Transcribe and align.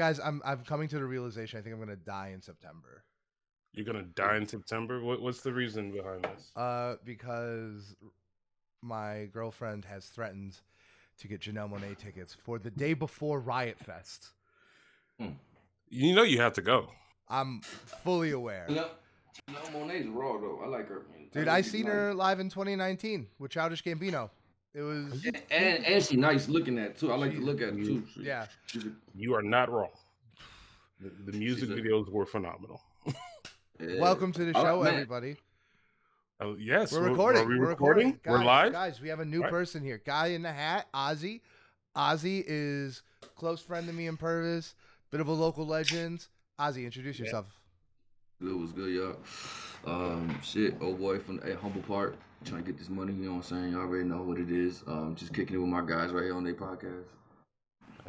Guys, 0.00 0.18
I'm 0.18 0.40
I'm 0.46 0.64
coming 0.64 0.88
to 0.88 0.98
the 0.98 1.04
realization. 1.04 1.58
I 1.58 1.62
think 1.62 1.74
I'm 1.74 1.78
gonna 1.78 1.94
die 1.94 2.30
in 2.32 2.40
September. 2.40 3.04
You're 3.74 3.84
gonna 3.84 4.04
die 4.14 4.38
in 4.38 4.48
September. 4.48 5.02
What, 5.02 5.20
what's 5.20 5.42
the 5.42 5.52
reason 5.52 5.92
behind 5.92 6.24
this? 6.24 6.50
Uh, 6.56 6.94
because 7.04 7.94
my 8.80 9.26
girlfriend 9.30 9.84
has 9.84 10.06
threatened 10.06 10.56
to 11.18 11.28
get 11.28 11.42
Janelle 11.42 11.70
Monáe 11.70 11.98
tickets 11.98 12.34
for 12.34 12.58
the 12.58 12.70
day 12.70 12.94
before 12.94 13.40
Riot 13.40 13.78
Fest. 13.78 14.30
You 15.90 16.14
know 16.14 16.22
you 16.22 16.40
have 16.40 16.54
to 16.54 16.62
go. 16.62 16.88
I'm 17.28 17.60
fully 17.60 18.30
aware. 18.30 18.64
You 18.70 18.76
know, 18.76 18.88
you 19.48 19.54
Monáe's 19.54 20.08
raw 20.08 20.38
though. 20.38 20.62
I 20.64 20.66
like 20.66 20.88
her. 20.88 21.02
Man. 21.10 21.24
Dude, 21.24 21.32
think 21.32 21.48
I 21.48 21.60
seen 21.60 21.84
her 21.84 22.14
live 22.14 22.40
in 22.40 22.48
2019 22.48 23.26
with 23.38 23.50
Childish 23.50 23.84
Gambino. 23.84 24.30
It 24.74 24.82
was 24.82 25.24
And, 25.24 25.42
and 25.50 25.84
and 25.84 26.04
she 26.04 26.16
nice 26.16 26.48
looking 26.48 26.78
at 26.78 26.96
too. 26.96 27.12
I 27.12 27.16
like 27.16 27.32
to 27.32 27.40
look 27.40 27.60
at 27.60 27.70
her 27.70 27.74
too. 27.74 28.04
She- 28.14 28.22
yeah. 28.22 28.46
she's 28.66 28.84
a- 28.84 28.92
You 29.16 29.34
are 29.34 29.42
not 29.42 29.68
wrong. 29.70 29.90
The, 31.00 31.10
the 31.32 31.36
music 31.36 31.68
She's 31.70 31.78
a- 31.78 31.80
videos 31.82 32.08
were 32.10 32.26
phenomenal. 32.26 32.80
yeah. 33.06 33.98
Welcome 34.00 34.32
to 34.32 34.44
the 34.44 34.52
oh, 34.56 34.62
show, 34.62 34.82
man, 34.84 34.94
everybody. 34.94 35.36
Oh 36.40 36.54
yes, 36.58 36.92
We're 36.92 37.00
Are- 37.06 37.10
recording. 37.10 37.42
Are 37.42 37.46
we 37.46 37.58
We're 37.58 37.66
recording? 37.68 38.12
recording. 38.12 38.40
We're 38.40 38.46
live. 38.46 38.72
Guys, 38.72 39.00
we 39.00 39.08
have 39.08 39.20
a 39.20 39.24
new 39.24 39.42
Right. 39.42 39.50
person 39.50 39.82
here. 39.82 40.00
Guy 40.04 40.28
in 40.28 40.42
the 40.42 40.52
hat, 40.52 40.86
Ozzy. 40.94 41.40
Ozzy 41.96 42.44
is 42.46 43.02
close 43.34 43.60
friend 43.60 43.86
to 43.88 43.92
me 43.92 44.06
and 44.06 44.18
Purvis. 44.18 44.74
Bit 45.10 45.20
of 45.20 45.26
a 45.28 45.32
local 45.32 45.66
legend. 45.66 46.28
Ozzy, 46.60 46.84
introduce 46.84 47.18
Yeah. 47.18 47.24
yourself. 47.24 47.46
Good 48.42 48.56
was 48.58 48.72
good, 48.72 48.90
y'all. 48.94 49.16
Um, 49.84 50.40
shit, 50.42 50.74
old 50.80 50.98
boy 50.98 51.18
from 51.18 51.36
the 51.38 51.56
Humboldt 51.56 51.86
Park, 51.86 52.16
trying 52.44 52.64
to 52.64 52.66
get 52.72 52.78
this 52.78 52.88
money. 52.88 53.12
You 53.12 53.24
know 53.24 53.30
what 53.32 53.36
I'm 53.38 53.42
saying? 53.42 53.72
Y'all 53.72 53.82
already 53.82 54.04
know 54.08 54.22
what 54.22 54.38
it 54.38 54.50
is. 54.50 54.82
Um, 54.86 55.14
just 55.14 55.34
kicking 55.34 55.56
it 55.56 55.58
with 55.58 55.68
my 55.68 55.82
guys 55.82 56.10
right 56.10 56.24
here 56.24 56.34
on 56.34 56.44
their 56.44 56.54
podcast. 56.54 57.04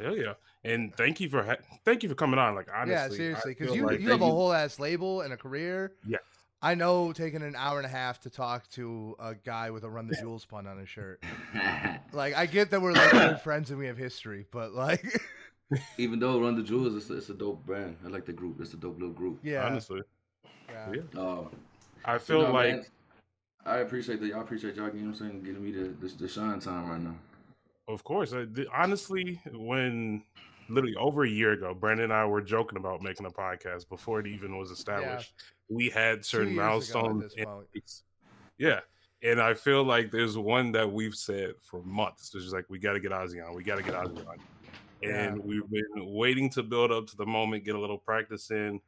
Hell 0.01 0.15
yeah! 0.15 0.33
And 0.63 0.95
thank 0.95 1.19
you 1.19 1.27
for 1.27 1.43
ha- 1.43 1.57
thank 1.83 2.01
you 2.01 2.07
for 2.09 2.15
coming 2.15 2.39
on. 2.39 2.55
Like 2.55 2.69
honestly, 2.73 2.93
yeah, 2.93 3.09
seriously, 3.09 3.55
because 3.59 3.75
you 3.75 3.85
like- 3.85 3.99
you 3.99 4.09
have 4.09 4.21
a 4.21 4.25
whole 4.25 4.53
ass 4.53 4.79
label 4.79 5.21
and 5.21 5.33
a 5.33 5.37
career. 5.37 5.93
Yeah. 6.07 6.17
I 6.63 6.75
know 6.75 7.11
taking 7.11 7.41
an 7.41 7.55
hour 7.57 7.77
and 7.77 7.85
a 7.87 7.89
half 7.89 8.19
to 8.21 8.29
talk 8.29 8.69
to 8.71 9.15
a 9.19 9.33
guy 9.33 9.71
with 9.71 9.83
a 9.83 9.89
run 9.89 10.07
the 10.07 10.15
jewels 10.15 10.45
pun 10.45 10.67
on 10.67 10.77
his 10.77 10.87
shirt. 10.89 11.23
Like 12.13 12.35
I 12.35 12.45
get 12.45 12.71
that 12.71 12.81
we're 12.81 12.91
like 12.91 13.13
old 13.13 13.41
friends 13.41 13.69
and 13.69 13.79
we 13.79 13.87
have 13.87 13.97
history, 13.97 14.45
but 14.51 14.73
like 14.73 15.03
Even 15.97 16.19
though 16.19 16.39
Run 16.41 16.55
the 16.55 16.63
Jewels, 16.63 16.95
it's 16.95 17.09
a, 17.09 17.17
it's 17.17 17.29
a 17.29 17.33
dope 17.33 17.65
brand. 17.65 17.95
I 18.05 18.09
like 18.09 18.25
the 18.25 18.33
group. 18.33 18.59
It's 18.59 18.73
a 18.73 18.77
dope 18.77 18.95
little 18.99 19.13
group. 19.13 19.39
yeah, 19.41 19.65
honestly, 19.65 20.01
yeah. 20.71 21.01
yeah. 21.13 21.19
Uh, 21.19 21.43
I 22.05 22.17
feel 22.17 22.41
no, 22.43 22.51
like 22.51 22.71
man, 22.71 22.85
I 23.65 23.77
appreciate 23.77 24.19
that. 24.21 24.27
Y'all 24.27 24.41
appreciate 24.41 24.75
y'all. 24.75 24.87
You 24.87 25.01
know 25.01 25.11
what 25.11 25.21
I'm 25.21 25.29
saying? 25.29 25.43
Giving 25.43 25.63
me 25.63 25.71
the, 25.71 25.89
the 25.99 26.13
the 26.15 26.27
shine 26.27 26.59
time 26.59 26.89
right 26.89 27.01
now. 27.01 27.15
Of 27.87 28.03
course. 28.03 28.33
I, 28.33 28.45
th- 28.45 28.67
honestly, 28.73 29.41
when 29.53 30.23
literally 30.69 30.95
over 30.95 31.23
a 31.25 31.29
year 31.29 31.51
ago, 31.51 31.73
Brandon 31.73 32.05
and 32.05 32.13
I 32.13 32.25
were 32.25 32.41
joking 32.41 32.77
about 32.77 33.01
making 33.01 33.25
a 33.25 33.29
podcast 33.29 33.89
before 33.89 34.19
it 34.19 34.27
even 34.27 34.57
was 34.57 34.71
established. 34.71 35.33
We 35.69 35.89
had 35.89 36.25
certain 36.25 36.53
years 36.53 36.57
ago 36.57 36.67
milestones. 36.67 37.23
this 37.23 37.33
in 37.33 37.45
point. 37.45 37.71
place. 37.71 38.03
Yeah. 38.57 38.79
And 39.23 39.39
I 39.39 39.53
feel 39.53 39.83
like 39.83 40.09
there's 40.09 40.37
one 40.37 40.71
that 40.71 40.91
we've 40.91 41.15
said 41.15 41.53
for 41.61 41.83
months. 41.83 42.33
It's 42.33 42.43
just 42.43 42.55
like, 42.55 42.65
we 42.69 42.79
got 42.79 42.93
to 42.93 42.99
get 42.99 43.11
Ozzy 43.11 43.45
on. 43.45 43.55
We 43.55 43.63
got 43.63 43.75
to 43.75 43.83
get 43.83 43.93
Ozzy 43.93 44.27
on. 44.27 44.37
Yeah. 45.01 45.09
And 45.09 45.43
we've 45.43 45.69
been 45.69 46.13
waiting 46.13 46.49
to 46.51 46.63
build 46.63 46.91
up 46.91 47.07
to 47.07 47.17
the 47.17 47.25
moment, 47.25 47.65
get 47.65 47.75
a 47.75 47.79
little 47.79 47.97
practice 47.97 48.49
in. 48.51 48.79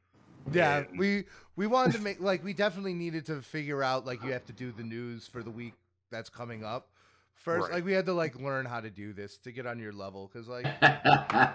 Yeah, 0.52 0.78
And- 0.80 1.00
we 1.00 1.26
we 1.56 1.68
wanted 1.68 1.94
to 1.94 2.02
make 2.02 2.20
like 2.20 2.44
we 2.44 2.54
definitely 2.54 2.94
needed 2.94 3.26
to 3.28 3.42
figure 3.42 3.82
out 3.84 4.06
like 4.06 4.24
you 4.24 4.32
have 4.32 4.46
to 4.46 4.54
do 4.54 4.72
the 4.72 4.84
news 4.84 5.28
for 5.28 5.42
the 5.44 5.52
week 5.52 5.74
that's 6.12 6.30
coming 6.30 6.64
up 6.64 6.90
first. 7.36 7.64
Right. 7.70 7.76
Like 7.76 7.86
we 7.86 7.94
had 7.94 8.06
to 8.08 8.14
like 8.14 8.36
learn 8.40 8.66
how 8.66 8.80
to 8.82 8.90
do 8.90 9.14
this 9.14 9.38
to 9.40 9.52
get 9.52 9.66
on 9.66 9.80
your 9.80 9.94
level 9.94 10.30
because 10.32 10.48
like 10.48 10.66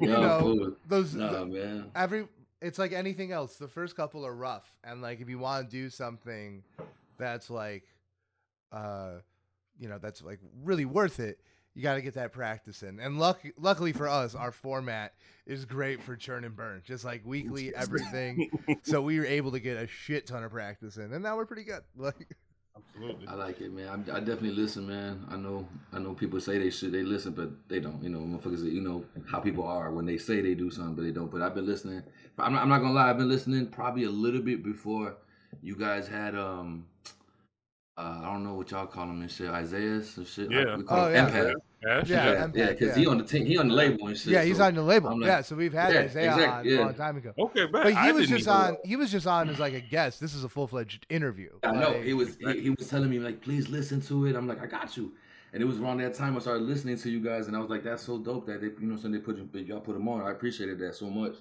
you 0.00 0.08
know, 0.08 0.40
fool. 0.40 0.72
those 0.86 1.14
Nah, 1.14 1.30
the- 1.32 1.46
man. 1.46 1.90
every 1.94 2.26
it's 2.60 2.78
like 2.78 2.92
anything 2.92 3.30
else. 3.32 3.56
The 3.56 3.68
first 3.68 3.94
couple 3.96 4.24
are 4.26 4.34
rough, 4.34 4.64
and 4.84 5.02
like 5.02 5.20
if 5.20 5.28
you 5.28 5.38
want 5.38 5.68
to 5.68 5.76
do 5.76 5.90
something 5.90 6.62
that's 7.18 7.50
like, 7.50 7.84
uh, 8.72 9.16
you 9.78 9.88
know, 9.88 9.98
that's 9.98 10.22
like 10.22 10.40
really 10.62 10.84
worth 10.86 11.20
it. 11.20 11.38
You 11.74 11.82
got 11.82 11.94
to 11.94 12.02
get 12.02 12.14
that 12.14 12.32
practice 12.32 12.82
in, 12.82 13.00
and 13.00 13.18
luck, 13.18 13.40
luckily 13.58 13.92
for 13.92 14.08
us, 14.08 14.34
our 14.34 14.52
format 14.52 15.12
is 15.44 15.64
great 15.64 16.00
for 16.02 16.14
churn 16.16 16.44
and 16.44 16.54
burn, 16.54 16.82
just 16.84 17.04
like 17.04 17.22
weekly 17.24 17.74
everything. 17.74 18.48
so 18.82 19.02
we 19.02 19.18
were 19.18 19.26
able 19.26 19.50
to 19.52 19.60
get 19.60 19.76
a 19.76 19.86
shit 19.88 20.26
ton 20.26 20.44
of 20.44 20.52
practice 20.52 20.96
in, 20.96 21.12
and 21.12 21.22
now 21.22 21.36
we're 21.36 21.46
pretty 21.46 21.64
good. 21.64 21.82
Like, 21.96 22.36
Absolutely. 22.76 23.28
I 23.28 23.34
like 23.34 23.60
it, 23.60 23.72
man. 23.72 23.88
I, 23.88 24.16
I 24.16 24.18
definitely 24.18 24.50
listen, 24.50 24.86
man. 24.86 25.24
I 25.30 25.36
know, 25.36 25.66
I 25.92 26.00
know 26.00 26.12
people 26.12 26.40
say 26.40 26.58
they 26.58 26.70
should, 26.70 26.90
they 26.90 27.02
listen, 27.02 27.32
but 27.32 27.50
they 27.68 27.78
don't. 27.78 28.02
You 28.02 28.08
know, 28.08 28.18
motherfuckers. 28.18 28.64
You 28.64 28.80
know 28.80 29.04
how 29.30 29.38
people 29.38 29.64
are 29.64 29.92
when 29.92 30.06
they 30.06 30.18
say 30.18 30.40
they 30.40 30.54
do 30.54 30.70
something, 30.70 30.94
but 30.94 31.02
they 31.02 31.12
don't. 31.12 31.30
But 31.30 31.40
I've 31.40 31.54
been 31.54 31.66
listening. 31.66 32.02
I'm 32.38 32.52
not, 32.52 32.62
I'm 32.62 32.68
not 32.68 32.80
gonna 32.80 32.92
lie. 32.94 33.10
I've 33.10 33.18
been 33.18 33.28
listening 33.28 33.68
probably 33.68 34.04
a 34.04 34.10
little 34.10 34.42
bit 34.42 34.64
before 34.64 35.16
you 35.62 35.76
guys 35.76 36.08
had 36.08 36.34
um. 36.34 36.86
Uh, 37.96 38.20
I 38.22 38.32
don't 38.32 38.42
know 38.42 38.54
what 38.54 38.70
y'all 38.72 38.86
call 38.86 39.04
him 39.04 39.20
and 39.20 39.30
shit. 39.30 39.48
Isaiah's 39.48 40.16
and 40.16 40.26
shit. 40.26 40.50
Yeah. 40.50 40.76
we 40.76 40.82
call 40.82 41.04
Oh, 41.04 41.08
him 41.08 41.14
yeah. 41.14 41.30
Empath. 41.30 41.54
Ash? 41.86 42.08
Yeah, 42.08 42.24
yeah, 42.32 42.46
Empath, 42.46 42.56
yeah, 42.56 42.66
because 42.70 42.88
yeah. 42.88 42.94
he 42.94 43.06
on 43.06 43.18
the 43.18 43.24
team, 43.24 43.46
he 43.46 43.56
on 43.58 43.68
the 43.68 43.74
label 43.74 44.08
and 44.08 44.16
shit. 44.16 44.32
yeah, 44.32 44.42
he's 44.42 44.56
so 44.56 44.64
on 44.64 44.74
the 44.74 44.82
label. 44.82 45.16
Like- 45.16 45.26
yeah, 45.28 45.40
so 45.42 45.54
we've 45.54 45.72
had 45.72 45.92
Yeah, 45.92 46.00
Isaiah 46.00 46.32
exact- 46.34 46.52
on 46.52 46.64
yeah. 46.64 46.78
a 46.78 46.80
long 46.80 46.94
time 46.94 47.16
ago. 47.18 47.32
Okay, 47.38 47.66
but, 47.66 47.84
But 47.84 47.92
he 47.92 47.98
I 47.98 48.10
was 48.10 48.26
just 48.28 48.40
even- 48.48 48.52
on. 48.52 48.76
He 48.84 48.96
was 48.96 49.12
just 49.12 49.26
on 49.28 49.48
as 49.48 49.60
like 49.60 49.74
a 49.74 49.80
guest. 49.80 50.18
This 50.20 50.34
is 50.34 50.42
a 50.42 50.48
full 50.48 50.66
fledged 50.66 51.06
interview. 51.08 51.50
I 51.62 51.72
know 51.72 51.92
he 52.00 52.14
was 52.14 52.36
he, 52.36 52.62
he 52.62 52.70
was 52.70 52.88
telling 52.88 53.10
me 53.10 53.20
like, 53.20 53.40
please 53.42 53.68
listen 53.68 54.00
to 54.02 54.26
it. 54.26 54.34
I'm 54.34 54.48
like, 54.48 54.60
I 54.60 54.66
got 54.66 54.96
you. 54.96 55.12
And 55.52 55.62
it 55.62 55.66
was 55.66 55.78
around 55.78 55.98
that 55.98 56.14
time 56.14 56.36
I 56.36 56.40
started 56.40 56.64
listening 56.64 56.96
to 56.98 57.08
you 57.10 57.20
guys, 57.20 57.46
and 57.46 57.54
I 57.56 57.60
was 57.60 57.70
like, 57.70 57.84
that's 57.84 58.02
so 58.02 58.18
dope 58.18 58.46
that 58.46 58.60
they, 58.60 58.68
you 58.80 58.88
know, 58.88 58.96
so 58.96 59.06
they 59.08 59.18
put 59.18 59.36
you- 59.36 59.48
y'all 59.60 59.78
put 59.80 59.94
him 59.94 60.08
on. 60.08 60.22
I 60.22 60.32
appreciated 60.32 60.80
that 60.80 60.96
so 60.96 61.08
much. 61.08 61.34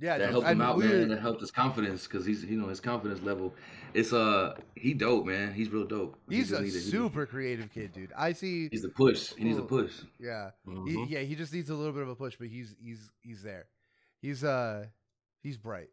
Yeah, 0.00 0.18
That 0.18 0.24
dude, 0.26 0.30
helped 0.32 0.48
him 0.48 0.60
out, 0.60 0.76
we're- 0.76 0.88
man. 1.00 1.08
That 1.08 1.20
helped 1.20 1.40
his 1.40 1.50
confidence 1.50 2.06
because 2.06 2.24
he's, 2.26 2.44
you 2.44 2.56
know, 2.60 2.68
his 2.68 2.80
confidence 2.80 3.22
level. 3.22 3.54
It's 3.94 4.12
uh, 4.12 4.54
he 4.74 4.92
dope, 4.94 5.26
man. 5.26 5.52
He's 5.54 5.70
real 5.70 5.86
dope. 5.86 6.18
He's 6.28 6.50
just 6.50 6.60
a 6.60 6.64
need 6.64 6.72
to- 6.72 6.80
super 6.80 7.26
creative 7.26 7.72
kid, 7.72 7.92
dude. 7.92 8.12
I 8.16 8.32
see. 8.32 8.68
He's 8.70 8.82
the 8.82 8.90
push. 8.90 9.32
He 9.34 9.44
needs 9.44 9.58
a 9.58 9.62
push. 9.62 9.92
Yeah, 10.20 10.50
he, 10.64 10.70
Mhm. 10.72 11.10
yeah. 11.10 11.20
He 11.20 11.34
just 11.34 11.52
needs 11.52 11.70
a 11.70 11.74
little 11.74 11.92
bit 11.92 12.02
of 12.02 12.08
a 12.10 12.14
push, 12.16 12.36
but 12.38 12.48
he's 12.48 12.74
he's 12.82 13.10
he's 13.22 13.42
there. 13.42 13.66
He's 14.20 14.44
uh 14.44 14.86
he's 15.42 15.56
bright. 15.56 15.88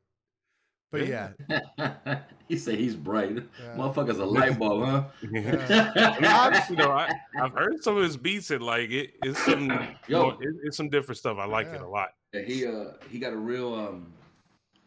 But 0.91 1.07
yeah, 1.07 1.29
Yeah. 1.49 2.19
he 2.47 2.57
said 2.57 2.77
he's 2.79 2.95
bright. 2.95 3.31
Yeah. 3.35 3.75
Motherfucker's 3.75 4.19
a 4.19 4.25
light 4.25 4.57
bulb, 4.57 4.85
huh? 4.85 5.03
Yeah. 5.29 5.91
I 5.95 6.19
mean, 6.21 6.31
honestly, 6.31 6.75
though, 6.77 6.91
I, 6.91 7.11
I've 7.41 7.51
heard 7.53 7.83
some 7.83 7.97
of 7.97 8.03
his 8.03 8.15
beats 8.15 8.49
and 8.51 8.61
like 8.61 8.91
it, 8.91 9.13
it's 9.23 9.43
some, 9.43 9.69
Yo. 10.07 10.29
it, 10.39 10.55
it's 10.63 10.77
some 10.77 10.89
different 10.89 11.17
stuff. 11.17 11.37
I 11.39 11.45
like 11.45 11.67
it 11.67 11.81
a 11.81 11.87
lot. 11.87 12.09
Yeah, 12.35 12.41
he 12.41 12.65
uh 12.65 12.85
he 13.09 13.19
got 13.19 13.33
a 13.33 13.37
real 13.37 13.73
um 13.73 14.13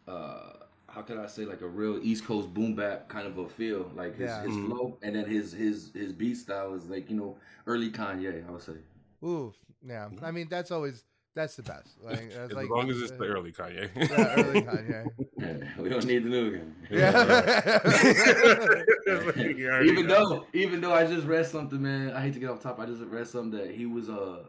uh 0.07 0.53
how 0.87 1.01
could 1.01 1.17
I 1.17 1.27
say 1.27 1.45
like 1.45 1.61
a 1.61 1.67
real 1.67 1.99
East 2.01 2.25
Coast 2.25 2.53
boom 2.53 2.75
bap 2.75 3.07
kind 3.09 3.27
of 3.27 3.37
a 3.37 3.47
feel 3.47 3.91
like 3.95 4.15
his, 4.15 4.31
Yeah. 4.31 4.43
his 4.43 4.55
Mhm. 4.57 4.67
flow 4.67 4.97
and 5.01 5.15
then 5.15 5.25
his 5.25 5.51
his 5.51 5.91
his 5.93 6.11
beat 6.13 6.35
style 6.37 6.73
is 6.73 6.89
like 6.89 7.09
you 7.09 7.15
know 7.15 7.37
early 7.67 7.89
Kanye 7.91 8.47
I 8.47 8.51
would 8.51 8.61
say 8.61 8.73
ooh, 9.23 9.53
yeah. 9.85 10.09
I 10.23 10.31
mean, 10.31 10.47
that's 10.49 10.71
always 10.71 11.03
that's 11.35 11.55
the 11.55 11.63
best. 11.63 11.89
Like 12.03 12.33
that's 12.33 12.51
As 12.51 12.55
like 12.55 12.69
long 12.69 12.89
as 12.89 13.01
it's 13.01 13.11
uh, 13.11 13.17
the 13.19 13.25
early 13.25 13.51
Kanye. 13.51 13.89
yeah, 13.95 14.33
early 14.35 14.61
Kanye. 14.61 15.09
yeah, 15.39 15.53
we 15.77 15.89
don't 15.89 16.05
need 16.05 16.23
the 16.23 16.29
new 16.29 16.47
again 16.47 16.75
Yeah. 16.91 17.43
even 19.83 20.07
though 20.07 20.45
even 20.53 20.81
though 20.81 20.93
I 20.93 21.05
just 21.05 21.25
read 21.27 21.45
something 21.45 21.81
man 21.81 22.11
I 22.13 22.21
hate 22.21 22.33
to 22.33 22.39
get 22.39 22.49
off 22.49 22.61
top 22.61 22.79
I 22.79 22.85
just 22.85 23.01
read 23.03 23.27
something 23.27 23.57
that 23.59 23.71
he 23.71 23.85
was 23.85 24.09
uh 24.09 24.43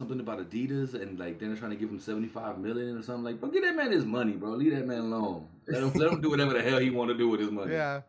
something 0.00 0.20
about 0.20 0.38
Adidas 0.38 0.94
and 0.94 1.18
like 1.18 1.40
they're 1.40 1.56
trying 1.56 1.72
to 1.72 1.76
give 1.76 1.90
him 1.90 1.98
75 1.98 2.58
million 2.58 2.96
or 2.96 3.02
something 3.02 3.24
like 3.24 3.40
but 3.40 3.52
get 3.52 3.62
that 3.64 3.74
man 3.74 3.90
his 3.90 4.04
money 4.04 4.32
bro 4.32 4.50
leave 4.50 4.72
that 4.72 4.86
man 4.86 4.98
alone 5.00 5.44
let 5.66 5.82
him, 5.82 5.92
let 5.94 6.12
him 6.12 6.20
do 6.20 6.30
whatever 6.30 6.52
the 6.52 6.62
hell 6.62 6.78
he 6.78 6.88
want 6.90 7.10
to 7.10 7.16
do 7.16 7.28
with 7.28 7.40
his 7.40 7.50
money 7.50 7.72
yeah. 7.72 8.02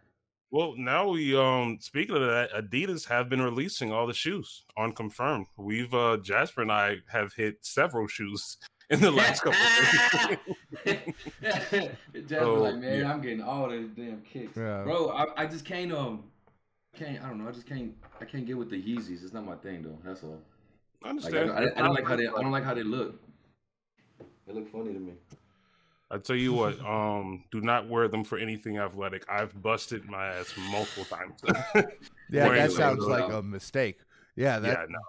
Well, 0.51 0.74
now 0.75 1.09
we 1.09 1.38
um 1.38 1.77
speaking 1.80 2.15
of 2.15 2.24
that, 2.24 2.50
Adidas 2.51 3.06
have 3.07 3.30
been 3.30 3.39
releasing 3.39 3.91
all 3.94 4.07
the 4.07 4.15
shoes 4.15 4.65
on 4.75 4.94
confirmed. 4.94 5.45
We've 5.57 5.94
uh 5.94 6.18
Jasper 6.18 6.63
and 6.63 6.71
I 6.71 6.97
have 7.12 7.33
hit 7.33 7.57
several 7.62 8.07
shoes 8.07 8.57
in 8.89 9.00
the 9.00 9.12
last 9.12 9.44
couple 9.44 9.59
of 9.62 10.39
days. 10.85 10.97
Jasper 12.27 12.39
Oh, 12.42 12.63
like, 12.63 12.77
man, 12.77 13.00
yeah. 13.00 13.12
I'm 13.13 13.21
getting 13.21 13.44
all 13.44 13.69
the 13.69 13.81
damn 13.95 14.21
kicks, 14.21 14.57
Yeah. 14.57 14.81
bro. 14.81 15.09
I, 15.09 15.44
I 15.44 15.45
just 15.45 15.65
can't 15.65 15.92
um, 15.92 16.24
can't 16.97 17.24
I 17.24 17.27
don't 17.30 17.38
know. 17.44 17.47
I 17.47 17.51
just 17.51 17.68
can't 17.68 17.94
I 18.19 18.25
can't 18.25 18.47
get 18.47 18.57
with 18.57 18.71
the 18.71 18.81
Yeezys. 18.81 19.24
It's 19.24 19.33
not 19.33 19.45
my 19.45 19.56
thing 19.56 19.83
though. 19.83 20.00
That's 20.03 20.24
all. 20.24 20.39
I 21.03 21.07
Like, 21.07 21.07
I, 21.07 21.09
understand. 21.09 21.51
I, 21.51 21.79
I 21.79 21.83
don't 21.83 21.93
like 21.95 22.07
how 22.07 22.15
they 22.15 22.27
I 22.27 22.31
don't 22.41 22.51
like 22.51 22.63
how 22.63 22.73
they 22.73 22.83
look. 22.83 23.15
They 24.47 24.53
look 24.53 24.71
funny 24.71 24.93
to 24.93 24.99
me. 24.99 25.13
I 26.11 26.17
tell 26.17 26.35
you 26.35 26.53
what, 26.53 26.79
um, 26.83 27.43
do 27.51 27.61
not 27.61 27.87
wear 27.87 28.07
them 28.07 28.23
for 28.23 28.39
anything 28.39 28.79
athletic. 28.79 29.23
I've 29.29 29.59
busted 29.61 30.05
my 30.05 30.25
ass 30.27 30.53
multiple 30.71 31.05
times. 31.05 31.39
Yeah, 32.31 32.47
that 32.49 32.67
those 32.67 32.75
sounds 32.77 33.05
like 33.05 33.23
out. 33.23 33.31
a 33.31 33.41
mistake. 33.41 33.97
Yeah, 34.35 34.59
that 34.59 34.67
yeah, 34.67 34.85
no, 34.89 34.99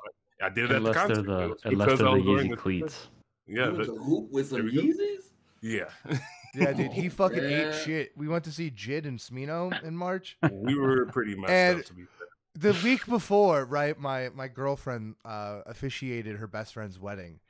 I 0.43 0.49
did 0.49 0.71
it 0.71 0.77
Unless 0.77 0.97
at 0.97 1.09
the 1.09 1.15
they're 1.17 1.23
the 1.49 1.57
unless 1.67 1.99
they're 1.99 2.09
I 2.09 2.13
the 2.15 2.25
Yeezy 2.25 2.57
cleats. 2.57 3.09
Yeah, 3.47 3.67
you 3.67 3.73
went 3.75 3.87
the- 3.87 3.93
hoop 3.95 4.31
with 4.31 4.49
some 4.49 4.57
there 4.59 4.65
we 4.65 4.75
go. 4.75 4.83
Yeezys. 4.83 5.25
yeah. 5.61 6.19
yeah, 6.55 6.73
dude. 6.73 6.93
He 6.93 7.11
fucking 7.11 7.45
ate 7.45 7.75
shit. 7.75 8.13
We 8.17 8.27
went 8.27 8.45
to 8.45 8.53
see 8.53 8.71
Jid 8.71 9.05
and 9.07 9.19
Smino 9.19 9.83
in 9.83 9.95
March. 9.95 10.39
we 10.51 10.75
were 10.75 11.05
pretty 11.07 11.35
messed 11.35 11.53
And- 11.53 11.81
up 11.81 11.85
to 11.87 11.93
be 11.95 12.05
fair. 12.05 12.20
The 12.55 12.77
week 12.85 13.07
before, 13.07 13.65
right, 13.65 13.99
my 13.99 14.29
my 14.31 14.49
girlfriend 14.49 15.17
uh, 15.25 15.61
officiated 15.67 16.37
her 16.37 16.47
best 16.47 16.75
friend's 16.75 16.99
wedding, 16.99 17.41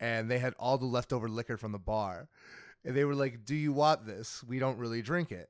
and 0.00 0.30
they 0.30 0.38
had 0.38 0.54
all 0.58 0.78
the 0.78 0.86
leftover 0.86 1.28
liquor 1.28 1.56
from 1.56 1.72
the 1.72 1.78
bar, 1.78 2.28
and 2.84 2.94
they 2.96 3.04
were 3.04 3.14
like, 3.14 3.44
"Do 3.44 3.54
you 3.54 3.72
want 3.72 4.06
this? 4.06 4.42
We 4.44 4.58
don't 4.58 4.78
really 4.78 5.02
drink 5.02 5.32
it." 5.32 5.48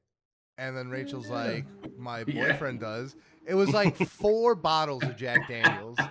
And 0.59 0.77
then 0.77 0.89
Rachel's 0.91 1.31
like, 1.31 1.67
"My 1.97 2.25
Yeah. 2.27 2.53
boyfriend 2.53 2.81
does." 2.81 3.17
It 3.47 3.55
was 3.55 3.73
like 3.73 3.97
four 3.97 4.55
bottles 4.69 5.07
of 5.07 5.17
Jack 5.17 5.49
Daniels, 5.49 6.09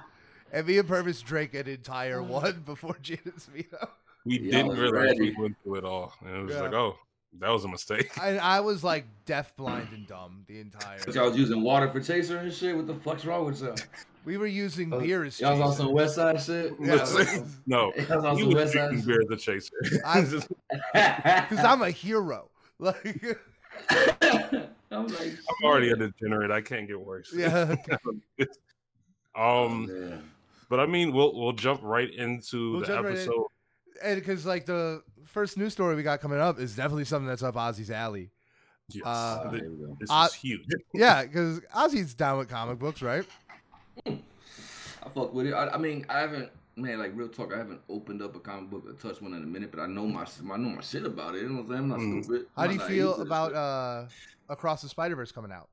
and 0.52 0.68
me 0.68 0.78
and 0.78 0.88
Purvis 0.88 1.22
drank 1.22 1.54
an 1.54 1.68
entire 1.68 2.22
one 2.22 2.62
before 2.66 2.98
Janet's 3.02 3.48
meetup. 3.56 3.90
We 4.26 4.38
didn't 4.38 4.70
was 4.70 4.80
realize 4.80 5.16
we 5.20 5.36
went 5.38 5.56
through 5.64 5.76
it 5.76 5.86
all, 5.86 6.14
and 6.22 6.36
it 6.36 6.44
was 6.44 6.56
Yeah. 6.56 6.62
like, 6.64 6.74
oh, 6.74 6.96
that 7.40 7.50
was 7.50 7.64
a 7.64 7.68
mistake. 7.68 8.18
I, 8.20 8.38
I 8.38 8.60
was 8.60 8.84
like 8.84 9.06
deaf, 9.26 9.56
blind, 9.56 9.88
and 9.94 10.06
dumb 10.08 10.44
the 10.48 10.60
entire. 10.60 11.00
Cause 11.00 11.16
y'all 11.16 11.30
was 11.30 11.38
using 11.38 11.62
water 11.62 11.88
for 11.90 12.00
chaser 12.02 12.38
and 12.38 12.52
shit. 12.54 12.76
What 12.76 12.88
the 12.88 12.96
fuck's 12.96 13.26
wrong 13.26 13.46
with 13.46 13.62
y'all? 13.62 13.76
We 14.26 14.38
were 14.38 14.46
using 14.48 14.94
Uh, 14.94 15.00
beer 15.00 15.24
as 15.24 15.40
Y'all 15.40 15.58
was 15.58 15.72
on 15.72 15.86
some 15.86 15.94
West 15.94 16.16
Side 16.16 16.40
shit. 16.42 16.74
Yeah, 16.80 16.94
Listen, 16.96 17.50
no, 17.66 17.92
Y'all 18.10 18.18
was 18.18 18.26
on 18.26 18.38
you 18.38 18.44
some 18.44 18.48
was 18.54 18.56
West 18.56 18.74
drinking 18.74 18.98
Side. 19.00 19.08
beer 19.08 19.22
as 19.22 19.30
a 19.32 19.38
chaser. 19.38 19.72
I- 20.06 20.22
Just- 20.22 20.48
because 20.94 21.66
I'm 21.66 21.82
a 21.82 21.90
hero. 21.92 22.50
Like, 22.80 23.38
I'm 23.90 25.08
like, 25.08 25.22
I'm 25.22 25.64
already 25.66 25.92
a 25.92 25.96
degenerate. 25.96 26.52
I 26.52 26.62
can't 26.62 26.88
get 26.88 27.00
worse. 27.00 27.32
yeah, 27.36 27.76
um, 29.36 29.86
man. 29.88 30.24
but 30.70 30.80
I 30.80 30.86
mean, 30.86 31.14
we'll 31.14 31.34
we'll 31.40 31.54
jump 31.54 31.82
right 31.84 32.12
into 32.14 32.72
We'll 32.74 32.82
the 32.82 32.88
jump 32.88 33.06
right 33.06 33.12
episode. 33.14 33.46
And 34.04 34.20
because 34.20 34.46
like 34.46 34.66
the 34.66 35.02
first 35.26 35.58
news 35.58 35.74
story 35.74 35.96
we 35.96 36.04
got 36.04 36.22
coming 36.22 36.40
up 36.40 36.60
is 36.60 36.76
definitely 36.76 37.06
something 37.06 37.28
that's 37.28 37.44
up 37.44 37.56
Ozzy's 37.56 37.92
alley. 37.92 38.30
Yes, 38.90 39.06
Uh, 39.06 39.50
Th- 39.52 39.62
here 39.62 39.72
we 39.72 39.78
go. 39.86 39.98
this 40.00 40.10
uh, 40.12 40.28
is 40.30 40.34
huge. 40.36 40.66
Yeah, 40.94 41.24
because 41.24 41.62
Ozzy's 41.76 42.14
down 42.14 42.38
with 42.40 42.50
comic 42.50 42.78
books, 42.80 43.02
right? 43.02 43.26
I 44.06 45.10
fuck 45.14 45.34
with 45.34 45.48
it. 45.48 45.54
I, 45.54 45.70
I 45.70 45.78
mean, 45.78 46.06
I 46.10 46.20
haven't, 46.20 46.50
man, 46.76 47.00
like 47.00 47.12
real 47.16 47.30
talk. 47.30 47.54
I 47.54 47.58
haven't 47.58 47.82
opened 47.90 48.22
up 48.22 48.36
a 48.36 48.40
comic 48.40 48.70
book 48.70 48.84
or 48.88 48.94
touched 48.94 49.22
one 49.22 49.34
in 49.34 49.44
a 49.44 49.46
minute, 49.48 49.72
but 49.72 49.80
I 49.80 49.88
know 49.88 50.06
my, 50.06 50.24
I 50.24 50.58
know 50.58 50.70
my 50.70 50.82
shit 50.82 51.06
about 51.06 51.36
it. 51.36 51.44
You 51.44 51.50
know 51.50 51.62
what 51.62 51.62
I'm 51.64 51.68
saying? 51.70 51.80
I'm 51.80 51.88
not 51.90 52.00
Mm. 52.00 52.24
stupid. 52.24 52.48
How 52.56 52.64
I'm 52.64 52.70
do 52.70 52.74
you 52.76 52.80
feel 52.82 53.06
naive 53.08 53.16
to 53.16 53.20
that 53.24 53.28
about 53.28 53.54
uh 53.54 54.06
Across 54.50 54.82
the 54.82 54.90
Spider 54.90 55.16
Verse 55.16 55.32
coming 55.32 55.52
out? 55.52 55.70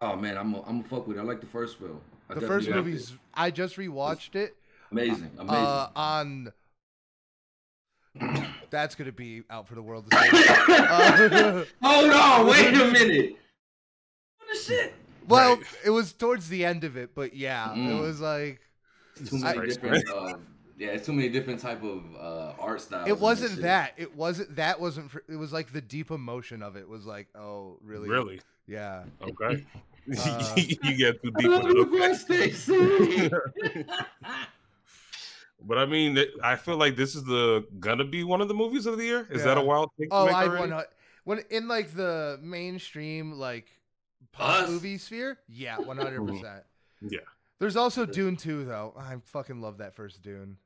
Oh 0.00 0.16
man, 0.16 0.36
I'm, 0.36 0.54
a, 0.54 0.62
I'm 0.62 0.80
a 0.80 0.84
fuck 0.84 1.06
with 1.06 1.16
it. 1.16 1.20
I 1.20 1.22
like 1.24 1.40
the 1.40 1.46
first 1.46 1.78
film. 1.78 2.00
I 2.30 2.34
The 2.34 2.40
first 2.42 2.68
movie's 2.68 3.12
it. 3.12 3.18
I 3.34 3.50
just 3.50 3.76
rewatched 3.76 4.34
it 4.34 4.56
amazing, 4.90 5.30
amazing. 5.38 5.64
uh, 5.64 5.88
on. 5.96 6.52
That's 8.70 8.94
gonna 8.94 9.12
be 9.12 9.42
out 9.50 9.66
for 9.68 9.74
the 9.74 9.82
world 9.82 10.10
to 10.10 10.16
see. 10.16 10.28
Uh, 10.68 11.64
Hold 11.82 12.10
on, 12.12 12.46
wait 12.46 12.74
a 12.74 12.90
minute. 12.92 13.36
What 14.38 14.48
the 14.52 14.58
shit? 14.58 14.94
well, 15.28 15.56
Right. 15.56 15.64
it 15.84 15.90
was 15.90 16.12
towards 16.12 16.48
the 16.48 16.64
end 16.64 16.84
of 16.84 16.96
it, 16.96 17.14
but 17.14 17.34
yeah, 17.34 17.72
it 17.72 17.76
Mm. 17.76 18.00
was 18.00 18.20
like 18.20 18.60
Too 19.16 19.38
many 19.38 19.58
I- 19.60 19.66
different. 19.66 20.08
Uh, 20.14 20.34
yeah, 20.78 20.88
it's 20.90 21.06
too 21.06 21.12
many 21.12 21.28
different 21.28 21.58
type 21.60 21.82
of 21.82 22.04
uh, 22.14 22.52
art 22.60 22.80
styles. 22.80 23.08
it 23.08 23.18
wasn't 23.18 23.50
shit. 23.54 23.62
that. 23.62 23.94
It 23.96 24.14
wasn't 24.14 24.54
that 24.56 24.80
wasn't. 24.80 25.10
For, 25.10 25.24
it 25.28 25.34
was 25.36 25.52
like 25.52 25.72
the 25.72 25.80
deep 25.80 26.10
emotion 26.12 26.62
of 26.62 26.76
it 26.76 26.88
was 26.88 27.04
like, 27.04 27.26
oh, 27.34 27.78
really? 27.82 28.08
Really? 28.08 28.40
Yeah. 28.68 29.02
Okay. 29.20 29.66
Uh, 30.16 30.52
you 30.56 30.96
get 30.96 31.20
too 31.20 31.32
I 31.36 31.40
deep 31.40 31.50
love 31.50 31.64
with 31.64 32.30
it. 32.30 33.32
Okay. 33.32 33.84
Stacy. 35.58 35.68
But 35.68 35.78
I 35.78 35.86
mean, 35.86 36.18
I 36.42 36.56
feel 36.56 36.76
like 36.76 36.96
this 36.96 37.14
is 37.14 37.24
the 37.24 37.66
gonna 37.80 38.04
be 38.04 38.24
one 38.24 38.40
of 38.40 38.48
the 38.48 38.54
movies 38.54 38.86
of 38.86 38.98
the 38.98 39.04
year. 39.04 39.26
Is 39.30 39.44
that 39.44 39.58
a 39.58 39.62
wild 39.62 39.90
thing? 39.98 40.08
Oh, 40.10 40.26
I 40.26 40.46
already? 40.46 40.70
want 40.70 40.82
to 40.82 40.88
when 41.24 41.40
in 41.50 41.68
like 41.68 41.94
the 41.94 42.38
mainstream 42.42 43.32
like 43.32 43.66
pop 44.32 44.62
Us? 44.64 44.70
movie 44.70 44.98
sphere. 44.98 45.38
Yeah, 45.48 45.78
one 45.80 45.98
hundred 45.98 46.26
percent. 46.26 46.62
Yeah. 47.02 47.20
There's 47.60 47.76
also 47.76 48.06
Dune 48.06 48.36
2 48.36 48.64
though. 48.66 48.94
I 48.96 49.16
fucking 49.24 49.60
love 49.60 49.78
that 49.78 49.96
first 49.96 50.22
Dune. 50.22 50.56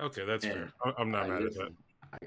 Okay, 0.00 0.24
that's 0.24 0.44
Yeah. 0.44 0.52
fair. 0.54 0.72
I- 0.84 0.94
I'm 0.98 1.10
not 1.10 1.24
I, 1.24 1.28
mad 1.28 1.42
at 1.42 1.54
that. 1.54 1.72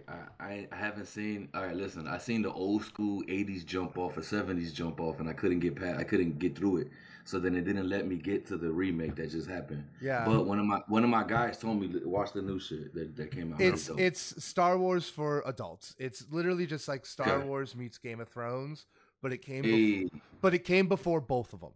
I, 0.08 0.44
I, 0.46 0.68
I 0.72 0.76
haven't 0.76 1.08
seen. 1.08 1.50
All 1.54 1.64
right, 1.66 1.76
listen. 1.76 2.08
I 2.08 2.18
seen 2.20 2.42
the 2.44 2.54
old 2.54 2.86
school 2.86 3.24
'80s 3.24 3.66
jump 3.66 3.98
off 3.98 4.18
or 4.18 4.22
'70s 4.22 4.72
jump 4.74 5.02
off, 5.02 5.20
and 5.20 5.28
I 5.28 5.34
couldn't 5.34 5.60
get 5.60 5.76
past. 5.76 6.00
I 6.00 6.04
couldn't 6.04 6.40
get 6.40 6.56
through 6.56 6.78
it. 6.78 6.92
So 7.26 7.40
then 7.40 7.56
it 7.56 7.62
didn't 7.64 7.88
let 7.88 8.06
me 8.06 8.16
get 8.18 8.46
to 8.48 8.58
the 8.58 8.70
remake 8.72 9.16
that 9.16 9.32
just 9.32 9.48
happened. 9.50 9.86
Yeah. 10.02 10.26
But 10.26 10.46
one 10.46 10.60
of 10.60 10.66
my 10.66 10.82
one 10.88 11.04
of 11.04 11.10
my 11.10 11.24
guys 11.24 11.58
told 11.58 11.80
me 11.80 11.88
to 11.88 12.08
watch 12.08 12.34
the 12.34 12.42
new 12.42 12.60
shit 12.60 12.94
that, 12.96 13.16
that 13.16 13.32
came 13.32 13.54
out. 13.54 13.62
it's 13.62 13.90
it's 13.98 14.44
Star 14.44 14.78
Wars 14.78 15.10
for 15.10 15.42
adults. 15.46 15.96
It's 15.98 16.26
literally 16.32 16.66
just 16.66 16.88
like 16.88 17.06
Star 17.06 17.30
Okay. 17.38 17.48
Wars 17.48 17.76
meets 17.76 17.98
Game 17.98 18.20
of 18.20 18.28
Thrones, 18.30 18.86
but 19.22 19.32
it 19.32 19.38
came 19.42 19.64
bef- 19.64 20.02
Hey, 20.12 20.20
but 20.42 20.54
it 20.54 20.66
came 20.66 20.88
before 20.88 21.22
both 21.22 21.54
of 21.54 21.62
them. 21.62 21.72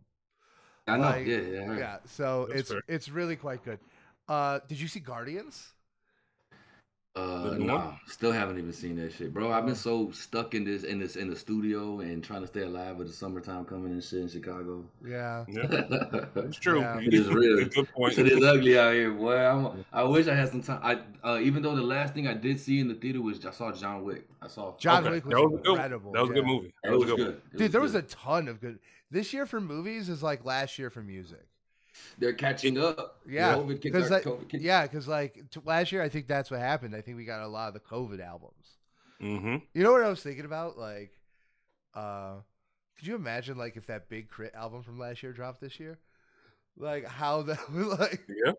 I 0.86 0.98
know. 0.98 1.04
like, 1.04 1.26
yeah, 1.28 1.38
yeah. 1.40 1.78
Yeah, 1.78 1.98
so 2.06 2.48
That's 2.50 2.60
it's 2.62 2.72
fair. 2.72 2.82
it's 2.88 3.10
really 3.10 3.36
quite 3.38 3.64
good. 3.64 3.80
Uh 4.28 4.60
did 4.68 4.80
you 4.82 4.88
see 4.90 5.00
Guardians? 5.00 5.74
Uh, 7.18 7.56
nah, 7.58 7.94
still 8.06 8.32
haven't 8.32 8.60
even 8.60 8.72
seen 8.72 8.96
that 8.98 9.12
shit, 9.12 9.34
bro. 9.34 9.52
I've 9.52 9.66
been 9.66 9.74
so 9.76 10.12
stuck 10.12 10.54
in 10.54 10.64
this 10.64 10.84
in 10.84 11.00
this 11.00 11.16
in 11.16 11.30
the 11.30 11.36
studio 11.36 12.02
and 12.02 12.24
trying 12.24 12.42
to 12.42 12.48
stay 12.48 12.62
alive 12.62 12.98
with 12.98 13.08
the 13.08 13.14
summertime 13.14 13.66
coming 13.66 13.92
and 13.92 14.04
shit 14.04 14.20
in 14.22 14.28
Chicago. 14.30 14.86
Yeah. 15.04 15.44
Yeah, 15.48 15.64
it's 16.36 16.58
true. 16.58 16.82
Yeah. 16.82 17.00
It 17.00 17.14
is 17.14 17.28
real. 17.30 17.66
Good 17.66 17.92
point. 17.92 18.18
is 18.20 18.44
ugly 18.44 18.78
out 18.78 18.94
here, 18.94 19.12
boy. 19.12 19.36
I'm, 19.36 19.84
I 19.92 20.04
wish 20.04 20.28
I 20.28 20.36
had 20.36 20.50
some 20.50 20.62
time. 20.62 20.80
I 20.84 21.28
uh, 21.28 21.40
even 21.40 21.64
though 21.64 21.76
the 21.76 21.82
last 21.82 22.14
thing 22.14 22.28
I 22.28 22.34
did 22.36 22.60
see 22.60 22.80
in 22.80 22.88
the 22.88 22.94
theater 22.96 23.22
was 23.22 23.44
I 23.46 23.52
saw 23.52 23.72
John 23.72 24.04
Wick. 24.04 24.28
I 24.42 24.48
saw 24.48 24.78
John 24.78 25.04
Okay, 25.04 25.16
Wick 25.16 25.26
was, 25.26 25.34
that 25.34 25.42
was 25.42 25.54
a 25.60 25.64
good. 25.64 25.72
incredible. 25.72 26.12
That 26.12 26.22
was 26.22 26.30
a 26.30 26.34
good 26.34 26.46
movie. 26.46 26.74
That 26.84 26.92
was 26.92 27.00
was 27.06 27.10
good. 27.12 27.18
good. 27.18 27.28
one. 27.28 27.42
It 27.54 27.58
Dude, 27.58 27.72
there 27.72 27.82
was 27.82 27.96
a 27.96 28.04
ton 28.04 28.48
of 28.48 28.62
good. 28.62 28.78
This 29.10 29.34
year 29.34 29.46
for 29.46 29.60
movies 29.60 30.08
is 30.10 30.22
like 30.22 30.46
last 30.46 30.78
year 30.78 30.90
for 30.90 31.02
music. 31.02 31.46
They're 32.18 32.34
catching 32.34 32.78
up. 32.78 33.20
Yeah, 33.28 33.58
because 33.62 34.12
our- 34.12 34.22
that, 34.22 34.46
yeah, 34.54 34.84
because 34.84 35.08
like 35.08 35.36
t- 35.52 35.60
last 35.66 35.92
year, 35.92 36.02
I 36.02 36.10
think 36.10 36.28
that's 36.28 36.50
what 36.52 36.60
happened. 36.60 36.96
I 36.96 37.02
think 37.02 37.18
we 37.18 37.26
got 37.26 37.42
a 37.42 37.48
lot 37.48 37.68
of 37.68 37.74
the 37.74 37.80
COVID 37.80 38.20
albums. 38.26 38.66
Mm-hmm. 39.22 39.58
You 39.74 39.84
know 39.84 39.92
what 39.92 40.04
I 40.04 40.10
was 40.10 40.22
thinking 40.22 40.46
about? 40.46 40.78
Like, 40.78 41.12
uh, 41.94 42.36
could 42.98 43.08
you 43.08 43.16
imagine 43.16 43.58
like 43.58 43.78
if 43.78 43.88
that 43.88 44.10
Big 44.10 44.30
K.R.I.T. 44.30 44.56
album 44.56 44.84
from 44.84 45.00
last 45.00 45.22
year 45.24 45.32
dropped 45.34 45.62
this 45.62 45.80
year? 45.80 45.98
Like 46.78 47.06
how 47.08 47.42
that 47.44 47.60
would 47.72 48.00
like 48.00 48.22
Yeah, 48.28 48.52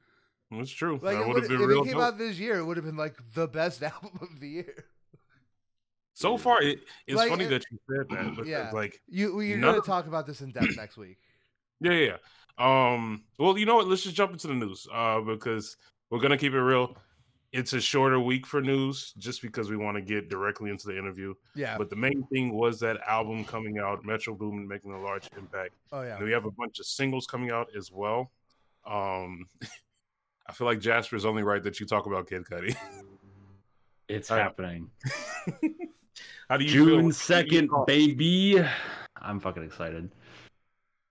That's 0.51 0.71
true. 0.71 0.99
like 1.03 1.17
that 1.19 1.27
would 1.27 1.35
would, 1.35 1.43
have 1.45 1.53
if 1.53 1.59
been 1.59 1.69
real 1.69 1.83
it 1.83 1.87
came 1.87 1.95
dope. 1.95 2.03
out 2.03 2.19
this 2.19 2.39
year, 2.39 2.59
it 2.59 2.65
would 2.65 2.77
have 2.77 2.87
been 2.87 2.97
like 2.97 3.17
the 3.35 3.47
best 3.49 3.83
album 3.85 4.19
of 4.21 4.41
the 4.41 4.49
year. 4.49 4.85
So 6.15 6.37
far, 6.37 6.61
it, 6.61 6.81
it's 7.07 7.17
Like, 7.17 7.29
funny 7.29 7.45
it- 7.45 7.51
that 7.51 7.65
you 7.71 7.79
said 7.89 8.07
that 8.11 8.31
because, 8.31 8.49
Yeah. 8.49 8.71
like, 8.73 9.01
You 9.09 9.41
you're 9.41 9.61
gonna 9.61 9.81
talk 9.81 10.07
about 10.09 10.27
this 10.27 10.41
in 10.41 10.51
depth 10.51 10.77
next 10.77 10.97
week. 10.97 11.19
yeah, 11.81 11.93
yeah. 11.93 12.17
Yeah. 12.59 12.93
Um, 12.95 13.25
well, 13.39 13.57
you 13.57 13.67
know 13.67 13.77
what? 13.77 13.89
Let's 13.89 14.03
just 14.03 14.17
jump 14.17 14.33
into 14.33 14.49
the 14.49 14.55
news. 14.55 14.87
Uh, 14.93 15.21
because 15.21 15.77
we're 16.11 16.21
gonna 16.21 16.39
keep 16.39 16.53
it 16.53 16.61
real. 16.61 16.97
It's 17.53 17.73
a 17.73 17.81
shorter 17.81 18.21
week 18.21 18.47
for 18.47 18.61
news, 18.61 19.15
just 19.17 19.41
because 19.41 19.71
we 19.71 19.77
want 19.77 19.97
to 19.97 20.03
get 20.03 20.29
directly 20.29 20.71
into 20.71 20.87
the 20.87 20.99
interview. 20.99 21.33
Yeah. 21.55 21.79
But 21.79 21.89
the 21.89 21.97
main 21.97 22.27
thing 22.31 22.53
was 22.53 22.79
that 22.81 22.99
album 23.09 23.45
coming 23.45 23.79
out, 23.79 24.05
Metro 24.05 24.35
Boomin 24.35 24.69
making 24.69 24.93
a 24.93 25.01
large 25.01 25.29
impact. 25.37 25.73
Oh 25.91 26.03
yeah. 26.03 26.17
And 26.17 26.25
we 26.27 26.33
have 26.33 26.45
a 26.45 26.51
bunch 26.51 26.79
of 26.79 26.85
singles 26.87 27.27
coming 27.27 27.51
out 27.51 27.69
as 27.77 27.91
well. 27.91 28.31
Um, 28.87 29.47
I 30.47 30.53
feel 30.53 30.67
like 30.67 30.81
Jasper's 30.81 31.25
only 31.25 31.43
right 31.43 31.63
that 31.63 31.81
you 31.81 31.87
talk 31.87 32.07
about 32.07 32.29
Kid 32.29 32.45
Cudi. 32.45 32.77
It's 34.09 34.31
All 34.31 34.39
right. 34.39 34.45
happening. 34.45 34.91
How 36.49 36.57
do 36.57 36.65
you 36.65 36.71
feel? 36.71 37.01
June 37.01 37.13
second, 37.13 37.69
baby. 37.87 38.65
I'm 39.21 39.39
fucking 39.39 39.63
excited. 39.63 40.11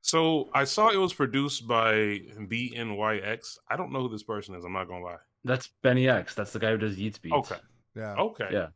So 0.07 0.47
I 0.53 0.63
saw 0.63 0.87
it 0.87 0.95
was 0.95 1.13
produced 1.13 1.67
by 1.67 2.21
BNYX. 2.39 3.57
I 3.69 3.75
don't 3.75 3.91
know 3.91 4.03
who 4.03 4.09
this 4.09 4.23
person 4.23 4.55
is. 4.55 4.63
I'm 4.63 4.71
not 4.71 4.87
gonna 4.87 5.03
lie. 5.03 5.17
That's 5.43 5.69
Benny 5.83 6.07
X. 6.07 6.33
That's 6.33 6.53
the 6.53 6.59
guy 6.59 6.71
who 6.71 6.77
does 6.77 6.97
Yeat's 6.97 7.17
beats. 7.17 7.35
Okay. 7.35 7.57
Yeah. 7.93 8.15
Okay. 8.15 8.47
Yeah. 8.49 8.67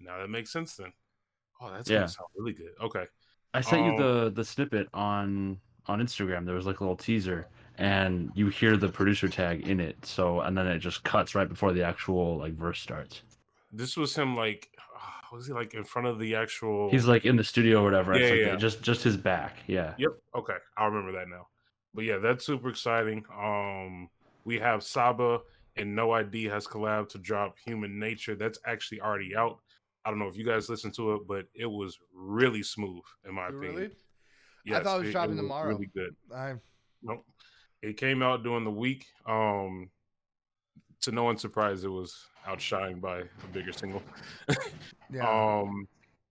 Now 0.00 0.18
that 0.18 0.28
makes 0.28 0.50
sense 0.52 0.74
then. 0.74 0.92
Oh, 1.60 1.70
that's 1.70 1.88
Yeah. 1.88 1.98
gonna 1.98 2.08
sound 2.08 2.26
really 2.36 2.52
good. 2.52 2.72
Okay. 2.80 3.06
I 3.54 3.60
sent 3.60 3.82
Um, 3.82 3.92
you 3.92 3.98
the 3.98 4.30
the 4.30 4.44
snippet 4.44 4.88
on 4.92 5.60
on 5.86 6.00
Instagram. 6.00 6.44
There 6.46 6.56
was 6.56 6.66
like 6.66 6.80
a 6.80 6.82
little 6.82 6.96
teaser, 6.96 7.46
and 7.78 8.32
you 8.34 8.48
hear 8.48 8.76
the 8.76 8.88
producer 8.88 9.28
tag 9.28 9.68
in 9.68 9.78
it. 9.78 10.04
So 10.04 10.40
and 10.40 10.58
then 10.58 10.66
it 10.66 10.80
just 10.80 11.04
cuts 11.04 11.36
right 11.36 11.48
before 11.48 11.72
the 11.72 11.84
actual 11.84 12.38
like 12.38 12.54
verse 12.54 12.80
starts. 12.80 13.22
This 13.70 13.96
was 13.96 14.16
him 14.16 14.34
like 14.36 14.68
was 15.32 15.46
he 15.46 15.52
like 15.52 15.74
in 15.74 15.84
front 15.84 16.06
of 16.08 16.18
the 16.18 16.34
actual 16.36 16.90
He's 16.90 17.06
like 17.06 17.24
in 17.24 17.36
the 17.36 17.44
studio 17.44 17.80
or 17.80 17.84
whatever. 17.84 18.12
It's 18.12 18.22
Yeah, 18.22 18.28
like 18.28 18.52
yeah. 18.52 18.56
just 18.56 18.82
just 18.82 19.02
his 19.02 19.16
back. 19.16 19.56
Yeah. 19.66 19.94
Yep. 19.98 20.10
Okay. 20.36 20.56
I 20.76 20.84
remember 20.84 21.12
that 21.12 21.28
now. 21.28 21.48
But 21.94 22.04
yeah, 22.04 22.18
that's 22.18 22.44
super 22.44 22.68
exciting. 22.68 23.24
Um 23.34 24.08
we 24.44 24.58
have 24.58 24.82
Saba 24.82 25.40
and 25.76 25.94
No 25.94 26.12
ID 26.12 26.44
has 26.44 26.66
collabed 26.66 27.08
to 27.10 27.18
drop 27.18 27.56
Human 27.64 27.98
Nature. 27.98 28.34
That's 28.36 28.58
actually 28.66 29.00
already 29.00 29.34
out. 29.34 29.58
I 30.04 30.10
don't 30.10 30.18
know 30.18 30.26
if 30.28 30.36
you 30.36 30.44
guys 30.44 30.68
listened 30.68 30.94
to 30.94 31.14
it, 31.14 31.22
but 31.26 31.46
it 31.54 31.66
was 31.66 31.98
really 32.12 32.62
smooth 32.62 33.02
in 33.26 33.34
my 33.34 33.48
opinion. 33.48 33.74
Really? 33.74 33.90
Yes, 34.64 34.84
thought 34.84 35.00
it 35.00 35.04
was 35.04 35.12
dropping 35.12 35.36
tomorrow. 35.36 35.68
Really 35.68 35.90
good. 35.94 36.14
I 36.34 36.54
Nope. 37.02 37.24
It 37.80 37.96
came 37.96 38.22
out 38.22 38.42
during 38.42 38.64
the 38.64 38.70
week. 38.70 39.06
Um 39.26 39.90
to 41.02 41.12
no 41.12 41.24
one's 41.24 41.40
surprise, 41.40 41.84
it 41.84 41.88
was 41.88 42.26
outshined 42.46 43.00
by 43.00 43.20
a 43.20 43.46
bigger 43.52 43.72
single. 43.72 44.02
yeah. 45.12 45.28
um, 45.28 45.86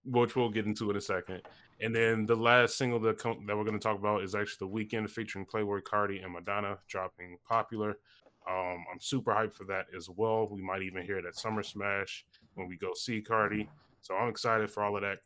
which 0.05 0.35
we'll 0.35 0.49
get 0.49 0.65
into 0.65 0.89
in 0.89 0.97
a 0.97 1.01
second. 1.01 1.41
And 1.79 1.95
then 1.95 2.25
the 2.25 2.35
last 2.35 2.77
single 2.77 2.99
that 3.01 3.17
com- 3.17 3.45
that 3.47 3.57
we're 3.57 3.63
going 3.63 3.79
to 3.79 3.83
talk 3.83 3.97
about 3.97 4.23
is 4.23 4.35
actually 4.35 4.67
the 4.67 4.73
Weeknd 4.73 5.09
featuring 5.09 5.45
Playboi 5.45 5.81
Carti 5.81 6.23
and 6.23 6.33
Madonna 6.33 6.77
dropping 6.87 7.37
"Popular." 7.47 7.97
Um, 8.49 8.83
I'm 8.91 8.99
super 8.99 9.31
hyped 9.31 9.53
for 9.53 9.65
that 9.65 9.85
as 9.95 10.09
well. 10.09 10.47
We 10.49 10.61
might 10.61 10.81
even 10.81 11.03
hear 11.03 11.17
it 11.17 11.25
at 11.25 11.35
Summer 11.35 11.63
Smash 11.63 12.25
when 12.55 12.67
we 12.67 12.77
go 12.77 12.93
see 12.93 13.21
Carti. 13.21 13.67
So 14.01 14.15
I'm 14.15 14.29
excited 14.29 14.69
for 14.69 14.83
all 14.83 14.95
of 14.95 15.03
that. 15.03 15.19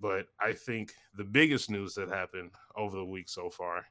But 0.00 0.26
I 0.40 0.52
think 0.52 0.92
the 1.16 1.24
biggest 1.24 1.70
news 1.70 1.94
that 1.94 2.08
happened 2.08 2.50
over 2.76 2.96
the 2.96 3.04
week 3.04 3.28
so 3.28 3.48
far 3.48 3.86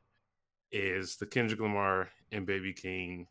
is 0.71 1.15
the 1.15 1.25
Kendrick 1.25 1.61
Lamar 1.61 2.09
and 2.31 2.45
Baby 2.45 2.73
Keem 2.73 3.25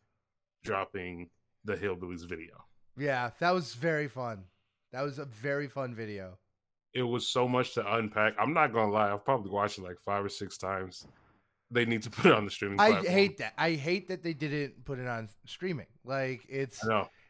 dropping 0.64 1.30
the 1.64 1.74
Hillbillies 1.74 2.28
video. 2.28 2.64
Yeah, 2.96 3.30
that 3.40 3.52
was 3.52 3.74
very 3.74 4.08
fun. 4.08 4.44
That 4.92 5.02
was 5.02 5.18
a 5.18 5.24
very 5.24 5.68
fun 5.68 5.94
video. 5.94 6.38
It 6.94 7.02
was 7.02 7.28
so 7.28 7.46
much 7.46 7.74
to 7.74 7.94
unpack. 7.96 8.34
I'm 8.38 8.54
not 8.54 8.72
gonna 8.72 8.90
lie, 8.90 9.12
I've 9.12 9.24
probably 9.24 9.50
watched 9.50 9.78
it 9.78 9.84
like 9.84 9.98
five 10.00 10.24
or 10.24 10.28
six 10.28 10.56
times. 10.56 11.06
They 11.70 11.84
need 11.84 12.02
to 12.04 12.10
put 12.10 12.26
it 12.26 12.32
on 12.32 12.44
the 12.44 12.50
streaming. 12.50 12.80
I 12.80 12.90
platform. 12.90 13.12
hate 13.12 13.38
that. 13.38 13.52
I 13.58 13.72
hate 13.72 14.08
that 14.08 14.22
they 14.22 14.32
didn't 14.32 14.84
put 14.84 14.98
it 14.98 15.06
on 15.06 15.28
streaming. 15.44 15.88
Like 16.04 16.46
it's 16.48 16.82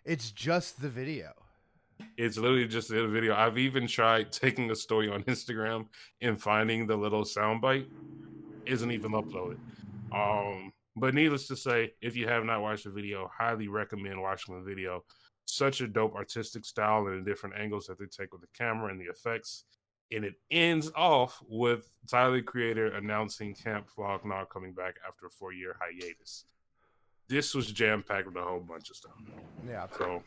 it's 0.05 0.31
just 0.31 0.81
the 0.81 0.89
video. 0.89 1.33
It's 2.19 2.37
literally 2.37 2.69
just 2.69 2.89
the 2.89 3.09
video. 3.09 3.35
I've 3.35 3.59
even 3.59 3.87
tried 3.87 4.31
taking 4.31 4.71
a 4.71 4.77
story 4.77 5.11
on 5.11 5.23
Instagram 5.25 5.87
and 6.21 6.41
finding 6.41 6.87
the 6.87 6.97
little 6.97 7.25
soundbite. 7.25 7.87
Isn't 8.67 8.91
even 8.91 9.13
uploaded. 9.13 9.59
Um, 10.13 10.73
but 10.97 11.15
needless 11.15 11.47
to 11.49 11.57
say, 11.57 11.93
if 12.01 12.17
you 12.17 12.27
have 12.27 12.45
not 12.45 12.63
watched 12.63 12.85
the 12.85 12.91
video, 12.91 13.31
highly 13.37 13.69
recommend 13.69 14.21
watching 14.21 14.55
the 14.55 14.65
video. 14.65 15.05
Such 15.45 15.81
a 15.81 15.87
dope 15.87 16.15
artistic 16.15 16.65
style 16.65 17.07
and 17.07 17.25
the 17.25 17.31
different 17.31 17.57
angles 17.57 17.87
that 17.87 17.99
they 17.99 18.07
take 18.07 18.33
with 18.33 18.41
the 18.41 18.49
camera 18.57 18.91
and 18.91 19.01
the 19.01 19.05
effects. 19.05 19.65
And 20.11 20.25
it 20.25 20.35
ends 20.51 20.91
off 20.97 21.41
with 21.49 21.89
Tyler 22.09 22.37
the 22.37 22.43
Creator 22.43 22.95
announcing 22.95 23.55
Camp 23.55 23.89
Flog 23.89 24.25
Gnaw 24.25 24.47
coming 24.47 24.73
back 24.73 24.97
after 25.07 25.27
a 25.27 25.31
four 25.31 25.53
year 25.53 25.77
hiatus. 25.79 26.45
This 27.29 27.55
was 27.55 27.71
jam 27.71 28.03
packed 28.03 28.27
with 28.27 28.37
a 28.37 28.43
whole 28.43 28.61
bunch 28.61 28.89
of 28.89 28.97
stuff. 28.97 29.13
Yeah. 29.69 29.87
So 29.99 30.23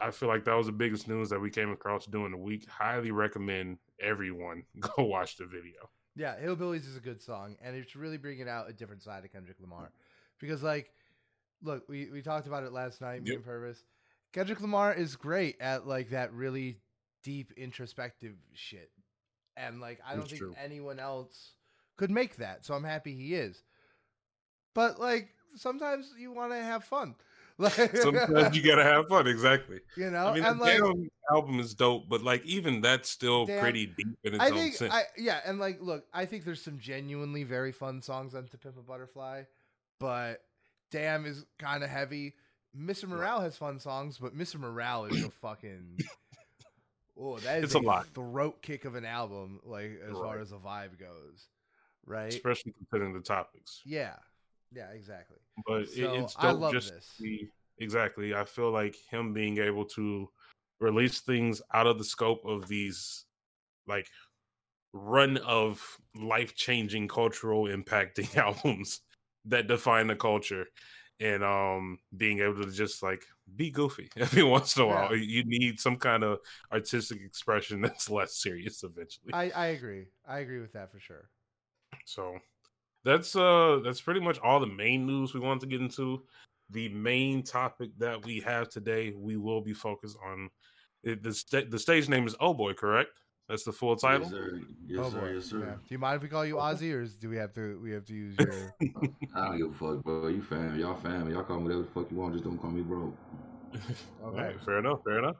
I 0.00 0.10
feel 0.10 0.28
like 0.28 0.44
that 0.44 0.54
was 0.54 0.66
the 0.66 0.72
biggest 0.72 1.08
news 1.08 1.30
that 1.30 1.40
we 1.40 1.50
came 1.50 1.70
across 1.70 2.06
during 2.06 2.32
the 2.32 2.38
week. 2.38 2.68
Highly 2.68 3.12
recommend 3.12 3.78
everyone 4.00 4.64
go 4.80 5.04
watch 5.04 5.36
the 5.36 5.46
video. 5.46 5.88
Yeah, 6.14 6.34
Hillbillies 6.42 6.86
is 6.86 6.96
a 6.96 7.00
good 7.00 7.22
song, 7.22 7.56
and 7.62 7.74
it's 7.74 7.96
really 7.96 8.18
bringing 8.18 8.48
out 8.48 8.68
a 8.68 8.72
different 8.72 9.02
side 9.02 9.24
of 9.24 9.32
Kendrick 9.32 9.56
Lamar. 9.60 9.90
Because, 10.42 10.62
like, 10.62 10.90
look, 11.62 11.88
we, 11.88 12.10
we 12.10 12.20
talked 12.20 12.48
about 12.48 12.64
it 12.64 12.72
last 12.72 13.00
night, 13.00 13.22
me 13.22 13.30
Yep. 13.30 13.36
and 13.36 13.44
Purvis. 13.44 13.84
Kendrick 14.32 14.60
Lamar 14.60 14.92
is 14.92 15.14
great 15.14 15.56
at, 15.60 15.86
like, 15.86 16.10
that 16.10 16.32
really 16.34 16.78
deep, 17.22 17.52
introspective 17.56 18.34
shit. 18.52 18.90
And, 19.56 19.80
like, 19.80 20.00
I 20.04 20.16
don't 20.16 20.26
think 20.28 20.40
true. 20.40 20.54
anyone 20.62 20.98
else 20.98 21.52
could 21.96 22.10
make 22.10 22.36
that, 22.36 22.64
so 22.66 22.74
I'm 22.74 22.82
happy 22.82 23.14
he 23.14 23.34
is. 23.34 23.62
But, 24.74 24.98
like, 24.98 25.28
sometimes 25.54 26.12
you 26.18 26.32
want 26.32 26.50
to 26.52 26.58
have 26.58 26.84
fun. 26.84 27.14
Like, 27.58 27.94
Sometimes 27.96 28.56
you 28.56 28.62
gotta 28.62 28.82
have 28.82 29.06
fun, 29.08 29.28
exactly. 29.28 29.80
you 29.96 30.10
know, 30.10 30.28
I 30.28 30.34
mean, 30.34 30.42
and 30.44 30.58
the 30.58 30.64
like, 30.64 30.78
Damn 30.78 31.08
album 31.30 31.60
is 31.60 31.74
dope, 31.74 32.08
but 32.08 32.22
like 32.22 32.44
even 32.44 32.80
that's 32.80 33.08
still 33.08 33.46
Damn. 33.46 33.60
pretty 33.60 33.86
deep 33.86 34.18
in 34.24 34.34
its 34.34 34.42
I 34.42 34.48
own 34.48 34.54
think 34.54 34.74
sense. 34.74 34.92
I 34.92 35.04
yeah, 35.16 35.40
and 35.44 35.58
like 35.58 35.78
look, 35.80 36.06
I 36.12 36.26
think 36.26 36.44
there's 36.44 36.62
some 36.62 36.78
genuinely 36.78 37.44
very 37.44 37.70
fun 37.70 38.00
songs 38.02 38.34
on 38.34 38.46
To 38.48 38.58
Pimp 38.58 38.78
a 38.78 38.82
Butterfly, 38.82 39.42
but 40.02 40.42
Damn 40.90 41.24
is 41.24 41.46
kind 41.58 41.82
of 41.82 41.88
heavy. 41.90 42.34
Mr. 42.76 43.08
Morale 43.08 43.40
has 43.40 43.56
fun 43.56 43.78
songs, 43.78 44.18
but 44.18 44.36
Mr. 44.36 44.56
Morale 44.60 45.06
is 45.06 45.24
a 45.24 45.30
fucking 45.42 45.98
oh, 47.18 47.38
that 47.38 47.58
is 47.58 47.64
It's 47.64 47.74
a 47.74 47.78
lot. 47.78 48.06
throat 48.14 48.62
kick 48.62 48.84
of 48.84 48.94
an 48.94 49.04
album, 49.04 49.60
like 49.64 49.98
as 50.08 50.12
far 50.12 50.38
as 50.38 50.50
the 50.50 50.56
vibe 50.58 50.98
goes, 50.98 51.48
right? 52.06 52.28
especially 52.32 52.72
considering 52.72 53.12
the 53.14 53.20
topics. 53.20 53.80
Yeah, 53.84 54.14
yeah, 54.74 54.88
exactly. 54.90 55.38
But 55.66 55.82
it, 55.82 55.88
So 55.96 56.14
it's 56.14 56.36
I 56.38 56.50
love 56.50 56.72
just 56.72 56.92
this. 56.94 57.20
exactly. 57.78 58.34
I 58.34 58.44
feel 58.44 58.70
like 58.70 58.96
him 59.10 59.32
being 59.32 59.58
able 59.58 59.84
to 59.86 60.28
release 60.80 61.20
things 61.20 61.62
out 61.72 61.86
of 61.86 61.98
the 61.98 62.04
scope 62.04 62.44
of 62.44 62.66
these 62.68 63.24
like 63.86 64.06
run 64.92 65.36
of 65.38 65.80
life 66.14 66.54
changing 66.54 67.08
cultural 67.08 67.64
impacting 67.64 68.34
albums 68.36 69.00
that 69.46 69.66
define 69.66 70.06
the 70.06 70.16
culture 70.16 70.66
and 71.20 71.44
um 71.44 71.98
being 72.16 72.40
able 72.40 72.62
to 72.62 72.70
just 72.70 73.02
like 73.02 73.24
be 73.56 73.70
goofy 73.70 74.08
every 74.16 74.42
once 74.42 74.76
in 74.76 74.82
a 74.82 74.86
while. 74.86 75.14
You 75.14 75.44
need 75.44 75.78
some 75.78 75.96
kind 75.96 76.24
of 76.24 76.38
artistic 76.72 77.20
expression 77.20 77.80
that's 77.82 78.10
less 78.10 78.36
serious 78.36 78.82
eventually. 78.82 79.32
I 79.32 79.50
I 79.50 79.66
agree. 79.66 80.06
I 80.26 80.40
agree 80.40 80.60
with 80.60 80.72
that 80.72 80.90
for 80.90 80.98
sure. 81.00 81.28
So 82.06 82.38
that's 83.04 83.36
uh 83.36 83.80
that's 83.84 84.00
pretty 84.00 84.20
much 84.20 84.38
all 84.40 84.60
the 84.60 84.66
main 84.66 85.06
news 85.06 85.34
we 85.34 85.40
want 85.40 85.60
to 85.62 85.66
get 85.66 85.80
into. 85.80 86.24
The 86.70 86.88
main 86.88 87.42
topic 87.42 87.90
that 87.98 88.24
we 88.24 88.40
have 88.40 88.68
today, 88.70 89.12
we 89.16 89.36
will 89.36 89.60
be 89.60 89.74
focused 89.74 90.16
on 90.24 90.48
it, 91.02 91.22
the 91.22 91.34
sta- 91.34 91.68
the 91.68 91.78
stage 91.78 92.08
name 92.08 92.26
is 92.26 92.36
Oh 92.40 92.54
Boy, 92.54 92.72
correct? 92.74 93.10
That's 93.48 93.64
the 93.64 93.72
full 93.72 93.96
title. 93.96 94.22
Yes, 94.22 94.30
sir. 94.30 94.60
Yes, 94.86 95.00
oh 95.04 95.10
sir. 95.10 95.34
Yes, 95.34 95.44
sir. 95.46 95.58
Yeah. 95.58 95.74
Do 95.74 95.80
you 95.88 95.98
mind 95.98 96.16
if 96.16 96.22
we 96.22 96.28
call 96.28 96.46
you 96.46 96.56
Ozzy, 96.56 96.92
or 96.92 97.04
do 97.04 97.28
we 97.28 97.36
have 97.36 97.52
to 97.54 97.78
we 97.82 97.90
have 97.90 98.04
to 98.06 98.14
use 98.14 98.34
your? 98.38 98.74
I 99.34 99.46
don't 99.46 99.58
give 99.58 99.70
a 99.70 99.72
fuck, 99.72 100.04
bro. 100.04 100.28
You 100.28 100.42
fam, 100.42 100.78
y'all 100.78 100.94
fam, 100.94 101.28
y'all 101.30 101.42
call 101.42 101.58
me 101.58 101.64
whatever 101.64 101.82
the 101.82 101.88
fuck 101.90 102.10
you 102.10 102.16
want. 102.16 102.32
Just 102.34 102.44
don't 102.44 102.58
call 102.58 102.70
me 102.70 102.82
bro. 102.82 103.12
Okay. 104.24 104.42
right, 104.42 104.62
fair 104.64 104.78
enough, 104.78 105.00
fair 105.02 105.18
enough. 105.18 105.36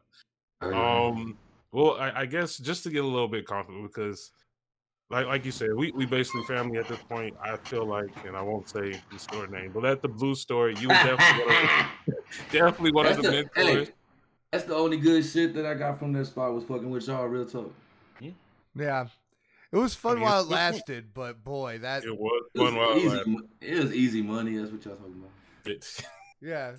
Alright. 0.63 1.13
Um, 1.13 1.37
well, 1.71 1.97
I, 1.99 2.23
I 2.23 2.27
guess 2.27 2.57
just 2.59 2.83
to 2.85 2.91
get 2.91 3.05
a 3.05 3.07
little 3.07 3.29
bit 3.29 3.47
comfortable 3.47 3.83
because, 3.83 4.33
like 5.11 5.27
like 5.27 5.45
you 5.45 5.51
said, 5.53 5.75
we 5.75 5.93
we 5.93 6.07
basically 6.07 6.43
family 6.45 6.79
at 6.79 6.89
this 6.89 7.01
point. 7.09 7.35
I 7.43 7.57
feel 7.57 7.87
like, 7.87 8.11
and 8.27 8.37
I 8.37 8.43
won't 8.43 8.69
say 8.69 9.01
the 9.13 9.19
store 9.19 9.47
name, 9.47 9.71
but 9.73 9.85
at 9.85 10.03
the 10.03 10.09
Blue 10.09 10.35
Store, 10.35 10.71
you 10.71 10.89
were 10.89 10.95
definitely 10.95 11.45
one 11.45 11.65
of, 11.65 12.15
definitely 12.53 12.93
one 12.93 13.07
of 13.07 13.17
That's 13.17 13.27
the 13.29 13.31
the, 13.31 13.51
mentors. 13.57 13.89
hey, 13.89 13.95
that's 14.51 14.65
the 14.65 14.75
only 14.75 14.97
good 14.99 15.25
shit 15.25 15.55
that 15.55 15.65
I 15.67 15.75
got 15.75 15.99
from 15.99 16.13
that 16.15 16.27
spot 16.27 16.53
was 16.55 16.65
fucking 16.65 16.91
with 16.91 17.07
y'all. 17.07 17.27
Real 17.27 17.47
talk. 17.47 17.73
Yeah, 18.75 19.07
it 19.73 19.77
was 19.77 19.95
fun 19.95 20.17
mean, 20.17 20.25
while 20.25 20.43
it 20.43 20.49
lasted, 20.49 21.13
but 21.15 21.43
boy, 21.45 21.79
that 21.79 22.05
It 22.05 22.11
was 22.19 22.43
It 22.55 22.61
was, 22.61 22.71
fun 22.71 22.79
while 22.79 22.93
it 22.93 22.97
easy, 22.99 23.09
lasted. 23.09 23.37
it 23.61 23.79
was 23.79 23.95
easy 23.95 24.23
money. 24.23 24.57
That's 24.57 24.71
what 24.73 24.85
y'all 24.85 24.97
talking 24.97 25.15
about. 25.19 25.31
It- 25.71 26.05
yeah, 26.41 26.73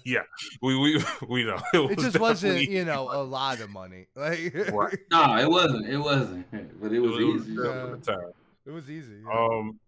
we 0.61 0.77
we 0.77 1.03
we 1.29 1.43
know 1.45 1.57
it 1.73 1.95
was 1.95 2.05
just 2.05 2.19
wasn't 2.19 2.61
you 2.63 2.83
know 2.83 3.09
a 3.11 3.23
lot 3.23 3.61
of 3.61 3.69
money. 3.69 4.07
Like 4.15 4.53
Right. 4.71 4.97
No, 5.11 5.37
it 5.37 5.49
wasn't. 5.49 5.87
It 5.89 5.97
wasn't. 5.97 6.81
But 6.81 6.91
it 6.91 6.99
was 6.99 7.17
it 7.19 7.23
was 7.23 7.43
easy. 7.43 7.55
good 7.55 7.65
Yeah. 7.75 7.95
the 7.95 7.97
time. 7.97 8.31
it 8.65 8.71
was 8.71 8.89
easy. 8.89 9.21
yeah. 9.25 9.31
Um, 9.31 9.79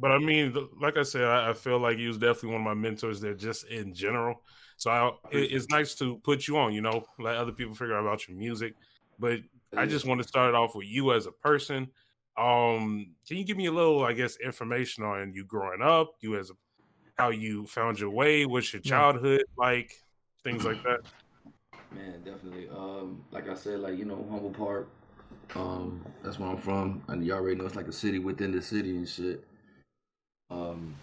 but 0.00 0.10
I 0.12 0.18
mean, 0.18 0.54
like 0.80 0.96
I 0.96 1.02
said, 1.02 1.24
I, 1.24 1.50
I 1.50 1.52
feel 1.54 1.78
like 1.78 1.98
he 1.98 2.06
was 2.06 2.18
definitely 2.18 2.50
one 2.50 2.60
of 2.60 2.64
my 2.66 2.74
mentors 2.74 3.20
there, 3.20 3.34
just 3.34 3.64
in 3.68 3.94
general. 3.94 4.42
So 4.76 4.90
I, 4.90 5.08
it, 5.30 5.52
it's 5.52 5.68
nice 5.68 5.94
to 5.96 6.16
put 6.18 6.48
you 6.48 6.56
on, 6.58 6.72
you 6.72 6.80
know, 6.80 7.04
let 7.18 7.36
other 7.36 7.52
people 7.52 7.74
figure 7.76 7.96
out 7.96 8.00
about 8.04 8.26
your 8.28 8.36
music. 8.36 8.74
But 9.20 9.40
I 9.76 9.86
just 9.86 10.06
want 10.06 10.22
to 10.22 10.28
start 10.28 10.50
it 10.50 10.54
off 10.54 10.74
with 10.74 10.86
you 10.86 11.12
as 11.12 11.26
a 11.26 11.32
person. 11.32 11.88
Um, 12.36 13.14
can 13.28 13.36
you 13.36 13.44
give 13.44 13.56
me 13.56 13.66
a 13.66 13.72
little, 13.72 14.04
I 14.04 14.12
guess, 14.12 14.36
information 14.36 15.04
on 15.04 15.32
you 15.34 15.44
growing 15.44 15.82
up, 15.82 16.14
you 16.20 16.36
as 16.36 16.50
a, 16.50 16.54
how 17.16 17.30
you 17.30 17.66
found 17.66 18.00
your 18.00 18.10
way, 18.10 18.44
what's 18.44 18.72
your 18.72 18.82
childhood 18.82 19.44
like, 19.56 19.92
things 20.42 20.64
like 20.64 20.82
that. 20.84 21.00
Man, 21.92 22.22
definitely. 22.24 22.68
Um, 22.68 23.24
like 23.30 23.48
I 23.48 23.54
said, 23.54 23.80
like 23.80 23.96
you 23.96 24.04
know, 24.04 24.26
Humboldt 24.30 24.56
Park. 24.56 24.88
Um, 25.54 26.04
that's 26.22 26.38
where 26.38 26.48
I'm 26.48 26.56
from, 26.56 27.02
and 27.08 27.24
you 27.24 27.32
already 27.32 27.56
know 27.56 27.66
it's 27.66 27.76
like 27.76 27.86
a 27.86 27.92
city 27.92 28.18
within 28.18 28.50
the 28.50 28.62
city 28.62 28.96
and 28.96 29.08
shit. 29.08 29.44
Um, 30.50 30.96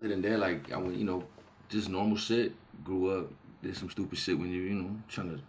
other 0.00 0.10
than 0.10 0.22
that, 0.22 0.38
like 0.38 0.72
I 0.72 0.76
went, 0.76 0.96
you 0.96 1.04
know, 1.04 1.24
just 1.68 1.88
normal 1.88 2.16
shit. 2.16 2.52
Grew 2.84 3.18
up, 3.18 3.32
did 3.62 3.76
some 3.76 3.88
stupid 3.88 4.18
shit 4.18 4.38
when 4.38 4.50
you, 4.50 4.62
you 4.62 4.74
know, 4.74 4.96
trying 5.08 5.36
to 5.36 5.42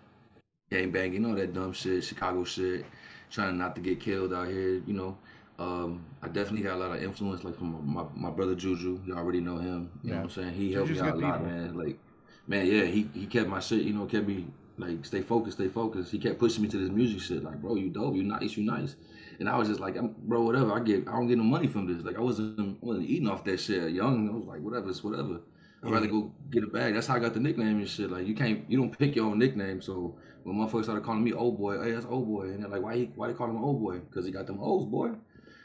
gang 0.69 0.91
bang, 0.91 1.13
you 1.13 1.19
know 1.19 1.35
that 1.35 1.53
dumb 1.53 1.73
shit, 1.73 2.03
Chicago 2.03 2.43
shit, 2.43 2.85
trying 3.29 3.57
not 3.57 3.75
to 3.75 3.81
get 3.81 3.99
killed 3.99 4.33
out 4.33 4.47
here, 4.47 4.81
you 4.85 4.93
know. 4.93 5.17
Um, 5.59 6.05
I 6.21 6.27
definitely 6.27 6.61
got 6.61 6.75
a 6.75 6.77
lot 6.77 6.95
of 6.95 7.01
influence, 7.03 7.43
like 7.43 7.57
from 7.57 7.81
my, 7.91 8.03
my 8.15 8.29
brother 8.29 8.53
Juju. 8.53 8.99
You 9.05 9.15
already 9.15 9.39
know 9.39 9.57
him. 9.57 9.89
You 10.03 10.09
know 10.11 10.15
Yeah. 10.17 10.21
what 10.21 10.23
I'm 10.25 10.29
saying? 10.29 10.53
He 10.53 10.71
helped 10.73 10.89
Juju's 10.89 11.03
me 11.03 11.09
out 11.09 11.15
a 11.15 11.19
lot, 11.19 11.39
people. 11.39 11.51
man. 11.57 11.77
Like, 11.77 11.99
man, 12.47 12.65
yeah, 12.67 12.83
he 12.83 13.09
he 13.13 13.25
kept 13.25 13.49
my 13.49 13.59
shit. 13.59 13.81
You 13.81 13.93
know, 13.93 14.05
kept 14.05 14.27
me 14.27 14.45
like 14.77 15.03
stay 15.03 15.21
focused, 15.21 15.57
stay 15.57 15.67
focused. 15.67 16.11
He 16.11 16.19
kept 16.19 16.37
pushing 16.37 16.61
me 16.61 16.69
to 16.69 16.77
this 16.77 16.91
music 16.91 17.21
shit. 17.21 17.43
Like, 17.43 17.59
bro, 17.59 17.73
you 17.75 17.89
dope, 17.89 18.15
you 18.15 18.23
nice, 18.23 18.55
you 18.55 18.63
nice. 18.65 18.95
And 19.39 19.49
I 19.49 19.57
was 19.57 19.67
just 19.67 19.79
like, 19.79 19.95
bro, 20.27 20.43
whatever. 20.43 20.71
I 20.73 20.79
get, 20.79 21.07
I 21.07 21.11
don't 21.13 21.27
get 21.27 21.37
no 21.37 21.43
money 21.43 21.67
from 21.67 21.85
this. 21.91 22.03
Like, 22.03 22.17
I 22.17 22.21
wasn't, 22.21 22.59
I 22.59 22.85
wasn't 22.85 23.07
eating 23.09 23.27
off 23.27 23.43
that 23.45 23.59
shit. 23.59 23.91
Young, 23.91 24.29
I 24.29 24.33
was 24.33 24.45
like, 24.45 24.61
whatever, 24.61 24.89
it's 24.89 25.03
whatever. 25.03 25.39
I'd 25.83 25.91
rather 25.91 26.07
go 26.07 26.31
get 26.51 26.63
a 26.63 26.67
bag. 26.67 26.95
That's 26.95 27.05
how 27.05 27.15
I 27.15 27.19
got 27.19 27.35
the 27.35 27.39
nickname 27.39 27.77
and 27.77 27.87
shit. 27.87 28.09
Like, 28.11 28.25
you 28.27 28.33
can't, 28.33 28.65
you 28.69 28.79
don't 28.79 28.97
pick 28.97 29.15
your 29.15 29.25
own 29.27 29.37
nickname. 29.37 29.79
So 29.81 30.15
when 30.47 30.55
motherfuckers 30.55 30.83
started 30.83 31.03
calling 31.03 31.25
me 31.25 31.33
old 31.33 31.57
boy, 31.57 31.83
hey, 31.83 31.91
that's 31.91 32.05
old 32.05 32.25
boy, 32.25 32.43
and 32.43 32.63
they're 32.63 32.69
like, 32.69 32.81
why, 32.81 32.95
he, 32.95 33.11
why 33.15 33.27
they 33.27 33.33
call 33.33 33.49
him 33.49 33.61
old 33.61 33.81
boy? 33.81 33.99
Because 33.99 34.25
he 34.25 34.31
got 34.31 34.47
them 34.47 34.59
O's, 34.61 34.85
boy. 34.85 35.11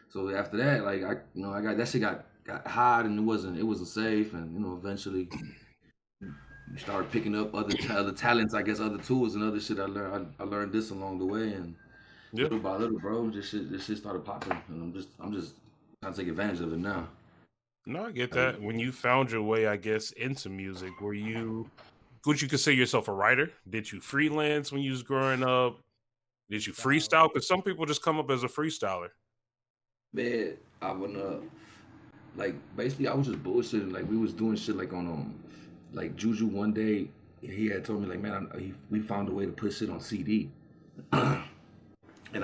So 0.08 0.28
after 0.34 0.56
that, 0.56 0.84
like, 0.84 1.04
I, 1.04 1.12
you 1.34 1.42
know, 1.44 1.52
I 1.52 1.60
got 1.62 1.76
that 1.76 1.86
shit 1.86 2.00
got 2.00 2.24
got 2.44 2.66
hot 2.66 3.04
and 3.04 3.16
it 3.16 3.22
wasn't, 3.22 3.60
it 3.60 3.62
wasn't 3.62 3.88
safe, 3.88 4.34
and 4.34 4.52
you 4.52 4.58
know, 4.58 4.74
eventually. 4.74 5.28
You 6.20 6.78
start 6.78 7.12
picking 7.12 7.36
up 7.36 7.54
other 7.54 7.76
other 7.90 8.10
talents, 8.12 8.54
I 8.54 8.62
guess, 8.62 8.80
other 8.80 8.98
tools 8.98 9.36
and 9.36 9.44
other 9.44 9.60
shit. 9.60 9.78
I 9.78 9.84
learned 9.84 10.34
I, 10.40 10.42
I 10.42 10.46
learned 10.46 10.72
this 10.72 10.90
along 10.90 11.20
the 11.20 11.26
way, 11.26 11.52
and 11.52 11.76
Yeah. 12.32 12.44
little 12.44 12.58
by 12.58 12.76
little, 12.76 12.98
bro, 12.98 13.30
this 13.30 13.50
shit 13.50 13.70
this 13.70 13.84
shit 13.84 13.98
started 13.98 14.24
popping, 14.24 14.56
and 14.68 14.82
I'm 14.82 14.92
just 14.92 15.10
I'm 15.20 15.32
just 15.32 15.54
trying 16.02 16.14
to 16.14 16.20
take 16.20 16.28
advantage 16.28 16.60
of 16.60 16.72
it 16.72 16.78
now. 16.78 17.06
No, 17.86 18.06
I 18.06 18.10
get 18.10 18.32
that. 18.32 18.60
When 18.60 18.80
you 18.80 18.90
found 18.90 19.30
your 19.30 19.42
way, 19.42 19.66
I 19.66 19.76
guess, 19.76 20.10
into 20.12 20.48
music, 20.48 21.00
were 21.00 21.14
you 21.14 21.68
would 22.26 22.40
you 22.40 22.48
consider 22.48 22.76
yourself 22.76 23.08
a 23.08 23.12
writer? 23.12 23.50
Did 23.68 23.90
you 23.90 24.00
freelance 24.00 24.70
when 24.72 24.82
you 24.82 24.90
was 24.92 25.02
growing 25.02 25.42
up? 25.42 25.78
Did 26.50 26.66
you 26.66 26.72
freestyle? 26.72 27.28
Because 27.32 27.48
some 27.48 27.62
people 27.62 27.86
just 27.86 28.02
come 28.02 28.18
up 28.18 28.30
as 28.30 28.44
a 28.44 28.48
freestyler. 28.48 29.08
Man, 30.12 30.56
I 30.80 30.92
went 30.92 31.16
up. 31.16 31.42
Like 32.36 32.54
basically, 32.76 33.08
I 33.08 33.14
was 33.14 33.26
just 33.26 33.42
bullshitting. 33.42 33.92
Like 33.92 34.08
we 34.08 34.16
was 34.16 34.32
doing 34.32 34.56
shit 34.56 34.76
like 34.76 34.92
on 34.92 35.06
um, 35.06 35.34
like 35.92 36.16
Juju 36.16 36.46
one 36.46 36.72
day. 36.72 37.08
He 37.40 37.66
had 37.66 37.84
told 37.84 38.02
me 38.02 38.08
like, 38.08 38.20
man, 38.20 38.48
I, 38.54 38.58
he, 38.58 38.74
we 38.90 39.00
found 39.00 39.28
a 39.28 39.32
way 39.32 39.46
to 39.46 39.52
put 39.52 39.72
shit 39.72 39.90
on 39.90 40.00
CD. 40.00 40.50
and 41.12 41.42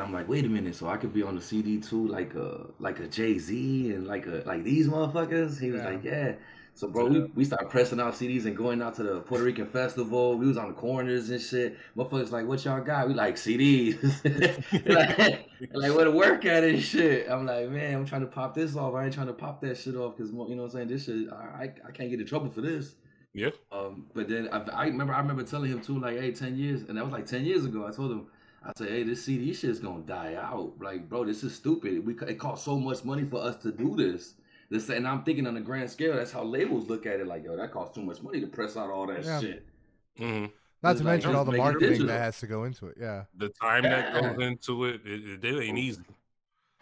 I'm 0.00 0.12
like, 0.12 0.28
wait 0.28 0.44
a 0.44 0.49
minute, 0.49 0.75
so 0.75 0.88
I 0.88 0.97
could 0.97 1.14
be 1.14 1.23
on 1.23 1.37
the 1.37 1.42
CD 1.42 1.78
too, 1.78 2.08
like 2.08 2.35
a 2.35 2.66
like 2.78 2.99
a 3.00 3.06
Jay 3.06 3.38
Z 3.38 3.92
and 3.92 4.06
like 4.06 4.26
a 4.26 4.42
like 4.47 4.64
these 4.64 4.88
motherfuckers. 4.88 5.61
He 5.61 5.70
was 5.70 5.82
Yeah. 5.82 5.88
like, 5.90 6.04
yeah. 6.04 6.32
So 6.78 6.87
bro, 6.87 7.06
we, 7.06 7.23
we 7.35 7.44
started 7.44 7.70
pressing 7.70 7.99
out 7.99 8.14
CDs 8.14 8.44
and 8.44 8.56
going 8.56 8.80
out 8.82 8.94
to 8.94 9.02
the 9.02 9.18
Puerto 9.18 9.42
Rican 9.42 9.66
festival. 9.66 10.38
We 10.38 10.47
was 10.47 10.56
on 10.56 10.68
the 10.68 10.75
corners 10.75 11.28
and 11.28 11.42
shit. 11.42 11.76
Motherfuckers 11.97 12.30
like, 12.30 12.47
what 12.47 12.64
y'all 12.64 12.80
got? 12.80 13.08
We 13.08 13.14
like 13.14 13.35
CDs. 13.35 13.99
like, 14.87 15.49
like 15.73 15.97
where 15.97 16.04
to 16.04 16.12
work 16.12 16.44
at 16.44 16.62
and 16.62 16.80
shit. 16.80 17.28
I'm 17.28 17.47
like, 17.47 17.68
man, 17.68 17.97
I'm 17.97 18.06
trying 18.06 18.20
to 18.20 18.28
pop 18.28 18.54
this 18.54 18.76
off. 18.76 18.94
I 18.94 19.06
ain't 19.06 19.12
trying 19.12 19.26
to 19.26 19.32
pop 19.32 19.61
that 19.62 19.76
shit 19.76 19.97
off 19.97 20.16
because 20.16 20.30
you 20.30 20.38
know 20.38 20.44
what 20.44 20.64
I'm 20.66 20.70
saying. 20.70 20.87
This 20.87 21.06
shit, 21.06 21.28
I, 21.32 21.35
I 21.35 21.73
I 21.88 21.90
can't 21.90 22.11
get 22.11 22.20
in 22.20 22.26
trouble 22.26 22.49
for 22.49 22.61
this. 22.61 22.94
Yeah. 23.35 23.50
Um, 23.73 24.06
but 24.14 24.28
then 24.28 24.49
I, 24.52 24.61
I 24.70 24.87
remember 24.87 25.14
I 25.14 25.18
remember 25.18 25.42
telling 25.42 25.73
him 25.73 25.80
too, 25.80 25.99
like, 25.99 26.20
hey, 26.20 26.30
ten 26.30 26.56
years, 26.56 26.82
and 26.82 26.97
that 26.97 27.02
was 27.02 27.12
like 27.12 27.26
ten 27.26 27.44
years 27.44 27.64
ago. 27.64 27.88
I 27.88 27.90
told 27.90 28.12
him, 28.12 28.26
I 28.62 28.70
said, 28.76 28.90
hey, 28.90 29.02
this 29.02 29.25
CD 29.25 29.52
shit's 29.52 29.80
gonna 29.80 30.02
die 30.02 30.37
out. 30.40 30.75
Like, 30.80 31.08
bro, 31.08 31.25
this 31.25 31.42
is 31.42 31.56
stupid. 31.56 32.06
We 32.06 32.14
it 32.28 32.38
cost 32.38 32.64
so 32.64 32.78
much 32.78 33.04
money 33.04 33.25
for 33.25 33.42
us 33.42 33.56
to 33.64 33.73
do 33.73 33.97
this. 33.97 34.35
This 34.70 34.88
and 34.90 35.08
I'm 35.08 35.22
thinking 35.22 35.46
on 35.46 35.56
a 35.56 35.60
grand 35.60 35.90
scale, 35.90 36.14
that's 36.16 36.30
how 36.32 36.42
labels 36.42 36.88
look 36.88 37.06
at 37.06 37.20
it. 37.20 37.26
Like, 37.26 37.44
yo, 37.44 37.56
that 37.56 37.72
costs 37.72 37.94
too 37.94 38.02
much 38.02 38.22
money 38.22 38.40
to 38.40 38.46
press 38.46 38.76
out 38.76 38.90
all 38.90 39.06
that 39.06 39.25
Yeah. 39.25 39.40
shit. 39.40 39.66
hmm 40.18 40.46
Not 40.82 40.98
to 40.98 41.04
like, 41.04 41.04
mention 41.04 41.34
all 41.34 41.44
the 41.46 41.52
marketing 41.52 41.88
digital. 41.90 42.06
that 42.08 42.18
has 42.20 42.38
to 42.40 42.46
go 42.46 42.64
into 42.64 42.87
it. 42.88 42.96
Yeah. 43.00 43.25
The 43.37 43.48
time 43.48 43.84
that 43.84 44.12
goes 44.37 44.44
into 44.46 44.84
it, 44.84 45.00
it, 45.06 45.42
it, 45.44 45.62
ain't 45.62 45.78
easy. 45.78 46.02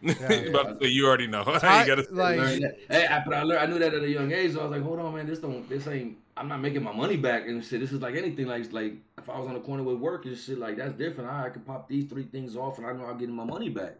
Yeah. 0.02 0.12
About 0.50 0.81
to 0.81 0.85
say, 0.85 0.90
you 0.90 1.07
already 1.07 1.26
know. 1.28 1.45
I 1.47 1.83
Ti- 1.83 1.87
gotta 1.87 2.05
say 2.05 2.11
like- 2.11 2.37
that. 2.38 2.45
Learned 2.47 2.62
that. 2.64 2.78
Hey, 2.90 3.07
I, 3.07 3.23
but 3.25 3.35
I 3.35 3.43
learned, 3.45 3.61
I 3.61 3.66
knew 3.66 3.78
that 3.78 3.95
at 3.95 4.02
a 4.02 4.09
young 4.09 4.33
age. 4.33 4.52
So 4.55 4.61
I 4.61 4.62
was 4.64 4.73
like, 4.73 4.83
hold 4.83 4.99
on, 4.99 5.14
man, 5.14 5.26
this 5.26 5.38
don't, 5.38 5.69
this 5.69 5.87
ain't. 5.87 6.16
I'm 6.37 6.49
not 6.49 6.61
making 6.61 6.83
my 6.83 6.93
money 6.93 7.16
back 7.16 7.47
and 7.47 7.64
shit. 7.64 7.81
This 7.81 7.93
is 7.93 8.02
like 8.02 8.14
anything. 8.16 8.47
Like, 8.47 8.71
like 8.73 8.95
if 9.16 9.31
I 9.31 9.38
was 9.38 9.47
on 9.49 9.55
the 9.55 9.61
corner 9.61 9.83
with 9.85 9.97
work 9.99 10.26
and 10.26 10.37
shit, 10.37 10.59
like 10.59 10.76
that's 10.76 10.93
different. 10.95 11.31
I, 11.31 11.47
I 11.47 11.50
can 11.50 11.62
pop 11.62 11.88
these 11.88 12.05
three 12.07 12.25
things 12.25 12.57
off, 12.57 12.76
and 12.78 12.87
I 12.87 12.93
know 12.93 13.07
I'm 13.07 13.16
getting 13.16 13.35
my 13.35 13.45
money 13.45 13.69
back. 13.71 13.95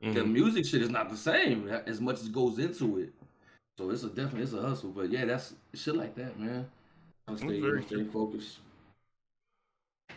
The 0.00 0.08
Mhm. 0.20 0.32
music 0.32 0.66
shit 0.66 0.82
is 0.82 0.90
not 0.90 1.10
the 1.10 1.16
same 1.16 1.68
as 1.86 2.00
much 2.00 2.20
as 2.20 2.28
goes 2.28 2.58
into 2.58 2.98
it. 2.98 3.12
So 3.78 3.90
it's 3.90 4.04
a 4.04 4.08
definitely 4.08 4.42
it's 4.42 4.52
a 4.52 4.60
hustle. 4.62 4.90
But 4.90 5.10
yeah, 5.10 5.24
that's 5.24 5.54
shit 5.74 5.96
like 5.96 6.14
that, 6.16 6.38
man. 6.38 6.66
I'm 7.26 7.36
stay, 7.36 7.60
very 7.60 7.82
stay 7.82 8.04
focused. 8.04 8.58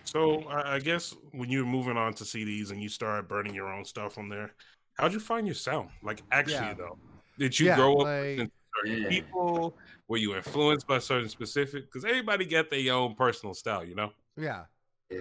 So 0.03 0.43
I, 0.43 0.75
I 0.75 0.79
guess 0.79 1.15
when 1.31 1.49
you 1.49 1.59
were 1.65 1.69
moving 1.69 1.97
on 1.97 2.13
to 2.15 2.23
CDs 2.23 2.71
and 2.71 2.81
you 2.81 2.89
started 2.89 3.27
burning 3.27 3.53
your 3.53 3.71
own 3.71 3.85
stuff 3.85 4.17
on 4.17 4.29
there, 4.29 4.51
how'd 4.95 5.13
you 5.13 5.19
find 5.19 5.47
your 5.47 5.55
sound? 5.55 5.89
Like 6.03 6.21
actually 6.31 6.53
Yeah. 6.67 6.73
though, 6.75 6.97
did 7.37 7.59
you 7.59 7.67
Yeah, 7.67 7.75
grow 7.77 7.93
up 7.97 8.03
like- 8.03 8.23
listening 8.23 8.47
to 8.47 8.53
certain 8.75 9.01
Yeah. 9.03 9.09
people? 9.09 9.77
Were 10.07 10.17
you 10.17 10.35
influenced 10.35 10.87
by 10.87 10.99
certain 10.99 11.29
specific? 11.29 11.85
Because 11.85 12.05
everybody 12.05 12.45
got 12.45 12.69
their 12.69 12.93
own 12.93 13.15
personal 13.15 13.53
style, 13.53 13.83
you 13.83 13.95
know. 13.95 14.13
Yeah. 14.37 14.65
Yeah, 15.09 15.19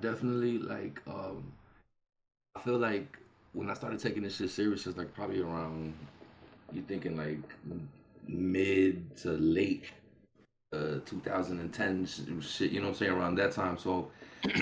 definitely. 0.00 0.58
Like, 0.58 1.02
um, 1.06 1.52
I 2.54 2.60
feel 2.60 2.78
like 2.78 3.18
when 3.52 3.68
I 3.68 3.74
started 3.74 4.00
taking 4.00 4.22
this 4.22 4.36
shit 4.36 4.50
serious, 4.50 4.86
it's 4.86 4.96
like 4.96 5.12
probably 5.14 5.40
around 5.40 5.94
you 6.72 6.82
thinking 6.82 7.16
like 7.16 7.38
mid 8.28 9.16
to 9.16 9.30
late 9.32 9.84
uh 10.72 10.98
2010 11.04 12.06
shit. 12.40 12.70
You 12.70 12.80
know 12.80 12.86
what 12.86 12.92
I'm 12.92 12.98
saying? 12.98 13.12
Around 13.12 13.36
that 13.36 13.52
time. 13.52 13.78
So, 13.78 14.10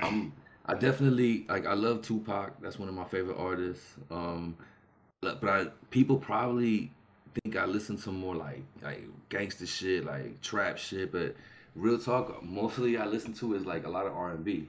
I'm 0.02 0.32
I 0.66 0.74
definitely 0.74 1.44
like 1.48 1.66
I 1.66 1.74
love 1.74 2.02
Tupac. 2.02 2.60
That's 2.60 2.78
one 2.78 2.88
of 2.88 2.94
my 2.94 3.04
favorite 3.04 3.36
artists. 3.36 3.94
Um, 4.10 4.56
but 5.20 5.40
but 5.40 5.50
I 5.50 5.66
people 5.90 6.16
probably 6.16 6.90
think 7.42 7.56
I 7.56 7.66
listen 7.66 7.96
to 7.98 8.12
more 8.12 8.34
like 8.34 8.62
like 8.82 9.04
gangster 9.28 9.66
shit, 9.66 10.04
like 10.04 10.40
trap 10.40 10.78
shit, 10.78 11.12
but 11.12 11.34
real 11.74 11.98
talk, 11.98 12.42
mostly 12.42 12.96
I 12.96 13.06
listen 13.06 13.32
to 13.34 13.54
is 13.54 13.66
like 13.66 13.84
a 13.84 13.90
lot 13.90 14.06
of 14.06 14.14
R 14.14 14.30
and 14.30 14.44
B, 14.44 14.68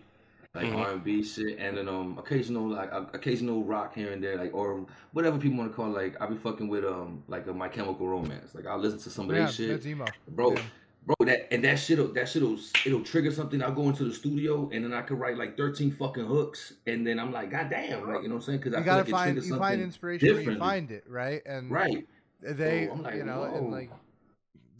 like 0.56 0.68
Mhm. 0.68 0.78
R 0.78 0.92
and 0.94 1.04
B 1.04 1.22
shit, 1.24 1.58
and 1.60 1.78
then 1.78 1.88
um 1.90 2.18
occasional 2.18 2.68
like 2.70 2.92
uh, 2.94 3.06
occasional 3.14 3.64
rock 3.64 3.94
here 3.94 4.12
and 4.12 4.24
there, 4.24 4.38
like 4.38 4.54
or 4.54 4.86
whatever 5.12 5.38
people 5.38 5.58
want 5.58 5.70
to 5.72 5.76
call. 5.76 5.96
It. 5.96 6.14
Like 6.14 6.22
I 6.22 6.26
be 6.28 6.36
fucking 6.36 6.68
with 6.68 6.86
um 6.86 7.24
like 7.28 7.46
a 7.48 7.54
My 7.54 7.68
Chemical 7.68 8.08
Romance. 8.08 8.56
Like 8.56 8.66
I'll 8.66 8.80
listen 8.80 9.00
to 9.00 9.10
some 9.10 9.30
of 9.30 9.36
Yeah. 9.36 9.44
their 9.44 9.52
shit, 9.52 9.70
That's 9.70 9.86
emo. 9.86 10.06
bro. 10.30 10.54
Yeah. 10.54 10.62
Bro, 11.06 11.28
that 11.28 11.54
and 11.54 11.64
that 11.64 11.78
shit'll 11.78 12.08
that 12.14 12.28
shit'll 12.28 12.58
it'll 12.84 13.04
trigger 13.04 13.30
something. 13.32 13.62
I'll 13.62 13.72
go 13.76 13.88
into 13.90 14.06
the 14.06 14.14
studio 14.14 14.70
and 14.74 14.84
then 14.84 14.92
I 14.92 15.04
could 15.04 15.20
write 15.20 15.38
like 15.38 15.56
thirteen 15.56 15.92
fucking 15.92 16.26
hooks, 16.26 16.74
and 16.88 17.06
then 17.06 17.20
I'm 17.20 17.32
like, 17.32 17.52
God 17.52 17.70
damn, 17.70 18.08
like 18.12 18.24
you 18.24 18.30
know 18.30 18.36
what 18.36 18.40
I'm 18.40 18.42
saying? 18.42 18.58
Because 18.60 18.74
I 18.74 18.78
feel 18.78 18.86
gotta 18.86 19.02
like 19.04 19.10
find 19.12 19.36
you 19.44 19.58
find 19.58 19.82
inspiration 19.82 20.34
where 20.34 20.42
you 20.42 20.58
find 20.58 20.90
it, 20.90 21.04
right? 21.08 21.44
And 21.46 21.70
right. 21.70 22.08
they, 22.42 22.88
So 22.88 22.96
like, 23.04 23.16
you 23.16 23.24
know, 23.24 23.42
whoa. 23.42 23.56
and 23.56 23.72
like 23.72 23.92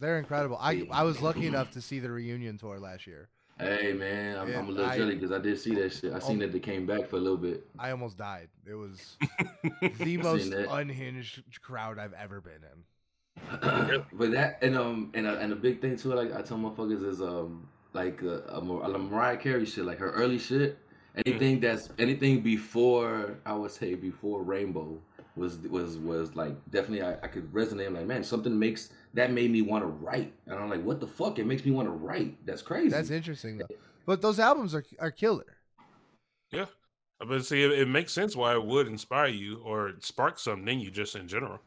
they're 0.00 0.18
incredible. 0.18 0.56
I 0.60 0.88
I 0.90 1.04
was 1.04 1.22
lucky 1.22 1.46
enough 1.46 1.70
to 1.72 1.80
see 1.80 2.00
the 2.00 2.10
reunion 2.10 2.58
tour 2.58 2.80
last 2.80 3.06
year. 3.06 3.28
Hey 3.58 3.94
man, 3.94 4.36
I'm, 4.38 4.54
I'm 4.54 4.68
a 4.68 4.70
little 4.70 4.90
I- 4.90 4.96
jelly 4.96 5.14
because 5.14 5.32
I 5.32 5.38
did 5.38 5.58
see 5.58 5.74
that 5.76 5.92
shit. 5.92 6.12
I 6.12 6.18
seen 6.18 6.38
that 6.40 6.52
they 6.52 6.60
came 6.60 6.84
back 6.84 7.08
for 7.08 7.16
a 7.16 7.20
little 7.20 7.38
bit. 7.38 7.66
I 7.78 7.90
almost 7.90 8.18
died. 8.18 8.48
It 8.68 8.74
was 8.74 9.16
the 9.98 10.18
most 10.18 10.52
unhinged 10.52 11.62
crowd 11.62 11.98
I've 11.98 12.12
ever 12.12 12.42
been 12.42 12.62
in. 12.62 12.84
but 14.12 14.30
that 14.32 14.58
and 14.62 14.76
um 14.76 15.10
and 15.14 15.26
a, 15.26 15.38
and 15.38 15.52
a 15.52 15.56
big 15.56 15.80
thing 15.80 15.96
too, 15.96 16.12
like 16.12 16.34
I 16.34 16.42
tell 16.42 16.58
motherfuckers 16.58 17.06
is 17.06 17.22
um 17.22 17.66
like 17.94 18.22
uh, 18.22 18.40
a, 18.48 18.60
a 18.60 18.98
Mariah 18.98 19.38
Carey 19.38 19.64
shit, 19.64 19.84
like 19.84 19.98
her 19.98 20.10
early 20.10 20.38
shit. 20.38 20.78
Anything 21.24 21.60
that's 21.60 21.88
anything 21.98 22.42
before 22.42 23.38
I 23.46 23.54
would 23.54 23.70
say 23.70 23.94
before 23.94 24.42
Rainbow 24.42 24.98
was 25.36 25.58
was 25.58 25.98
was 25.98 26.34
like 26.34 26.54
definitely 26.70 27.02
I, 27.02 27.12
I 27.22 27.28
could 27.28 27.52
resonate. 27.52 27.86
I'm 27.86 27.94
like 27.94 28.06
man, 28.06 28.24
something 28.24 28.58
makes 28.58 28.90
that 29.14 29.32
made 29.32 29.50
me 29.50 29.62
want 29.62 29.82
to 29.84 29.88
write, 29.88 30.32
and 30.46 30.54
I'm 30.58 30.68
like, 30.70 30.82
what 30.82 31.00
the 31.00 31.06
fuck? 31.06 31.38
It 31.38 31.46
makes 31.46 31.64
me 31.64 31.70
want 31.72 31.86
to 31.88 31.92
write. 31.92 32.44
That's 32.46 32.62
crazy. 32.62 32.88
That's 32.90 33.10
interesting 33.10 33.58
though. 33.58 33.66
But 34.06 34.22
those 34.22 34.38
albums 34.38 34.74
are 34.74 34.84
are 34.98 35.10
killer. 35.10 35.56
Yeah, 36.52 36.66
but 37.26 37.44
see, 37.44 37.62
it, 37.62 37.72
it 37.72 37.88
makes 37.88 38.12
sense 38.12 38.36
why 38.36 38.54
it 38.54 38.64
would 38.64 38.86
inspire 38.86 39.28
you 39.28 39.58
or 39.64 39.92
spark 40.00 40.38
something 40.38 40.68
in 40.68 40.80
you 40.80 40.90
just 40.90 41.16
in 41.16 41.26
general. 41.28 41.58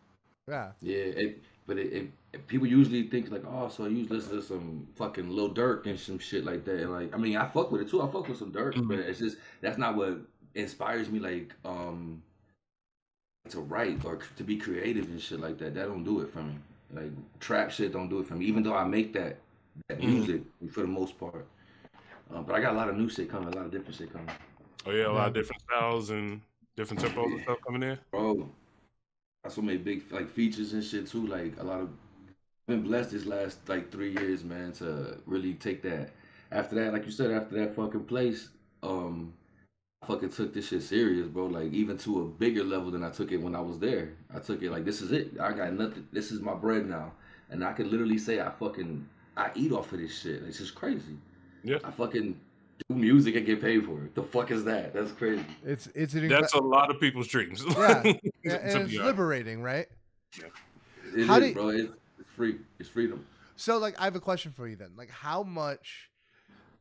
Yeah. 0.48 0.72
Yeah, 0.82 0.96
it, 0.96 1.44
but 1.68 1.78
it, 1.78 1.94
it, 1.94 2.10
it- 2.34 2.48
people 2.48 2.66
usually 2.68 3.04
think 3.08 3.30
like, 3.32 3.44
oh, 3.48 3.70
so 3.70 3.86
you 3.86 4.08
listen 4.08 4.38
to 4.38 4.42
some 4.42 4.88
fucking 4.96 5.30
Lil 5.30 5.54
Durk 5.54 5.86
and 5.86 6.00
some 6.00 6.18
shit 6.20 6.46
like 6.46 6.64
that. 6.66 6.80
And 6.82 6.92
like, 6.92 7.14
I 7.14 7.18
mean, 7.18 7.38
I 7.38 7.46
fuck 7.48 7.72
with 7.72 7.82
it 7.82 7.90
too. 7.90 8.02
I 8.02 8.08
fuck 8.10 8.28
with 8.28 8.38
some 8.38 8.52
Durk, 8.52 8.76
Mhm. 8.76 8.88
but 8.88 9.00
it's 9.00 9.20
just 9.20 9.38
that's 9.62 9.78
not 9.78 9.96
what 9.96 10.20
inspires 10.56 11.10
me. 11.10 11.20
Like, 11.20 11.54
um, 11.66 12.24
to 13.48 13.60
write 13.62 14.04
or 14.06 14.20
to 14.38 14.44
be 14.44 14.58
creative 14.58 15.06
and 15.06 15.22
shit 15.22 15.40
like 15.40 15.58
that. 15.60 15.74
That 15.74 15.88
don't 15.88 16.04
do 16.04 16.20
it 16.22 16.32
for 16.32 16.40
me. 16.44 16.56
Like 16.92 17.12
trap 17.40 17.72
shit 17.72 17.94
don't 17.94 18.10
do 18.10 18.20
it 18.20 18.28
for 18.28 18.36
me. 18.36 18.46
Even 18.46 18.64
though 18.64 18.76
I 18.76 18.84
make 18.84 19.14
that 19.14 19.38
that 19.88 20.00
Mhm. 20.00 20.06
music 20.06 20.42
for 20.72 20.82
the 20.82 20.88
most 20.88 21.18
part. 21.20 21.48
Um, 22.32 22.44
but 22.46 22.56
I 22.56 22.62
got 22.62 22.74
a 22.74 22.78
lot 22.78 22.90
of 22.90 22.98
new 22.98 23.10
shit 23.10 23.30
coming, 23.30 23.52
a 23.54 23.56
lot 23.56 23.66
of 23.66 23.72
different 23.72 23.96
shit 23.96 24.12
coming. 24.12 24.30
Oh 24.86 24.92
yeah, 24.92 25.08
a 25.08 25.12
lot 25.12 25.28
of 25.30 25.34
different 25.34 25.62
styles 25.62 26.10
and 26.10 26.42
different 26.76 27.02
tempos 27.02 27.26
and 27.32 27.42
stuff 27.42 27.60
coming 27.66 27.84
in. 27.84 27.98
bro. 28.12 28.50
Got 29.44 29.54
so 29.54 29.62
many 29.62 29.78
big 29.78 30.12
like 30.12 30.30
features 30.30 30.74
and 30.74 30.84
shit 30.84 31.08
too. 31.08 31.26
Like 31.26 31.58
a 31.60 31.64
lot 31.64 31.80
of 31.82 31.90
been 32.68 32.84
blessed 32.84 33.12
this 33.12 33.26
last 33.26 33.68
like 33.68 33.92
three 33.92 34.12
years, 34.12 34.44
man, 34.44 34.72
to 34.74 35.18
really 35.26 35.54
take 35.56 35.82
that. 35.84 36.12
After 36.52 36.76
that, 36.76 36.94
like 36.94 37.06
you 37.06 37.12
said, 37.12 37.32
after 37.32 37.56
that 37.56 37.76
fucking 37.76 38.04
place, 38.06 38.50
um, 38.84 39.34
I 40.02 40.06
fucking 40.06 40.30
took 40.30 40.54
this 40.54 40.70
shit 40.70 40.82
serious, 40.84 41.28
bro. 41.28 41.48
Like 41.48 41.72
even 41.74 41.98
to 42.00 42.22
a 42.22 42.26
bigger 42.26 42.64
level 42.64 42.90
than 42.92 43.04
I 43.04 43.10
took 43.10 43.32
it 43.32 43.38
when 43.38 43.56
I 43.56 43.60
was 43.60 43.80
there. 43.80 44.14
I 44.34 44.40
took 44.40 44.62
it 44.62 44.72
like 44.72 44.86
this 44.86 45.02
is 45.02 45.12
it. 45.12 45.32
I 45.40 45.52
got 45.52 45.74
nothing. 45.74 46.08
This 46.12 46.32
is 46.32 46.40
my 46.42 46.54
bread 46.54 46.88
now, 46.88 47.12
and 47.50 47.64
I 47.64 47.74
could 47.74 47.88
literally 47.88 48.18
say 48.18 48.40
I 48.40 48.50
fucking 48.50 49.06
I 49.36 49.52
eat 49.56 49.72
off 49.72 49.92
of 49.92 50.00
this 50.00 50.22
shit. 50.22 50.44
It's 50.44 50.58
just 50.60 50.76
crazy. 50.76 51.18
Yeah. 51.64 51.78
I 51.84 51.92
fucking 51.92 52.40
do 52.88 52.96
music 52.96 53.36
and 53.36 53.46
get 53.46 53.60
paid 53.60 53.86
for 53.86 54.06
it. 54.06 54.16
The 54.16 54.24
fuck 54.24 54.52
is 54.52 54.64
that? 54.64 54.94
That's 54.94 55.12
crazy. 55.12 55.44
It's 55.66 55.88
it's 55.94 56.14
an 56.14 56.30
That's 56.30 56.54
incre- 56.54 56.62
a 56.62 56.64
lot 56.64 56.90
of 56.90 57.00
people's 57.00 57.28
dreams. 57.28 57.64
Yeah. 57.68 58.04
To 58.46 58.64
and 58.64 58.84
it's 58.90 58.94
liberating, 58.94 59.62
right? 59.62 59.86
It 61.14 61.28
How 61.28 61.40
is, 61.40 61.50
do- 61.50 61.54
bro. 61.54 61.70
It's, 61.70 61.92
it's 62.18 62.30
free. 62.30 62.56
It's 62.80 62.88
freedom. 62.88 63.26
So 63.58 63.78
like 63.78 64.00
I 64.00 64.06
have 64.06 64.16
a 64.16 64.22
question 64.22 64.54
for 64.54 64.66
you 64.66 64.78
then. 64.78 64.92
Like 64.96 65.10
how 65.10 65.44
much 65.44 66.09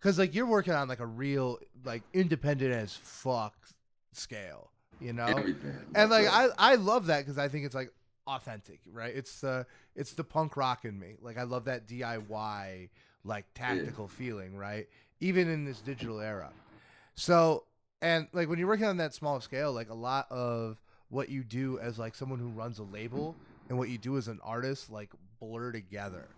cuz 0.00 0.18
like 0.18 0.34
you're 0.34 0.46
working 0.46 0.72
on 0.72 0.88
like 0.88 1.00
a 1.00 1.06
real 1.06 1.58
like 1.84 2.02
independent 2.12 2.72
as 2.72 2.96
fuck 2.96 3.54
scale, 4.12 4.70
you 5.00 5.12
know? 5.12 5.26
Everything. 5.26 5.78
And 5.94 6.10
like 6.10 6.26
I 6.26 6.48
I 6.58 6.74
love 6.76 7.06
that 7.06 7.26
cuz 7.26 7.38
I 7.38 7.48
think 7.48 7.66
it's 7.66 7.74
like 7.74 7.92
authentic, 8.26 8.80
right? 8.92 9.14
It's 9.14 9.40
the 9.40 9.66
it's 9.96 10.12
the 10.12 10.24
punk 10.24 10.56
rock 10.56 10.84
in 10.84 10.98
me. 10.98 11.16
Like 11.20 11.38
I 11.38 11.42
love 11.42 11.64
that 11.64 11.86
DIY 11.86 12.90
like 13.24 13.46
tactical 13.54 14.08
feeling, 14.08 14.56
right? 14.56 14.86
Even 15.20 15.48
in 15.48 15.64
this 15.64 15.80
digital 15.80 16.20
era. 16.20 16.50
So, 17.14 17.64
and 18.00 18.28
like 18.32 18.48
when 18.48 18.58
you're 18.58 18.68
working 18.68 18.86
on 18.86 18.98
that 18.98 19.14
small 19.14 19.40
scale, 19.40 19.72
like 19.72 19.90
a 19.90 19.94
lot 19.94 20.30
of 20.30 20.80
what 21.10 21.28
you 21.28 21.42
do 21.42 21.78
as 21.80 21.98
like 21.98 22.14
someone 22.14 22.38
who 22.38 22.48
runs 22.48 22.78
a 22.78 22.84
label 22.84 23.34
and 23.68 23.78
what 23.78 23.88
you 23.88 23.98
do 23.98 24.16
as 24.16 24.28
an 24.28 24.38
artist 24.44 24.90
like 24.90 25.10
blur 25.40 25.72
together. 25.72 26.28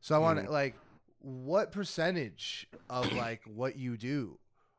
So 0.00 0.14
I 0.14 0.18
want 0.18 0.38
to 0.38 0.44
mm-hmm. 0.44 0.52
like 0.52 0.74
what 1.22 1.70
percentage 1.70 2.66
of 2.90 3.12
like 3.12 3.42
what 3.46 3.76
you 3.76 3.96
do 3.96 4.38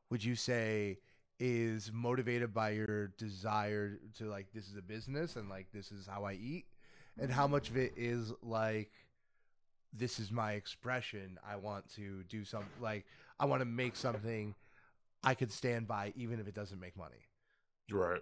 would 0.10 0.24
you 0.24 0.36
say 0.36 1.00
is 1.40 1.90
motivated 1.94 2.54
by 2.54 2.72
your 2.72 3.08
desire 3.18 3.98
to 4.18 4.26
like 4.26 4.48
this 4.54 4.68
is 4.68 4.76
a 4.76 4.82
business 4.82 5.36
and 5.36 5.50
like 5.50 5.68
this 5.74 5.92
is 5.92 6.06
how 6.06 6.26
I 6.26 6.34
eat 6.34 6.66
and 7.20 7.32
how 7.32 7.48
much 7.48 7.70
of 7.70 7.78
it 7.78 7.94
is 7.96 8.34
like 8.42 8.92
this 9.94 10.20
is 10.20 10.32
my 10.32 10.54
expression 10.54 11.40
I 11.48 11.56
want 11.56 11.90
to 11.96 12.24
do 12.24 12.44
something 12.44 12.70
like 12.82 13.06
I 13.40 13.46
want 13.46 13.62
to 13.62 13.66
make 13.66 13.96
something 13.96 14.54
I 15.24 15.36
could 15.36 15.52
stand 15.52 15.88
by 15.88 16.12
even 16.16 16.40
if 16.40 16.48
it 16.48 16.54
doesn't 16.54 16.80
make 16.80 16.98
money. 16.98 17.28
Right. 17.90 18.22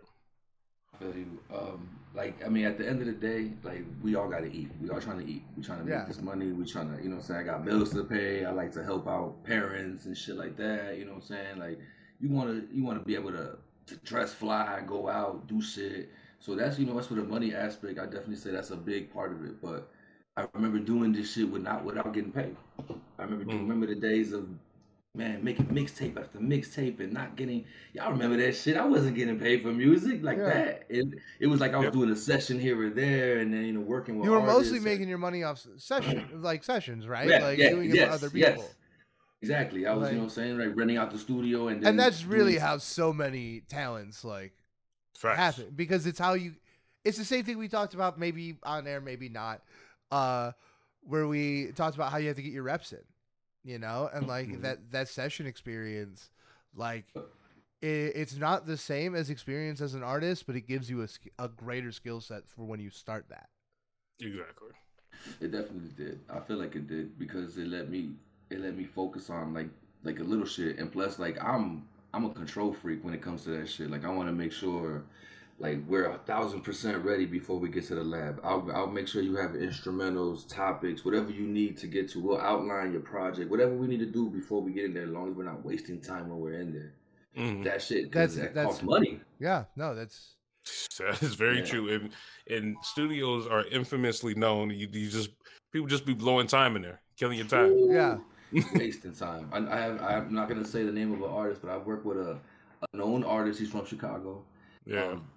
I 0.94 0.98
feel 0.98 1.16
you. 1.16 1.40
Um, 1.54 1.90
like 2.14 2.44
I 2.46 2.50
mean, 2.50 2.66
at 2.66 2.78
the 2.78 2.88
end 2.88 3.00
of 3.00 3.06
the 3.08 3.14
day, 3.14 3.52
like 3.64 3.84
we 4.04 4.16
all 4.16 4.28
gotta 4.30 4.48
eat. 4.48 4.70
We 4.82 4.90
all 4.90 5.00
trying 5.00 5.20
to 5.20 5.26
eat. 5.32 5.44
We 5.56 5.64
trying 5.64 5.80
to 5.80 5.86
make 5.86 5.94
Yeah. 5.94 6.06
this 6.06 6.22
money. 6.22 6.52
We 6.52 6.66
trying 6.66 6.96
to, 6.96 7.02
you 7.02 7.10
know, 7.10 7.16
what 7.16 7.22
I'm 7.24 7.28
saying 7.28 7.40
I 7.42 7.44
got 7.44 7.66
bills 7.66 7.92
to 7.94 8.04
pay. 8.04 8.46
I 8.46 8.52
like 8.52 8.72
to 8.74 8.84
help 8.84 9.08
out 9.08 9.44
parents 9.44 10.06
and 10.06 10.18
shit 10.18 10.36
like 10.36 10.58
that. 10.58 10.98
You 10.98 11.06
know 11.06 11.12
what 11.14 11.22
I'm 11.24 11.28
saying? 11.28 11.60
Like 11.60 11.80
you 12.20 12.30
wanna 12.30 12.64
you 12.72 12.84
wanna 12.84 13.00
be 13.00 13.16
able 13.16 13.32
to, 13.32 13.58
to 13.88 13.96
dress 13.98 14.34
fly, 14.34 14.82
go 14.86 15.08
out, 15.10 15.48
do 15.48 15.62
shit. 15.62 16.10
So 16.40 16.56
that's 16.56 16.78
you 16.78 16.86
know 16.86 16.96
that's 16.96 17.08
for 17.08 17.16
the 17.16 17.24
money 17.24 17.54
aspect. 17.56 17.98
I 18.00 18.06
definitely 18.06 18.36
say 18.36 18.52
that's 18.52 18.72
a 18.72 18.76
big 18.78 19.14
part 19.14 19.32
of 19.32 19.46
it. 19.46 19.62
But 19.62 19.90
I 20.36 20.46
remember 20.54 20.80
doing 20.80 21.14
this 21.14 21.34
shit 21.34 21.50
without 21.50 21.86
without 21.86 22.14
getting 22.14 22.32
paid. 22.32 22.56
I 23.18 23.24
remember 23.24 23.46
Mm. 23.46 23.60
remember 23.62 23.86
the 23.88 23.96
days 23.96 24.34
of 24.34 24.50
man 25.14 25.44
making 25.44 25.66
mixtape 25.68 26.18
after 26.18 26.40
mixtape 26.40 27.00
and 27.02 27.12
not 27.12 27.36
getting 27.36 27.66
y'all 27.94 28.12
remember 28.12 28.38
that 28.38 28.56
shit. 28.56 28.78
I 28.78 28.86
wasn't 28.86 29.16
getting 29.18 29.38
paid 29.38 29.62
for 29.62 29.68
music 29.74 30.24
like 30.24 30.38
Yeah. 30.38 30.44
that. 30.46 30.86
It 30.90 31.06
it 31.40 31.48
was 31.48 31.60
like 31.60 31.74
I 31.74 31.78
was 31.78 31.86
Yep. 31.86 31.94
doing 31.94 32.10
a 32.12 32.16
session 32.16 32.58
here 32.60 32.82
or 32.82 32.90
there 32.90 33.40
and 33.40 33.54
then 33.54 33.66
you 33.66 33.74
know 33.74 33.82
working 33.82 34.18
with 34.18 34.26
You 34.26 34.32
were 34.32 34.40
mostly 34.40 34.54
artists 34.54 34.76
and- 34.76 34.84
making 34.86 35.10
your 35.10 35.18
money 35.18 35.44
off 35.44 35.66
session 35.78 36.30
like 36.42 36.64
sessions, 36.64 37.08
right? 37.08 37.28
Yeah, 37.28 37.40
like 37.44 37.58
yeah, 37.60 37.70
doing 37.72 37.94
it 37.94 38.08
for 38.08 38.14
other 38.14 38.30
people. 38.30 38.40
yes. 38.64 38.76
Exactly. 39.42 39.88
I 39.88 39.94
was, 39.96 40.04
Like- 40.04 40.14
you 40.14 40.22
know 40.22 40.28
saying, 40.28 40.58
like 40.60 40.76
renting 40.76 40.98
out 40.98 41.12
the 41.12 41.18
studio 41.20 41.68
and 41.68 41.82
then 41.82 41.90
And 41.90 42.00
that's 42.00 42.24
really 42.24 42.52
doing- 42.54 42.62
how 42.62 42.78
so 42.78 43.12
many 43.12 43.62
talents 43.68 44.24
like 44.24 44.54
Facts. 45.18 45.38
happen 45.58 45.74
because 45.76 46.06
it's 46.06 46.20
how 46.20 46.34
you 46.36 46.56
it's 47.04 47.18
the 47.18 47.26
same 47.26 47.44
thing 47.44 47.58
we 47.58 47.68
talked 47.68 47.96
about 47.96 48.18
maybe 48.18 48.58
on 48.64 48.88
air 48.88 49.02
maybe 49.02 49.28
not 49.28 49.62
uh 50.12 50.52
where 51.04 51.28
we 51.28 51.72
talked 51.74 51.96
about 51.96 52.12
how 52.12 52.18
you 52.18 52.28
have 52.28 52.38
to 52.38 52.44
get 52.44 52.54
your 52.54 52.64
reps 52.64 52.94
in 52.94 53.00
you 53.64 53.78
know 53.80 54.10
and 54.14 54.28
like 54.28 54.50
Mhm. 54.50 54.62
that 54.62 54.92
that 54.92 55.08
session 55.08 55.46
experience 55.46 56.30
like 56.76 57.14
it, 57.82 58.14
it's 58.16 58.38
not 58.38 58.66
the 58.68 58.78
same 58.78 59.16
as 59.16 59.30
experience 59.30 59.82
as 59.82 59.94
an 59.94 60.04
artist 60.04 60.46
but 60.48 60.56
it 60.56 60.68
gives 60.68 60.90
you 60.90 61.04
a, 61.04 61.08
a 61.40 61.48
greater 61.50 61.92
skill 61.92 62.22
set 62.22 62.48
for 62.48 62.66
when 62.66 62.80
you 62.80 62.90
start 62.90 63.28
that 63.30 63.50
Exactly. 64.20 64.72
It 65.42 65.52
definitely 65.52 65.92
did. 65.98 66.20
I 66.30 66.40
feel 66.40 66.58
like 66.58 66.76
it 66.76 66.88
did 66.88 67.18
because 67.20 67.58
it 67.58 67.68
let 67.68 67.90
me 67.90 68.12
it 68.50 68.60
let 68.62 68.78
me 68.78 68.86
focus 68.86 69.30
on 69.30 69.54
like 69.54 69.70
like 70.04 70.20
a 70.20 70.24
little 70.24 70.46
shit 70.46 70.80
and 70.80 70.92
plus 70.92 71.20
like 71.20 71.44
I'm 71.44 71.88
I'm 72.14 72.26
a 72.26 72.30
control 72.34 72.74
freak 72.74 73.04
when 73.04 73.14
it 73.14 73.22
comes 73.22 73.44
to 73.46 73.52
that 73.52 73.70
shit. 73.70 73.92
Like 73.92 74.06
I 74.06 74.10
want 74.10 74.30
to 74.30 74.34
make 74.34 74.52
sure 74.52 75.04
like 75.62 75.80
we're 75.88 76.06
a 76.10 76.18
thousand 76.20 76.62
percent 76.62 77.04
ready 77.06 77.26
before 77.26 77.60
we 77.60 77.70
get 77.70 77.86
to 77.88 77.96
the 77.96 78.04
lab. 78.04 78.42
I'll 78.44 78.68
I'll 78.74 78.88
make 78.88 79.08
sure 79.08 79.22
you 79.22 79.36
have 79.36 79.52
instrumentals, 79.52 80.48
topics, 80.48 81.06
whatever 81.06 81.30
you 81.32 81.46
need 81.46 81.78
to 81.78 81.88
get 81.88 82.10
to. 82.12 82.20
We'll 82.20 82.42
outline 82.42 82.92
your 82.92 83.02
project, 83.02 83.50
whatever 83.52 83.74
we 83.76 83.88
need 83.88 84.00
to 84.00 84.06
do 84.08 84.30
before 84.30 84.62
we 84.62 84.72
get 84.74 84.86
in 84.86 84.94
there. 84.94 85.04
As 85.04 85.10
long 85.12 85.30
as 85.30 85.36
we're 85.38 85.44
not 85.46 85.64
wasting 85.64 86.02
time 86.02 86.30
when 86.30 86.40
we're 86.40 86.60
in 86.60 86.74
there. 86.74 86.94
Mhm. 87.38 87.64
That 87.64 87.82
shit 87.82 88.12
That's- 88.12 88.34
because 88.34 88.36
that 88.38 88.54
that's- 88.56 88.66
costs 88.66 88.84
money. 88.84 89.22
yeah 89.40 89.64
no 89.78 89.96
that's 89.96 90.36
That 91.00 91.22
is 91.24 91.36
very 91.36 91.60
Yeah. 91.60 91.66
true. 91.66 91.90
And 91.90 92.10
and 92.50 92.76
studios 92.84 93.48
are 93.48 93.64
infamously 93.66 94.34
known. 94.36 94.72
You, 94.72 94.88
you 94.92 95.10
just 95.10 95.30
people 95.72 95.88
just 95.88 96.06
be 96.06 96.14
blowing 96.14 96.48
time 96.48 96.76
in 96.76 96.82
there, 96.82 97.02
killing 97.18 97.38
your 97.38 97.48
time. 97.48 97.72
Yeah. 97.90 98.18
wasting 98.76 99.14
time. 99.14 99.48
I, 99.54 99.60
I 99.60 99.80
have, 99.80 100.02
I'm 100.02 100.34
not 100.34 100.50
gonna 100.50 100.66
say 100.66 100.84
the 100.84 100.92
name 100.92 101.14
of 101.14 101.20
an 101.22 101.30
artist, 101.30 101.62
but 101.62 101.72
I've 101.72 101.86
worked 101.86 102.06
with 102.06 102.18
a, 102.18 102.38
a 102.94 102.98
known 102.98 103.24
artist. 103.24 103.60
He's 103.60 103.70
from 103.72 103.86
Chicago. 103.86 104.44
Yeah. 104.86 105.04
Um, 105.10 105.28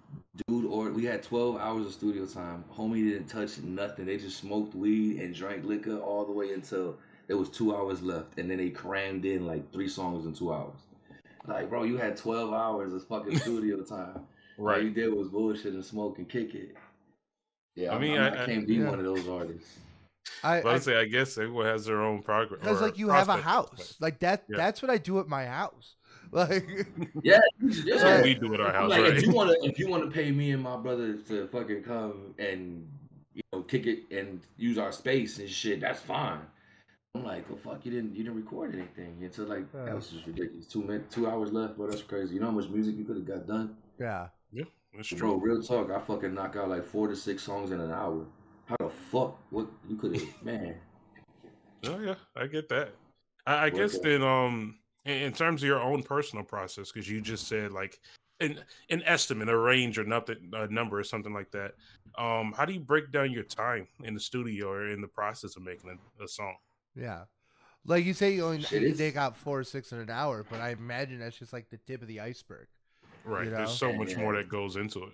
dude, 0.47 0.65
or 0.65 0.89
we 0.91 1.05
had 1.05 1.23
12 1.23 1.57
hours 1.57 1.85
of 1.85 1.93
studio 1.93 2.25
time. 2.25 2.63
Homie 2.75 3.09
didn't 3.09 3.27
touch 3.27 3.59
nothing. 3.59 4.05
They 4.05 4.17
just 4.17 4.37
smoked 4.37 4.75
weed 4.75 5.19
and 5.19 5.33
drank 5.35 5.63
liquor 5.65 5.97
all 5.97 6.25
the 6.25 6.31
way 6.31 6.53
until 6.53 6.97
there 7.27 7.37
was 7.37 7.49
two 7.49 7.75
hours 7.75 8.01
left, 8.01 8.37
and 8.37 8.49
then 8.49 8.57
they 8.57 8.69
crammed 8.69 9.25
in 9.25 9.45
like 9.47 9.71
three 9.71 9.87
songs 9.87 10.25
in 10.25 10.33
two 10.33 10.53
hours. 10.53 10.77
Like, 11.47 11.69
bro, 11.69 11.83
you 11.83 11.97
had 11.97 12.17
12 12.17 12.53
hours 12.53 12.93
of 12.93 13.07
fucking 13.07 13.37
studio 13.45 13.83
time. 13.83 14.21
All 14.57 14.63
you 14.79 14.87
right. 14.87 14.93
did 14.93 15.13
was 15.13 15.27
bullshit 15.27 15.73
and 15.73 15.83
smoke 15.85 16.17
and 16.17 16.27
kick 16.29 16.55
it. 16.55 16.75
Yeah, 17.75 17.91
I 17.91 17.95
I 17.95 17.99
mean, 17.99 18.11
mean, 18.13 18.21
I, 18.21 18.29
I- 18.29 18.43
I- 18.43 18.45
can't 18.45 18.67
be 18.67 18.75
Yeah. 18.75 18.89
one 18.89 18.99
of 18.99 19.05
those 19.05 19.27
artists. 19.27 19.77
i, 20.43 20.61
But 20.61 20.69
I 20.69 20.75
I 20.75 20.79
say, 20.79 20.95
I 20.97 21.05
guess 21.05 21.37
everyone 21.37 21.65
has 21.65 21.85
their 21.85 22.01
own 22.01 22.21
progress. 22.23 22.61
because 22.61 22.81
like 22.81 22.97
you 22.97 23.09
have 23.09 23.29
a 23.29 23.37
house 23.37 23.95
like 23.99 24.19
that 24.19 24.43
Yeah. 24.49 24.57
that's 24.57 24.81
what 24.81 24.89
i 24.89 24.97
do 24.97 25.19
at 25.19 25.27
my 25.27 25.45
house 25.45 25.95
like 26.35 26.87
Yeah, 27.23 27.39
That's 27.61 27.83
yeah. 27.85 28.15
what 28.15 28.23
we 28.23 28.33
do 28.35 28.53
at 28.53 28.59
our 28.61 28.71
house, 28.71 28.89
like, 28.91 29.01
right? 29.01 29.15
if 29.17 29.23
you 29.23 29.31
want 29.33 29.49
to, 29.51 29.67
if 29.69 29.79
you 29.79 29.87
want 29.89 30.03
to 30.03 30.11
pay 30.11 30.31
me 30.31 30.51
and 30.51 30.61
my 30.61 30.77
brother 30.77 31.13
to 31.29 31.47
fucking 31.47 31.83
come 31.83 32.35
and 32.37 32.87
you 33.33 33.41
know 33.51 33.61
kick 33.61 33.85
it 33.87 34.03
and 34.11 34.41
use 34.57 34.77
our 34.77 34.91
space 34.91 35.39
and 35.39 35.49
shit, 35.49 35.79
that's 35.81 35.99
fine. 36.01 36.41
I'm 37.15 37.23
like, 37.23 37.49
well, 37.49 37.57
fuck, 37.63 37.85
you 37.85 37.91
didn't, 37.91 38.13
you 38.15 38.23
didn't 38.25 38.35
record 38.35 38.75
anything 38.75 39.17
until 39.21 39.45
like 39.45 39.63
Yeah. 39.73 39.85
that 39.85 39.95
was 39.95 40.09
just 40.09 40.27
ridiculous. 40.27 40.67
Two 40.67 40.83
minutes, 40.83 41.15
two 41.15 41.29
hours 41.29 41.51
left, 41.53 41.77
bro. 41.77 41.87
That's 41.89 42.01
crazy. 42.01 42.35
You 42.35 42.41
know 42.41 42.47
how 42.47 42.51
much 42.51 42.69
music 42.69 42.95
you 42.97 43.05
could 43.05 43.15
have 43.15 43.25
got 43.25 43.47
done, 43.47 43.77
yeah 43.99 44.27
yeah, 44.51 44.65
That's 44.95 45.09
bro. 45.13 45.39
true. 45.39 45.41
Real 45.41 45.61
talk, 45.63 45.89
I 45.91 45.99
fucking 45.99 46.33
knock 46.33 46.55
out 46.57 46.69
like 46.69 46.85
four 46.85 47.07
to 47.07 47.15
six 47.15 47.43
songs 47.43 47.71
in 47.71 47.79
an 47.79 47.91
hour. 47.91 48.25
How 48.67 48.75
the 48.79 48.89
fuck? 48.89 49.37
What 49.51 49.67
you 49.87 49.95
could 49.95 50.15
have, 50.15 50.27
man? 50.43 50.75
Oh 51.87 51.99
yeah, 51.99 52.15
I 52.35 52.47
get 52.47 52.67
that. 52.69 52.89
I, 53.47 53.65
I 53.65 53.69
guess 53.69 53.93
Work 53.93 54.03
then, 54.03 54.21
um, 54.23 54.77
in, 55.05 55.13
in 55.13 55.33
terms 55.33 55.61
of 55.63 55.67
your 55.67 55.81
own 55.81 56.03
personal 56.03 56.43
process, 56.43 56.91
because 56.91 57.09
you 57.09 57.21
just 57.21 57.47
said 57.47 57.71
like 57.71 57.99
an 58.39 58.59
an 58.89 59.01
estimate, 59.05 59.49
a 59.49 59.57
range, 59.57 59.97
or 59.97 60.03
nothing, 60.03 60.51
a 60.53 60.67
number, 60.67 60.99
or 60.99 61.03
something 61.03 61.33
like 61.33 61.51
that. 61.51 61.73
Um, 62.17 62.53
how 62.57 62.65
do 62.65 62.73
you 62.73 62.79
break 62.79 63.11
down 63.11 63.31
your 63.31 63.43
time 63.43 63.87
in 64.03 64.13
the 64.13 64.19
studio 64.19 64.69
or 64.69 64.89
in 64.89 65.01
the 65.01 65.07
process 65.07 65.55
of 65.55 65.63
making 65.63 65.97
a, 66.19 66.23
a 66.23 66.27
song? 66.27 66.55
Yeah. 66.95 67.23
Like 67.85 68.03
you 68.05 68.13
say, 68.13 68.33
you 68.33 68.45
only 68.45 68.61
Shit, 68.61 68.81
you 68.81 68.89
it's- 68.89 69.15
out 69.15 69.37
four 69.37 69.59
or 69.59 69.63
six 69.63 69.91
in 69.91 69.99
an 69.99 70.09
hour, 70.09 70.43
but 70.49 70.59
I 70.59 70.69
imagine 70.71 71.19
that's 71.19 71.37
just 71.37 71.53
like 71.53 71.69
the 71.69 71.77
tip 71.85 72.01
of 72.01 72.07
the 72.07 72.19
iceberg. 72.19 72.67
Right. 73.23 73.45
You 73.45 73.51
There's 73.51 73.71
so 73.77 73.93
much 73.93 74.11
Yeah. 74.11 74.21
more 74.21 74.35
that 74.35 74.49
goes 74.49 74.75
into 74.75 75.03
it. 75.03 75.13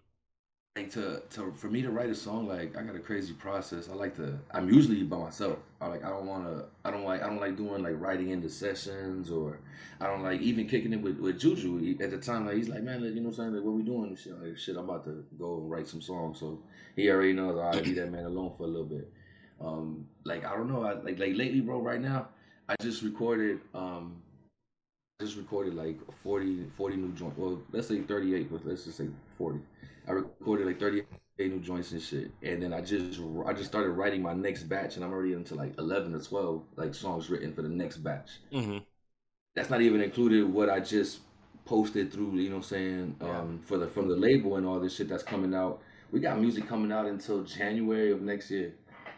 Like 0.78 0.90
to 0.90 1.22
to 1.30 1.52
for 1.52 1.68
me 1.68 1.82
to 1.82 1.92
write 1.92 2.10
a 2.10 2.16
song 2.16 2.48
like 2.48 2.78
I 2.78 2.84
got 2.84 2.96
a 2.96 3.00
crazy 3.00 3.34
process. 3.34 3.90
I 3.90 3.94
like 3.94 4.16
to 4.16 4.40
I'm 4.52 4.70
usually 4.70 5.04
by 5.04 5.18
myself. 5.18 5.60
I 5.82 5.88
like 5.88 6.06
I 6.06 6.10
don't 6.10 6.26
want 6.26 6.46
to 6.46 6.66
I 6.86 6.92
don't 6.92 7.04
like 7.04 7.22
I 7.22 7.28
don't 7.28 7.42
like 7.42 7.58
doing 7.58 7.84
like 7.84 8.00
writing 8.00 8.30
into 8.30 8.50
sessions 8.50 9.30
or 9.30 9.60
I 10.00 10.08
don't 10.08 10.24
like 10.24 10.40
even 10.40 10.70
kicking 10.70 10.94
it 10.94 11.02
with 11.02 11.20
with 11.20 11.40
Juju 11.40 11.98
at 12.02 12.12
the 12.12 12.18
time. 12.18 12.46
Like 12.46 12.56
he's 12.56 12.70
like 12.70 12.84
man, 12.84 13.04
like, 13.04 13.14
you 13.14 13.20
know 13.20 13.30
what 13.30 13.40
I'm 13.40 13.52
saying? 13.52 13.56
Like 13.56 13.66
what 13.66 13.74
we 13.74 13.84
doing 13.84 14.16
shit. 14.16 14.42
Like 14.42 14.58
shit, 14.58 14.78
I'm 14.78 14.86
about 14.86 15.04
to 15.06 15.26
go 15.38 15.58
and 15.58 15.70
write 15.70 15.90
some 15.90 16.02
songs. 16.02 16.40
So 16.40 16.60
he 16.96 17.10
already 17.10 17.34
knows 17.34 17.60
I 17.60 17.78
leave 17.78 17.98
that 17.98 18.10
man 18.10 18.24
alone 18.24 18.54
for 18.58 18.64
a 18.64 18.68
little 18.68 18.86
bit. 18.86 19.12
Um, 19.60 20.08
like 20.24 20.46
I 20.46 20.56
don't 20.56 20.72
know. 20.72 20.84
I 20.84 20.94
like 20.94 21.20
like 21.20 21.36
lately, 21.36 21.60
bro. 21.60 21.82
Right 21.82 22.02
now, 22.02 22.30
I 22.70 22.76
just 22.82 23.04
recorded 23.04 23.60
um. 23.74 24.22
Just 25.20 25.38
recorded 25.38 25.76
like 25.76 26.00
40, 26.24 26.66
40 26.76 26.96
new 26.96 27.12
joints. 27.14 27.38
Well, 27.38 27.62
let's 27.72 27.88
say 27.88 28.00
38, 28.02 28.52
but 28.52 28.66
let's 28.66 28.86
just 28.86 28.98
say 28.98 29.08
40. 29.42 29.60
I 30.08 30.12
recorded 30.12 30.68
like 30.68 30.80
38 30.80 31.52
new 31.52 31.60
joints 31.60 31.92
and 31.92 32.02
shit. 32.02 32.32
And 32.44 32.62
then 32.62 32.74
I 32.74 32.82
just 32.82 33.20
I 33.46 33.54
just 33.54 33.70
started 33.70 33.92
writing 33.92 34.22
my 34.22 34.34
next 34.34 34.64
batch 34.64 34.96
and 34.96 35.06
I'm 35.06 35.12
already 35.12 35.34
into 35.34 35.56
like 35.56 35.74
11 35.80 36.14
or 36.16 36.20
12 36.22 36.64
like 36.76 36.94
songs 36.94 37.30
written 37.30 37.54
for 37.54 37.62
the 37.64 37.70
next 37.70 37.98
batch. 37.98 38.30
hmm 38.52 38.78
That's 39.56 39.70
not 39.70 39.82
even 39.82 40.02
included 40.02 40.44
what 40.52 40.70
I 40.70 40.80
just 40.80 41.20
posted 41.66 42.12
through, 42.12 42.36
you 42.36 42.50
know 42.50 42.58
what 42.58 42.64
I'm 42.64 42.70
saying, 42.70 43.16
um 43.22 43.60
for 43.66 43.78
the 43.78 43.88
from 43.88 44.08
the 44.08 44.16
label 44.16 44.58
and 44.58 44.66
all 44.66 44.80
this 44.80 44.96
shit 44.96 45.10
that's 45.10 45.24
coming 45.24 45.54
out. 45.54 45.82
We 46.12 46.20
got 46.20 46.40
music 46.40 46.68
coming 46.68 46.92
out 46.92 47.06
until 47.06 47.44
January 47.44 48.12
of 48.12 48.22
next 48.22 48.52
year. 48.52 48.74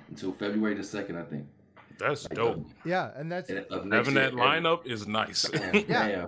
Until 0.09 0.31
February 0.33 0.75
the 0.75 0.83
2nd, 0.83 1.17
I 1.17 1.23
think. 1.23 1.47
That's 1.99 2.27
Like, 2.29 2.37
dope. 2.37 2.57
um, 2.57 2.65
Yeah, 2.85 3.11
and 3.15 3.31
that's 3.31 3.49
of 3.71 3.85
next 3.85 4.07
Having 4.09 4.13
year. 4.13 4.23
that 4.31 4.33
lineup 4.33 4.85
is 4.85 5.07
nice. 5.07 5.49
Damn, 5.49 5.83
Yeah. 5.87 6.25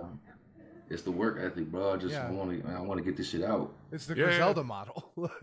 Damn. 0.88 0.94
It's 0.94 1.02
the 1.02 1.10
work 1.10 1.38
ethic, 1.40 1.70
bro. 1.70 1.92
I 1.94 1.96
just 1.96 2.12
Yeah. 2.14 2.30
want 2.30 2.62
to 2.64 2.70
I 2.72 2.80
want 2.80 2.98
to 2.98 3.04
get 3.04 3.16
this 3.16 3.30
shit 3.30 3.42
out. 3.42 3.72
it's 3.92 4.06
the 4.06 4.16
Yeah. 4.16 4.24
Griselda 4.24 4.64
model. 4.64 5.10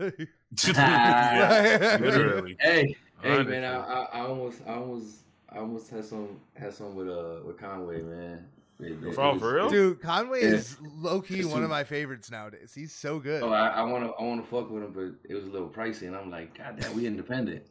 literally. 2.00 2.56
Hey, 2.60 2.96
hey, 3.22 3.42
man, 3.42 3.64
I, 3.64 3.76
I, 3.76 4.08
I 4.12 4.20
almost, 4.20 4.60
I 4.66 4.74
almost, 4.74 5.16
I 5.50 5.58
almost 5.58 5.90
had 5.90 6.04
some, 6.04 6.40
had 6.54 6.74
some 6.74 6.94
with 6.94 7.08
uh, 7.08 7.40
with 7.44 7.58
Conway, 7.58 8.02
man. 8.02 8.46
It- 8.80 8.86
it- 8.86 9.02
it 9.04 9.16
was- 9.16 9.38
for 9.40 9.54
real? 9.54 9.70
Dude, 9.70 10.00
Conway 10.02 10.42
Yeah. 10.42 10.48
is 10.54 10.76
low 10.96 11.20
key 11.20 11.38
It's 11.40 11.48
one 11.48 11.62
of 11.62 11.70
my 11.70 11.84
favorites 11.84 12.28
nowadays. 12.30 12.72
He's 12.74 12.92
so 12.92 13.20
good. 13.20 13.40
Oh, 13.42 13.52
I, 13.52 13.68
I 13.68 13.82
wanna, 13.84 14.10
I 14.18 14.22
wanna 14.24 14.42
fuck 14.42 14.68
with 14.68 14.82
him, 14.82 14.90
but 14.92 15.14
it 15.30 15.34
was 15.34 15.44
a 15.44 15.48
little 15.48 15.68
pricey, 15.68 16.08
and 16.08 16.16
I'm 16.16 16.28
like, 16.28 16.58
God 16.58 16.80
damn, 16.80 16.94
we 16.96 17.06
independent. 17.06 17.64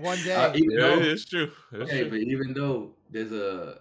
One 0.00 0.18
day, 0.24 0.34
Uh, 0.34 0.52
Yeah, 0.54 0.80
though, 0.80 0.98
it's 0.98 1.24
true. 1.24 1.52
It's 1.72 1.90
hey, 1.90 2.00
true. 2.00 2.10
but 2.10 2.18
even 2.18 2.52
though 2.52 2.90
there's 3.10 3.30
a 3.32 3.78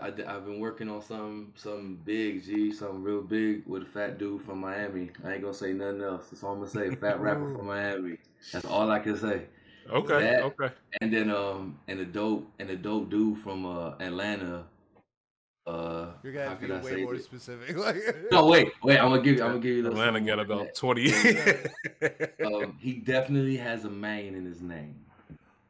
I, 0.00 0.32
have 0.32 0.46
been 0.46 0.60
working 0.60 0.88
on 0.88 1.02
some 1.02 1.52
some 1.56 1.98
big 2.04 2.44
G, 2.44 2.72
something 2.72 3.02
real 3.02 3.22
big 3.22 3.66
with 3.66 3.82
a 3.82 3.86
fat 3.86 4.18
dude 4.18 4.42
from 4.42 4.60
Miami. 4.60 5.10
I 5.24 5.34
ain't 5.34 5.42
gonna 5.42 5.54
say 5.54 5.72
nothing 5.72 6.02
else. 6.02 6.28
That's 6.30 6.42
all 6.42 6.52
I'm 6.52 6.58
gonna 6.60 6.70
say. 6.70 6.94
Fat 6.96 7.20
rapper 7.20 7.54
from 7.54 7.66
Miami. 7.66 8.18
That's 8.52 8.64
all 8.64 8.90
I 8.90 8.98
can 8.98 9.18
say. 9.18 9.42
Okay. 9.90 10.20
That, 10.20 10.42
okay. 10.42 10.70
And 11.00 11.12
then 11.12 11.30
um 11.30 11.78
and 11.88 12.00
a 12.00 12.04
dope 12.04 12.50
and 12.58 12.70
a 12.70 12.76
dope 12.76 13.10
dude 13.10 13.38
from 13.38 13.66
uh 13.66 13.94
Atlanta. 14.00 14.64
Uh, 15.64 16.08
You're 16.24 16.32
gonna 16.32 16.48
have 16.48 16.60
to 16.60 16.66
be 16.66 16.72
way 16.72 17.02
more 17.04 17.14
it? 17.14 17.22
specific. 17.22 17.76
no, 18.32 18.46
wait, 18.46 18.72
wait. 18.82 18.98
I'm 18.98 19.10
gonna 19.10 19.22
give 19.22 19.36
you. 19.36 19.44
I'm 19.44 19.50
gonna 19.50 19.60
give 19.60 19.76
you. 19.76 19.86
Atlanta 19.86 20.20
got 20.20 20.40
about 20.40 20.74
twenty. 20.74 21.12
um, 22.44 22.76
he 22.80 22.94
definitely 22.94 23.56
has 23.58 23.84
a 23.84 23.90
Mane 23.90 24.34
in 24.34 24.44
his 24.44 24.60
name. 24.60 25.04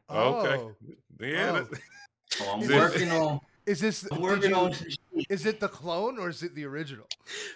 Oh. 0.08 0.46
Okay. 0.46 0.74
Yeah. 1.20 1.64
Oh. 1.70 1.76
So 2.30 2.50
I'm 2.50 2.60
working 2.68 3.10
on. 3.10 3.40
Is 3.66 3.80
this 3.80 4.06
I'm? 4.10 4.72
Is 5.28 5.46
it 5.46 5.60
the 5.60 5.68
clone 5.68 6.18
or 6.18 6.28
is 6.28 6.42
it 6.42 6.54
the 6.54 6.64
original? 6.64 7.06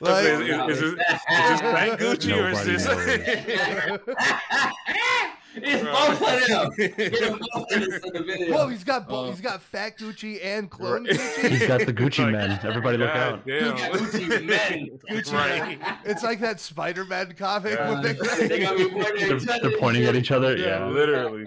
Like, 0.01 0.25
is, 0.25 0.41
is, 0.41 0.49
is, 0.49 0.83
is, 0.83 0.95
this 0.95 1.61
Fat 1.61 1.99
Gucci 1.99 2.37
or 2.37 2.51
is 2.51 2.65
this? 2.65 2.87
it's 5.57 5.83
both 5.83 6.23
of 6.23 6.77
them. 6.77 8.51
Whoa, 8.53 8.69
he's 8.69 8.85
got 8.85 9.09
both. 9.09 9.29
Uh, 9.29 9.31
he's 9.33 9.41
got 9.41 9.63
Fat 9.63 9.99
Gucci 9.99 10.45
and 10.45 10.71
Clone 10.71 11.07
Gucci. 11.07 11.49
He's 11.49 11.67
got 11.67 11.87
the 11.87 11.95
Gucci 11.95 12.31
men. 12.31 12.61
Everybody 12.63 12.99
look 12.99 13.11
out! 13.11 13.47
Damn. 13.47 13.77
Gucci 13.77 14.29
men. 14.45 14.99
Gucci 15.11 15.33
right. 15.33 15.81
men. 15.81 15.99
It's 16.05 16.23
like 16.23 16.41
that 16.41 16.61
Spider-Man 16.61 17.33
comic. 17.33 17.79
Yeah. 17.79 18.01
They, 18.01 18.13
they 18.13 18.59
they're, 18.61 19.39
they're, 19.39 19.79
pointing 19.79 20.05
at 20.05 20.15
each 20.15 20.31
other. 20.31 20.57
Yeah, 20.57 20.81
yeah. 20.81 20.87
literally. 20.87 21.47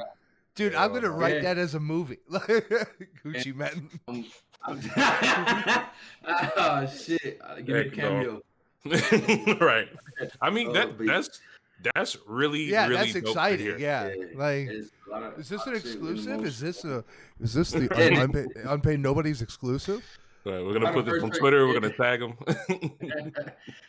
Dude, 0.56 0.76
I'm 0.76 0.92
gonna 0.92 1.12
write 1.12 1.36
yeah. 1.36 1.42
that 1.54 1.58
as 1.58 1.76
a 1.76 1.80
movie. 1.80 2.18
Gucci 2.30 3.56
men. 3.56 3.90
Oh 6.28 6.86
shit! 6.86 7.40
Uh, 7.44 7.56
give 7.56 7.68
me 7.68 7.80
a 7.80 7.90
cameo. 7.90 8.42
right. 9.60 9.88
I 10.42 10.50
mean 10.50 10.68
oh, 10.68 10.74
that 10.74 10.90
oh, 11.00 11.06
that's 11.06 11.40
that's 11.96 12.18
really 12.28 12.64
yeah, 12.64 12.88
really 12.88 13.12
that's 13.12 13.16
exciting. 13.16 13.80
Yeah. 13.80 14.10
yeah. 14.10 14.26
like 14.36 14.70
is 15.38 15.50
this 15.50 15.66
an 15.66 15.76
exclusive? 15.76 16.46
Is 16.46 16.60
this 16.60 16.86
a 16.86 17.04
is 17.40 17.54
this 17.54 17.72
the 17.72 17.88
unpaid, 18.22 18.48
unpaid 18.66 19.00
nobody's 19.00 19.42
exclusive? 19.42 20.04
Right, 20.46 20.64
we're 20.64 20.74
gonna 20.74 20.94
put 20.94 21.06
this 21.06 21.22
on 21.22 21.32
Twitter. 21.32 21.68
We're 21.68 21.80
gonna 21.80 21.94
tag 21.94 22.22
him. 22.22 22.34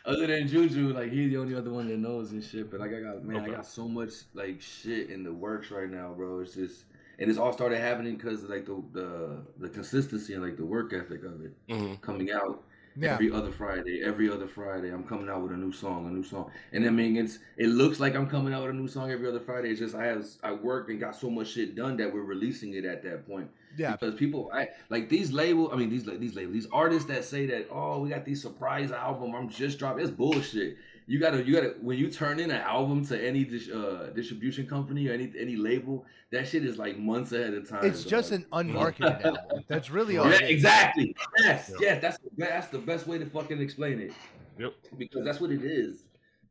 Other 0.05 0.27
than 0.27 0.47
Juju, 0.47 0.93
like 0.93 1.11
he's 1.11 1.31
the 1.31 1.37
only 1.37 1.55
other 1.55 1.71
one 1.71 1.87
that 1.87 1.97
knows 1.97 2.31
and 2.31 2.43
shit. 2.43 2.69
But 2.69 2.81
like 2.81 2.93
I 2.93 3.01
got 3.01 3.23
man, 3.23 3.37
okay. 3.37 3.51
I 3.51 3.55
got 3.55 3.65
so 3.65 3.87
much 3.87 4.11
like 4.33 4.61
shit 4.61 5.09
in 5.09 5.23
the 5.23 5.31
works 5.31 5.71
right 5.71 5.89
now, 5.89 6.13
bro. 6.13 6.41
It's 6.41 6.55
just 6.55 6.85
and 7.21 7.29
it's 7.29 7.39
all 7.39 7.53
started 7.53 7.79
happening 7.79 8.15
because 8.15 8.43
like 8.43 8.65
the, 8.65 8.83
the 8.93 9.37
the 9.59 9.69
consistency 9.69 10.33
and 10.33 10.43
like 10.43 10.57
the 10.57 10.65
work 10.65 10.91
ethic 10.91 11.23
of 11.23 11.41
it 11.45 11.53
mm-hmm. 11.69 11.93
coming 11.95 12.31
out 12.31 12.63
yeah. 12.97 13.13
every 13.13 13.31
other 13.31 13.51
Friday. 13.51 14.01
Every 14.03 14.29
other 14.29 14.47
Friday, 14.47 14.89
I'm 14.89 15.03
coming 15.03 15.29
out 15.29 15.41
with 15.41 15.51
a 15.51 15.57
new 15.57 15.71
song, 15.71 16.07
a 16.07 16.09
new 16.09 16.23
song. 16.23 16.51
And 16.73 16.85
I 16.85 16.89
mean, 16.89 17.15
it's 17.15 17.39
it 17.57 17.67
looks 17.67 17.99
like 17.99 18.15
I'm 18.15 18.27
coming 18.27 18.53
out 18.53 18.63
with 18.63 18.71
a 18.71 18.73
new 18.73 18.87
song 18.87 19.11
every 19.11 19.27
other 19.27 19.39
Friday. 19.39 19.69
It's 19.69 19.79
just 19.79 19.95
I 19.95 20.05
have 20.05 20.25
I 20.43 20.51
worked 20.51 20.89
and 20.89 20.99
got 20.99 21.15
so 21.15 21.29
much 21.29 21.49
shit 21.49 21.75
done 21.75 21.95
that 21.97 22.11
we're 22.11 22.23
releasing 22.23 22.73
it 22.73 22.85
at 22.85 23.03
that 23.03 23.27
point. 23.27 23.49
Yeah, 23.77 23.91
because 23.93 24.15
people, 24.15 24.51
I 24.53 24.69
like 24.89 25.07
these 25.07 25.31
label. 25.31 25.71
I 25.71 25.75
mean, 25.77 25.89
these 25.89 26.05
these 26.05 26.35
labels, 26.35 26.53
these 26.53 26.67
artists 26.73 27.07
that 27.07 27.23
say 27.23 27.45
that, 27.45 27.67
oh, 27.71 27.99
we 27.99 28.09
got 28.09 28.25
these 28.25 28.41
surprise 28.41 28.91
album. 28.91 29.35
I'm 29.35 29.47
just 29.47 29.79
dropping. 29.79 30.03
It's 30.03 30.11
bullshit 30.11 30.77
you 31.11 31.19
gotta 31.19 31.43
you 31.43 31.53
gotta 31.53 31.75
when 31.81 31.97
you 31.97 32.09
turn 32.09 32.39
in 32.39 32.51
an 32.51 32.61
album 32.61 33.05
to 33.05 33.21
any 33.21 33.41
uh, 33.73 34.05
distribution 34.15 34.65
company 34.65 35.09
or 35.09 35.11
any 35.11 35.29
any 35.37 35.57
label, 35.57 36.05
that 36.31 36.47
shit 36.47 36.63
is 36.63 36.77
like 36.77 36.97
months 36.97 37.33
ahead 37.33 37.53
of 37.53 37.67
time. 37.67 37.83
It's 37.83 38.05
just 38.05 38.31
an 38.31 38.45
unmarketed 38.53 39.25
album. 39.25 39.65
That's 39.67 39.89
really 39.89 40.17
all. 40.17 40.29
Yeah, 40.29 40.43
exactly. 40.43 41.13
Yes, 41.39 41.69
yeah. 41.69 41.77
yes. 41.81 42.01
That's 42.01 42.17
that's 42.37 42.67
the 42.67 42.77
best 42.77 43.07
way 43.07 43.17
to 43.17 43.25
fucking 43.25 43.59
explain 43.59 43.99
it. 43.99 44.13
Yep. 44.57 44.73
Because 44.97 45.25
that's 45.25 45.41
what 45.41 45.51
it 45.51 45.65
is. 45.65 46.05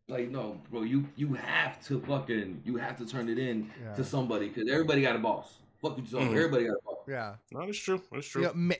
Like 0.08 0.28
no, 0.28 0.60
bro, 0.70 0.82
you 0.82 1.06
you 1.16 1.32
have 1.32 1.82
to 1.86 1.98
fucking 2.02 2.60
you 2.66 2.76
have 2.76 2.98
to 2.98 3.06
turn 3.06 3.30
it 3.30 3.38
in 3.38 3.70
yeah. 3.82 3.94
to 3.94 4.04
somebody 4.04 4.48
because 4.48 4.68
everybody 4.70 5.00
got 5.00 5.16
a 5.16 5.20
boss. 5.20 5.54
Fuck 5.80 5.96
you, 5.96 6.02
mm-hmm. 6.02 6.36
everybody 6.36 6.64
got 6.66 6.76
a 6.76 6.84
boss. 6.84 6.98
Yeah. 7.08 7.36
No, 7.50 7.64
that's 7.64 7.78
true. 7.78 8.02
That's 8.12 8.26
true. 8.26 8.42
Yeah, 8.42 8.50
may, 8.54 8.76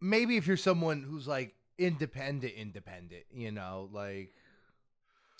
maybe 0.00 0.36
if 0.36 0.46
you're 0.46 0.56
someone 0.56 1.02
who's 1.02 1.26
like 1.26 1.56
independent, 1.76 2.52
independent, 2.54 3.24
you 3.32 3.50
know, 3.50 3.88
like 3.92 4.32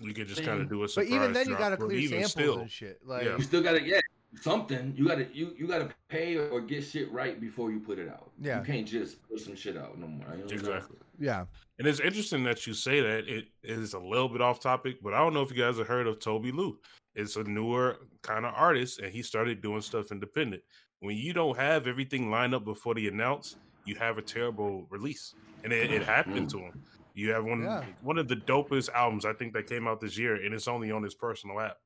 you 0.00 0.14
could 0.14 0.28
just 0.28 0.44
kind 0.44 0.60
of 0.60 0.68
do 0.68 0.82
a 0.84 0.88
surprise. 0.88 1.10
But 1.10 1.14
even 1.14 1.32
then, 1.32 1.48
you 1.48 1.56
got 1.56 1.70
to 1.70 1.76
clear 1.76 2.08
samples 2.08 2.30
still, 2.30 2.58
and 2.60 2.70
shit. 2.70 3.00
Like 3.04 3.24
yeah. 3.24 3.36
you 3.36 3.42
still 3.42 3.62
got 3.62 3.72
to 3.72 3.80
get 3.80 4.02
something. 4.40 4.94
You 4.96 5.06
got 5.06 5.16
to 5.16 5.26
you 5.32 5.54
you 5.56 5.66
got 5.66 5.78
to 5.78 5.90
pay 6.08 6.36
or 6.36 6.60
get 6.60 6.84
shit 6.84 7.10
right 7.12 7.40
before 7.40 7.70
you 7.70 7.80
put 7.80 7.98
it 7.98 8.08
out. 8.08 8.30
Yeah, 8.40 8.60
you 8.60 8.64
can't 8.64 8.86
just 8.86 9.28
put 9.28 9.40
some 9.40 9.56
shit 9.56 9.76
out 9.76 9.98
no 9.98 10.06
more. 10.06 10.26
You 10.32 10.44
know 10.44 10.50
exactly. 10.50 10.96
Yeah. 11.18 11.44
And 11.78 11.86
it's 11.86 12.00
interesting 12.00 12.44
that 12.44 12.66
you 12.66 12.74
say 12.74 13.00
that. 13.00 13.28
It 13.28 13.46
is 13.62 13.94
a 13.94 13.98
little 13.98 14.28
bit 14.28 14.40
off 14.40 14.60
topic, 14.60 14.96
but 15.02 15.14
I 15.14 15.18
don't 15.18 15.34
know 15.34 15.42
if 15.42 15.50
you 15.50 15.56
guys 15.56 15.78
have 15.78 15.86
heard 15.86 16.06
of 16.06 16.18
Tobi 16.18 16.52
Lou. 16.52 16.78
It's 17.14 17.36
a 17.36 17.44
newer 17.44 17.98
kind 18.22 18.44
of 18.44 18.54
artist, 18.54 19.00
and 19.00 19.12
he 19.12 19.22
started 19.22 19.62
doing 19.62 19.80
stuff 19.80 20.12
independent. 20.12 20.62
When 21.00 21.16
you 21.16 21.32
don't 21.32 21.56
have 21.56 21.86
everything 21.86 22.30
lined 22.30 22.54
up 22.54 22.64
before 22.64 22.94
the 22.94 23.08
announce, 23.08 23.56
you 23.84 23.94
have 23.96 24.18
a 24.18 24.22
terrible 24.22 24.86
release, 24.90 25.34
and 25.64 25.72
it, 25.72 25.90
it 25.92 26.02
happened 26.02 26.48
mm. 26.48 26.50
to 26.50 26.58
him. 26.58 26.82
You 27.18 27.32
have 27.32 27.44
one 27.44 27.62
yeah. 27.62 27.84
one 28.00 28.16
of 28.16 28.28
the 28.28 28.36
dopest 28.36 28.90
albums 28.94 29.24
I 29.24 29.32
think 29.32 29.52
that 29.54 29.66
came 29.66 29.88
out 29.88 30.00
this 30.00 30.16
year, 30.16 30.36
and 30.36 30.54
it's 30.54 30.68
only 30.68 30.92
on 30.92 31.02
his 31.02 31.16
personal 31.16 31.58
app. 31.58 31.78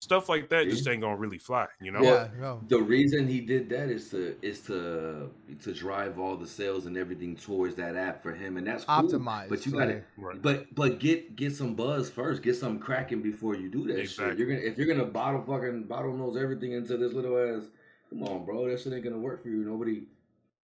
Stuff 0.00 0.28
like 0.28 0.48
that 0.48 0.68
just 0.68 0.88
ain't 0.88 1.02
gonna 1.02 1.16
really 1.16 1.38
fly, 1.38 1.66
you 1.80 1.92
know. 1.92 2.02
Yeah, 2.02 2.28
no. 2.40 2.60
The 2.68 2.80
reason 2.80 3.28
he 3.28 3.40
did 3.40 3.68
that 3.68 3.88
is 3.88 4.08
to 4.10 4.34
is 4.42 4.60
to 4.62 5.30
to 5.62 5.72
drive 5.72 6.18
all 6.18 6.36
the 6.36 6.46
sales 6.46 6.86
and 6.86 6.96
everything 6.96 7.36
towards 7.36 7.76
that 7.76 7.94
app 7.94 8.20
for 8.20 8.32
him, 8.32 8.56
and 8.56 8.66
that's 8.66 8.82
cool. 8.82 9.02
optimized. 9.02 9.48
But 9.50 9.64
you 9.64 9.72
gotta, 9.72 10.02
right. 10.16 10.42
but 10.42 10.74
but 10.74 10.98
get 10.98 11.36
get 11.36 11.54
some 11.54 11.74
buzz 11.74 12.10
first, 12.10 12.42
get 12.42 12.56
some 12.56 12.80
cracking 12.80 13.22
before 13.22 13.54
you 13.54 13.68
do 13.68 13.86
that 13.88 13.98
exactly. 14.00 14.30
shit. 14.30 14.38
You're 14.38 14.48
gonna 14.48 14.68
if 14.68 14.76
you're 14.76 14.88
gonna 14.88 15.04
bottle 15.04 15.42
fucking 15.42 15.84
bottle 15.84 16.16
nose 16.16 16.36
everything 16.36 16.72
into 16.72 16.96
this 16.96 17.12
little 17.12 17.38
ass. 17.38 17.68
Come 18.08 18.24
on, 18.24 18.44
bro, 18.44 18.68
that 18.68 18.80
shit 18.80 18.92
ain't 18.92 19.04
gonna 19.04 19.18
work 19.18 19.42
for 19.42 19.50
you. 19.50 19.64
Nobody 19.64 20.02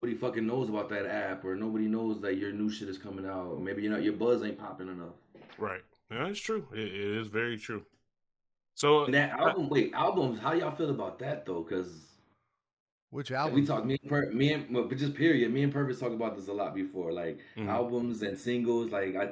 nobody 0.05 0.17
fucking 0.17 0.45
knows 0.45 0.69
about 0.69 0.89
that 0.89 1.05
app 1.07 1.43
or 1.43 1.55
nobody 1.55 1.87
knows 1.87 2.21
that 2.21 2.37
your 2.37 2.51
new 2.51 2.69
shit 2.69 2.89
is 2.89 2.97
coming 2.97 3.25
out. 3.25 3.47
Or 3.47 3.59
maybe 3.59 3.81
you 3.81 3.89
know 3.89 3.97
your 3.97 4.13
buzz 4.13 4.43
ain't 4.43 4.59
popping 4.59 4.87
enough. 4.87 5.15
Right. 5.57 5.81
Yeah 6.11 6.27
it's 6.27 6.39
true. 6.39 6.67
It, 6.73 6.79
it 6.79 7.17
is 7.21 7.27
very 7.27 7.57
true. 7.57 7.83
So 8.75 9.05
and 9.05 9.13
that 9.13 9.31
album 9.31 9.69
wait 9.69 9.93
albums 9.93 10.39
how 10.39 10.53
y'all 10.53 10.75
feel 10.75 10.91
about 10.91 11.17
that 11.19 11.45
though? 11.45 11.65
Because 11.67 11.89
which 13.09 13.31
album 13.31 13.55
we 13.55 13.65
talk 13.65 13.85
me 13.85 13.97
and 14.01 14.09
per, 14.09 14.31
me 14.31 14.53
and 14.53 14.71
but 14.71 14.95
just 14.95 15.15
period 15.15 15.51
me 15.51 15.63
and 15.63 15.73
Purvis 15.73 15.99
talk 15.99 16.11
about 16.11 16.35
this 16.35 16.49
a 16.49 16.53
lot 16.53 16.75
before. 16.75 17.11
Like 17.11 17.39
mm-hmm. 17.57 17.69
albums 17.69 18.21
and 18.21 18.37
singles 18.37 18.91
like 18.91 19.15
i 19.15 19.29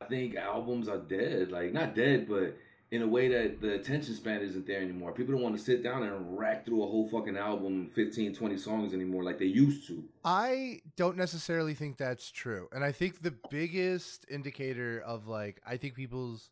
i 0.00 0.06
think 0.06 0.34
albums 0.34 0.88
are 0.88 0.98
dead. 0.98 1.52
Like 1.52 1.72
not 1.72 1.94
dead 1.94 2.26
but 2.28 2.56
in 2.90 3.02
a 3.02 3.06
way 3.06 3.28
that 3.28 3.60
the 3.60 3.74
attention 3.74 4.14
span 4.14 4.40
isn't 4.40 4.66
there 4.66 4.80
anymore. 4.80 5.12
People 5.12 5.34
don't 5.34 5.42
want 5.42 5.56
to 5.56 5.62
sit 5.62 5.82
down 5.82 6.02
and 6.02 6.38
rack 6.38 6.64
through 6.64 6.82
a 6.82 6.86
whole 6.86 7.06
fucking 7.08 7.36
album, 7.36 7.90
15, 7.94 8.34
20 8.34 8.56
songs 8.56 8.94
anymore 8.94 9.22
like 9.22 9.38
they 9.38 9.44
used 9.44 9.86
to. 9.88 10.02
I 10.24 10.80
don't 10.96 11.16
necessarily 11.16 11.74
think 11.74 11.98
that's 11.98 12.30
true. 12.30 12.68
And 12.72 12.82
I 12.82 12.92
think 12.92 13.20
the 13.20 13.34
biggest 13.50 14.24
indicator 14.30 15.02
of 15.04 15.26
like, 15.26 15.60
I 15.66 15.76
think 15.76 15.94
people's 15.94 16.50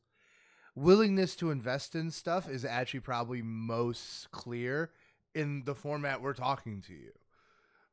willingness 0.75 1.37
to 1.37 1.51
invest 1.51 1.95
in 1.95 2.11
stuff 2.11 2.51
is 2.51 2.67
actually 2.67 3.01
probably 3.01 3.41
most 3.41 4.31
clear 4.31 4.91
in 5.35 5.65
the 5.65 5.75
format 5.75 6.21
we're 6.21 6.35
talking 6.35 6.83
to 6.83 6.93
you. 6.93 7.13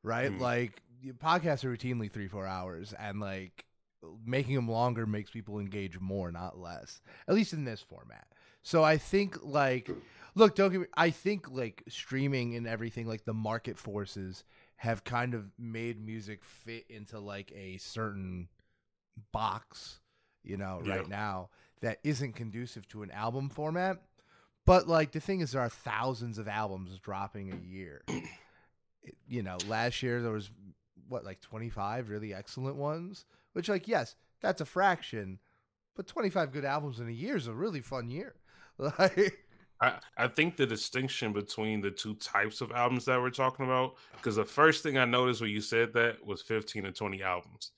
Right? 0.02 0.30
Mm. 0.30 0.40
Like, 0.40 0.82
podcasts 1.18 1.64
are 1.64 1.74
routinely 1.74 2.12
three, 2.12 2.28
four 2.28 2.46
hours. 2.46 2.92
And 2.92 3.20
like, 3.20 3.64
making 4.24 4.54
them 4.54 4.70
longer 4.70 5.06
makes 5.06 5.30
people 5.30 5.58
engage 5.58 5.98
more, 6.00 6.30
not 6.30 6.58
less. 6.58 7.00
At 7.28 7.34
least 7.34 7.52
in 7.52 7.64
this 7.64 7.80
format. 7.80 8.26
So 8.62 8.82
I 8.82 8.96
think 8.96 9.38
like 9.42 9.90
look, 10.34 10.54
don't 10.54 10.72
get 10.72 10.80
me 10.80 10.86
I 10.94 11.10
think 11.10 11.50
like 11.50 11.82
streaming 11.88 12.56
and 12.56 12.66
everything 12.66 13.06
like 13.06 13.24
the 13.24 13.34
market 13.34 13.78
forces 13.78 14.44
have 14.76 15.04
kind 15.04 15.34
of 15.34 15.50
made 15.58 16.04
music 16.04 16.42
fit 16.42 16.84
into 16.88 17.20
like 17.20 17.52
a 17.54 17.76
certain 17.78 18.48
box, 19.32 20.00
you 20.42 20.56
know, 20.56 20.82
yeah. 20.84 20.96
right 20.96 21.08
now 21.08 21.50
that 21.80 21.98
isn't 22.02 22.34
conducive 22.34 22.88
to 22.88 23.02
an 23.02 23.10
album 23.10 23.48
format. 23.48 23.98
But 24.66 24.88
like 24.88 25.12
the 25.12 25.20
thing 25.20 25.40
is 25.40 25.52
there 25.52 25.60
are 25.60 25.68
thousands 25.68 26.38
of 26.38 26.48
albums 26.48 26.98
dropping 26.98 27.52
a 27.52 27.56
year. 27.56 28.02
you 29.28 29.42
know, 29.42 29.58
last 29.68 30.02
year 30.02 30.22
there 30.22 30.32
was 30.32 30.50
what 31.08 31.24
like 31.24 31.40
25 31.40 32.08
really 32.08 32.32
excellent 32.32 32.76
ones, 32.76 33.26
which 33.54 33.68
like 33.68 33.88
yes, 33.88 34.14
that's 34.40 34.60
a 34.60 34.66
fraction, 34.66 35.38
but 35.96 36.06
25 36.06 36.52
good 36.52 36.64
albums 36.64 37.00
in 37.00 37.08
a 37.08 37.12
year 37.12 37.36
is 37.36 37.46
a 37.46 37.54
really 37.54 37.80
fun 37.80 38.10
year. 38.10 38.34
Like 38.76 39.38
I, 39.80 39.92
I 40.16 40.26
think 40.26 40.56
the 40.56 40.66
distinction 40.66 41.32
between 41.32 41.80
the 41.80 41.90
two 41.90 42.14
types 42.14 42.60
of 42.60 42.72
albums 42.72 43.04
that 43.04 43.20
we're 43.20 43.30
talking 43.30 43.64
about, 43.64 43.94
because 44.16 44.34
the 44.34 44.44
first 44.44 44.82
thing 44.82 44.98
I 44.98 45.04
noticed 45.04 45.40
when 45.40 45.50
you 45.50 45.60
said 45.60 45.92
that 45.94 46.24
was 46.24 46.42
15 46.42 46.84
to 46.84 46.92
20 46.92 47.22
albums. 47.22 47.70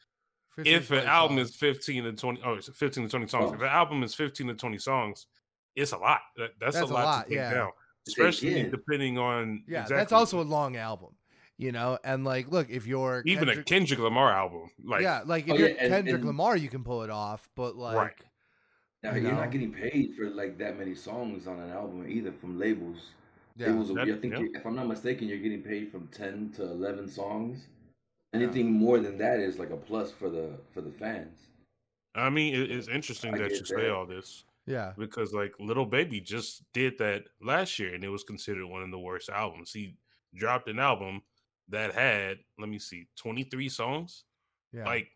If 0.59 0.91
an 0.91 1.07
album 1.07 1.37
songs. 1.37 1.51
is 1.51 1.57
15 1.57 2.05
to 2.05 2.13
20, 2.13 2.41
oh, 2.45 2.55
it's 2.55 2.69
15 2.69 3.05
to 3.05 3.11
20 3.11 3.27
songs. 3.27 3.51
Oh. 3.51 3.55
If 3.55 3.61
an 3.61 3.67
album 3.67 4.03
is 4.03 4.15
15 4.15 4.47
to 4.47 4.55
20 4.55 4.79
songs, 4.79 5.27
it's 5.75 5.93
a 5.93 5.99
lot. 5.99 6.21
That, 6.37 6.53
that's, 6.59 6.77
that's, 6.77 6.91
a 6.91 6.95
lot, 6.95 7.05
lot 7.05 7.25
to 7.25 7.29
take 7.29 7.37
yeah. 7.37 7.53
down, 7.53 7.71
especially 8.09 8.63
depending 8.71 9.19
on. 9.19 9.65
Yeah, 9.69 9.83
exactly. 9.83 9.97
that's 9.97 10.13
also 10.13 10.41
a 10.41 10.43
long 10.43 10.77
album. 10.77 11.11
You 11.59 11.73
know. 11.73 11.99
And 12.05 12.25
like, 12.25 12.51
look, 12.51 12.69
if 12.71 12.87
you're 12.87 13.23
Even 13.25 13.47
Kendrick, 13.47 13.59
a 13.59 13.65
Kendrick 13.65 13.99
Lamar 14.01 14.33
album, 14.33 14.71
like 14.85 15.03
yeah, 15.03 15.23
like 15.25 15.47
if 15.47 15.53
Oh, 15.55 15.57
you're 15.57 15.69
yeah, 15.71 15.75
and- 15.81 15.93
Kendrick 15.93 16.17
and- 16.17 16.25
Lamar, 16.27 16.57
you 16.57 16.69
can 16.69 16.85
pull 16.85 17.03
it 17.03 17.11
off. 17.11 17.49
But 17.57 17.77
like, 17.77 18.25
Now, 19.03 19.15
You 19.15 19.23
you're 19.23 19.33
know? 19.33 19.39
not 19.41 19.51
getting 19.51 19.73
paid 19.73 20.15
for 20.17 20.29
like 20.31 20.59
that 20.59 20.79
many 20.79 20.95
songs 20.95 21.47
on 21.47 21.59
an 21.61 21.71
album 21.71 22.05
either 22.09 22.33
from 22.33 22.59
labels. 22.59 23.11
yeah, 23.57 23.69
Labels, 23.69 23.89
That- 23.95 24.09
I 24.09 24.17
think, 24.19 24.35
yeah. 24.35 24.59
if 24.59 24.67
I'm 24.67 24.75
not 24.77 24.87
mistaken, 24.87 25.29
you're 25.29 25.39
getting 25.39 25.63
paid 25.63 25.91
from 25.91 26.09
ten 26.09 26.51
to 26.57 26.63
eleven 26.65 27.09
songs. 27.09 27.69
Anything 28.35 28.71
more 28.73 28.99
than 28.99 29.17
that 29.19 29.41
is 29.41 29.59
like 29.59 29.71
a 29.71 29.77
plus 29.77 30.11
for 30.13 30.29
the 30.29 30.59
for 30.75 30.83
the 30.83 30.91
fans. 30.91 31.39
I 32.15 32.29
mean, 32.29 32.55
it, 32.55 32.71
it's 32.71 32.89
interesting 32.89 33.35
I 33.35 33.39
that 33.39 33.51
get 33.51 33.61
you 33.61 33.65
say 33.67 33.89
all 33.89 34.05
this 34.07 34.45
yeah, 34.67 34.93
because 34.99 35.33
like 35.33 35.55
Lil 35.61 35.87
Baby 35.87 36.21
just 36.21 36.65
did 36.75 36.99
that 36.99 37.25
last 37.41 37.79
year 37.79 37.95
and 37.95 38.03
it 38.05 38.09
was 38.09 38.25
considered 38.25 38.67
one 38.67 38.83
of 38.83 38.91
the 38.91 38.99
worst 38.99 39.29
albums. 39.31 39.73
He 39.73 39.97
dropped 40.35 40.69
an 40.69 40.79
album 40.79 41.23
that 41.69 41.95
had, 41.95 42.39
let 42.59 42.69
me 42.69 42.79
see, 42.79 43.07
23 43.17 43.69
songs. 43.69 44.25
yeah. 44.73 44.85
Like, 44.85 45.09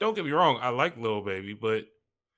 don't 0.00 0.14
get 0.14 0.24
me 0.24 0.32
wrong, 0.32 0.58
I 0.60 0.68
like 0.70 0.96
Lil 0.96 1.20
Baby, 1.22 1.54
but 1.54 1.84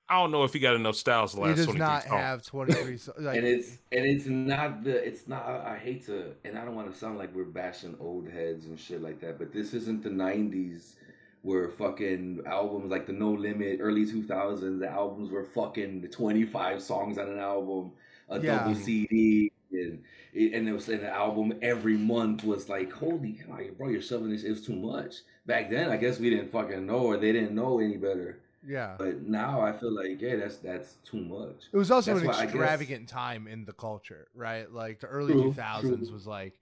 I 0.08 0.20
don't 0.20 0.30
know 0.30 0.44
if 0.44 0.52
he 0.52 0.58
got 0.58 0.74
enough 0.74 0.96
styles 0.96 1.34
to 1.34 1.40
he 1.40 1.54
does 1.54 1.64
23 1.64 1.78
not 1.78 2.02
songs. 2.02 2.12
have 2.12 2.42
23 2.42 2.96
songs 2.98 3.18
like 3.20 3.38
and 3.38 3.46
it's 3.46 3.78
and 3.90 4.04
it's 4.04 4.26
not 4.26 4.84
the 4.84 4.96
it's 5.06 5.26
not 5.26 5.46
I 5.46 5.74
I 5.74 5.78
hate 5.78 6.04
to 6.06 6.32
and 6.44 6.58
I 6.58 6.64
don't 6.66 6.74
want 6.74 6.92
to 6.92 6.98
sound 6.98 7.16
like 7.16 7.34
we're 7.34 7.44
bashing 7.44 7.96
old 7.98 8.28
heads 8.28 8.66
and 8.66 8.78
shit 8.78 9.00
like 9.02 9.18
that, 9.20 9.38
but 9.38 9.50
this 9.52 9.72
isn't 9.72 10.02
the 10.02 10.10
'90s 10.10 10.96
where 11.40 11.70
fucking 11.70 12.42
albums 12.46 12.90
like 12.90 13.06
the 13.06 13.12
No 13.14 13.30
Limit, 13.32 13.78
early 13.80 14.04
2000s, 14.04 14.78
the 14.78 14.88
albums 14.90 15.30
were 15.30 15.44
fucking 15.44 16.06
25 16.10 16.82
songs 16.82 17.16
on 17.18 17.28
an 17.30 17.38
album, 17.38 17.92
a 18.28 18.38
Yeah. 18.38 18.58
double 18.58 18.74
CD, 18.74 19.50
and 19.74 20.02
and 20.34 20.68
it 20.68 20.72
was 20.72 20.88
an 20.88 21.04
album 21.04 21.54
every 21.62 21.96
month 21.96 22.44
was 22.44 22.68
like 22.68 22.90
holy 22.92 23.38
cow, 23.46 23.58
bro, 23.76 23.88
you're 23.88 24.02
shoving 24.02 24.30
this. 24.30 24.44
It 24.44 24.50
was 24.50 24.64
too 24.64 24.74
much 24.76 25.16
back 25.46 25.70
then. 25.70 25.90
I 25.90 25.96
guess 25.96 26.18
we 26.18 26.30
didn't 26.30 26.50
fucking 26.50 26.84
know 26.86 26.98
or 26.98 27.16
they 27.16 27.32
didn't 27.32 27.54
know 27.54 27.78
any 27.80 27.96
better. 27.96 28.40
yeah. 28.66 28.94
But 28.98 29.22
now 29.22 29.60
I 29.60 29.72
feel 29.72 29.92
like 29.94 30.20
yeah, 30.20 30.36
that's 30.36 30.56
that's 30.56 30.94
too 31.04 31.20
much. 31.20 31.64
It 31.72 31.76
was 31.76 31.90
also 31.90 32.12
That's 32.14 32.22
an 32.22 32.26
why 32.28 32.32
guess- 32.34 32.42
extravagant 32.44 33.08
time 33.08 33.46
in 33.46 33.64
the 33.64 33.72
culture, 33.74 34.28
right? 34.34 34.70
Like 34.72 35.00
the 35.00 35.06
early 35.06 35.32
True, 35.34 35.52
2000s 35.52 35.80
true. 35.80 36.12
was 36.12 36.26
like, 36.26 36.54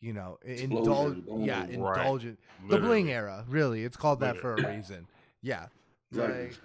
you 0.00 0.12
know, 0.12 0.38
Explosion, 0.44 0.76
indulgent. 0.78 1.26
boom. 1.26 1.44
Yeah, 1.44 1.60
Right. 1.60 1.70
indulgent. 2.00 2.38
The 2.68 2.78
bling 2.78 3.10
era, 3.10 3.44
really. 3.48 3.84
It's 3.84 3.96
called 3.96 4.20
that 4.20 4.38
for 4.38 4.54
a 4.54 4.74
reason. 4.76 5.06
Yeah. 5.42 5.66
Exactly. 6.10 6.42
Like, 6.44 6.58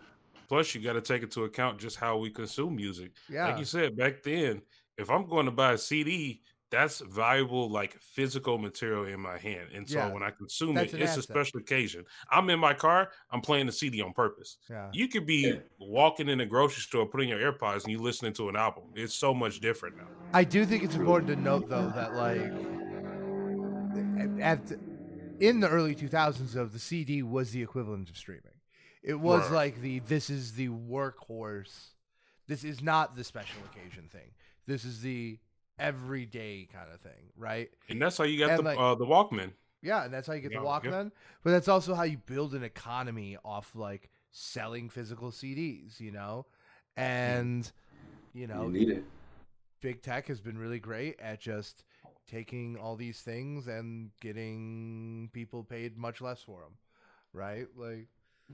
Plus, 0.47 0.75
you 0.75 0.81
got 0.81 0.93
to 0.93 1.01
take 1.01 1.23
into 1.23 1.43
account 1.43 1.79
just 1.79 1.97
how 1.97 2.17
we 2.17 2.29
consume 2.29 2.75
music. 2.75 3.11
yeah. 3.29 3.47
Like 3.49 3.57
you 3.59 3.65
said 3.65 3.97
back 3.97 4.21
then, 4.23 4.61
if 4.97 5.09
I'm 5.09 5.27
going 5.27 5.45
to 5.45 5.51
buy 5.51 5.73
a 5.73 5.77
CD, 5.77 6.41
that's 6.71 6.99
valuable, 6.99 7.69
like 7.69 7.99
physical 8.01 8.57
material 8.57 9.05
in 9.05 9.19
my 9.19 9.37
hand. 9.37 9.69
And 9.73 9.87
so 9.87 9.99
Yeah, 9.99 10.11
when 10.11 10.23
I 10.23 10.31
consume 10.31 10.75
it, 10.77 10.93
an 10.93 11.01
it's 11.01 11.15
a 11.15 11.21
special 11.21 11.59
occasion. 11.59 12.05
I'm 12.29 12.49
in 12.49 12.59
my 12.59 12.73
car, 12.73 13.11
I'm 13.31 13.39
playing 13.41 13.67
the 13.67 13.71
CD 13.71 14.01
on 14.01 14.13
purpose. 14.13 14.57
yeah. 14.69 14.89
You 14.91 15.07
could 15.07 15.25
be 15.25 15.47
Yeah. 15.49 15.59
walking 15.79 16.27
in 16.27 16.41
a 16.41 16.45
grocery 16.45 16.81
store, 16.81 17.05
putting 17.05 17.29
your 17.29 17.39
AirPods, 17.39 17.83
and 17.83 17.91
you 17.91 17.99
listening 17.99 18.33
to 18.33 18.49
an 18.49 18.55
album. 18.55 18.85
It's 18.95 19.13
so 19.13 19.33
much 19.33 19.59
different 19.59 19.95
now. 19.97 20.07
I 20.33 20.43
do 20.43 20.65
think 20.65 20.83
it's 20.83 20.95
important 20.95 21.27
to 21.29 21.35
note 21.35 21.69
though 21.69 21.89
that 21.91 22.13
like 22.15 22.51
at 24.41 24.71
in 25.39 25.59
the 25.59 25.69
early 25.69 25.95
2000s 25.95 26.55
of 26.55 26.73
the 26.73 26.79
CD 26.79 27.21
was 27.21 27.51
the 27.51 27.61
equivalent 27.61 28.09
of 28.09 28.17
streaming. 28.17 28.53
It 29.03 29.19
was 29.19 29.43
Right. 29.43 29.55
like 29.55 29.81
the 29.81 29.99
this 29.99 30.29
is 30.29 30.53
the 30.53 30.69
workhorse. 30.69 31.89
This 32.47 32.63
is 32.63 32.81
not 32.81 33.15
the 33.15 33.23
special 33.23 33.59
occasion 33.71 34.07
thing. 34.09 34.31
This 34.67 34.85
is 34.85 35.01
the 35.01 35.37
everyday 35.79 36.67
kind 36.71 36.87
of 36.93 36.99
thing, 37.01 37.31
right? 37.37 37.69
And 37.89 38.01
that's 38.01 38.17
how 38.17 38.23
you 38.23 38.39
got 38.39 38.51
And, 38.51 38.59
the 38.59 38.63
like- 38.63 38.79
uh, 38.79 38.95
the 38.95 39.05
Walkman. 39.05 39.51
Yeah, 39.81 40.05
and 40.05 40.13
that's 40.13 40.27
how 40.27 40.33
you 40.33 40.41
get 40.41 40.49
the 40.49 40.55
Yeah, 40.55 40.61
yeah. 40.83 40.89
Walkman. 40.91 41.11
But 41.43 41.51
that's 41.51 41.67
also 41.67 41.93
how 41.93 42.03
you 42.03 42.17
build 42.17 42.55
an 42.55 42.63
economy 42.63 43.37
off 43.45 43.75
like 43.75 44.09
selling 44.31 44.89
physical 44.89 45.29
CDs, 45.31 45.99
you 45.99 46.11
know? 46.11 46.45
And 46.97 47.69
you 48.33 48.47
know, 48.47 48.63
you 48.63 48.71
need 48.71 48.89
it. 48.89 49.03
big 49.81 50.01
tech 50.01 50.27
has 50.27 50.41
been 50.41 50.57
really 50.57 50.79
great 50.79 51.19
at 51.19 51.39
just 51.39 51.83
taking 52.27 52.75
all 52.77 52.95
these 52.95 53.21
things 53.21 53.67
and 53.67 54.09
getting 54.19 55.29
people 55.33 55.63
paid 55.63 55.95
much 55.97 56.21
less 56.21 56.41
for 56.41 56.61
them 56.61 56.73
right 57.33 57.67
like 57.77 58.07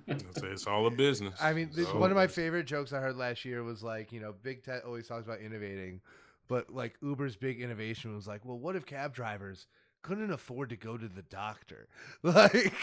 It's, 0.07 0.41
it's 0.41 0.67
all 0.67 0.87
a 0.87 0.91
business. 0.91 1.33
i 1.41 1.53
mean 1.53 1.69
this, 1.75 1.91
one 1.93 2.11
of 2.11 2.15
my 2.17 2.27
favorite 2.27 2.65
jokes 2.65 2.93
i 2.93 2.99
heard 2.99 3.17
last 3.17 3.43
year 3.45 3.63
was 3.63 3.83
like 3.83 4.11
you 4.11 4.19
know 4.21 4.33
big 4.43 4.63
tech 4.63 4.83
always 4.85 5.07
talks 5.07 5.25
about 5.25 5.39
innovating 5.41 5.99
but 6.47 6.73
like 6.73 6.95
uber's 7.01 7.35
big 7.35 7.61
innovation 7.61 8.15
was 8.15 8.25
like 8.27 8.43
well 8.45 8.57
what 8.57 8.75
if 8.75 8.85
cab 8.85 9.13
drivers 9.13 9.67
couldn't 10.01 10.31
afford 10.31 10.69
to 10.69 10.75
go 10.75 10.97
to 10.97 11.07
the 11.07 11.21
doctor 11.23 11.87
like 12.23 12.73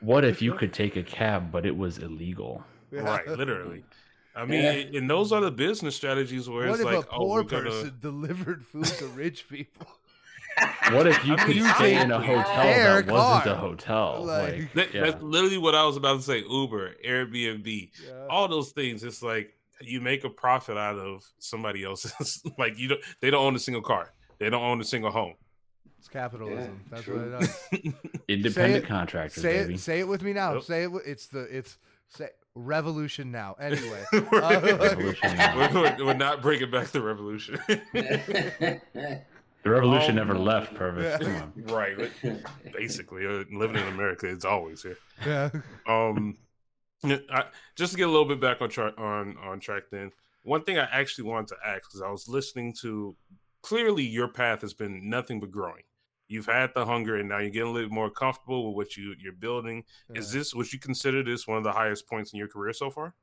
What 0.00 0.24
if 0.24 0.40
you 0.42 0.52
could 0.54 0.72
take 0.72 0.96
a 0.96 1.02
cab, 1.02 1.52
but 1.52 1.64
it 1.66 1.76
was 1.76 1.98
illegal? 1.98 2.64
Right, 2.90 3.26
literally. 3.28 3.84
I 4.34 4.44
mean, 4.46 4.62
Yeah. 4.62 4.70
and- 4.72 4.94
and 4.96 5.10
those 5.10 5.30
are 5.32 5.40
the 5.40 5.50
business 5.52 5.94
strategies 5.94 6.48
where 6.48 6.68
what 6.68 6.80
it's 6.80 6.88
if 6.88 6.94
like, 6.94 7.04
a 7.04 7.08
oh, 7.10 7.18
poor 7.18 7.42
we're 7.42 7.48
gonna, 7.48 7.64
person 7.70 7.98
delivered 8.00 8.64
food 8.66 8.86
to 8.86 9.06
rich 9.08 9.48
people 9.48 9.86
What 10.92 11.06
if 11.06 11.24
you 11.24 11.36
could 11.36 11.56
you 11.56 11.66
stay 11.74 12.00
in 12.00 12.10
a 12.10 12.20
hotel 12.20 12.62
their 12.64 13.02
that 13.02 13.12
wasn't 13.12 13.50
a 13.52 13.56
hotel? 13.56 14.24
Like- 14.24 14.52
Like, 14.58 14.72
That, 14.74 14.94
yeah. 14.94 15.00
That's 15.10 15.22
literally 15.22 15.58
what 15.58 15.74
I 15.74 15.84
was 15.86 15.96
about 15.96 16.16
to 16.18 16.22
say. 16.22 16.44
Uber, 16.48 16.94
Airbnb, 17.04 17.90
yeah. 18.06 18.26
all 18.28 18.48
those 18.48 18.70
things. 18.72 19.02
It's 19.04 19.22
like 19.22 19.54
you 19.80 20.00
make 20.00 20.24
a 20.24 20.30
profit 20.30 20.76
out 20.76 20.96
of 20.98 21.24
somebody 21.38 21.84
else's. 21.84 22.42
like 22.58 22.78
you 22.78 22.88
don't. 22.88 23.00
They 23.20 23.30
don't 23.30 23.44
own 23.44 23.56
a 23.56 23.58
single 23.58 23.82
car. 23.82 24.12
They 24.38 24.50
don't 24.50 24.62
own 24.62 24.80
a 24.80 24.84
single 24.84 25.10
home. 25.10 25.34
it's 25.98 26.08
capitalism 26.08 26.58
Yeah, 26.58 26.68
that's 26.90 27.04
true. 27.04 27.16
what 27.30 27.42
it 27.42 27.82
does 27.82 27.94
Independent 28.28 28.84
it- 28.84 28.88
contractors, 28.88 29.42
say 29.42 29.62
baby. 29.62 29.74
it 29.74 29.80
say 29.80 30.00
it 30.00 30.08
with 30.08 30.22
me 30.22 30.32
now 30.32 30.54
Yep. 30.54 30.62
say 30.64 30.82
it 30.84 30.90
it's 31.06 31.26
the 31.28 31.40
it's 31.56 31.78
say 32.08 32.28
revolution 32.54 33.30
now 33.32 33.56
anyway 33.60 34.04
we're, 34.12 34.42
Uh, 34.42 34.60
Revolution 34.60 35.36
now. 35.36 35.56
we're- 35.56 35.74
we're- 35.80 36.04
we're 36.04 36.14
not 36.14 36.42
bringing 36.42 36.70
back 36.70 36.88
the 36.88 37.00
revolution. 37.02 37.58
The 39.64 39.70
revolution 39.70 40.12
Oh, 40.12 40.22
never 40.22 40.38
left, 40.38 40.74
Purvis. 40.74 41.18
Yeah. 41.20 41.26
Come 41.26 41.36
on. 41.36 41.52
right. 41.74 41.96
but 42.22 42.72
Basically, 42.72 43.26
uh, 43.26 43.44
living 43.50 43.76
in 43.76 43.88
America, 43.88 44.26
it's 44.28 44.44
always 44.44 44.82
here. 44.82 44.98
yeah 45.26 45.50
Um, 45.88 46.36
I, 47.02 47.44
just 47.76 47.92
to 47.92 47.98
get 47.98 48.08
a 48.08 48.10
little 48.10 48.26
bit 48.28 48.40
back 48.40 48.60
on 48.60 48.68
track 48.70 48.94
on 48.98 49.36
on 49.38 49.60
track. 49.60 49.84
Then 49.90 50.12
one 50.42 50.62
thing 50.64 50.78
I 50.78 50.88
actually 50.92 51.24
wanted 51.28 51.48
to 51.48 51.56
ask 51.66 51.82
because 51.82 52.02
I 52.02 52.10
was 52.10 52.28
listening 52.28 52.74
to 52.82 53.16
clearly 53.62 54.04
your 54.04 54.28
path 54.28 54.60
has 54.60 54.74
been 54.74 55.08
nothing 55.08 55.40
but 55.40 55.50
growing. 55.50 55.82
You've 56.28 56.46
had 56.46 56.72
the 56.74 56.86
hunger, 56.86 57.16
and 57.16 57.28
now 57.28 57.38
you're 57.38 57.50
getting 57.50 57.68
a 57.68 57.72
little 57.72 57.90
more 57.90 58.10
comfortable 58.10 58.68
with 58.68 58.76
what 58.76 58.96
you 58.96 59.14
you're 59.18 59.32
building. 59.34 59.84
Is 60.14 60.32
this 60.32 60.54
would 60.54 60.72
you 60.72 60.78
consider 60.78 61.22
this 61.22 61.46
one 61.46 61.58
of 61.58 61.64
the 61.64 61.72
highest 61.72 62.06
points 62.06 62.32
in 62.32 62.38
your 62.38 62.48
career 62.48 62.72
so 62.72 62.90
far? 62.90 63.14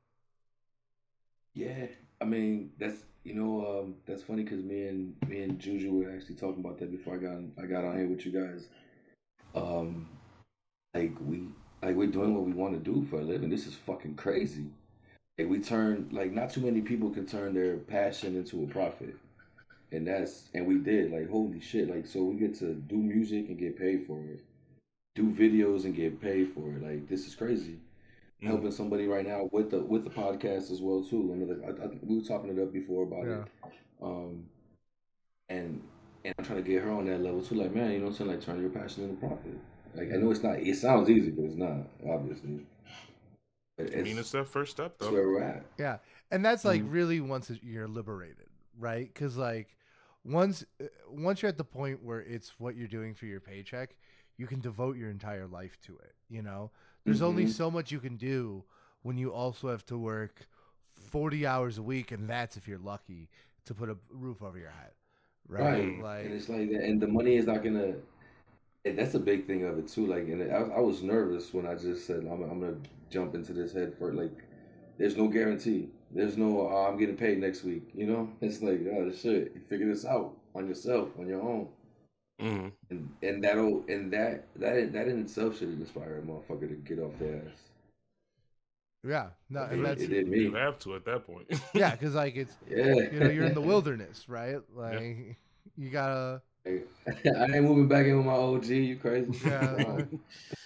Yeah, 1.54 1.86
I 2.20 2.24
mean 2.24 2.70
that's 2.78 3.02
you 3.24 3.34
know 3.34 3.80
um, 3.80 3.94
that's 4.06 4.22
funny 4.22 4.42
because 4.42 4.62
me 4.62 4.88
and 4.88 5.14
me 5.28 5.42
and 5.42 5.58
Juju 5.58 5.92
were 5.92 6.10
actually 6.10 6.34
talking 6.34 6.64
about 6.64 6.78
that 6.78 6.90
before 6.90 7.14
I 7.14 7.18
got 7.18 7.32
on, 7.32 7.52
I 7.62 7.66
got 7.66 7.84
on 7.84 7.96
here 7.96 8.08
with 8.08 8.26
you 8.26 8.32
guys. 8.32 8.66
Um, 9.54 10.08
like 10.94 11.12
we 11.20 11.44
like 11.82 11.94
we're 11.94 12.08
doing 12.08 12.34
what 12.34 12.44
we 12.44 12.52
want 12.52 12.74
to 12.74 12.80
do 12.80 13.06
for 13.08 13.20
a 13.20 13.22
living. 13.22 13.50
This 13.50 13.66
is 13.66 13.74
fucking 13.74 14.16
crazy. 14.16 14.66
Like 15.38 15.48
we 15.48 15.60
turn 15.60 16.08
like 16.12 16.32
not 16.32 16.50
too 16.50 16.60
many 16.60 16.80
people 16.80 17.10
can 17.10 17.26
turn 17.26 17.54
their 17.54 17.76
passion 17.76 18.36
into 18.36 18.64
a 18.64 18.66
profit, 18.66 19.14
and 19.92 20.06
that's 20.06 20.48
and 20.54 20.66
we 20.66 20.78
did 20.78 21.12
like 21.12 21.30
holy 21.30 21.60
shit. 21.60 21.88
Like 21.88 22.06
so 22.06 22.24
we 22.24 22.34
get 22.36 22.58
to 22.58 22.74
do 22.74 22.96
music 22.96 23.48
and 23.48 23.58
get 23.58 23.78
paid 23.78 24.06
for 24.06 24.18
it, 24.24 24.40
do 25.14 25.30
videos 25.30 25.84
and 25.84 25.94
get 25.94 26.20
paid 26.20 26.52
for 26.54 26.68
it. 26.74 26.82
Like 26.82 27.08
this 27.08 27.26
is 27.26 27.34
crazy 27.34 27.78
Mm. 28.42 28.46
helping 28.48 28.70
somebody 28.72 29.06
right 29.06 29.26
now 29.26 29.48
with 29.52 29.70
the 29.70 29.78
with 29.80 30.04
the 30.04 30.10
podcast 30.10 30.70
as 30.72 30.80
well 30.80 31.02
too. 31.04 31.32
Another, 31.32 31.60
I, 31.64 31.84
I, 31.84 31.88
we 32.02 32.16
were 32.16 32.22
talking 32.24 32.50
it 32.56 32.60
up 32.60 32.72
before 32.72 33.04
about 33.04 33.24
Yeah. 33.26 33.42
it, 33.42 33.72
um, 34.02 34.44
and 35.48 35.80
and 36.24 36.34
I'm 36.38 36.44
trying 36.44 36.62
to 36.62 36.68
get 36.68 36.82
her 36.82 36.90
on 36.90 37.06
that 37.06 37.20
level 37.20 37.42
too. 37.42 37.54
Like 37.56 37.74
man, 37.74 37.92
you 37.92 37.98
know 37.98 38.04
what 38.06 38.10
I'm 38.12 38.16
saying? 38.18 38.30
Like 38.30 38.40
turn 38.40 38.60
your 38.60 38.70
passion 38.70 39.04
into 39.04 39.16
profit. 39.16 39.58
Like 39.94 40.08
I 40.12 40.16
know 40.16 40.30
it's 40.30 40.42
not. 40.42 40.58
It 40.58 40.76
sounds 40.76 41.08
easy, 41.10 41.30
but 41.30 41.44
it's 41.44 41.56
not. 41.56 41.86
Obviously, 42.08 42.66
but 43.76 43.86
it's, 43.86 43.96
I 43.96 44.02
mean, 44.02 44.18
it's 44.18 44.32
that 44.32 44.48
first 44.48 44.72
step 44.72 44.98
though. 44.98 45.12
where 45.12 45.28
we're 45.28 45.42
at. 45.42 45.64
yeah 45.78 45.98
and 46.30 46.44
that's 46.44 46.64
like 46.64 46.82
Mhm. 46.82 46.92
really 46.92 47.20
once 47.20 47.50
you're 47.62 47.88
liberated 47.88 48.46
right 48.78 49.06
because 49.12 49.36
like 49.36 49.76
once 50.24 50.64
uh, 50.80 50.86
once 51.10 51.42
you're 51.42 51.48
at 51.48 51.58
the 51.58 51.64
point 51.64 52.02
where 52.02 52.20
it's 52.20 52.58
what 52.58 52.74
you're 52.76 52.88
doing 52.88 53.14
for 53.14 53.26
your 53.26 53.40
paycheck 53.40 53.96
you 54.38 54.46
can 54.46 54.60
devote 54.60 54.96
your 54.96 55.10
entire 55.10 55.46
life 55.46 55.76
to 55.86 55.96
it 55.98 56.14
you 56.28 56.40
know 56.42 56.70
there's 57.04 57.22
only 57.22 57.44
Mhm. 57.44 57.50
so 57.50 57.70
much 57.70 57.90
you 57.92 57.98
can 58.00 58.16
do 58.16 58.64
when 59.02 59.16
you 59.18 59.32
also 59.32 59.68
have 59.68 59.84
to 59.86 59.98
work 59.98 60.46
40 60.94 61.46
hours 61.46 61.78
a 61.78 61.82
week 61.82 62.12
and 62.12 62.28
that's 62.28 62.56
if 62.56 62.68
you're 62.68 62.78
lucky 62.78 63.28
to 63.64 63.74
put 63.74 63.88
a 63.88 63.96
roof 64.10 64.42
over 64.42 64.58
your 64.58 64.70
head 64.70 64.92
right, 65.48 65.62
Right. 65.62 65.98
like 66.02 66.24
and 66.26 66.34
it's 66.34 66.48
like 66.48 66.70
that, 66.70 66.84
and 66.84 67.00
the 67.00 67.08
money 67.08 67.36
is 67.36 67.46
not 67.46 67.62
gonna. 67.64 67.96
And 68.84 68.98
that's 68.98 69.14
a 69.14 69.20
big 69.20 69.46
thing 69.46 69.62
of 69.64 69.78
it 69.78 69.86
too. 69.86 70.06
Like, 70.08 70.24
and 70.28 70.42
I, 70.52 70.56
I 70.56 70.80
was 70.80 71.04
nervous 71.04 71.54
when 71.54 71.66
I 71.66 71.76
just 71.76 72.04
said 72.04 72.24
I'm, 72.24 72.42
I'm 72.42 72.58
gonna 72.60 72.78
jump 73.10 73.34
into 73.36 73.52
this 73.52 73.72
head 73.72 73.94
for 73.98 74.12
like. 74.12 74.32
There's 74.98 75.16
no 75.16 75.28
guarantee. 75.28 75.90
There's 76.10 76.36
no 76.36 76.68
oh, 76.68 76.86
I'm 76.88 76.98
getting 76.98 77.16
paid 77.16 77.38
next 77.38 77.62
week. 77.64 77.90
You 77.94 78.06
know, 78.06 78.28
it's 78.40 78.60
like 78.62 78.80
oh 78.92 79.10
shit. 79.12 79.52
You 79.54 79.60
figure 79.68 79.86
this 79.86 80.04
out 80.04 80.36
on 80.54 80.66
yourself 80.66 81.10
on 81.18 81.26
your 81.28 81.42
own. 81.42 81.68
Hmm 82.42 82.68
and 82.90 83.08
and 83.22 83.42
that'll 83.42 83.84
and 83.88 84.12
that 84.12 84.44
that 84.56 84.92
that 84.92 85.08
in 85.08 85.20
itself 85.20 85.58
should 85.58 85.68
inspire 85.80 86.18
a 86.18 86.22
motherfucker 86.22 86.68
to 86.68 86.74
get 86.74 86.98
off 86.98 87.12
their 87.18 87.36
ass. 87.36 87.58
Yeah, 89.04 89.28
no, 89.50 89.62
It, 89.64 89.72
and 89.72 89.84
that's 89.84 90.02
it 90.02 90.08
did 90.08 90.28
You 90.28 90.54
have 90.54 90.78
to 90.80 90.94
at 90.94 91.04
that 91.06 91.26
point. 91.26 91.46
yeah, 91.74 91.92
because 91.92 92.14
like 92.14 92.36
it's 92.36 92.54
Yeah, 92.70 92.94
you 93.12 93.20
know 93.20 93.28
you're 93.28 93.46
in 93.46 93.54
the 93.54 93.60
wilderness, 93.60 94.28
right? 94.28 94.58
Like 94.74 95.36
you 95.76 95.90
gotta 95.90 96.42
I 96.66 97.56
ain't 97.56 97.64
moving 97.64 97.88
back 97.88 98.06
in 98.06 98.16
with 98.16 98.26
my 98.26 98.32
OG. 98.32 98.66
You 98.66 98.96
crazy? 98.96 99.32
Yeah. 99.44 100.02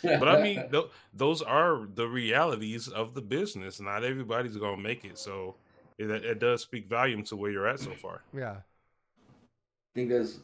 but 0.02 0.28
I 0.28 0.42
mean, 0.42 0.70
th- 0.70 0.86
those 1.14 1.40
are 1.40 1.86
the 1.94 2.06
realities 2.06 2.88
of 2.88 3.14
the 3.14 3.22
business. 3.22 3.80
Not 3.80 4.04
everybody's 4.04 4.56
gonna 4.56 4.76
make 4.76 5.04
it, 5.04 5.18
so 5.18 5.54
it, 5.98 6.10
it 6.10 6.38
does 6.38 6.62
speak 6.62 6.86
volume 6.86 7.22
to 7.24 7.36
where 7.36 7.50
you're 7.50 7.66
at 7.66 7.80
so 7.80 7.92
far. 7.92 8.22
yeah. 8.34 8.56
I 8.56 9.98
think 9.98 10.10
that's 10.10 10.40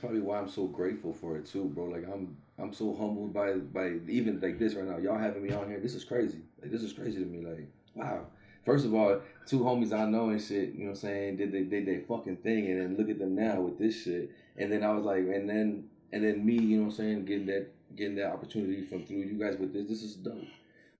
probably 0.00 0.20
why 0.20 0.38
I'm 0.38 0.48
so 0.48 0.66
grateful 0.66 1.12
for 1.12 1.36
it 1.36 1.46
too, 1.46 1.64
bro. 1.64 1.84
Like 1.84 2.04
I'm 2.12 2.36
I'm 2.58 2.72
so 2.72 2.94
humbled 2.94 3.32
by 3.32 3.54
by 3.54 3.92
even 4.08 4.40
like 4.40 4.58
this 4.58 4.74
right 4.74 4.86
now. 4.86 4.98
Y'all 4.98 5.18
having 5.18 5.42
me 5.42 5.52
on 5.52 5.68
here. 5.68 5.80
This 5.80 5.94
is 5.94 6.04
crazy. 6.04 6.40
Like 6.60 6.70
this 6.70 6.82
is 6.82 6.92
crazy 6.92 7.18
to 7.18 7.26
me. 7.26 7.46
Like 7.46 7.68
wow. 7.94 8.26
First 8.64 8.84
of 8.84 8.94
all, 8.94 9.20
two 9.46 9.60
homies 9.60 9.92
I 9.92 10.04
know 10.04 10.28
and 10.28 10.40
shit. 10.40 10.74
You 10.74 10.80
know 10.80 10.84
what 10.86 10.90
I'm 10.90 10.96
saying? 10.96 11.36
Did 11.36 11.52
they 11.52 11.62
did 11.62 11.86
they 11.86 12.00
fucking 12.00 12.38
thing, 12.38 12.70
and 12.70 12.80
then 12.80 12.96
look 12.96 13.08
at 13.08 13.18
them 13.18 13.34
now 13.34 13.60
with 13.60 13.78
this 13.78 14.02
shit. 14.02 14.30
And 14.56 14.70
then 14.70 14.84
I 14.84 14.92
was 14.92 15.04
like, 15.04 15.20
and 15.20 15.48
then 15.48 15.88
and 16.12 16.24
then 16.24 16.44
me. 16.44 16.54
You 16.54 16.78
know 16.78 16.82
what 16.84 16.90
I'm 16.90 16.96
saying? 16.96 17.24
Getting 17.24 17.46
that 17.46 17.68
getting 17.96 18.16
that 18.16 18.32
opportunity 18.32 18.84
from 18.84 19.04
through 19.04 19.18
you 19.18 19.38
guys 19.38 19.56
with 19.58 19.72
this. 19.72 19.88
This 19.88 20.02
is 20.02 20.16
dope. 20.16 20.44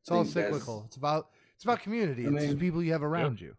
It's 0.01 0.11
all 0.11 0.24
cyclical. 0.24 0.84
It's 0.86 0.96
about 0.96 1.28
it's 1.55 1.64
about 1.64 1.80
community. 1.80 2.26
I 2.26 2.30
it's 2.30 2.53
the 2.53 2.57
people 2.57 2.82
you 2.82 2.92
have 2.92 3.03
around 3.03 3.40
you. 3.40 3.55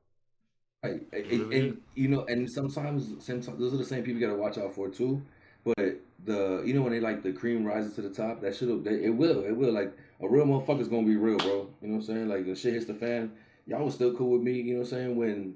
Like, 0.84 1.08
and, 1.14 1.26
really 1.30 1.56
is. 1.56 1.64
and 1.66 1.82
you 1.94 2.08
know, 2.08 2.26
and 2.26 2.50
sometimes, 2.50 3.24
sometimes 3.24 3.60
those 3.60 3.74
are 3.74 3.78
the 3.78 3.86
same 3.86 4.04
people 4.04 4.20
you 4.20 4.28
gotta 4.28 4.40
watch 4.40 4.58
out 4.58 4.74
for 4.74 4.90
too. 4.90 5.22
But 5.64 6.00
the, 6.26 6.64
you 6.66 6.74
know, 6.74 6.82
when 6.82 6.92
they 6.92 7.00
like 7.00 7.22
the 7.22 7.32
cream 7.32 7.64
rises 7.64 7.94
to 7.96 8.02
the 8.02 8.10
top, 8.10 8.42
that 8.42 8.56
should 8.56 8.70
it 8.88 9.10
will, 9.12 9.44
it 9.44 9.52
will. 9.52 9.72
Like 9.72 9.96
a 10.22 10.28
real 10.28 10.46
motherfucker's 10.46 10.88
gonna 10.88 11.06
be 11.06 11.18
real, 11.18 11.38
bro. 11.38 11.70
You 11.82 11.88
know 11.88 11.96
what 11.96 12.00
I'm 12.00 12.02
saying? 12.02 12.30
Like 12.30 12.48
the 12.48 12.56
shit 12.56 12.74
hits 12.74 12.88
the 12.88 12.96
fan. 12.96 13.32
Y'all 13.68 13.86
was 13.86 13.94
still 13.94 14.16
cool 14.16 14.32
with 14.32 14.42
me. 14.42 14.54
You 14.54 14.74
know 14.74 14.80
what 14.80 14.86
I'm 14.88 14.90
saying? 14.90 15.16
When, 15.16 15.56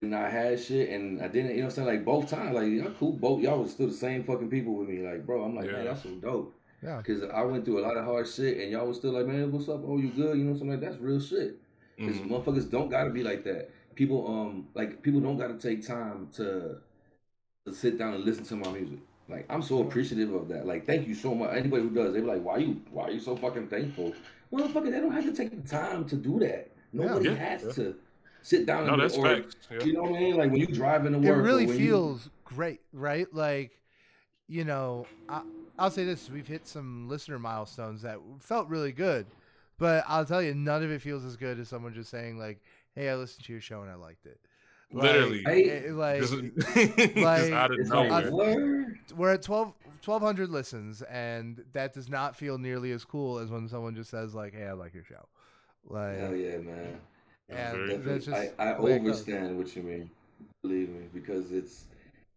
when 0.00 0.12
I 0.12 0.28
had 0.28 0.60
shit 0.60 0.90
and 0.90 1.22
I 1.22 1.28
didn't, 1.28 1.52
you 1.52 1.56
know 1.56 1.62
what 1.62 1.70
I'm 1.70 1.70
saying? 1.86 1.88
Like 1.88 2.04
both 2.04 2.28
times, 2.28 2.54
like 2.54 2.68
y'all 2.68 2.92
cool. 2.98 3.12
Both 3.12 3.40
y'all 3.40 3.62
was 3.62 3.70
still 3.70 3.86
the 3.86 3.94
same 3.94 4.22
fucking 4.22 4.50
people 4.50 4.74
with 4.74 4.86
me. 4.90 4.98
Like, 4.98 5.24
bro, 5.24 5.44
I'm 5.44 5.56
like, 5.56 5.72
man, 5.72 5.86
that's 5.86 6.02
so 6.02 6.10
dope. 6.10 6.54
Yeah. 6.82 7.00
Cause 7.00 7.22
I 7.32 7.40
went 7.40 7.64
through 7.64 7.80
a 7.80 7.84
lot 7.86 7.96
of 7.96 8.04
hard 8.04 8.28
shit, 8.28 8.58
and 8.58 8.70
y'all 8.70 8.86
was 8.86 8.98
still 8.98 9.12
like, 9.12 9.24
man, 9.24 9.50
what's 9.50 9.66
up? 9.70 9.80
Oh, 9.86 9.96
you 9.96 10.10
good? 10.10 10.36
You 10.36 10.44
know 10.44 10.52
what 10.52 10.60
I'm 10.60 10.68
like 10.68 10.80
that's 10.82 10.98
real 10.98 11.20
shit. 11.20 11.56
Cause 11.98 12.16
Mhm. 12.16 12.28
motherfuckers 12.28 12.70
don't 12.70 12.90
gotta 12.90 13.08
be 13.08 13.22
like 13.22 13.42
that. 13.44 13.70
People 13.96 14.26
um 14.28 14.68
like 14.74 15.02
people 15.02 15.20
don't 15.20 15.36
gotta 15.38 15.54
take 15.58 15.84
time 15.86 16.28
to 16.34 16.76
to 17.66 17.74
sit 17.74 17.98
down 17.98 18.14
and 18.14 18.24
listen 18.24 18.44
to 18.44 18.56
my 18.56 18.70
music. 18.70 18.98
Like 19.28 19.44
I'm 19.50 19.62
so 19.62 19.80
appreciative 19.80 20.32
of 20.32 20.46
that. 20.48 20.66
Like 20.66 20.86
thank 20.86 21.08
you 21.08 21.14
so 21.14 21.34
much. 21.34 21.50
Anybody 21.56 21.82
who 21.82 21.90
does, 21.90 22.12
they 22.14 22.20
be 22.20 22.26
like, 22.26 22.42
why 22.44 22.58
you 22.58 22.80
why 22.92 23.04
are 23.04 23.10
you 23.10 23.20
so 23.20 23.34
fucking 23.36 23.66
thankful? 23.68 24.12
Motherfucker, 24.52 24.92
they 24.92 25.00
don't 25.00 25.10
have 25.10 25.24
to 25.24 25.32
take 25.32 25.50
the 25.50 25.68
time 25.68 26.04
to 26.04 26.16
do 26.16 26.38
that. 26.38 26.70
Nobody 26.92 27.30
Yeah. 27.30 27.34
has 27.34 27.64
Yeah. 27.64 27.72
to 27.72 27.94
sit 28.42 28.66
down 28.66 28.86
No, 28.86 28.92
and 28.92 29.02
that's 29.02 29.16
or, 29.16 29.24
facts. 29.24 29.56
Yeah. 29.70 29.82
You 29.82 29.94
know 29.94 30.02
what 30.02 30.14
I 30.14 30.20
mean? 30.20 30.36
Like 30.36 30.52
when 30.52 30.60
you 30.60 30.68
driving 30.68 31.12
to 31.12 31.18
It 31.18 31.22
work. 31.28 31.38
it 31.38 31.42
really 31.42 31.66
when 31.66 31.78
you- 31.78 31.86
feels 31.88 32.30
great, 32.44 32.80
right? 32.92 33.26
Like, 33.34 33.72
you 34.46 34.62
know, 34.64 35.06
I, 35.28 35.42
I'll 35.78 35.90
say 35.90 36.04
this: 36.04 36.30
we've 36.30 36.46
hit 36.46 36.68
some 36.68 37.08
listener 37.08 37.38
milestones 37.40 38.02
that 38.02 38.18
felt 38.38 38.68
really 38.68 38.92
good, 38.92 39.26
but 39.78 40.04
I'll 40.06 40.24
tell 40.24 40.42
you, 40.42 40.54
none 40.54 40.84
of 40.84 40.90
it 40.92 41.02
feels 41.02 41.24
as 41.24 41.34
good 41.36 41.58
as 41.58 41.68
someone 41.68 41.92
just 41.92 42.10
saying 42.10 42.38
like, 42.38 42.60
"Hey, 42.96 43.08
I 43.08 43.14
listened 43.14 43.44
to 43.46 43.52
your 43.52 43.60
show 43.60 43.82
and 43.82 43.90
I 43.90 43.94
liked 43.94 44.26
it." 44.26 44.40
Like, 44.92 45.02
Literally. 45.04 45.42
Hey, 45.44 45.86
eh, 45.88 45.92
like 45.92 46.20
Just, 46.22 46.32
just 46.74 47.16
like- 47.16 47.52
out 47.52 47.72
of 47.72 47.78
it's 47.80 47.90
nowhere. 47.90 48.96
we're 49.16 49.32
at 49.32 49.42
12 49.42 49.72
1200 50.04 50.48
listens 50.50 51.02
and 51.02 51.64
that 51.72 51.92
does 51.92 52.08
not 52.08 52.36
feel 52.36 52.56
nearly 52.58 52.92
as 52.92 53.04
cool 53.04 53.38
as 53.38 53.50
when 53.50 53.66
someone 53.68 53.96
just 53.96 54.08
says 54.10 54.32
like 54.34 54.54
hey 54.54 54.64
i 54.66 54.72
like 54.72 54.94
your 54.94 55.02
show 55.02 55.26
like 55.88 56.18
Hell 56.18 56.36
yeah, 56.36 56.58
man. 56.58 57.00
and 57.48 58.04
that's 58.04 58.26
just 58.26 58.36
I, 58.36 58.52
I 58.60 58.74
the 58.74 58.82
way 58.82 58.92
it 58.92 58.98
goes. 58.98 59.22
understand 59.22 59.58
what 59.58 59.74
you 59.74 59.82
mean. 59.82 60.10
Believe 60.62 60.88
me, 60.90 61.06
because 61.12 61.50
it's, 61.50 61.86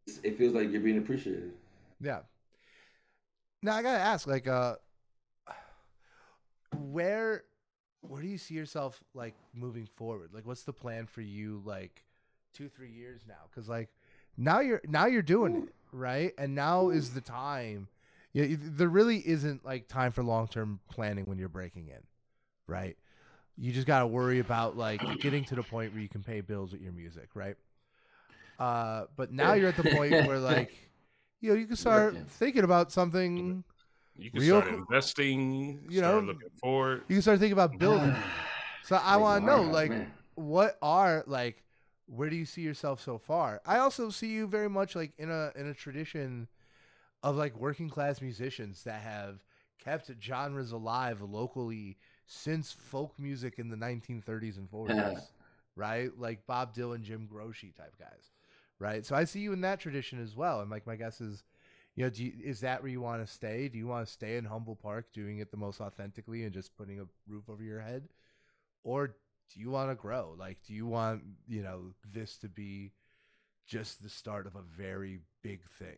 it's 0.07 0.20
it 0.24 0.36
feels 0.38 0.53
like 0.55 0.72
you're 0.72 0.82
being 0.82 0.97
appreciated. 0.97 1.51
yeah 2.01 2.22
now 3.62 3.76
i 3.76 3.84
gotta 3.84 3.99
ask 3.99 4.26
like 4.26 4.47
uh 4.47 4.76
where 6.76 7.43
where 8.02 8.22
do 8.22 8.28
you 8.28 8.38
see 8.38 8.56
yourself 8.56 9.04
like 9.14 9.36
moving 9.54 9.86
forward? 9.95 10.30
Like 10.34 10.45
what's 10.45 10.64
the 10.64 10.74
plan 10.74 11.06
for 11.06 11.22
you 11.22 11.62
like 11.66 12.04
two 12.54 12.70
three 12.70 12.91
years 12.91 13.22
now? 13.28 13.47
Because 13.50 13.70
like 13.70 13.89
now 14.38 14.60
you're 14.60 14.82
now 14.88 15.06
you're 15.06 15.22
doing 15.22 15.56
it 15.56 15.64
right? 15.91 16.34
And 16.38 16.56
now 16.56 16.89
is 16.89 17.14
the 17.14 17.22
time. 17.22 17.88
Yeah 18.34 18.45
you- 18.45 18.58
there 18.62 18.88
really 18.89 19.18
isn't 19.28 19.66
like 19.66 19.88
time 19.88 20.12
for 20.12 20.24
long-term 20.24 20.80
planning 20.89 21.26
when 21.26 21.38
you're 21.38 21.50
breaking 21.50 21.88
in 21.88 22.02
right? 22.68 22.97
You 23.58 23.72
just 23.74 23.88
got 23.88 24.00
to 24.00 24.08
worry 24.08 24.39
about 24.39 24.78
like 24.78 25.04
getting 25.20 25.43
to 25.45 25.56
the 25.56 25.64
point 25.64 25.91
where 25.93 26.02
you 26.02 26.10
can 26.10 26.24
pay 26.24 26.41
bills 26.41 26.72
with 26.72 26.82
your 26.82 26.93
music 26.93 27.30
right? 27.34 27.56
Uh 28.58 29.06
but 29.16 29.32
now 29.32 29.54
you're 29.54 29.70
at 29.70 29.76
the 29.78 29.84
point 29.84 30.22
where 30.22 30.39
like 30.39 30.72
you 31.41 31.50
know 31.50 31.56
you 31.56 31.66
can 31.68 31.76
start 31.76 32.18
thinking 32.28 32.64
about 32.64 32.91
something 32.91 33.64
You 34.20 34.32
can 34.32 34.39
Real 34.41 34.61
start 34.61 34.74
investing. 34.74 35.80
you 35.89 35.99
start 35.99 36.24
know, 36.26 36.34
looking 36.34 36.49
forward. 36.61 37.03
you 37.07 37.15
can 37.15 37.22
start 37.22 37.39
thinking 37.39 37.53
about 37.53 37.78
building 37.78 38.15
so 38.84 38.99
i 39.03 39.13
Make 39.15 39.22
want 39.22 39.41
to 39.41 39.45
know 39.45 39.61
like 39.63 39.91
man. 39.91 40.11
what 40.36 40.78
are 40.82 41.24
like 41.28 41.63
where 42.07 42.30
do 42.30 42.36
you 42.36 42.45
see 42.45 42.61
yourself 42.61 42.99
so 43.01 43.17
far 43.17 43.61
i 43.65 43.78
also 43.78 44.09
see 44.09 44.28
you 44.32 44.47
very 44.47 44.70
much 44.70 44.95
like 44.95 45.13
in 45.17 45.30
a 45.30 45.51
in 45.55 45.67
a 45.67 45.74
tradition 45.74 46.47
of 47.24 47.36
like 47.36 47.55
working 47.57 47.89
class 47.89 48.22
musicians 48.22 48.84
that 48.84 49.01
have 49.01 49.43
kept 49.84 50.11
genres 50.22 50.72
alive 50.72 51.22
locally 51.22 51.97
since 52.26 52.72
folk 52.72 53.17
music 53.20 53.59
in 53.59 53.70
the 53.70 53.78
1930s 53.78 54.57
and 54.57 54.70
40s 54.70 55.22
right 55.76 56.11
like 56.17 56.45
bob 56.47 56.76
dylan 56.76 57.01
jim 57.03 57.28
Croce 57.32 57.72
type 57.78 57.93
guys 57.97 58.32
right 58.80 59.05
so 59.05 59.15
i 59.15 59.24
see 59.24 59.39
you 59.39 59.53
in 59.53 59.61
that 59.61 59.80
tradition 59.80 60.22
as 60.22 60.36
well 60.36 60.61
and 60.61 60.70
like 60.70 60.86
my 60.88 60.95
guess 60.95 61.22
is 61.22 61.43
you 62.00 62.06
know 62.06 62.10
do 62.10 62.24
you, 62.24 62.32
is 62.41 62.62
that 62.62 62.82
where 62.82 62.89
you 62.89 63.02
want 63.02 63.28
to 63.28 63.30
stay? 63.30 63.68
Do 63.68 63.78
you 63.78 63.86
want 63.86 64.08
to 64.08 64.12
stay 64.12 64.38
in 64.38 64.45
Humboldt 64.45 64.82
Park 64.82 65.12
doing 65.12 65.39
it 65.39 65.52
the 65.52 65.58
most 65.58 65.82
authentically 65.82 66.45
and 66.45 66.54
just 66.54 66.78
putting 66.78 67.02
a 67.02 67.04
roof 67.28 67.50
over 67.50 67.62
your 67.62 67.82
head? 67.82 68.08
Or 68.86 69.08
do 69.08 69.60
you 69.60 69.70
want 69.70 69.91
to 69.91 69.95
grow? 69.95 70.34
Like 70.39 70.60
do 70.66 70.74
you 70.74 70.88
want 70.88 71.24
you 71.45 71.62
know 71.62 71.91
this 72.10 72.38
to 72.38 72.47
be 72.47 72.93
just 73.68 74.02
the 74.02 74.08
start 74.08 74.47
of 74.47 74.56
a 74.56 74.62
very 74.62 75.20
big 75.43 75.60
thing? 75.78 75.97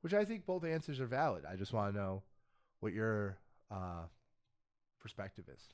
Which 0.00 0.14
i 0.14 0.24
think 0.24 0.46
both 0.46 0.64
answers 0.64 1.00
are 1.00 1.06
valid. 1.06 1.44
I 1.44 1.56
just 1.56 1.74
want 1.74 1.92
to 1.92 2.00
know 2.00 2.22
what 2.80 2.94
your 2.94 3.36
uh 3.70 4.06
perspective 5.02 5.44
is. 5.54 5.68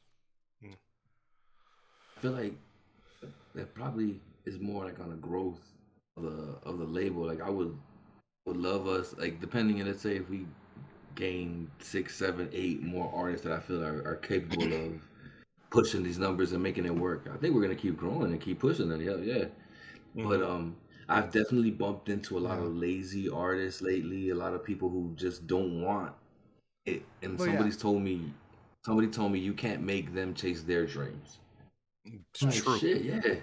I 2.16 2.20
feel 2.20 2.32
like 2.32 2.54
that 3.54 3.72
probably 3.74 4.20
is 4.44 4.58
more 4.58 4.86
like 4.86 4.98
on 4.98 5.10
the 5.10 5.16
growth 5.16 5.60
of 6.16 6.24
the 6.24 6.68
of 6.68 6.78
the 6.78 6.84
label. 6.84 7.24
Like 7.24 7.40
I 7.40 7.48
would 7.48 7.78
would 8.48 8.56
love 8.58 8.88
us 8.88 9.14
like 9.18 9.40
depending 9.40 9.80
on 9.80 9.86
let's 9.88 10.02
say 10.02 10.16
if 10.16 10.28
we 10.30 10.46
gain 11.14 11.70
six, 11.80 12.16
seven, 12.16 12.48
eight 12.52 12.82
more 12.82 13.12
artists 13.14 13.44
that 13.44 13.52
I 13.52 13.60
feel 13.60 13.84
are, 13.84 14.02
are 14.06 14.16
capable 14.16 14.72
of 14.72 15.02
pushing 15.70 16.02
these 16.02 16.18
numbers 16.18 16.52
and 16.52 16.62
making 16.62 16.86
it 16.86 16.94
work. 16.94 17.28
I 17.32 17.36
think 17.38 17.54
we're 17.54 17.62
gonna 17.62 17.74
keep 17.76 17.96
growing 17.96 18.32
and 18.32 18.40
keep 18.40 18.60
pushing 18.60 18.90
it. 18.92 19.00
Hell 19.04 19.20
yeah. 19.20 19.46
But 20.14 20.40
Mhm. 20.40 20.50
um 20.50 20.76
I've 21.08 21.32
definitely 21.32 21.70
bumped 21.70 22.08
into 22.10 22.38
a 22.38 22.40
lot 22.40 22.58
Yeah. 22.58 22.66
of 22.66 22.74
lazy 22.76 23.28
artists 23.28 23.82
lately, 23.82 24.30
a 24.30 24.34
lot 24.34 24.54
of 24.54 24.64
people 24.64 24.90
who 24.90 25.14
just 25.16 25.46
don't 25.46 25.82
want 25.82 26.14
it. 26.86 27.02
And 27.22 27.38
Well, 27.38 27.48
yeah. 27.48 27.54
somebody's 27.54 27.76
told 27.78 28.02
me 28.02 28.32
somebody 28.84 29.08
told 29.08 29.32
me 29.32 29.38
you 29.40 29.54
can't 29.54 29.82
make 29.82 30.14
them 30.14 30.34
chase 30.34 30.62
their 30.62 30.86
dreams. 30.86 31.40
it's 32.04 32.42
Like, 32.42 32.54
true. 32.54 32.78
Shit, 32.78 33.02
yeah. 33.02 33.36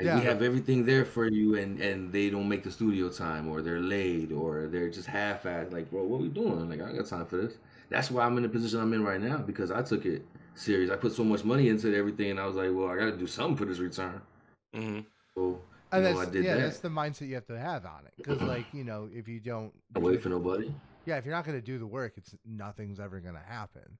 Like, 0.00 0.06
Yeah. 0.06 0.18
We 0.18 0.24
have 0.24 0.42
everything 0.42 0.84
there 0.86 1.04
for 1.04 1.28
you, 1.28 1.56
and 1.56 1.80
and 1.80 2.12
they 2.12 2.30
don't 2.30 2.48
make 2.48 2.62
the 2.64 2.70
studio 2.70 3.08
time, 3.10 3.48
or 3.48 3.62
they're 3.62 3.80
late, 3.80 4.32
or 4.32 4.66
they're 4.66 4.90
just 4.90 5.06
half-assed. 5.06 5.72
Like, 5.72 5.90
bro, 5.90 6.02
what 6.04 6.20
we 6.20 6.28
doing? 6.28 6.68
Like, 6.70 6.80
I 6.80 6.88
ain't 6.88 6.98
got 6.98 7.06
time 7.06 7.26
for 7.26 7.36
this. 7.36 7.54
That's 7.90 8.10
why 8.10 8.24
I'm 8.24 8.36
in 8.38 8.42
the 8.44 8.48
position 8.48 8.80
I'm 8.80 8.92
in 8.94 9.04
right 9.04 9.20
now 9.20 9.38
because 9.38 9.70
I 9.70 9.82
took 9.82 10.06
it 10.06 10.24
serious. 10.54 10.90
I 10.90 10.96
put 10.96 11.12
so 11.12 11.24
much 11.24 11.44
money 11.44 11.68
into 11.68 11.94
everything, 11.94 12.30
and 12.32 12.40
I 12.40 12.46
was 12.46 12.56
like, 12.56 12.70
well, 12.72 12.88
I 12.88 12.96
got 12.96 13.06
to 13.06 13.16
do 13.16 13.26
something 13.26 13.56
for 13.56 13.64
this 13.66 13.78
return. 13.78 14.20
Mm-hmm. 14.74 15.00
So, 15.34 15.60
and 15.92 16.04
you 16.04 16.12
know, 16.12 16.18
that's 16.18 16.28
I 16.28 16.32
did 16.32 16.44
yeah 16.44 16.54
that. 16.54 16.60
that's 16.62 16.78
the 16.78 16.88
mindset 16.88 17.28
you 17.28 17.34
have 17.34 17.46
to 17.48 17.58
have 17.58 17.84
on 17.84 18.06
it 18.06 18.12
because 18.16 18.40
like 18.42 18.66
you 18.72 18.84
know 18.84 19.08
if 19.12 19.26
you 19.28 19.40
don't 19.40 19.72
I 19.96 19.98
wait 19.98 20.22
for 20.22 20.28
nobody. 20.28 20.72
yeah 21.04 21.16
if 21.16 21.24
you're 21.24 21.34
not 21.34 21.44
going 21.44 21.58
to 21.58 21.64
do 21.64 21.78
the 21.80 21.86
work 21.86 22.12
it's 22.16 22.34
nothing's 22.46 23.00
ever 23.00 23.18
going 23.20 23.34
to 23.34 23.40
happen 23.40 23.98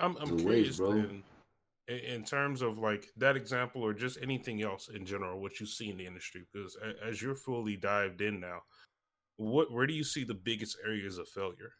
I'm, 0.00 0.16
I'm 0.16 0.30
The 0.30 0.36
curious 0.36 0.68
ways, 0.68 0.76
bro. 0.78 0.92
then, 0.92 1.22
in, 1.88 1.98
in 1.98 2.24
terms 2.24 2.62
of 2.62 2.78
like 2.78 3.06
that 3.16 3.36
example 3.36 3.82
or 3.82 3.92
just 3.94 4.18
anything 4.22 4.62
else 4.62 4.88
in 4.88 5.04
general, 5.04 5.40
what 5.40 5.60
you 5.60 5.66
see 5.66 5.90
in 5.90 5.96
the 5.96 6.06
industry, 6.06 6.42
because 6.52 6.76
as 7.04 7.20
you're 7.20 7.34
fully 7.34 7.76
dived 7.76 8.20
in 8.20 8.40
now, 8.40 8.60
what 9.36 9.70
where 9.72 9.86
do 9.86 9.94
you 9.94 10.04
see 10.04 10.24
the 10.24 10.34
biggest 10.34 10.76
areas 10.84 11.18
of 11.18 11.28
failure? 11.28 11.72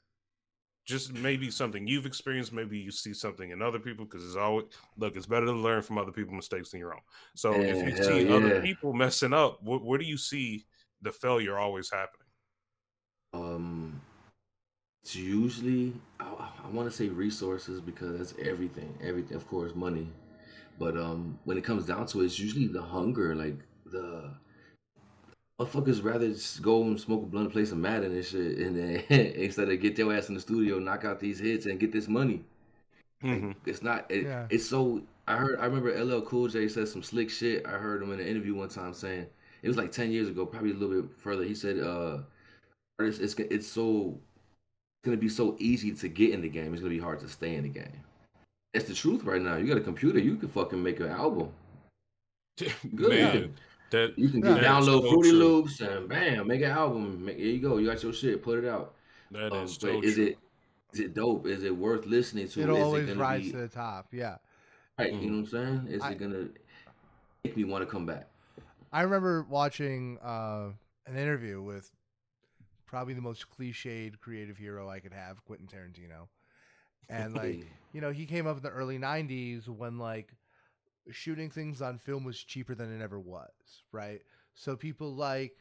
Just 0.87 1.13
maybe 1.13 1.51
something 1.51 1.87
you've 1.87 2.07
experienced, 2.07 2.53
maybe 2.53 2.79
you 2.79 2.91
see 2.91 3.15
something 3.15 3.51
in 3.51 3.63
other 3.63 3.79
people, 3.79 4.07
because 4.07 4.25
it's 4.25 4.37
always 4.37 4.65
look, 4.97 5.15
it's 5.15 5.27
better 5.27 5.47
to 5.47 5.53
learn 5.53 5.83
from 5.83 5.99
other 5.99 6.11
people's 6.11 6.37
mistakes 6.37 6.71
than 6.71 6.81
your 6.81 6.95
own. 6.95 7.03
So 7.37 7.53
if 7.63 7.77
you 7.83 7.95
see 8.03 8.27
other 8.27 8.61
people 8.63 8.93
messing 8.93 9.33
up, 9.33 9.61
wh- 9.61 9.85
where 9.85 9.99
do 9.99 10.05
you 10.05 10.17
see 10.17 10.65
the 11.03 11.13
failure 11.13 11.59
always 11.59 11.91
happening? 11.91 12.27
Um, 13.35 14.01
It's 15.05 15.15
usually 15.15 15.93
I, 16.19 16.40
I 16.65 16.69
want 16.69 16.91
to 16.91 16.97
say 16.97 17.09
resources 17.09 17.81
because 17.81 18.19
that's 18.19 18.35
everything. 18.49 18.97
Everything, 19.03 19.37
of 19.37 19.47
course, 19.49 19.75
money. 19.75 20.09
But 20.79 20.97
um, 20.97 21.39
when 21.45 21.59
it 21.59 21.65
comes 21.65 21.85
down 21.87 22.07
to 22.07 22.21
it, 22.23 22.27
it's 22.27 22.39
usually 22.39 22.67
the 22.67 22.83
hunger, 22.83 23.35
like 23.35 23.59
the 23.87 24.31
motherfuckers 25.61 26.03
rather 26.03 26.29
just 26.29 26.63
go 26.63 26.83
and 26.83 26.99
smoke 26.99 27.23
a 27.23 27.27
blunt 27.27 27.47
and 27.47 27.53
play 27.53 27.65
some 27.65 27.83
Madden 27.83 28.13
and 28.13 28.25
shit, 28.25 28.59
and 28.59 28.77
then 28.77 29.05
instead 29.37 29.69
of 29.71 29.81
get 29.81 29.97
their 29.97 30.13
ass 30.17 30.29
in 30.29 30.35
the 30.35 30.41
studio, 30.41 30.79
knock 30.79 31.05
out 31.05 31.21
these 31.21 31.39
hits, 31.39 31.67
and 31.67 31.79
get 31.79 31.93
this 31.93 32.09
money. 32.09 32.45
Like, 33.23 33.33
Mhm. 33.43 33.55
it's 33.67 33.83
not. 33.83 34.11
It, 34.11 34.25
Yeah. 34.25 34.47
It's 34.51 34.67
so. 34.67 35.03
I 35.29 35.37
heard. 35.37 35.59
I 35.61 35.67
remember 35.67 35.91
LL 35.95 36.23
Cool 36.23 36.49
J 36.49 36.67
said 36.69 36.89
some 36.89 37.03
slick 37.03 37.29
shit. 37.31 37.67
I 37.67 37.73
heard 37.73 38.03
him 38.03 38.13
in 38.13 38.21
an 38.21 38.27
interview 38.27 38.55
one 38.55 38.71
time 38.71 38.95
saying 38.95 39.27
it 39.63 39.69
was 39.69 39.77
like 39.77 39.93
ten 39.93 40.11
years 40.11 40.29
ago, 40.29 40.47
probably 40.47 40.71
a 40.71 40.75
little 40.75 41.03
bit 41.03 41.11
further. 41.19 41.45
He 41.45 41.55
said, 41.55 41.79
"Uh, 41.79 42.23
artists, 42.99 43.21
it's 43.21 43.35
it's 43.53 43.67
so 43.67 44.19
it's 45.01 45.07
gonna 45.07 45.17
be 45.17 45.31
so 45.31 45.57
easy 45.59 45.93
to 45.93 46.09
get 46.09 46.31
in 46.35 46.43
the 46.43 46.49
game. 46.49 46.73
It's 46.75 46.83
gonna 46.83 46.93
be 46.95 46.99
hard 47.01 47.21
to 47.21 47.29
stay 47.29 47.55
in 47.55 47.63
the 47.63 47.69
game. 47.71 48.01
It's 48.75 48.87
the 48.87 48.95
truth 48.95 49.25
right 49.25 49.41
now. 49.41 49.57
You 49.57 49.67
got 49.67 49.79
a 49.79 49.81
computer, 49.81 50.19
you 50.19 50.37
can 50.37 50.49
fucking 50.51 50.83
make 50.83 51.01
an 51.01 51.09
album. 51.09 51.49
Good. 52.95 53.09
Man, 53.09 53.55
that 53.91 54.19
You 54.19 54.29
can 54.29 54.45
Yeah. 54.45 54.55
get 54.57 54.65
download 54.65 54.85
so 55.03 55.11
Fruity 55.11 55.31
true. 55.31 55.39
Loops 55.39 55.81
and 55.81 56.07
bam, 56.09 56.47
make 56.47 56.61
an 56.61 56.71
album. 56.71 57.25
Make, 57.25 57.39
here 57.39 57.47
you 57.47 57.61
go. 57.61 57.79
You 57.79 57.87
got 57.89 58.03
your 58.03 58.13
shit. 58.13 58.43
Put 58.43 58.63
it 58.63 58.69
out. 58.69 58.95
that 59.31 59.53
Um, 59.53 59.65
is 59.65 59.75
so 59.77 60.01
is 60.03 60.15
true. 60.17 60.27
it 60.27 60.39
is 60.93 61.01
it 61.01 61.15
dope? 61.15 61.47
Is 61.47 61.65
it 61.65 61.75
worth 61.75 62.05
listening 62.05 62.49
to? 62.49 62.61
It'll 62.61 62.77
is 62.77 62.83
always 62.83 63.05
it 63.05 63.09
gonna 63.09 63.21
rise 63.21 63.45
be 63.45 63.53
to 63.53 63.57
the 63.59 63.69
top. 63.69 64.09
Yeah. 64.13 64.37
right? 64.99 65.13
You 65.15 65.31
know 65.31 65.39
what 65.39 65.39
I'm 65.39 65.47
saying? 65.47 65.87
Is 65.89 66.03
I- 66.03 66.11
it 66.13 66.19
gonna 66.19 66.49
make 67.45 67.57
me 67.57 67.65
want 67.65 67.83
to 67.83 67.91
come 67.91 68.05
back? 68.05 68.29
I 68.93 69.03
remember 69.03 69.47
watching 69.49 70.19
uh, 70.19 70.71
an 71.07 71.17
interview 71.17 71.63
with 71.63 71.91
probably 72.91 73.15
the 73.15 73.23
most 73.23 73.47
cliched 73.49 74.19
creative 74.19 74.57
hero 74.59 74.91
I 74.91 74.99
could 74.99 75.13
have, 75.13 75.45
Quentin 75.45 75.69
Tarantino. 75.69 76.27
And 77.09 77.35
like, 77.35 77.65
you 77.93 78.01
know, 78.01 78.11
he 78.11 78.27
came 78.27 78.49
up 78.49 78.57
in 78.57 78.63
the 78.65 78.71
early 78.71 78.99
90s 78.99 79.69
when 79.69 79.97
like 79.97 80.33
shooting 81.11 81.51
things 81.51 81.81
on 81.81 81.99
film 81.99 82.25
was 82.25 82.43
cheaper 82.43 82.75
than 82.75 82.93
it 82.93 83.03
ever 83.03 83.21
was, 83.21 83.53
right? 83.93 84.23
So 84.55 84.75
people 84.75 85.15
like, 85.15 85.55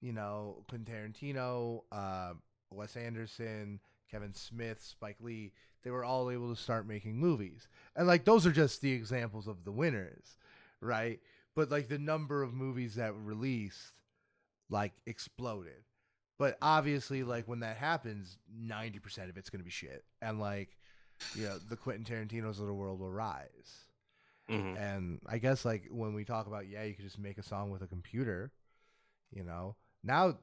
you 0.00 0.14
know, 0.14 0.64
Quentin 0.70 0.90
Tarantino, 0.90 1.82
uh, 1.92 2.32
Wes 2.70 2.96
Anderson, 2.96 3.78
Kevin 4.10 4.32
Smith, 4.32 4.82
Spike 4.82 5.18
Lee, 5.20 5.52
they 5.84 5.90
were 5.90 6.04
all 6.04 6.30
able 6.30 6.48
to 6.54 6.60
start 6.60 6.88
making 6.88 7.18
movies. 7.18 7.68
And 7.94 8.06
like 8.06 8.24
those 8.24 8.46
are 8.46 8.52
just 8.52 8.80
the 8.80 8.92
examples 8.92 9.48
of 9.48 9.64
the 9.64 9.72
winners, 9.72 10.38
right? 10.80 11.20
But 11.54 11.70
like 11.70 11.88
the 11.88 11.98
number 11.98 12.42
of 12.42 12.54
movies 12.54 12.94
that 12.94 13.12
were 13.12 13.20
released 13.20 13.92
like 14.70 14.94
exploded. 15.04 15.82
But 16.40 16.56
obviously 16.62 17.22
like 17.22 17.46
when 17.46 17.60
that 17.60 17.76
happens, 17.76 18.38
90% 18.58 19.28
of 19.28 19.36
it's 19.36 19.50
going 19.50 19.60
to 19.60 19.64
be 19.64 19.70
shit. 19.70 20.04
And 20.22 20.40
like 20.40 20.70
you 21.34 21.44
know, 21.44 21.58
the 21.68 21.76
Quentin 21.76 22.02
Tarantino's 22.02 22.58
of 22.58 22.66
the 22.66 22.72
world 22.72 22.98
will 22.98 23.12
rise. 23.12 23.84
Mhm. 24.48 24.74
And 24.78 25.20
I 25.26 25.36
guess 25.36 25.66
like 25.66 25.88
when 25.90 26.14
we 26.14 26.24
talk 26.24 26.46
about 26.46 26.66
yeah, 26.66 26.82
you 26.84 26.94
could 26.94 27.04
just 27.04 27.18
make 27.18 27.36
a 27.36 27.42
song 27.42 27.70
with 27.70 27.82
a 27.82 27.86
computer, 27.86 28.52
you 29.30 29.44
know. 29.44 29.76
Now 30.02 30.38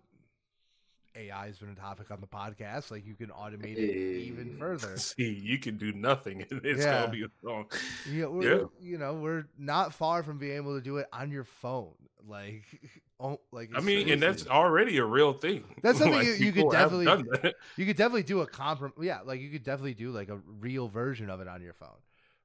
AI 1.17 1.47
has 1.47 1.57
been 1.57 1.69
a 1.69 1.75
topic 1.75 2.11
on 2.11 2.21
the 2.21 2.27
podcast. 2.27 2.91
Like 2.91 3.05
you 3.05 3.15
can 3.15 3.27
automate 3.29 3.77
it 3.77 4.21
even 4.21 4.57
further. 4.57 4.97
See, 4.97 5.33
you 5.33 5.57
can 5.59 5.77
do 5.77 5.91
nothing, 5.93 6.45
and 6.49 6.61
it's 6.65 6.83
Yeah. 6.85 7.01
gonna 7.01 7.11
be 7.11 7.23
a 7.23 7.27
song. 7.43 7.65
You 8.09 8.21
know, 8.23 8.31
we're, 8.31 8.59
Yeah. 8.59 8.65
you 8.79 8.97
know, 8.97 9.13
we're 9.15 9.45
not 9.57 9.93
far 9.93 10.23
from 10.23 10.37
being 10.37 10.55
able 10.55 10.75
to 10.77 10.81
do 10.83 10.97
it 10.97 11.07
on 11.11 11.31
your 11.31 11.43
phone. 11.43 11.93
Like, 12.27 12.65
oh, 13.19 13.39
like 13.51 13.71
I 13.75 13.79
mean, 13.79 14.09
and 14.09 14.21
that's 14.21 14.47
already 14.47 14.97
a 14.97 15.05
real 15.05 15.33
thing. 15.33 15.63
That's 15.81 15.97
something 15.99 16.15
Like, 16.17 16.27
you- 16.27 16.33
you 16.47 16.51
could 16.51 16.69
definitely- 16.71 17.53
you 17.77 17.85
could 17.85 17.97
definitely 17.97 18.23
do 18.23 18.41
a 18.41 18.47
comprom. 18.47 18.91
Yeah, 19.01 19.21
like 19.21 19.39
you 19.41 19.49
could 19.49 19.63
definitely 19.63 19.93
do 19.95 20.11
like 20.11 20.29
a 20.29 20.37
real 20.59 20.87
version 20.87 21.29
of 21.29 21.39
it 21.41 21.47
on 21.47 21.61
your 21.61 21.73
phone, 21.73 21.99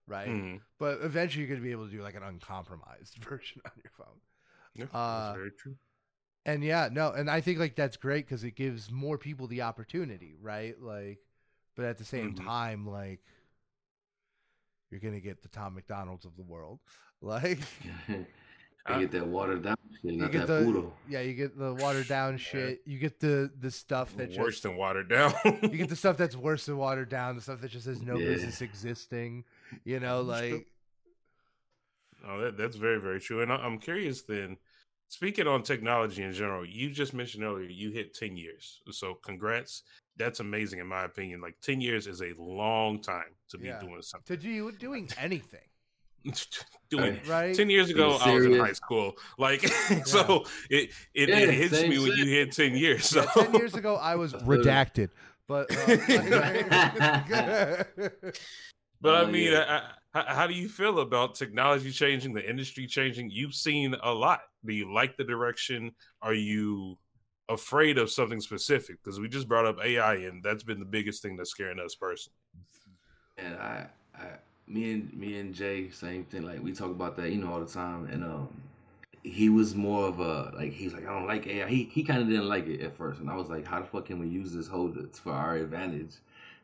right? 0.06 0.28
Mhm. 0.28 0.60
But 0.78 1.00
eventually, 1.02 1.44
you're 1.44 1.54
gonna 1.56 1.64
be 1.66 1.72
able 1.72 1.86
to 1.86 1.92
do 1.92 2.02
like 2.02 2.14
an 2.14 2.22
uncompromised 2.22 3.18
version 3.24 3.60
on 3.64 3.72
your 3.82 3.92
phone. 3.96 4.20
Yeah, 4.74 4.84
Uh, 4.94 5.26
that's 5.26 5.36
very 5.36 5.50
true. 5.50 5.76
And 6.44 6.64
yeah, 6.64 6.88
no, 6.90 7.12
and 7.12 7.30
I 7.30 7.40
think 7.40 7.58
like 7.58 7.76
that's 7.76 7.96
great 7.96 8.26
because 8.26 8.42
it 8.44 8.56
gives 8.56 8.90
more 8.90 9.16
people 9.16 9.46
the 9.46 9.62
opportunity, 9.62 10.34
right? 10.40 10.74
Like, 10.80 11.20
but 11.76 11.84
at 11.84 11.98
the 11.98 12.04
same 12.04 12.32
Mhm. 12.32 12.44
time, 12.44 12.86
like, 12.86 13.20
you're 14.90 15.00
gonna 15.00 15.20
get 15.20 15.42
the 15.42 15.48
Tom 15.48 15.74
MacDonald's 15.74 16.24
of 16.24 16.36
the 16.36 16.42
world, 16.42 16.80
like. 17.20 17.60
I 18.86 18.98
get 18.98 19.12
that 19.12 19.24
watered 19.24 19.62
down 19.62 19.76
shit, 19.92 20.14
You 20.14 20.18
not 20.18 20.32
get 20.32 20.40
that 20.40 20.46
the 20.48 20.64
poodle. 20.64 20.96
yeah, 21.08 21.20
you 21.20 21.34
get 21.34 21.56
the 21.56 21.72
watered 21.72 22.08
down 22.08 22.36
shit. 22.38 22.80
You 22.84 22.98
get 22.98 23.20
the 23.20 23.48
the 23.60 23.70
stuff 23.70 24.16
that 24.16 24.36
Worse 24.36 24.54
just 24.54 24.64
than 24.64 24.76
watered 24.76 25.08
down. 25.08 25.32
you 25.62 25.68
get 25.78 25.88
the 25.88 25.94
stuff 25.94 26.16
that's 26.16 26.34
worse 26.36 26.66
than 26.66 26.76
watered 26.76 27.08
down. 27.08 27.36
The 27.36 27.42
stuff 27.42 27.60
that 27.60 27.70
just 27.70 27.86
has 27.86 28.02
no 28.02 28.18
Yeah. 28.18 28.26
business 28.26 28.60
existing. 28.60 29.44
You 29.84 30.00
know, 30.00 30.22
like 30.22 30.66
Oh, 32.26 32.40
that, 32.40 32.56
that's 32.56 32.76
very, 32.76 33.00
very 33.00 33.20
true. 33.20 33.40
And 33.42 33.52
I, 33.52 33.56
I'm 33.56 33.78
curious 33.78 34.22
then, 34.22 34.56
speaking 35.12 35.46
on 35.46 35.62
technology 35.62 36.22
in 36.22 36.32
general, 36.32 36.64
you 36.64 36.88
just 36.90 37.12
mentioned 37.12 37.44
earlier 37.44 37.68
you 37.68 37.90
hit 37.90 38.14
10 38.14 38.34
years. 38.34 38.80
So 38.90 39.12
congrats. 39.22 39.82
That's 40.16 40.40
amazing 40.40 40.78
in 40.78 40.86
my 40.86 41.04
opinion. 41.04 41.42
Like 41.42 41.56
10 41.60 41.82
years 41.82 42.06
is 42.06 42.22
a 42.22 42.32
long 42.38 43.02
time 43.02 43.34
to 43.50 43.58
be 43.58 43.68
Yeah. 43.68 43.78
doing 43.78 44.00
something. 44.00 44.34
to 44.38 44.42
do 44.42 44.72
doing 44.72 45.10
anything, 45.18 45.68
doing 46.90 47.20
right? 47.26 47.54
10 47.54 47.68
years 47.68 47.90
ago, 47.90 48.16
I 48.22 48.32
was 48.32 48.46
in 48.46 48.58
high 48.58 48.72
school. 48.72 49.12
Like, 49.36 49.60
so 50.06 50.46
it, 50.70 50.92
it, 51.12 51.28
Yeah, 51.28 51.38
it 51.40 51.50
hits 51.50 51.76
same 51.76 51.90
me 51.90 51.98
when 51.98 52.12
you 52.12 52.24
hit 52.26 52.52
10 52.52 52.74
years. 52.74 53.04
So 53.06 53.20
Yeah, 53.36 53.42
Ten 53.44 53.54
years 53.54 53.74
ago, 53.74 53.96
I 53.96 54.16
was 54.16 54.32
redacted, 54.32 55.10
but 55.46 55.70
uh, 55.76 57.84
But 59.02 59.14
I 59.16 59.20
Oh, 59.22 59.26
mean, 59.26 59.52
yeah. 59.52 59.88
How, 60.12 60.24
how 60.26 60.46
do 60.46 60.54
you 60.54 60.68
feel 60.68 61.00
about 61.00 61.34
technology 61.34 61.90
changing, 61.90 62.34
the 62.34 62.48
industry 62.48 62.86
changing? 62.86 63.30
You've 63.30 63.54
seen 63.54 63.94
a 64.02 64.12
lot. 64.12 64.40
Do 64.64 64.72
you 64.74 64.92
like 64.92 65.16
the 65.16 65.24
direction? 65.24 65.92
Are 66.20 66.34
you 66.34 66.98
afraid 67.48 67.98
of 67.98 68.10
something 68.10 68.40
specific? 68.40 69.02
Because 69.02 69.18
we 69.20 69.28
just 69.28 69.48
brought 69.48 69.66
up 69.66 69.78
AI, 69.82 70.14
and 70.16 70.42
that's 70.42 70.62
been 70.62 70.78
the 70.78 70.84
biggest 70.84 71.22
thing 71.22 71.36
that's 71.36 71.50
scaring 71.50 71.80
us 71.80 71.94
personally. 71.94 72.36
And 73.38 73.54
I, 73.56 73.86
I, 74.14 74.26
me 74.66 74.92
and 74.92 75.12
me 75.14 75.38
and 75.38 75.54
Jay, 75.54 75.90
same 75.90 76.24
thing. 76.24 76.42
Like 76.42 76.62
we 76.62 76.72
talk 76.72 76.90
about 76.90 77.16
that, 77.16 77.30
you 77.30 77.38
know, 77.38 77.52
all 77.52 77.60
the 77.60 77.66
time. 77.72 78.06
And 78.10 78.24
um, 78.24 78.48
he 79.22 79.48
was 79.48 79.74
more 79.74 80.08
of 80.08 80.20
a 80.20 80.52
like 80.56 80.72
he's 80.72 80.92
like 80.92 81.06
I 81.06 81.12
don't 81.12 81.26
like 81.26 81.46
AI. 81.46 81.68
He 81.68 81.84
he 81.84 82.02
kind 82.02 82.22
of 82.22 82.28
didn't 82.28 82.48
like 82.48 82.66
it 82.66 82.80
at 82.82 82.96
first, 82.96 83.20
and 83.20 83.30
I 83.30 83.36
was 83.36 83.48
like, 83.48 83.66
how 83.66 83.80
the 83.80 83.86
fuck 83.86 84.06
can 84.06 84.18
we 84.18 84.28
use 84.28 84.52
this 84.52 84.68
whole 84.68 84.92
for 85.12 85.32
our 85.32 85.56
advantage? 85.56 86.16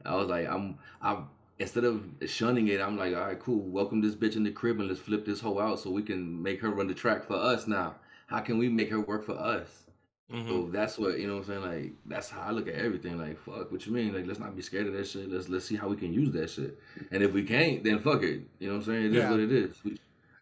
I 0.05 0.15
was 0.17 0.29
like, 0.29 0.49
I'm 0.49 0.79
I'm 1.03 1.29
instead 1.59 1.85
of 1.85 2.05
shunning 2.27 2.69
it, 2.69 2.81
I'm 2.81 2.97
like, 2.97 3.15
all 3.15 3.23
right, 3.27 3.39
cool. 3.39 3.61
Welcome 3.63 4.01
this 4.01 4.15
bitch 4.15 4.37
in 4.37 4.45
the 4.45 4.51
crib 4.51 4.79
and 4.79 4.89
let's 4.89 5.01
flip 5.01 5.25
this 5.25 5.41
hoe 5.41 5.59
out 5.59 5.81
so 5.81 5.91
we 5.91 6.03
can 6.03 6.43
make 6.43 6.61
her 6.61 6.71
run 6.71 6.87
the 6.87 6.95
track 6.95 7.25
for 7.25 7.35
us 7.35 7.67
now. 7.67 7.97
How 8.27 8.41
can 8.41 8.59
we 8.59 8.69
make 8.69 8.91
her 8.91 9.01
work 9.01 9.25
for 9.25 9.39
us? 9.39 9.85
Mhm. 10.33 10.47
So 10.47 10.69
that's 10.71 10.99
what 10.99 11.19
you 11.19 11.27
know. 11.27 11.37
what 11.37 11.49
I'm 11.49 11.63
saying 11.63 11.63
like 11.83 11.93
that's 12.05 12.29
how 12.29 12.43
I 12.43 12.51
look 12.51 12.69
at 12.69 12.75
everything. 12.75 13.17
Like 13.19 13.39
fuck, 13.39 13.73
what 13.73 13.87
you 13.87 13.93
mean? 13.93 14.13
Like 14.13 14.27
let's 14.27 14.39
not 14.39 14.55
be 14.55 14.61
scared 14.61 14.87
of 14.87 14.93
that 14.93 15.07
shit. 15.07 15.31
Let's 15.31 15.49
let's 15.49 15.65
see 15.65 15.75
how 15.77 15.89
we 15.89 15.97
can 15.97 16.13
use 16.13 16.31
that 16.33 16.51
shit. 16.51 16.79
And 17.11 17.23
if 17.23 17.33
we 17.33 17.43
can't, 17.45 17.83
then 17.83 17.99
fuck 17.99 18.23
it. 18.23 18.43
You 18.59 18.69
know 18.69 18.75
what 18.75 18.81
I'm 18.81 18.85
saying? 18.85 19.05
It 19.07 19.13
is 19.13 19.17
Yeah. 19.17 19.31
what 19.31 19.41
it 19.41 19.51
is. 19.51 19.83
We 19.83 19.99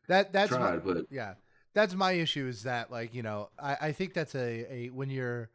that 0.09 0.33
that's 0.33 0.51
my, 0.51 0.79
but 0.79 1.07
yeah, 1.09 1.35
that's 1.73 1.95
my 1.95 2.13
issue. 2.13 2.49
Is 2.49 2.65
that 2.65 2.91
like 2.91 3.15
you 3.15 3.23
know, 3.23 3.51
I 3.61 3.77
I 3.81 3.93
think 3.93 4.13
that's 4.13 4.35
a 4.35 4.67
a 4.73 4.87
when 4.89 5.09
you're 5.09 5.51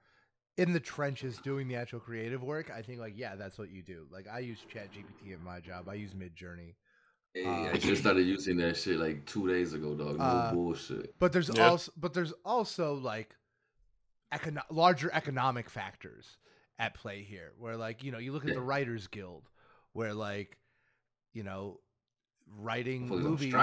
in 0.61 0.73
the 0.73 0.79
trenches 0.79 1.37
doing 1.39 1.67
the 1.67 1.75
actual 1.75 1.99
creative 1.99 2.43
work. 2.43 2.69
I 2.71 2.81
think 2.81 2.99
like 2.99 3.13
yeah, 3.17 3.35
that's 3.35 3.57
what 3.57 3.69
you 3.71 3.81
do. 3.81 4.05
Like 4.11 4.27
I 4.27 4.39
use 4.39 4.59
ChatGPT 4.73 5.33
at 5.33 5.41
my 5.41 5.59
job. 5.59 5.89
I 5.89 5.95
use 5.95 6.11
Midjourney. 6.13 6.75
hey, 7.33 7.45
Uh, 7.45 7.71
I 7.73 7.77
just 7.77 8.01
started 8.01 8.25
using 8.27 8.57
that 8.57 8.75
shit 8.77 8.97
like 8.99 9.25
two 9.25 9.47
days 9.47 9.73
ago, 9.73 9.95
dog. 9.95 10.17
No 10.17 10.23
Uh, 10.23 10.53
bullshit. 10.53 11.15
But 11.19 11.31
there's 11.33 11.49
Yeah. 11.53 11.69
also 11.69 11.91
but 11.97 12.13
there's 12.13 12.33
also 12.45 12.93
like 12.95 13.35
econo- 14.33 14.69
larger 14.69 15.09
economic 15.13 15.69
factors 15.69 16.37
at 16.79 16.93
play 16.93 17.21
here 17.23 17.53
where 17.57 17.77
like 17.77 18.03
you 18.03 18.11
know 18.11 18.17
you 18.17 18.31
look 18.33 18.43
at 18.43 18.49
Yeah. 18.49 18.55
the 18.55 18.61
writers 18.61 19.07
guild 19.07 19.49
where 19.93 20.13
like 20.13 20.57
you 21.33 21.43
know 21.43 21.79
writing 22.57 23.07
Motherfuckers 23.07 23.21
movies 23.23 23.53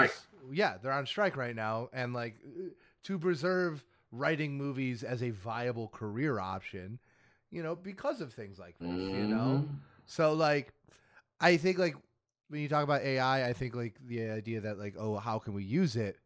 yeah 0.51 0.77
they're 0.81 0.91
on 0.91 1.05
strike 1.05 1.35
right 1.37 1.55
now 1.55 1.89
and 1.93 2.13
like 2.13 2.35
uh, 2.45 2.69
to 3.03 3.19
preserve 3.19 3.83
writing 4.11 4.57
movies 4.57 5.03
as 5.03 5.21
a 5.23 5.29
viable 5.31 5.87
career 5.89 6.39
option 6.39 6.99
you 7.51 7.61
know 7.63 7.75
because 7.75 8.21
of 8.21 8.33
things 8.33 8.57
like 8.59 8.77
this 8.79 9.11
you 9.13 9.27
know 9.27 9.63
Mhm. 9.63 9.77
so 10.05 10.33
like, 10.33 10.73
I 11.39 11.57
think 11.57 11.77
like 11.77 11.95
when 12.49 12.61
you 12.61 12.67
talk 12.67 12.83
about 12.83 13.01
AI, 13.03 13.47
I 13.47 13.53
think 13.53 13.75
like 13.75 13.95
the 14.07 14.23
idea 14.31 14.59
that 14.61 14.79
like, 14.79 14.95
oh, 14.97 15.17
how 15.17 15.37
can 15.37 15.53
we 15.53 15.63
use 15.63 15.95
it? 15.95 16.17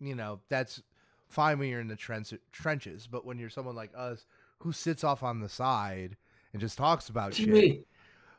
You 0.00 0.14
know, 0.14 0.40
that's 0.48 0.82
fine 1.28 1.58
when 1.58 1.68
you're 1.68 1.80
in 1.80 1.88
the 1.88 1.96
trench- 1.96 2.34
trenches, 2.52 3.06
but 3.06 3.24
when 3.26 3.38
you're 3.38 3.50
someone 3.50 3.76
like 3.76 3.90
us 3.96 4.24
who 4.60 4.72
sits 4.72 5.04
off 5.04 5.22
on 5.22 5.40
the 5.40 5.48
side 5.48 6.16
and 6.52 6.60
just 6.60 6.78
talks 6.78 7.08
about 7.10 7.34
shit, 7.36 7.86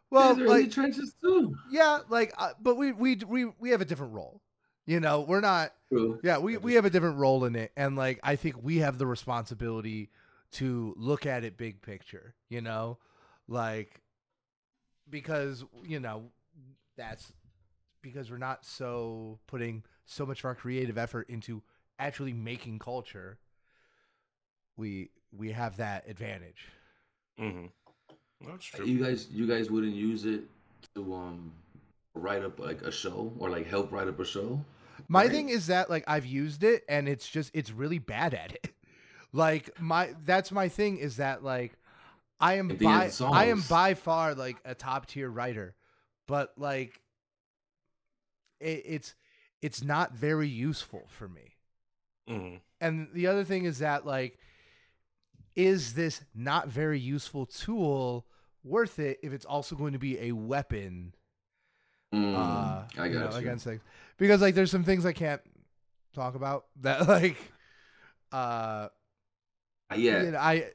well, 0.10 0.36
These 0.36 0.44
are 0.44 0.48
early 0.48 0.62
like 0.64 0.72
trenches 0.72 1.16
too. 1.22 1.56
yeah, 1.72 2.00
like, 2.10 2.34
uh, 2.38 2.54
but 2.62 2.76
we 2.76 2.92
we 2.92 3.16
we 3.28 3.46
we 3.60 3.70
have 3.72 3.82
a 3.82 3.86
different 3.86 4.14
role. 4.14 4.42
You 4.86 5.00
know, 5.00 5.22
we're 5.22 5.42
not 5.42 5.74
True. 5.90 6.20
yeah, 6.24 6.38
we, 6.40 6.58
we 6.58 6.74
have 6.74 6.86
a 6.86 6.90
different 6.90 7.18
role 7.18 7.46
in 7.46 7.56
it, 7.56 7.72
and 7.78 7.96
like 7.96 8.20
I 8.24 8.36
think 8.36 8.62
we 8.62 8.78
have 8.80 8.98
the 8.98 9.08
responsibility 9.08 10.10
to 10.54 10.94
look 10.98 11.26
at 11.26 11.44
it 11.44 11.58
big 11.58 11.82
picture. 11.82 12.36
You 12.50 12.62
know, 12.62 12.98
like 13.48 14.02
because 15.10 15.64
you 15.84 16.00
know 16.00 16.26
that's 16.98 17.32
because 18.02 18.30
we're 18.30 18.38
not 18.38 18.66
so 18.66 19.40
putting 19.48 19.84
so 20.06 20.26
much 20.26 20.40
of 20.40 20.46
our 20.46 20.56
creative 20.56 20.98
effort 20.98 21.30
into 21.30 21.62
actually 22.00 22.34
making 22.34 22.80
culture. 22.80 23.38
We 24.76 25.12
we 25.32 25.52
have 25.52 25.78
that 25.78 26.06
advantage. 26.08 26.68
hmm 27.38 27.66
That's 28.46 28.66
true. 28.66 28.86
You 28.86 29.04
guys, 29.04 29.28
you 29.32 29.48
guys 29.48 29.70
wouldn't 29.72 29.96
use 29.96 30.26
it 30.26 30.44
to 30.96 31.14
um 31.14 31.52
write 32.14 32.44
up 32.44 32.60
like 32.60 32.82
a 32.82 32.92
show 32.92 33.34
or 33.40 33.50
like 33.50 33.68
help 33.68 33.92
write 33.92 34.08
up 34.08 34.20
a 34.20 34.26
show. 34.26 34.64
My 35.08 35.24
Right. 35.24 35.32
thing 35.32 35.50
is 35.50 35.68
that 35.68 35.90
like 35.90 36.04
I've 36.08 36.26
used 36.26 36.64
it 36.64 36.84
and 36.88 37.08
it's 37.08 37.28
just 37.28 37.52
it's 37.54 37.72
really 37.72 38.00
bad 38.00 38.34
at 38.34 38.54
it. 38.54 38.70
Like 39.36 39.82
my 39.82 40.14
that's 40.26 40.52
my 40.52 40.70
thing 40.70 40.98
is 40.98 41.18
that 41.18 41.44
like 41.44 41.74
I 42.40 42.56
am 42.56 42.74
by 42.84 43.14
I 43.32 43.46
am 43.46 43.62
by 43.64 43.96
far 43.96 44.36
like 44.36 44.58
a 44.66 44.76
top 44.76 45.08
tier 45.08 45.30
writer, 45.30 45.76
but 46.28 46.54
like 46.58 47.02
it, 48.60 48.84
it's 48.86 49.16
it's 49.62 49.84
not 49.84 50.14
very 50.14 50.48
useful 50.48 51.08
for 51.10 51.28
me. 51.28 51.56
hmm 52.28 52.56
And 52.82 53.10
the 53.14 53.28
other 53.28 53.44
thing 53.44 53.66
is 53.66 53.80
that 53.80 54.06
like 54.06 54.38
is 55.56 55.94
this 55.94 56.24
not 56.34 56.68
very 56.68 57.00
useful 57.00 57.46
tool 57.46 58.26
worth 58.64 59.00
it 59.00 59.20
if 59.22 59.34
it's 59.34 59.46
also 59.46 59.76
going 59.76 59.94
to 59.94 60.00
be 60.00 60.20
a 60.20 60.32
weapon 60.32 61.14
Mm, 62.14 62.36
uh, 62.36 62.84
I 63.02 63.06
you 63.08 63.14
know, 63.14 63.22
got 63.30 63.34
you. 63.34 63.40
against 63.40 63.66
things 63.66 63.82
because 64.18 64.42
like 64.42 64.54
there's 64.56 64.72
some 64.72 64.84
things 64.84 65.06
I 65.06 65.14
can't 65.14 65.42
talk 66.14 66.36
about 66.36 66.66
that 66.82 67.08
like 67.08 67.38
uh 68.32 68.90
Uh, 69.92 69.96
yeah. 69.96 70.24
you 70.24 70.32
know, 70.32 70.38
I 70.38 70.66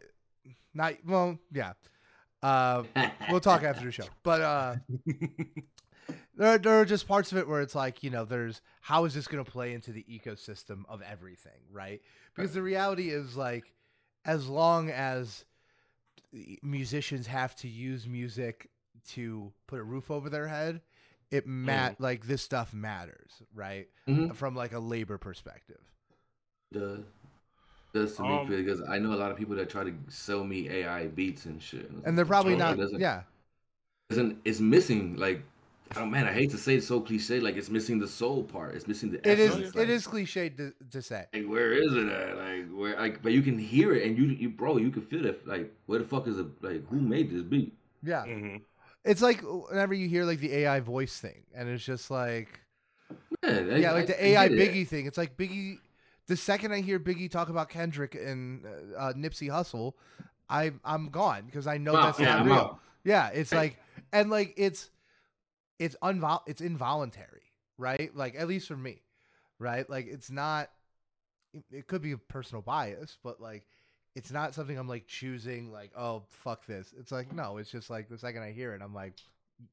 not 0.74 0.94
well 1.06 1.38
yeah 1.52 1.72
uh 2.42 2.82
we'll 3.30 3.40
talk 3.40 3.62
after 3.62 3.84
the 3.84 3.92
show 3.92 4.04
but 4.22 4.40
uh 4.42 4.76
there 6.36 6.54
are, 6.54 6.58
there 6.58 6.80
are 6.80 6.84
just 6.84 7.06
parts 7.08 7.32
of 7.32 7.38
it 7.38 7.48
where 7.48 7.60
it's 7.60 7.74
like 7.74 8.02
you 8.02 8.10
know 8.10 8.24
there's 8.24 8.60
how 8.80 9.04
is 9.04 9.14
this 9.14 9.26
going 9.28 9.44
to 9.44 9.50
play 9.50 9.74
into 9.74 9.92
the 9.92 10.04
ecosystem 10.04 10.82
of 10.88 11.02
everything 11.02 11.60
right 11.72 12.00
because 12.34 12.52
the 12.52 12.62
reality 12.62 13.10
is 13.10 13.36
like 13.36 13.72
as 14.24 14.48
long 14.48 14.90
as 14.90 15.44
musicians 16.62 17.26
have 17.26 17.54
to 17.56 17.68
use 17.68 18.06
music 18.06 18.68
to 19.08 19.52
put 19.66 19.78
a 19.80 19.82
roof 19.84 20.10
over 20.10 20.28
their 20.28 20.46
head 20.48 20.80
it 21.30 21.46
mat 21.46 21.94
like 21.98 22.26
this 22.26 22.42
stuff 22.42 22.72
matters 22.72 23.42
right 23.54 23.88
Mhm. 24.06 24.32
from 24.32 24.54
like 24.56 24.72
a 24.72 24.78
labor 24.78 25.18
perspective 25.18 25.80
Does 26.72 27.00
does 27.94 28.16
to 28.16 28.22
Um, 28.22 28.24
me 28.24 28.44
because 28.46 28.82
I 28.88 28.98
know 28.98 29.14
a 29.14 29.16
lot 29.20 29.30
of 29.32 29.38
people 29.38 29.56
that 29.56 29.70
try 29.70 29.84
to 29.84 29.94
sell 30.08 30.44
me 30.44 30.68
AI 30.68 31.06
beats 31.08 31.46
and 31.46 31.62
shit. 31.62 31.90
and 32.04 32.16
they're 32.16 32.24
probably 32.26 32.56
not 32.56 32.78
doesn't- 32.78 33.00
yeah 33.00 33.22
Isn't 34.10 34.40
it's 34.44 34.60
missing 34.60 35.16
like 35.16 35.42
oh 35.96 36.04
man, 36.06 36.26
I 36.26 36.32
hate 36.32 36.50
to 36.50 36.58
say 36.58 36.76
it's 36.76 36.86
so 36.86 37.00
cliche, 37.00 37.40
like 37.40 37.56
it's 37.56 37.70
missing 37.70 37.98
the 37.98 38.08
soul 38.08 38.44
part. 38.44 38.74
It's 38.74 38.86
missing 38.86 39.10
the 39.10 39.26
it 39.26 39.38
is 39.38 39.58
essence. 39.58 39.74
it 39.74 39.88
like, 39.88 39.88
is 39.90 40.06
cliched 40.06 40.56
to, 40.56 40.72
to 40.90 41.02
say 41.02 41.26
Like 41.32 41.46
where 41.46 41.72
is 41.72 41.92
it 41.94 42.08
at? 42.08 42.36
Like 42.36 42.70
where 42.70 42.96
like 42.98 43.22
but 43.22 43.32
you 43.32 43.42
can 43.42 43.58
hear 43.58 43.94
it 43.94 44.06
and 44.06 44.16
you 44.16 44.24
you 44.26 44.48
bro, 44.50 44.76
you 44.78 44.90
can 44.90 45.02
feel 45.02 45.26
it. 45.26 45.46
Like 45.46 45.74
where 45.86 45.98
the 45.98 46.04
fuck 46.06 46.26
is 46.26 46.38
it 46.38 46.46
like 46.62 46.86
who 46.88 47.00
made 47.00 47.30
this 47.30 47.42
beat? 47.42 47.74
yeah 48.02 48.26
hmm 48.26 48.56
It's 49.04 49.22
like 49.22 49.40
whenever 49.42 49.94
you 49.94 50.08
hear 50.08 50.24
like 50.24 50.40
the 50.40 50.54
AI 50.54 50.80
voice 50.80 51.18
thing, 51.18 51.44
and 51.54 51.68
it's 51.68 51.84
just 51.84 52.10
like 52.10 52.60
Yeah, 53.42 53.50
I- 53.50 53.60
yeah, 53.76 53.92
like 53.92 54.04
I- 54.04 54.06
the 54.06 54.24
I 54.24 54.28
AI 54.28 54.44
it. 54.46 54.52
Biggie 54.52 54.86
thing. 54.86 55.06
It's 55.06 55.18
like 55.18 55.36
Biggie. 55.36 55.78
The 56.26 56.36
second 56.36 56.72
I 56.72 56.80
hear 56.80 56.98
Biggie 57.00 57.30
talk 57.30 57.48
about 57.48 57.70
Kendrick 57.70 58.14
and 58.14 58.66
uh, 58.66 58.98
uh, 58.98 59.12
Nipsey 59.14 59.48
Hussle, 59.48 59.94
I 60.48 60.72
I'm 60.84 61.08
gone 61.08 61.44
because 61.46 61.66
I 61.66 61.78
know 61.78 61.94
I'm 61.96 62.04
that's 62.04 62.20
yeah, 62.20 62.26
not 62.26 62.40
I'm 62.40 62.46
real. 62.46 62.54
out. 62.54 62.78
Yeah, 63.04 63.28
it's 63.28 63.52
like 63.52 63.78
and 64.12 64.28
like 64.30 64.52
it's 64.56 64.90
it's 65.78 65.96
unvol 66.02 66.40
it's 66.46 66.60
involuntary, 66.60 67.42
right? 67.78 68.14
Like 68.14 68.34
at 68.36 68.46
least 68.48 68.68
for 68.68 68.76
me, 68.76 69.00
right? 69.58 69.88
Like 69.88 70.06
it's 70.06 70.30
not. 70.30 70.70
it- 71.54 71.64
It 71.70 71.86
could 71.86 72.02
be 72.02 72.12
a 72.12 72.18
personal 72.18 72.60
bias, 72.60 73.16
but 73.22 73.40
like 73.40 73.64
it's 74.18 74.32
not 74.32 74.52
something 74.52 74.76
I'm 74.76 74.88
like 74.88 75.06
choosing. 75.06 75.70
Like 75.72 75.92
oh 75.96 76.24
fuck 76.28 76.66
this. 76.66 76.92
It's 76.98 77.12
like 77.12 77.32
no, 77.32 77.56
it's 77.58 77.70
just 77.70 77.88
like 77.88 78.08
the 78.08 78.18
second 78.18 78.42
I 78.42 78.52
hear 78.52 78.74
it, 78.74 78.82
I'm 78.82 78.92
like 78.92 79.14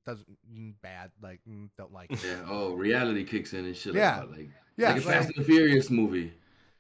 doesn't 0.06 0.38
mm, 0.54 0.74
bad. 0.82 1.12
Like 1.22 1.40
mm, 1.50 1.70
don't 1.78 1.92
like 1.92 2.12
it. 2.12 2.24
Yeah, 2.24 2.46
oh, 2.48 2.74
reality 2.74 3.24
kicks 3.24 3.54
in 3.54 3.66
and 3.66 3.76
shit 3.76 3.96
Yeah. 3.96 4.20
like 4.20 4.30
that. 4.30 4.38
Like, 4.38 4.50
Yeah, 4.78 4.94
like 4.94 5.04
a 5.04 5.08
like- 5.08 5.16
Fast 5.18 5.38
and 5.38 5.46
Furious 5.46 5.90
movie. 5.90 6.32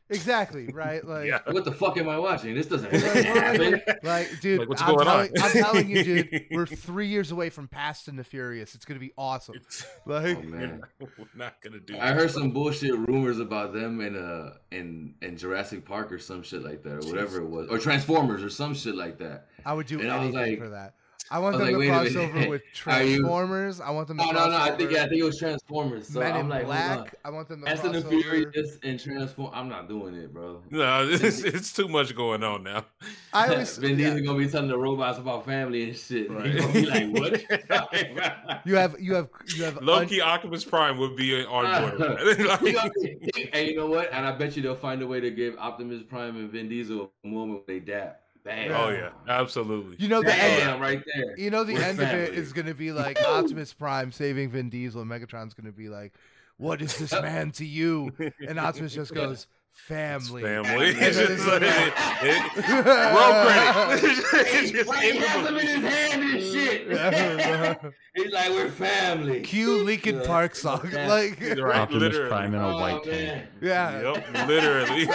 Exactly 0.10 0.68
right. 0.74 1.03
Like 1.06 1.28
Yeah. 1.28 1.39
What 1.49 1.66
the 1.66 1.72
fuck 1.72 1.97
am 1.97 2.08
I 2.10 2.18
watching? 2.20 2.53
This 2.56 2.68
doesn't 2.68 2.91
Like, 2.91 3.01
happen. 3.26 3.82
Like, 4.03 4.39
dude, 4.41 4.60
Like, 4.60 4.70
what's 4.70 4.82
I'm, 4.82 4.95
going 4.95 5.06
telling, 5.06 5.32
on? 5.38 5.43
I'm 5.43 5.51
telling 5.51 5.89
you, 5.89 6.03
dude, 6.03 6.45
we're 6.51 6.66
three 6.66 7.08
years 7.08 7.32
away 7.32 7.49
from 7.49 7.68
Fast 7.68 8.08
and 8.08 8.18
the 8.20 8.24
Furious. 8.24 8.76
It's 8.76 8.86
gonna 8.86 8.99
be 8.99 9.14
awesome. 9.18 9.56
It's, 9.56 9.86
Like, 10.06 10.38
Oh 10.38 10.41
man. 10.43 10.82
we're 10.99 11.08
not 11.36 11.62
gonna 11.62 11.80
do. 11.80 11.97
I 11.97 12.12
heard 12.14 12.32
some 12.32 12.51
bullshit 12.51 12.97
rumors 12.97 13.39
about 13.39 13.74
them 13.74 14.01
in 14.01 14.16
uh 14.16 14.53
in 14.72 15.16
in 15.22 15.38
Jurassic 15.38 15.86
Park 15.86 16.12
or 16.12 16.20
some 16.20 16.43
shit 16.43 16.64
like 16.64 16.84
that 16.84 17.03
or 17.03 17.08
whatever 17.08 17.38
it 17.41 17.47
was 17.49 17.68
or 17.70 17.78
Transformers 17.80 18.43
or 18.43 18.49
some 18.49 18.74
shit 18.76 18.95
like 18.95 19.18
that. 19.20 19.47
I 19.66 19.74
would 19.74 19.88
do 19.88 19.99
And 19.99 20.12
I 20.12 20.18
was 20.26 20.36
anything 20.36 20.51
like- 20.51 20.60
for 20.60 20.70
that. 20.70 20.93
I 21.32 21.39
want 21.39 21.55
I 21.55 21.57
them 21.71 21.73
like, 21.80 21.88
to 21.88 21.89
cross 21.89 22.15
over 22.15 22.49
with 22.49 22.61
Are 22.86 23.01
you- 23.03 23.17
Transformers. 23.17 23.82
I 23.82 23.89
want 23.89 24.07
them 24.07 24.17
to 24.19 24.26
No, 24.26 24.32
cross 24.32 24.45
no, 24.45 24.51
no. 24.51 24.57
I 24.57 24.71
think 24.78 24.91
yeah, 24.91 25.03
I 25.05 25.09
think 25.09 25.21
it 25.21 25.23
was 25.23 25.39
Transformers. 25.39 26.07
So 26.07 26.19
Men 26.19 26.34
I'm 26.34 26.39
in 26.41 26.49
like. 26.49 26.65
Black. 26.65 27.15
I 27.26 27.30
want 27.32 27.47
them 27.47 27.61
to 27.61 27.65
Fast 27.65 27.82
cross 27.82 27.95
and 27.95 28.03
the 28.03 28.07
over. 28.07 28.21
Furious 28.21 28.78
and 28.84 28.99
Transform. 28.99 29.51
I'm 29.53 29.67
not 29.67 29.88
doing 29.89 30.13
it, 30.15 30.32
bro. 30.34 30.61
No, 30.69 31.07
it's, 31.09 31.41
it's 31.43 31.73
too 31.73 31.88
much 31.88 32.15
going 32.15 32.43
on 32.43 32.63
now. 32.63 32.86
I 33.34 33.47
always 33.51 33.78
Vin 33.78 33.97
yeah. 33.97 34.19
Gonna 34.19 34.38
be 34.38 34.47
telling 34.47 34.67
the 34.69 34.78
robots 34.78 35.17
about 35.17 35.45
family 35.45 35.84
and 35.89 35.95
shit. 35.97 36.30
And 36.30 36.38
Right. 36.38 36.53
They 36.53 36.59
gonna 36.59 36.73
be 36.73 36.86
like, 36.86 37.13
what? 37.13 37.41
you 37.49 37.57
talking 37.67 38.17
about? 38.17 38.67
You 38.67 38.76
have 38.76 38.99
you 38.99 39.15
have 39.15 39.30
you 39.55 39.63
have 39.63 39.78
un- 39.80 39.86
Loki 39.86 40.21
Optimus 40.21 40.63
Prime 40.63 40.97
would 40.99 41.15
be 41.15 41.43
on 41.45 41.97
board. 41.97 42.19
with 42.23 42.39
Like- 42.39 43.49
and 43.53 43.67
you 43.67 43.76
know 43.76 43.88
what? 43.88 44.11
And 44.13 44.26
I 44.26 44.32
bet 44.32 44.55
you 44.55 44.61
they'll 44.61 44.76
find 44.76 45.01
a 45.01 45.07
way 45.07 45.19
to 45.19 45.32
give 45.32 45.57
Optimus 45.57 46.03
Prime 46.03 46.36
and 46.38 46.51
Vin 46.51 46.69
Diesel 46.69 47.11
a 47.23 47.28
moment 47.28 47.63
when 47.67 47.80
they 47.80 47.80
dap. 47.84 48.21
Bam. 48.46 48.72
oh 48.74 48.89
yeah, 48.89 49.10
absolutely. 49.28 49.98
you 49.98 50.08
know 50.08 50.22
the 50.22 50.34
end, 50.34 50.80
right 50.80 51.02
there. 51.16 51.38
you 51.38 51.50
know 51.50 51.64
the 51.64 51.74
We're 51.74 51.82
end 51.82 52.00
of 52.00 52.08
it 52.10 52.36
is 52.36 52.54
gonna 52.54 52.76
be 52.76 52.91
like 52.93 53.20
Optimus 53.20 53.74
Prime 53.74 54.12
saving 54.12 54.52
Vin 54.52 54.70
Diesel, 54.70 55.02
and 55.02 55.10
Megatron's 55.10 55.56
gonna 55.56 55.72
be 55.72 55.89
like, 55.89 56.14
"What 56.58 56.80
is 56.80 56.96
this 56.96 57.12
man 57.22 57.50
to 57.54 57.66
you?" 57.66 58.14
And 58.48 58.60
Optimus 58.60 58.93
just 58.93 59.16
goes, 59.16 59.48
"Family." 59.76 60.41
Family. 60.41 60.88
It's 60.88 61.17
just 61.17 61.45
like, 61.47 61.61
like- 61.61 61.93
it- 62.23 62.41
it- 62.57 62.86
roll 62.86 63.45
credit. 63.45 64.26
It's 64.57 64.71
just 64.71 64.93
he 64.95 65.09
in 65.09 65.17
has 65.17 65.45
them 65.45 65.57
in 65.57 65.67
his 65.67 65.93
hand 65.93 66.23
and 66.23 66.41
shit. 66.41 67.93
He's 68.15 68.32
like, 68.32 68.49
we're 68.51 68.69
family. 68.71 69.41
Cue 69.41 69.84
Linkin 69.84 70.21
Park 70.21 70.55
song, 70.55 70.89
Yeah. 70.91 71.07
like 71.07 71.39
Right, 71.41 71.76
Optimus 71.82 72.01
literally. 72.13 72.30
Prime 72.30 72.53
in 72.53 72.61
a 72.61 72.67
Oh, 72.69 72.80
white 72.80 73.03
tank. 73.03 73.15
man. 73.15 73.47
yeah, 73.61 74.13
Yep, 74.13 74.47
literally. 74.47 75.05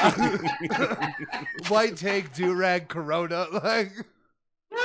white 1.69 1.97
tank, 1.97 2.33
do 2.35 2.55
rag, 2.55 2.89
Corona, 2.89 3.47
like. 3.65 3.91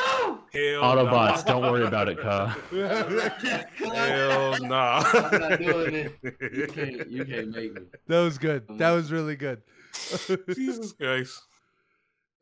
No. 0.06 0.40
Hell 0.54 0.82
Autobots, 0.84 1.38
nah. 1.38 1.42
don't 1.44 1.62
worry 1.72 1.86
about 1.86 2.08
it, 2.10 2.18
Ka. 2.20 2.48
Hell 2.72 4.58
nah. 4.62 5.04
I'm 5.14 5.40
not 5.42 5.60
doing 5.60 5.96
it. 5.96 6.20
You 6.54 6.68
can't. 6.68 7.10
You 7.10 7.26
can't 7.26 7.50
make 7.50 7.74
me. 7.74 7.82
That 8.08 8.22
was 8.22 8.38
good. 8.38 8.66
That 8.78 8.92
was 8.92 9.12
really 9.12 9.36
good. 9.36 9.62
Jesus 10.54 10.92
Christ. 10.94 11.42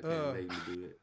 Can't 0.01 0.13
Uh. 0.13 0.33
make 0.33 0.49
me 0.49 0.55
do 0.67 0.83
it. 0.85 0.99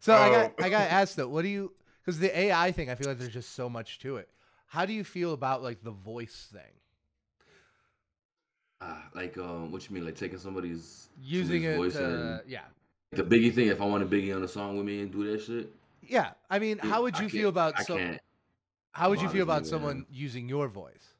So 0.00 0.14
I 0.14 0.28
got 0.30 0.54
Oh. 0.58 0.64
I 0.64 0.68
got 0.70 0.90
asked 0.90 1.16
though, 1.16 1.28
what 1.28 1.42
do 1.42 1.48
you? 1.48 1.72
Because 2.04 2.18
the 2.18 2.36
AI 2.38 2.72
thing, 2.72 2.90
I 2.90 2.94
feel 2.94 3.08
like 3.08 3.18
there's 3.18 3.32
just 3.32 3.54
so 3.54 3.68
much 3.70 3.98
to 4.00 4.16
it. 4.16 4.28
How 4.66 4.84
do 4.86 4.92
you 4.92 5.04
feel 5.04 5.32
about 5.32 5.62
like 5.62 5.82
the 5.82 5.90
voice 5.92 6.48
thing? 6.52 6.72
Ah, 8.80 9.02
like 9.14 9.38
um, 9.38 9.70
what 9.72 9.88
you 9.88 9.94
mean? 9.94 10.04
Like 10.04 10.16
taking 10.16 10.38
somebody's 10.38 11.08
Using 11.22 11.62
somebody's 11.62 11.74
it, 11.74 11.76
voice 11.76 11.92
to, 11.94 12.04
and 12.04 12.40
yeah, 12.46 12.64
the 13.16 13.22
Biggie 13.24 13.54
thing. 13.54 13.68
If 13.68 13.80
I 13.80 13.84
want 13.84 14.02
a 14.02 14.06
Biggie 14.06 14.34
on 14.34 14.42
a 14.42 14.48
song 14.48 14.76
with 14.76 14.86
me 14.86 15.00
and 15.00 15.10
do 15.12 15.30
that 15.30 15.42
shit, 15.42 15.70
yeah. 16.02 16.30
I 16.50 16.58
mean, 16.58 16.78
how 16.78 17.02
would 17.02 17.14
you 17.14 17.20
can't- 17.22 17.32
feel 17.32 17.48
about 17.48 17.74
I 17.78 17.82
some? 17.82 17.98
can't. 17.98 18.20
How 18.92 19.10
would 19.10 19.20
you 19.20 19.28
feel 19.28 19.42
about 19.42 19.56
honestly, 19.58 19.78
man. 19.78 19.80
someone 19.88 20.06
using 20.10 20.48
your 20.48 20.68
voice? 20.68 21.14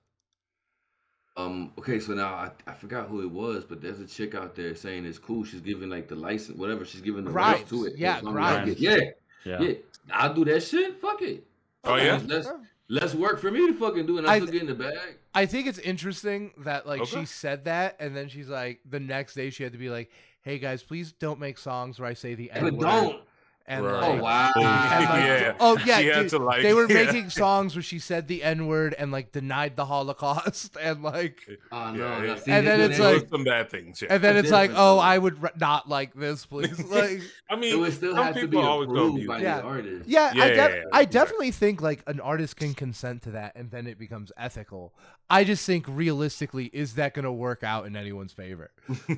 Um. 1.36 1.72
Okay. 1.78 1.98
So 1.98 2.12
now 2.14 2.32
I, 2.34 2.50
I 2.66 2.72
forgot 2.74 3.08
who 3.08 3.22
it 3.22 3.30
was, 3.30 3.64
but 3.64 3.82
there's 3.82 3.98
a 3.98 4.06
chick 4.06 4.34
out 4.36 4.54
there 4.54 4.74
saying 4.76 5.04
it's 5.04 5.18
cool. 5.18 5.44
She's 5.44 5.60
giving 5.60 5.90
like 5.90 6.06
the 6.06 6.14
license, 6.14 6.56
whatever. 6.56 6.84
She's 6.84 7.00
giving 7.00 7.24
the 7.24 7.30
rights 7.32 7.68
to 7.70 7.86
it. 7.86 7.96
Yeah, 7.96 8.20
So 8.20 8.26
like, 8.26 8.34
Grimes. 8.34 8.78
Yeah. 8.78 8.96
Yeah. 9.44 9.60
Yeah. 9.60 9.74
I'll 10.12 10.32
do 10.34 10.44
that 10.44 10.62
shit. 10.62 11.00
Fuck 11.00 11.22
it. 11.22 11.44
Oh, 11.82 11.96
yeah? 11.96 12.20
Less, 12.26 12.48
less 12.88 13.14
work 13.14 13.40
for 13.40 13.50
me 13.50 13.66
to 13.66 13.74
fucking 13.74 14.06
do, 14.06 14.18
and 14.18 14.26
I 14.26 14.34
I 14.34 14.38
still 14.40 14.52
get 14.52 14.62
in 14.62 14.68
the 14.68 14.74
bag. 14.74 15.18
I 15.34 15.46
think 15.46 15.66
it's 15.66 15.78
interesting 15.78 16.52
that 16.58 16.86
like 16.86 17.00
Okay. 17.02 17.20
she 17.20 17.24
said 17.26 17.64
that, 17.64 17.96
and 17.98 18.14
then 18.16 18.28
she's 18.28 18.48
like, 18.48 18.80
the 18.88 19.00
next 19.00 19.34
day 19.34 19.50
she 19.50 19.62
had 19.62 19.72
to 19.72 19.78
be 19.78 19.90
like, 19.90 20.10
"Hey 20.42 20.58
guys, 20.58 20.82
please 20.82 21.12
don't 21.12 21.40
make 21.40 21.58
songs 21.58 21.98
where 21.98 22.08
I 22.08 22.14
say 22.14 22.34
the 22.34 22.50
N 22.50 22.76
word." 22.76 22.80
don't. 22.80 23.22
And 23.66 23.84
Right. 23.84 24.00
like, 24.00 24.20
Oh 24.20 24.22
wow! 24.22 24.52
and, 24.56 24.64
like, 24.64 25.24
Yeah. 25.24 25.54
oh 25.58 25.78
yeah, 25.86 26.20
dude, 26.20 26.28
to, 26.30 26.38
like- 26.38 26.62
they 26.62 26.74
were 26.74 26.86
yeah. 26.88 27.04
making 27.04 27.30
songs 27.30 27.74
where 27.74 27.82
she 27.82 27.98
said 27.98 28.28
the 28.28 28.42
n 28.42 28.66
word 28.66 28.94
and 28.98 29.10
like 29.10 29.32
denied 29.32 29.74
the 29.76 29.86
Holocaust 29.86 30.76
and 30.80 31.02
like, 31.02 31.48
Oh 31.72 31.90
no! 31.92 32.20
Yeah, 32.20 32.26
now, 32.26 32.36
see, 32.36 32.50
And 32.52 32.66
then 32.66 32.80
it's 32.80 32.98
like- 32.98 33.28
some 33.28 33.44
bad 33.44 33.70
things. 33.70 34.02
Yeah. 34.02 34.08
and 34.14 34.22
then 34.24 34.36
it's 34.36 34.50
like, 34.50 34.70
oh. 34.74 34.98
I 34.98 35.18
would 35.18 35.42
r- 35.42 35.52
not 35.58 35.88
like 35.88 36.14
this, 36.14 36.44
please. 36.46 36.78
Like, 36.84 37.20
I 37.50 37.54
it 37.54 37.58
mean, 37.58 37.80
would 37.80 37.92
still 37.94 38.14
some 38.14 38.24
have 38.24 38.34
to 38.34 38.40
be 38.42 38.46
people 38.48 38.64
always 38.66 38.86
gonna 38.88 39.00
approved 39.00 39.20
be- 39.20 39.26
by 39.26 39.38
Yeah. 39.40 39.58
the 39.58 39.62
artist. 39.66 40.08
yeah, 40.08 40.32
Yeah, 40.34 40.42
I, 40.42 40.46
yeah, 40.46 40.54
def- 40.54 40.56
yeah, 40.56 40.64
I 40.92 41.00
exactly. 41.00 41.06
definitely 41.06 41.50
think 41.50 41.80
like 41.82 42.02
an 42.06 42.20
artist 42.20 42.56
can 42.56 42.74
consent 42.74 43.22
to 43.22 43.30
that, 43.32 43.52
and 43.56 43.70
then 43.70 43.86
it 43.86 43.98
becomes 43.98 44.30
ethical. 44.36 44.94
I 45.30 45.44
just 45.44 45.64
think 45.66 45.86
realistically, 45.88 46.66
is 46.72 46.94
that 46.94 47.14
going 47.14 47.24
to 47.24 47.32
work 47.32 47.62
out 47.64 47.86
in 47.86 47.96
anyone's 47.96 48.32
favor? 48.34 48.70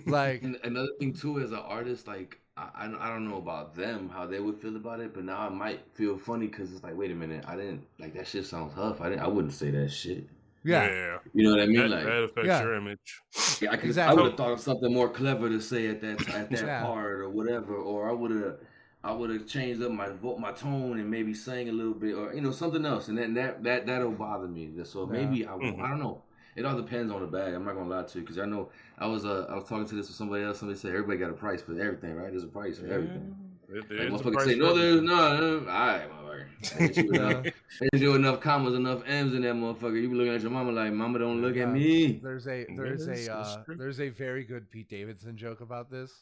Like, 0.06 0.42
another 0.62 0.88
thing 1.00 1.12
too, 1.14 1.38
is 1.38 1.50
an 1.52 1.58
artist, 1.58 2.06
like 2.06 2.38
I, 2.56 2.86
I 2.98 3.08
don't- 3.10 3.28
know 3.28 3.36
about 3.38 3.74
them 3.74 4.08
how 4.08 4.26
they 4.26 4.40
would 4.40 4.60
feel 4.60 4.76
about 4.76 5.00
it, 5.00 5.12
but 5.14 5.24
now 5.24 5.38
I 5.40 5.48
might 5.50 5.80
feel 5.94 6.16
funny 6.16 6.46
because 6.46 6.72
it's 6.72 6.82
like, 6.82 6.96
wait 6.96 7.10
a 7.10 7.14
minute, 7.14 7.44
I 7.46 7.56
didn't 7.56 7.84
like 7.98 8.14
that 8.14 8.26
shit 8.26 8.46
sounds 8.46 8.74
tough. 8.74 9.00
I 9.00 9.10
didn't, 9.10 9.22
I 9.22 9.28
wouldn't 9.28 9.52
say 9.52 9.70
that 9.70 9.90
shit. 9.90 10.26
yeah, 10.64 10.86
yeah. 10.88 11.18
You 11.34 11.44
know 11.44 11.50
what 11.50 11.60
I 11.60 11.66
mean? 11.66 11.76
That, 11.80 11.90
like, 11.90 12.04
that 12.04 12.22
affects 12.24 12.46
Yeah. 12.48 12.62
your 12.62 12.74
image. 12.76 13.22
yeah, 13.60 13.72
I, 13.72 13.76
could, 13.76 13.98
I 13.98 14.14
would 14.14 14.24
have 14.24 14.36
thought 14.36 14.52
of 14.52 14.60
something 14.60 14.92
more 14.92 15.08
clever 15.10 15.48
to 15.48 15.60
say 15.60 15.88
at 15.88 16.00
that 16.00 16.28
at 16.30 16.50
that 16.50 16.64
Yeah. 16.64 16.82
part 16.82 17.20
or 17.20 17.28
whatever, 17.28 17.74
or 17.74 18.08
I 18.08 18.12
would 18.12 18.30
have. 18.30 18.56
I 19.04 19.12
would 19.12 19.30
have 19.30 19.46
changed 19.46 19.80
up 19.84 19.92
my 19.92 20.08
vo- 20.08 20.36
my 20.36 20.50
tone 20.50 20.98
and 20.98 21.08
maybe 21.08 21.32
sang 21.32 21.68
a 21.68 21.72
little 21.72 21.94
bit 21.94 22.16
or 22.16 22.34
you 22.34 22.40
know 22.40 22.50
something 22.50 22.84
else 22.84 23.06
and 23.06 23.16
then 23.16 23.34
that 23.34 23.62
that 23.62 23.86
that'll 23.86 24.10
bother 24.10 24.48
me. 24.48 24.72
So 24.82 25.06
Yeah. 25.06 25.12
maybe 25.20 25.46
I, 25.46 25.50
Mhm. 25.52 25.80
I 25.80 25.90
don't 25.90 26.00
know. 26.00 26.22
It 26.56 26.64
all 26.64 26.74
depends 26.76 27.12
on 27.12 27.20
the 27.20 27.28
bag. 27.28 27.54
I'm 27.54 27.64
not 27.64 27.76
gonna 27.76 27.88
lie 27.88 28.02
to 28.02 28.18
you 28.18 28.22
because 28.24 28.38
I 28.40 28.46
know 28.46 28.70
I 28.98 29.06
was 29.06 29.24
uh 29.24 29.46
I 29.50 29.54
was 29.54 29.64
talking 29.64 29.86
to 29.86 29.94
this 29.94 30.08
with 30.08 30.16
somebody 30.16 30.42
else. 30.44 30.58
Somebody 30.60 30.78
said 30.78 30.90
everybody 30.90 31.18
got 31.18 31.30
a 31.30 31.34
price 31.34 31.62
for 31.62 31.72
everything, 31.80 32.14
right? 32.16 32.30
There's 32.30 32.44
a 32.44 32.48
price 32.48 32.78
for 32.78 32.86
everything. 32.86 33.34
It, 33.68 33.74
Like 33.78 33.88
there's 33.88 34.00
a 34.20 34.24
motherfuckers 34.24 34.32
price 34.32 34.46
say 34.46 34.54
no, 34.56 34.74
there's 34.74 34.96
everything. 34.96 35.06
no. 35.06 35.58
no. 35.58 35.70
All 35.70 35.86
right, 35.86 36.10
motherfucker. 36.10 36.80
Ain't 36.80 36.96
you 36.96 37.10
enough, 37.14 37.46
ain't 37.82 38.02
enough 38.02 38.40
commas, 38.40 38.74
enough 38.74 39.02
M's 39.06 39.34
in 39.34 39.42
that 39.42 39.54
motherfucker. 39.54 40.00
You 40.00 40.08
be 40.08 40.14
looking 40.14 40.34
at 40.34 40.40
your 40.40 40.50
mama 40.50 40.72
like, 40.72 40.92
mama, 40.92 41.18
don't 41.18 41.42
look 41.42 41.52
at 41.52 41.58
Yeah. 41.58 41.66
me. 41.66 42.12
There's 42.22 42.46
a 42.48 42.64
there's 42.74 43.06
a 43.08 43.32
uh, 43.32 43.62
there's 43.68 44.00
a 44.00 44.08
very 44.08 44.44
good 44.44 44.70
Pete 44.70 44.88
Davidson 44.88 45.36
joke 45.36 45.60
about 45.60 45.90
this, 45.90 46.12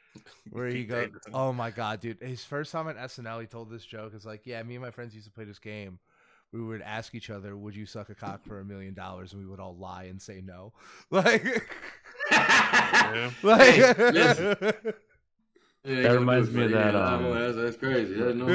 where 0.50 0.66
he 0.68 0.78
Pete 0.78 0.88
goes, 0.88 1.10
"Oh 1.32 1.52
my 1.52 1.70
god, 1.70 2.00
dude!" 2.00 2.18
His 2.20 2.42
first 2.44 2.72
time 2.72 2.88
at 2.88 2.96
SNL, 2.96 3.40
he 3.42 3.46
told 3.46 3.70
this 3.70 3.84
joke. 3.84 4.12
It's 4.14 4.24
like, 4.26 4.42
yeah, 4.44 4.62
me 4.62 4.74
and 4.74 4.82
my 4.84 4.90
friends 4.90 5.14
used 5.14 5.26
to 5.26 5.32
play 5.32 5.44
this 5.44 5.58
game. 5.60 5.98
We 6.52 6.62
would 6.62 6.80
ask 6.82 7.14
each 7.14 7.30
other, 7.30 7.56
"Would 7.56 7.76
you 7.76 7.84
suck 7.86 8.08
a 8.08 8.14
cock 8.14 8.44
for 8.44 8.60
a 8.60 8.64
million 8.64 8.94
dollars?" 8.94 9.32
And 9.32 9.42
we 9.42 9.48
would 9.48 9.60
all 9.60 9.76
lie 9.76 10.04
and 10.04 10.20
say 10.20 10.40
no. 10.44 10.72
Like, 11.10 11.44
Yeah. 12.30 13.30
like, 13.42 13.60
Hey, 13.60 13.94
listen. 14.12 14.56
That 15.84 16.18
reminds 16.18 16.50
me 16.50 16.64
of 16.64 16.72
that, 16.72 16.94
um, 16.94 17.32
that's, 17.32 17.56
that's 17.56 17.76
crazy. 17.76 18.14
That's 18.14 18.34
no 18.34 18.48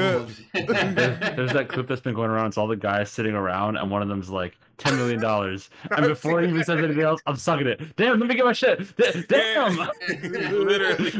Yeah. 0.54 1.32
There's 1.34 1.52
that 1.52 1.68
clip 1.68 1.88
that's 1.88 2.00
been 2.02 2.14
going 2.14 2.30
around. 2.30 2.48
It's 2.48 2.58
all 2.58 2.68
the 2.68 2.76
guys 2.76 3.10
sitting 3.10 3.34
around, 3.34 3.76
and 3.76 3.90
one 3.90 4.02
of 4.02 4.08
them's 4.08 4.30
like, 4.30 4.56
$10 4.78 4.96
million. 4.96 5.60
And 5.90 6.06
before 6.06 6.40
he 6.42 6.48
even 6.48 6.64
says 6.64 6.78
anything 6.78 7.00
else, 7.02 7.20
I'm 7.26 7.36
sucking 7.36 7.66
it. 7.66 7.96
Damn, 7.96 8.18
let 8.18 8.28
me 8.28 8.34
get 8.34 8.44
my 8.44 8.52
shit. 8.52 8.96
D- 8.96 9.24
Damn. 9.28 9.76
Literally, 10.32 11.12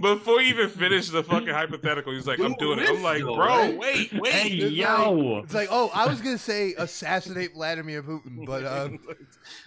before 0.00 0.40
he 0.40 0.48
even 0.48 0.68
finished 0.68 1.12
the 1.12 1.22
fucking 1.22 1.48
hypothetical, 1.48 2.12
he's 2.12 2.26
like, 2.26 2.38
"I'm 2.40 2.52
Who 2.52 2.56
doing 2.58 2.78
it." 2.80 2.88
I'm 2.88 3.02
like, 3.02 3.22
"Bro, 3.22 3.36
right? 3.36 3.76
wait, 3.78 4.12
wait." 4.12 4.32
Hey, 4.32 4.48
It's 4.48 4.72
yo. 4.72 5.40
it's 5.44 5.54
like, 5.54 5.68
oh, 5.70 5.90
I 5.94 6.06
was 6.06 6.20
gonna 6.20 6.38
say 6.38 6.74
assassinate 6.78 7.54
Vladimir 7.54 8.02
Putin, 8.02 8.46
but 8.46 8.64
um, 8.66 8.98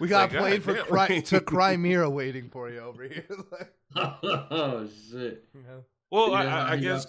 we 0.00 0.08
got 0.08 0.32
like, 0.32 0.34
a 0.34 0.38
plane 0.38 0.60
for 0.60 0.74
goddamn. 0.74 1.06
Cri- 1.06 1.22
to 1.22 1.40
Crimea 1.40 2.08
waiting 2.08 2.48
for 2.50 2.70
you 2.70 2.80
over 2.80 3.04
here. 3.04 3.26
Like, 3.50 3.72
oh 4.22 4.88
shit. 5.10 5.44
you 5.54 5.62
know? 5.62 5.84
well, 6.10 6.30
Yeah, 6.30 6.38
I, 6.38 6.70
I, 6.70 6.72
I 6.72 6.76
guess 6.76 7.06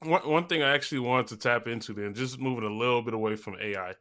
one, 0.00 0.28
one 0.28 0.46
thing 0.46 0.62
I 0.62 0.72
actually 0.74 1.00
wanted 1.00 1.26
to 1.28 1.36
tap 1.38 1.66
into 1.66 1.92
then, 1.92 2.14
just 2.14 2.38
moving 2.38 2.64
a 2.64 2.72
little 2.72 3.02
bit 3.02 3.14
away 3.14 3.34
from 3.36 3.56
AI. 3.60 3.94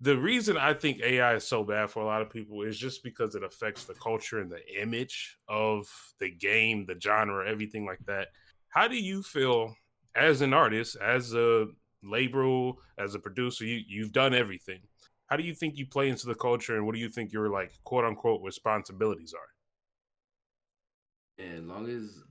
The 0.00 0.16
reason 0.16 0.56
I 0.56 0.74
think 0.74 1.00
AI 1.00 1.34
is 1.34 1.46
so 1.46 1.64
bad 1.64 1.90
for 1.90 2.02
a 2.02 2.06
lot 2.06 2.22
of 2.22 2.30
people 2.30 2.62
is 2.62 2.78
just 2.78 3.02
because 3.02 3.34
it 3.34 3.42
affects 3.42 3.84
the 3.84 3.94
culture 3.94 4.38
and 4.38 4.50
the 4.50 4.80
image 4.80 5.36
of 5.48 5.88
the 6.20 6.30
game, 6.30 6.86
the 6.86 6.96
genre, 7.00 7.48
everything 7.48 7.84
like 7.84 7.98
that. 8.06 8.28
How 8.68 8.86
do 8.86 8.96
you 8.96 9.22
feel 9.22 9.74
as 10.14 10.40
an 10.40 10.54
artist, 10.54 10.96
as 11.02 11.34
a 11.34 11.66
label, 12.04 12.78
as 12.96 13.16
a 13.16 13.18
producer? 13.18 13.64
You 13.64 13.80
you've 13.88 14.12
done 14.12 14.34
everything. 14.34 14.80
How 15.26 15.36
do 15.36 15.42
you 15.42 15.52
think 15.52 15.76
you 15.76 15.86
play 15.86 16.08
into 16.08 16.26
the 16.26 16.34
culture, 16.34 16.76
and 16.76 16.86
what 16.86 16.94
do 16.94 17.00
you 17.00 17.08
think 17.08 17.32
your 17.32 17.50
like 17.50 17.72
quote 17.82 18.04
unquote 18.04 18.40
responsibilities 18.44 19.34
are? 19.34 21.44
And 21.44 21.68
long 21.68 21.88
as 21.88 22.22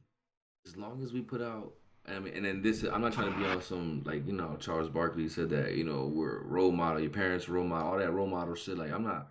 as 0.65 0.77
long 0.77 1.03
as 1.03 1.11
we 1.11 1.21
put 1.21 1.41
out 1.41 1.73
I 2.07 2.19
mean 2.19 2.33
and 2.33 2.45
then 2.45 2.61
this 2.61 2.83
I'm 2.83 3.01
not 3.01 3.13
trying 3.13 3.31
to 3.33 3.37
be 3.37 3.45
on 3.45 3.61
some 3.61 4.01
like, 4.05 4.25
you 4.25 4.33
know, 4.33 4.55
Charles 4.59 4.89
Barkley 4.89 5.27
said 5.27 5.49
that, 5.49 5.75
you 5.75 5.83
know, 5.83 6.05
we're 6.05 6.41
role 6.43 6.71
model, 6.71 7.01
your 7.01 7.09
parents 7.09 7.49
role 7.49 7.65
model, 7.65 7.91
all 7.91 7.97
that 7.97 8.11
role 8.11 8.27
model 8.27 8.55
shit. 8.55 8.77
Like 8.77 8.91
I'm 8.91 9.03
not 9.03 9.27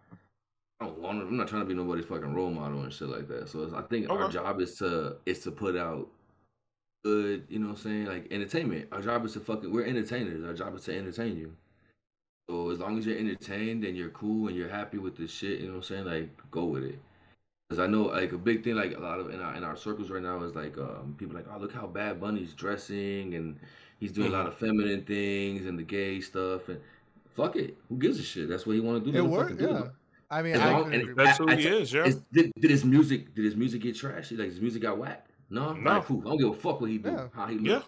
I 0.81 0.85
don't 0.85 0.99
want 0.99 1.20
to, 1.20 1.27
I'm 1.27 1.37
not 1.37 1.49
trying 1.49 1.62
to 1.62 1.66
be 1.66 1.74
nobody's 1.74 2.05
fucking 2.05 2.35
role 2.35 2.51
model 2.51 2.83
and 2.83 2.93
shit 2.93 3.09
like 3.09 3.29
that. 3.29 3.49
So 3.49 3.62
it's, 3.62 3.72
I 3.72 3.83
think 3.83 4.11
our 4.11 4.29
job 4.29 4.61
is 4.61 4.77
to 4.79 5.16
is 5.24 5.41
to 5.41 5.51
put 5.51 5.77
out 5.77 6.09
good, 7.03 7.47
you 7.49 7.59
know 7.61 7.68
what 7.68 7.79
I'm 7.79 7.83
saying, 7.83 8.07
like 8.07 8.27
entertainment. 8.31 8.89
Our 8.93 9.01
job 9.01 9.24
is 9.24 9.33
to 9.35 9.41
fucking 9.41 9.72
we're 9.72 9.87
entertainers. 9.87 10.45
Our 10.45 10.55
job 10.55 10.77
is 10.77 10.85
to 10.85 10.97
entertain 10.97 11.37
you. 11.39 11.55
So 12.49 12.70
as 12.70 12.79
long 12.79 12.99
as 12.99 13.07
you're 13.07 13.18
entertained 13.18 13.85
and 13.85 13.97
you're 13.97 14.11
cool 14.11 14.49
and 14.49 14.57
you're 14.57 14.68
happy 14.68 14.99
with 14.99 15.16
the 15.16 15.27
shit, 15.27 15.61
you 15.61 15.66
know 15.66 15.74
what 15.74 15.91
I'm 15.91 16.05
saying, 16.05 16.05
like 16.05 16.51
go 16.51 16.64
with 16.64 16.85
it. 16.85 16.99
Cause 17.69 17.81
I 17.81 17.87
know 17.89 18.05
like 18.05 18.31
a 18.31 18.39
big 18.39 18.62
thing 18.62 18.77
like 18.77 18.97
a 18.97 19.01
lot 19.01 19.19
of 19.19 19.31
in 19.35 19.41
our 19.41 19.57
in 19.57 19.64
our 19.64 19.77
circles 19.77 20.09
right 20.09 20.23
now 20.23 20.41
is 20.45 20.55
like 20.55 20.79
um 20.79 21.17
people 21.19 21.35
like 21.35 21.47
oh 21.53 21.59
look 21.59 21.73
how 21.73 21.87
Bad 21.89 22.21
Bunny's 22.21 22.53
dressing 22.53 23.35
and 23.35 23.59
he's 23.99 24.12
doing 24.12 24.29
a 24.29 24.31
lot 24.37 24.47
of 24.47 24.57
feminine 24.57 25.03
things 25.03 25.67
and 25.67 25.77
the 25.77 25.83
gay 25.83 26.21
stuff 26.21 26.69
and 26.69 26.79
fuck 27.35 27.57
it 27.57 27.77
who 27.89 27.97
gives 27.97 28.21
a 28.21 28.23
shit 28.23 28.49
that's 28.49 28.67
what 28.69 28.75
he 28.75 28.81
want 28.81 29.05
to 29.05 29.11
do 29.11 29.19
It 29.19 29.21
worked, 29.23 29.51
fucking 29.51 29.67
do 29.67 29.73
yeah. 29.73 29.83
I 30.31 30.43
mean, 30.43 30.55
As 30.55 30.61
I 30.61 30.71
long- 30.79 30.93
agree 30.95 31.12
That's 31.14 31.39
who 31.39 31.49
I 31.49 31.57
he 31.57 31.62
t- 31.64 31.69
is, 31.69 31.93
yeah. 31.93 32.05
Is, 32.05 32.17
did, 32.33 32.53
did 32.61 32.71
his 32.71 32.85
music 32.85 33.35
did 33.35 33.45
his 33.45 33.57
music 33.57 33.83
get 33.83 33.97
trashy 33.97 34.37
like 34.37 34.49
his 34.49 34.61
music 34.61 34.83
got 34.83 34.97
whacked 34.99 35.33
no 35.51 35.73
No. 35.73 35.91
Like, 35.95 36.05
who? 36.05 36.21
I 36.21 36.25
don't 36.25 36.39
give 36.39 36.49
a 36.51 36.55
fuck 36.55 36.81
what 36.81 36.89
he 36.91 36.99
do 36.99 37.11
Yeah. 37.11 37.27
how 37.35 37.47
he 37.47 37.57
look 37.59 37.67
Yeah. 37.67 37.83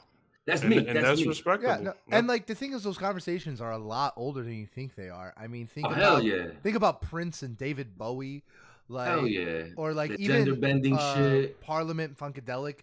that's 0.44 0.62
and, 0.62 0.70
me 0.70 0.78
and 0.78 0.88
that's, 0.88 1.02
that's, 1.06 1.20
me 1.20 1.28
respectable. 1.28 1.72
Yeah, 1.72 1.80
no, 1.82 1.92
Yeah. 2.08 2.18
and 2.18 2.26
like 2.26 2.46
the 2.46 2.56
thing 2.56 2.72
is, 2.72 2.82
those 2.82 2.98
conversations 2.98 3.60
are 3.60 3.70
a 3.70 3.78
lot 3.78 4.12
older 4.16 4.42
than 4.42 4.54
you 4.54 4.66
think 4.66 4.96
they 4.96 5.08
are. 5.08 5.32
I 5.36 5.46
mean, 5.46 5.68
think 5.68 5.86
oh 5.86 5.90
about 5.90 6.02
hell 6.02 6.22
yeah 6.24 6.48
think 6.64 6.74
about 6.74 7.00
Prince 7.00 7.42
and 7.44 7.56
David 7.56 7.96
Bowie, 7.96 8.42
like 8.88 9.08
hell 9.08 9.26
yeah 9.26 9.64
or 9.76 9.92
like 9.92 10.10
the 10.10 10.22
even 10.22 10.36
gender 10.44 10.54
bending 10.56 10.96
uh, 10.96 11.14
shit 11.14 11.60
Parliament 11.60 12.16
Funkadelic, 12.16 12.76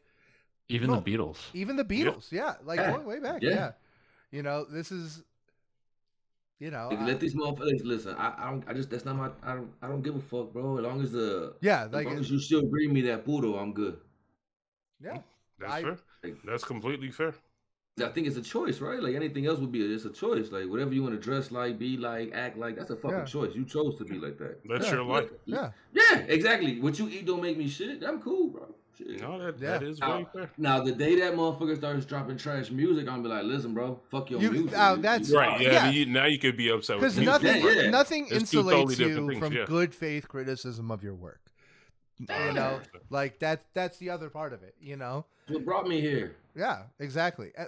Even 0.69 0.89
No. 0.89 0.99
the 0.99 1.11
Beatles. 1.11 1.37
even 1.53 1.75
the 1.75 1.85
Beatles. 1.85 2.31
Yeah, 2.31 2.55
like 2.63 2.79
Yeah. 2.79 2.97
way 2.99 3.19
back. 3.19 3.41
Yeah. 3.41 3.49
Yeah. 3.51 3.71
you 4.31 4.41
know, 4.43 4.65
this 4.65 4.91
is, 4.91 5.23
you 6.59 6.71
know, 6.71 6.89
Like, 6.89 6.99
I- 6.99 7.05
let 7.05 7.19
these 7.19 7.35
motherfuckers 7.35 7.83
listen. 7.83 8.15
I, 8.17 8.33
I 8.37 8.49
don't. 8.49 8.63
I 8.67 8.73
just. 8.73 8.89
That's 8.89 9.05
not 9.05 9.15
my. 9.15 9.29
I 9.43 9.53
don't. 9.55 9.71
I 9.81 9.87
don't 9.87 10.01
give 10.01 10.15
a 10.15 10.21
fuck, 10.21 10.51
bro. 10.53 10.77
As 10.77 10.83
long 10.83 11.01
as 11.01 11.11
the. 11.11 11.53
yeah, 11.61 11.85
As 11.85 11.91
like 11.93 12.05
long 12.07 12.17
as 12.19 12.29
you 12.31 12.39
still 12.39 12.63
bring 12.65 12.93
me 12.93 13.01
that 13.01 13.25
puro, 13.25 13.55
I'm 13.57 13.73
good. 13.73 13.97
yeah, 15.03 15.19
That's 15.59 15.73
I- 15.73 15.81
fair. 15.83 15.97
Like, 16.23 16.37
That's 16.45 16.63
completely 16.63 17.11
fair. 17.11 17.33
I 18.03 18.09
think 18.09 18.27
it's 18.27 18.35
a 18.35 18.41
choice, 18.41 18.81
right? 18.81 19.01
Like 19.01 19.15
anything 19.15 19.45
else 19.45 19.59
would 19.59 19.71
be. 19.71 19.81
A, 19.81 19.95
it's 19.95 20.03
a 20.03 20.09
choice. 20.09 20.51
Like 20.51 20.67
whatever 20.67 20.93
you 20.93 21.01
want 21.01 21.15
to 21.15 21.21
dress 21.21 21.49
like, 21.49 21.79
be 21.79 21.95
like, 21.95 22.33
act 22.33 22.57
like. 22.57 22.75
That's 22.75 22.89
a 22.89 22.95
fucking 22.97 23.19
Yeah. 23.19 23.23
choice. 23.25 23.55
You 23.55 23.63
chose 23.63 23.97
to 23.99 24.03
be 24.03 24.15
like 24.19 24.37
that. 24.39 24.59
That's 24.67 24.87
Yeah. 24.87 24.95
your 24.95 25.03
life. 25.05 25.29
yeah. 25.45 25.69
Yeah, 25.93 26.17
exactly. 26.27 26.81
What 26.81 26.99
you 26.99 27.07
eat 27.07 27.25
don't 27.25 27.41
make 27.41 27.57
me 27.57 27.69
shit. 27.69 28.03
I'm 28.03 28.21
cool, 28.21 28.49
bro. 28.49 28.75
Shit. 28.97 29.21
No, 29.21 29.39
that, 29.39 29.57
Yeah. 29.61 29.77
that 29.77 29.83
is 29.83 29.99
Now- 29.99 30.25
fair. 30.33 30.51
Now 30.57 30.83
the 30.83 30.91
day 30.91 31.17
that 31.21 31.35
motherfucker 31.35 31.77
starts 31.77 32.05
dropping 32.05 32.35
trash 32.37 32.69
music, 32.69 33.07
I'm 33.07 33.21
gonna 33.21 33.23
be 33.23 33.29
like, 33.29 33.43
listen, 33.45 33.73
bro, 33.73 34.01
fuck 34.11 34.29
your 34.29 34.41
You- 34.41 34.51
music. 34.51 34.77
uh, 34.77 34.95
that's- 34.97 35.31
Right. 35.31 35.61
Yeah. 35.61 35.71
Yeah. 35.71 35.89
You, 35.91 36.05
now 36.07 36.25
you 36.25 36.37
could 36.37 36.57
be 36.57 36.69
upset 36.69 36.99
with 36.99 37.15
Because 37.17 37.25
nothing, 37.25 37.63
Yeah, 37.63 37.71
yeah. 37.83 37.89
nothing 37.91 38.27
It's 38.29 38.51
two 38.51 38.61
totally 38.61 38.93
insulates 38.95 38.99
you 38.99 39.27
things, 39.27 39.39
from 39.39 39.53
yeah. 39.53 39.65
good 39.67 39.95
faith 39.95 40.27
criticism 40.27 40.91
of 40.91 41.01
your 41.01 41.13
work. 41.15 41.39
You 42.19 42.53
know, 42.53 42.79
like 43.09 43.39
that. 43.39 43.65
That's 43.73 43.97
the 43.97 44.09
other 44.09 44.29
part 44.29 44.53
of 44.53 44.63
it. 44.63 44.75
You 44.79 44.95
know. 44.95 45.25
What 45.47 45.65
brought 45.65 45.87
me 45.87 46.01
here? 46.01 46.35
Yeah, 46.55 46.83
exactly. 46.99 47.51
Uh, 47.57 47.65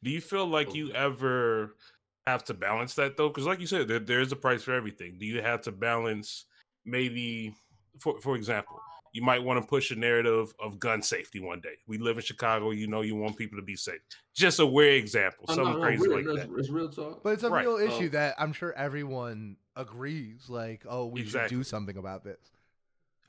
Do 0.00 0.10
you 0.10 0.20
feel 0.20 0.46
like 0.46 0.74
you 0.76 0.92
ever 0.92 1.74
have 2.26 2.44
to 2.44 2.54
balance 2.54 2.94
that 2.94 3.16
though? 3.16 3.28
Because 3.28 3.46
like 3.46 3.58
you 3.58 3.66
said, 3.66 3.88
there, 3.88 3.98
there's 3.98 4.30
a 4.30 4.36
price 4.36 4.62
for 4.62 4.72
everything. 4.72 5.18
Do 5.18 5.26
you 5.26 5.42
have 5.42 5.62
to 5.62 5.72
balance 5.72 6.44
maybe, 6.84 7.52
for 7.98 8.20
for 8.20 8.36
example, 8.36 8.78
you 9.12 9.22
might 9.22 9.42
want 9.42 9.60
to 9.60 9.66
push 9.66 9.90
a 9.90 9.96
narrative 9.96 10.52
of 10.60 10.78
gun 10.78 11.02
safety 11.02 11.40
one 11.40 11.60
day. 11.60 11.74
We 11.88 11.98
live 11.98 12.16
in 12.16 12.22
Chicago. 12.22 12.70
You 12.70 12.86
know, 12.86 13.00
you 13.00 13.16
want 13.16 13.36
people 13.36 13.58
to 13.58 13.64
be 13.64 13.74
safe. 13.74 13.98
Just 14.36 14.60
a 14.60 14.66
weird 14.66 14.94
example, 15.02 15.46
something 15.48 15.64
no, 15.64 15.72
no, 15.78 15.80
crazy 15.80 16.06
real, 16.08 16.16
like 16.16 16.26
that. 16.26 16.50
it's, 16.52 16.58
it's 16.60 16.68
real 16.70 16.90
talk. 16.90 17.24
But 17.24 17.30
it's 17.30 17.42
a 17.42 17.50
Right. 17.50 17.64
real 17.66 17.78
issue 17.78 18.06
Oh. 18.06 18.08
that 18.10 18.36
I'm 18.38 18.52
sure 18.52 18.72
everyone 18.74 19.56
agrees. 19.74 20.48
Like, 20.48 20.84
oh, 20.88 21.06
we 21.06 21.24
should 21.24 21.48
do 21.48 21.64
something 21.64 21.96
about 21.96 22.22
this. 22.22 22.38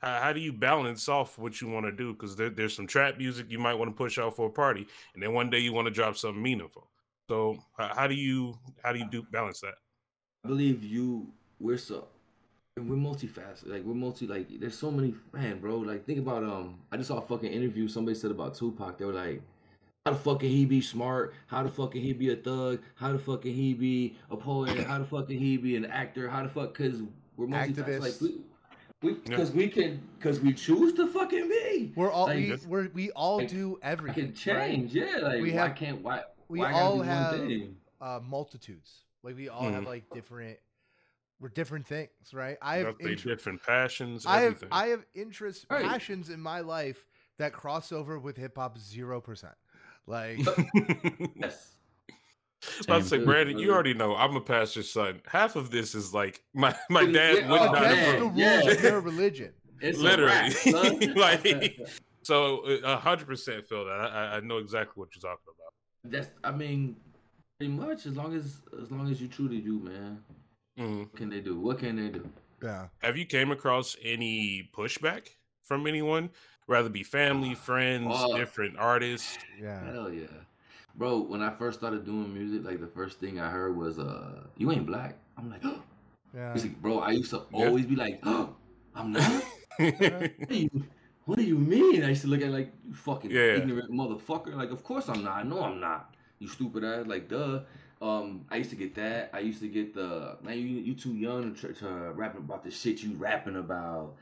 How, 0.00 0.20
how 0.20 0.32
do 0.32 0.40
you 0.40 0.52
balance 0.52 1.08
off 1.08 1.38
what 1.38 1.60
you 1.60 1.68
want 1.68 1.86
to 1.86 1.92
do? 1.92 2.12
Because 2.12 2.36
there, 2.36 2.50
there's 2.50 2.74
some 2.74 2.86
trap 2.86 3.18
music 3.18 3.46
you 3.50 3.58
might 3.58 3.74
want 3.74 3.90
to 3.90 3.96
push 3.96 4.18
out 4.18 4.34
for 4.34 4.46
a 4.48 4.50
party, 4.50 4.86
and 5.14 5.22
then 5.22 5.32
one 5.32 5.50
day 5.50 5.58
you 5.58 5.72
want 5.72 5.86
to 5.86 5.90
drop 5.90 6.16
something 6.16 6.42
meaningful. 6.42 6.88
So 7.28 7.58
how, 7.78 7.94
how 7.94 8.06
do 8.06 8.14
you 8.14 8.58
how 8.82 8.92
do 8.92 8.98
you 8.98 9.08
do 9.08 9.22
balance 9.30 9.60
that? 9.60 9.74
I 10.44 10.48
believe 10.48 10.82
you. 10.82 11.28
We're 11.58 11.78
so. 11.78 12.08
And 12.76 12.88
we're 12.88 12.96
multifaceted. 12.96 13.68
Like 13.68 13.84
we're 13.84 13.94
multi. 13.94 14.26
Like 14.26 14.48
there's 14.58 14.78
so 14.78 14.90
many. 14.90 15.14
Man, 15.32 15.60
bro. 15.60 15.76
Like 15.76 16.06
think 16.06 16.18
about 16.18 16.42
um. 16.42 16.78
I 16.90 16.96
just 16.96 17.08
saw 17.08 17.18
a 17.18 17.22
fucking 17.22 17.52
interview. 17.52 17.86
Somebody 17.86 18.16
said 18.16 18.30
about 18.30 18.54
Tupac. 18.54 18.98
They 18.98 19.04
were 19.04 19.12
like, 19.12 19.42
How 20.06 20.12
the 20.12 20.18
fuck 20.18 20.40
can 20.40 20.48
he 20.48 20.64
be 20.64 20.80
smart? 20.80 21.34
How 21.46 21.62
the 21.62 21.68
fuck 21.68 21.92
can 21.92 22.00
he 22.00 22.12
be 22.12 22.32
a 22.32 22.36
thug? 22.36 22.80
How 22.94 23.12
the 23.12 23.18
fuck 23.18 23.42
can 23.42 23.52
he 23.52 23.74
be 23.74 24.16
a 24.30 24.36
poet? 24.36 24.76
How 24.86 24.98
the 24.98 25.04
fuck 25.04 25.28
can 25.28 25.38
he 25.38 25.56
be 25.56 25.76
an 25.76 25.84
actor? 25.84 26.28
How 26.28 26.42
the 26.42 26.48
fuck? 26.48 26.76
Because 26.76 27.02
we're 27.36 27.46
multifaceted. 27.46 28.00
Like 28.00 28.12
Activist. 28.12 28.40
We, 29.02 29.12
we, 29.12 29.16
Yeah. 29.16 29.20
because 29.26 29.50
we 29.52 29.68
can, 29.68 30.00
because 30.18 30.40
we 30.40 30.52
choose 30.52 30.92
to 30.94 31.06
fucking 31.06 31.48
be. 31.48 31.92
We're 31.96 32.10
all 32.10 32.26
Like, 32.26 32.36
we 32.36 32.56
we're, 32.66 32.88
we 32.92 33.10
all 33.12 33.38
like, 33.38 33.48
do 33.48 33.78
I 33.82 33.86
everything. 33.90 34.32
can 34.32 34.54
right? 34.56 34.68
change. 34.70 34.94
Yeah, 34.94 35.18
like 35.22 35.40
We 35.42 35.52
why 35.52 35.68
have- 35.68 35.76
can't 35.76 36.02
why? 36.02 36.22
we 36.48 36.58
why 36.60 36.72
all 36.72 37.00
be 37.00 37.06
have- 37.06 37.60
uh, 38.00 38.20
multitudes. 38.22 39.04
Like 39.22 39.36
we 39.36 39.48
all 39.48 39.68
have 39.70 39.84
Mhm. 39.84 39.86
like 39.86 40.04
different, 40.14 40.58
we're 41.40 41.48
different 41.50 41.86
things, 41.86 42.10
right? 42.32 42.56
I 42.62 42.78
have 42.78 42.96
inter- 43.00 43.30
different 43.30 43.62
passions. 43.62 44.24
I 44.26 44.40
have 44.40 44.44
everything. 44.54 44.68
I 44.72 44.86
have 44.88 45.04
interests, 45.14 45.66
Right. 45.70 45.84
passions 45.84 46.30
in 46.30 46.40
my 46.40 46.60
life 46.60 47.06
that 47.38 47.52
cross 47.52 47.92
over 47.92 48.18
with 48.18 48.36
hip 48.36 48.56
hop 48.56 48.78
zero 48.78 49.20
percent. 49.20 49.54
Like 50.06 50.38
Yes. 51.36 51.76
I 52.88 52.96
was 52.96 53.08
say, 53.08 53.18
Brandon, 53.18 53.58
you 53.58 53.72
already 53.72 53.94
know 53.94 54.14
I'm 54.14 54.36
a 54.36 54.40
pastor's 54.40 54.90
son. 54.90 55.20
Half 55.26 55.56
of 55.56 55.70
this 55.70 55.94
is 55.94 56.12
like 56.12 56.42
my 56.54 56.74
my 56.90 57.04
dad 57.06 57.38
Yeah, 57.38 57.50
would 57.50 57.60
oh, 57.60 57.64
not 57.66 57.72
man. 57.74 57.92
against 57.92 58.04
the 58.04 58.16
approve. 58.16 58.36
rules 58.36 58.38
yeah. 58.38 58.70
of 58.72 58.82
your 58.82 59.00
religion. 59.12 59.52
It's 59.80 59.98
Literally. 59.98 60.32
rap. 60.74 61.16
Like- 61.16 61.78
So 62.22 62.66
uh, 62.66 62.78
a 62.84 62.96
hundred 62.96 63.26
percent 63.28 63.64
feel 63.66 63.84
that. 63.86 63.98
I, 63.98 64.06
I- 64.06 64.36
I 64.36 64.40
know 64.40 64.58
exactly 64.58 64.92
what 65.00 65.08
you're 65.14 65.22
talking 65.22 65.46
about. 65.56 65.72
That's 66.12 66.28
I 66.44 66.50
mean, 66.50 66.96
pretty 67.58 67.72
much 67.72 68.04
as 68.06 68.14
long 68.16 68.34
as 68.34 68.60
as 68.82 68.90
long 68.90 69.10
as 69.10 69.20
you 69.22 69.28
truly 69.28 69.60
do, 69.60 69.80
man. 69.80 70.22
Mhm. 70.78 70.98
What 71.00 71.16
can 71.16 71.30
they 71.30 71.40
do? 71.40 71.58
What 71.58 71.78
can 71.78 71.96
they 71.96 72.08
do? 72.10 72.28
Yeah. 72.62 72.88
Have 72.98 73.16
you 73.16 73.24
came 73.24 73.50
across 73.52 73.96
any 74.02 74.68
pushback 74.76 75.28
from 75.64 75.86
anyone? 75.86 76.28
Rather 76.68 76.88
be 76.90 77.02
family, 77.02 77.54
friends, 77.54 78.06
Uh, 78.14 78.36
different 78.36 78.76
artists. 78.78 79.36
Yeah. 79.60 79.82
Hell 79.92 80.12
yeah. 80.12 80.26
Bro, 80.94 81.20
when 81.22 81.42
I 81.42 81.50
first 81.50 81.78
started 81.78 82.04
doing 82.04 82.32
music, 82.34 82.64
like 82.64 82.80
the 82.80 82.86
first 82.86 83.18
thing 83.20 83.40
I 83.40 83.48
heard 83.50 83.76
was 83.76 83.98
uh 83.98 84.40
you 84.56 84.70
ain't 84.72 84.86
black. 84.86 85.16
I'm 85.38 85.50
like, 85.50 85.62
oh. 85.64 85.82
Yeah. 86.34 86.54
bro, 86.80 87.00
I 87.00 87.10
used 87.10 87.30
to 87.30 87.42
Yeah. 87.52 87.66
always 87.66 87.86
be 87.86 87.96
like, 87.96 88.20
oh, 88.24 88.54
I'm 88.94 89.12
not. 89.12 89.42
What 89.78 90.48
do 90.48 90.54
you, 90.56 90.70
what 91.24 91.38
do 91.38 91.44
you 91.44 91.56
mean? 91.58 92.04
I 92.04 92.08
used 92.10 92.22
to 92.22 92.28
look 92.28 92.42
at 92.42 92.50
like 92.50 92.72
you 92.86 92.94
fucking 92.94 93.30
Yeah. 93.30 93.56
ignorant 93.56 93.90
motherfucker. 93.90 94.54
Like, 94.54 94.70
of 94.70 94.82
course 94.84 95.08
I'm 95.08 95.22
not. 95.24 95.46
No, 95.46 95.62
I'm 95.62 95.80
not. 95.80 96.14
You 96.38 96.48
stupid 96.48 96.84
ass. 96.84 97.06
Like, 97.06 97.28
duh. 97.28 97.60
Um, 98.02 98.46
I 98.50 98.56
used 98.56 98.70
to 98.70 98.76
get 98.76 98.94
that. 98.94 99.30
I 99.32 99.40
used 99.40 99.60
to 99.60 99.68
get 99.68 99.94
the 99.94 100.36
man. 100.42 100.56
You 100.58 100.66
you 100.66 100.94
too 100.94 101.14
young 101.14 101.54
to, 101.54 101.60
tr- 101.60 101.78
to 101.80 101.88
rap 102.12 102.36
about 102.36 102.64
the 102.64 102.70
shit 102.70 103.02
you 103.02 103.14
rapping 103.16 103.56
about, 103.56 104.14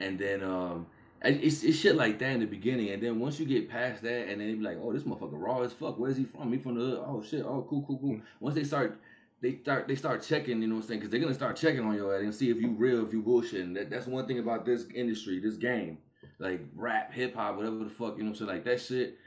and 0.00 0.18
then 0.18 0.42
um, 0.42 0.86
I- 0.92 0.95
it's, 1.22 1.62
it's 1.62 1.78
shit 1.78 1.96
like 1.96 2.18
that 2.18 2.32
in 2.32 2.40
the 2.40 2.46
beginning, 2.46 2.90
and 2.90 3.02
then 3.02 3.18
once 3.18 3.40
you 3.40 3.46
get 3.46 3.68
past 3.70 4.02
that, 4.02 4.28
and 4.28 4.40
then 4.40 4.48
they 4.48 4.54
be 4.54 4.62
like, 4.62 4.78
oh, 4.80 4.92
this 4.92 5.02
motherfucker 5.02 5.32
raw 5.32 5.60
as 5.60 5.72
fuck. 5.72 5.98
Where's 5.98 6.16
he 6.16 6.24
from? 6.24 6.52
He 6.52 6.58
from 6.58 6.74
the 6.76 6.84
hood. 6.84 7.04
oh 7.06 7.22
shit. 7.22 7.44
Oh 7.44 7.66
cool 7.68 7.84
cool 7.86 7.98
cool. 7.98 8.20
Once 8.40 8.54
they 8.54 8.64
start. 8.64 9.00
They 9.42 9.56
start. 9.56 9.86
They 9.86 9.96
start 9.96 10.22
checking. 10.22 10.62
You 10.62 10.68
know 10.68 10.76
what 10.76 10.82
I'm 10.82 10.88
saying? 10.88 11.00
Because 11.00 11.10
they're 11.10 11.20
gonna 11.20 11.34
start 11.34 11.56
checking 11.56 11.80
on 11.84 11.94
your 11.94 12.16
ass 12.16 12.22
and 12.22 12.34
see 12.34 12.48
if 12.50 12.58
you 12.58 12.70
real, 12.70 13.06
if 13.06 13.12
you 13.12 13.22
bullshitting. 13.22 13.74
That, 13.74 13.90
that's 13.90 14.06
one 14.06 14.26
thing 14.26 14.38
about 14.38 14.64
this 14.64 14.86
industry, 14.94 15.40
this 15.40 15.56
game 15.56 15.98
like 16.38 16.60
rap, 16.74 17.12
hip 17.12 17.34
hop, 17.34 17.56
whatever 17.56 17.78
the 17.78 17.90
fuck, 17.90 18.16
you 18.16 18.24
know 18.24 18.30
what 18.30 18.40
I'm 18.40 18.46
saying? 18.46 18.50
Like 18.50 18.64
that 18.64 18.80
shit. 18.80 19.18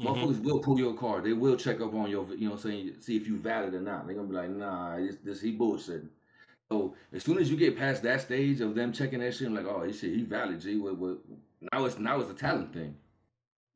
Mhm. 0.00 0.06
Motherfuckers 0.06 0.42
will 0.42 0.60
pull 0.60 0.78
your 0.78 0.94
card. 0.94 1.24
They 1.24 1.32
will 1.32 1.56
check 1.56 1.80
up 1.80 1.94
on 1.94 2.10
your, 2.10 2.26
you 2.34 2.46
know 2.48 2.54
what 2.54 2.64
I'm 2.64 2.70
saying, 2.70 2.94
see 3.00 3.16
if 3.16 3.26
you 3.26 3.36
valid 3.36 3.74
or 3.74 3.80
not. 3.80 4.06
They're 4.06 4.16
gonna 4.16 4.28
be 4.28 4.34
like, 4.34 4.50
nah, 4.50 4.96
this, 4.96 5.16
this 5.22 5.40
he 5.40 5.56
bullshitting. 5.56 6.08
So 6.70 6.94
as 7.12 7.24
soon 7.24 7.38
as 7.38 7.50
you 7.50 7.56
get 7.56 7.76
past 7.76 8.02
that 8.04 8.20
stage 8.20 8.60
of 8.60 8.74
them 8.74 8.92
checking 8.92 9.18
that 9.20 9.34
shit, 9.34 9.48
I'm 9.48 9.54
like, 9.54 9.66
oh, 9.66 9.84
this 9.84 10.00
shit, 10.00 10.14
he 10.14 10.22
valid, 10.22 10.60
G. 10.60 10.76
What, 10.76 10.96
what? 10.96 11.18
Now 11.72 11.84
it's 11.84 11.98
now 11.98 12.20
it's 12.20 12.30
a 12.30 12.34
talent 12.34 12.72
thing. 12.72 12.94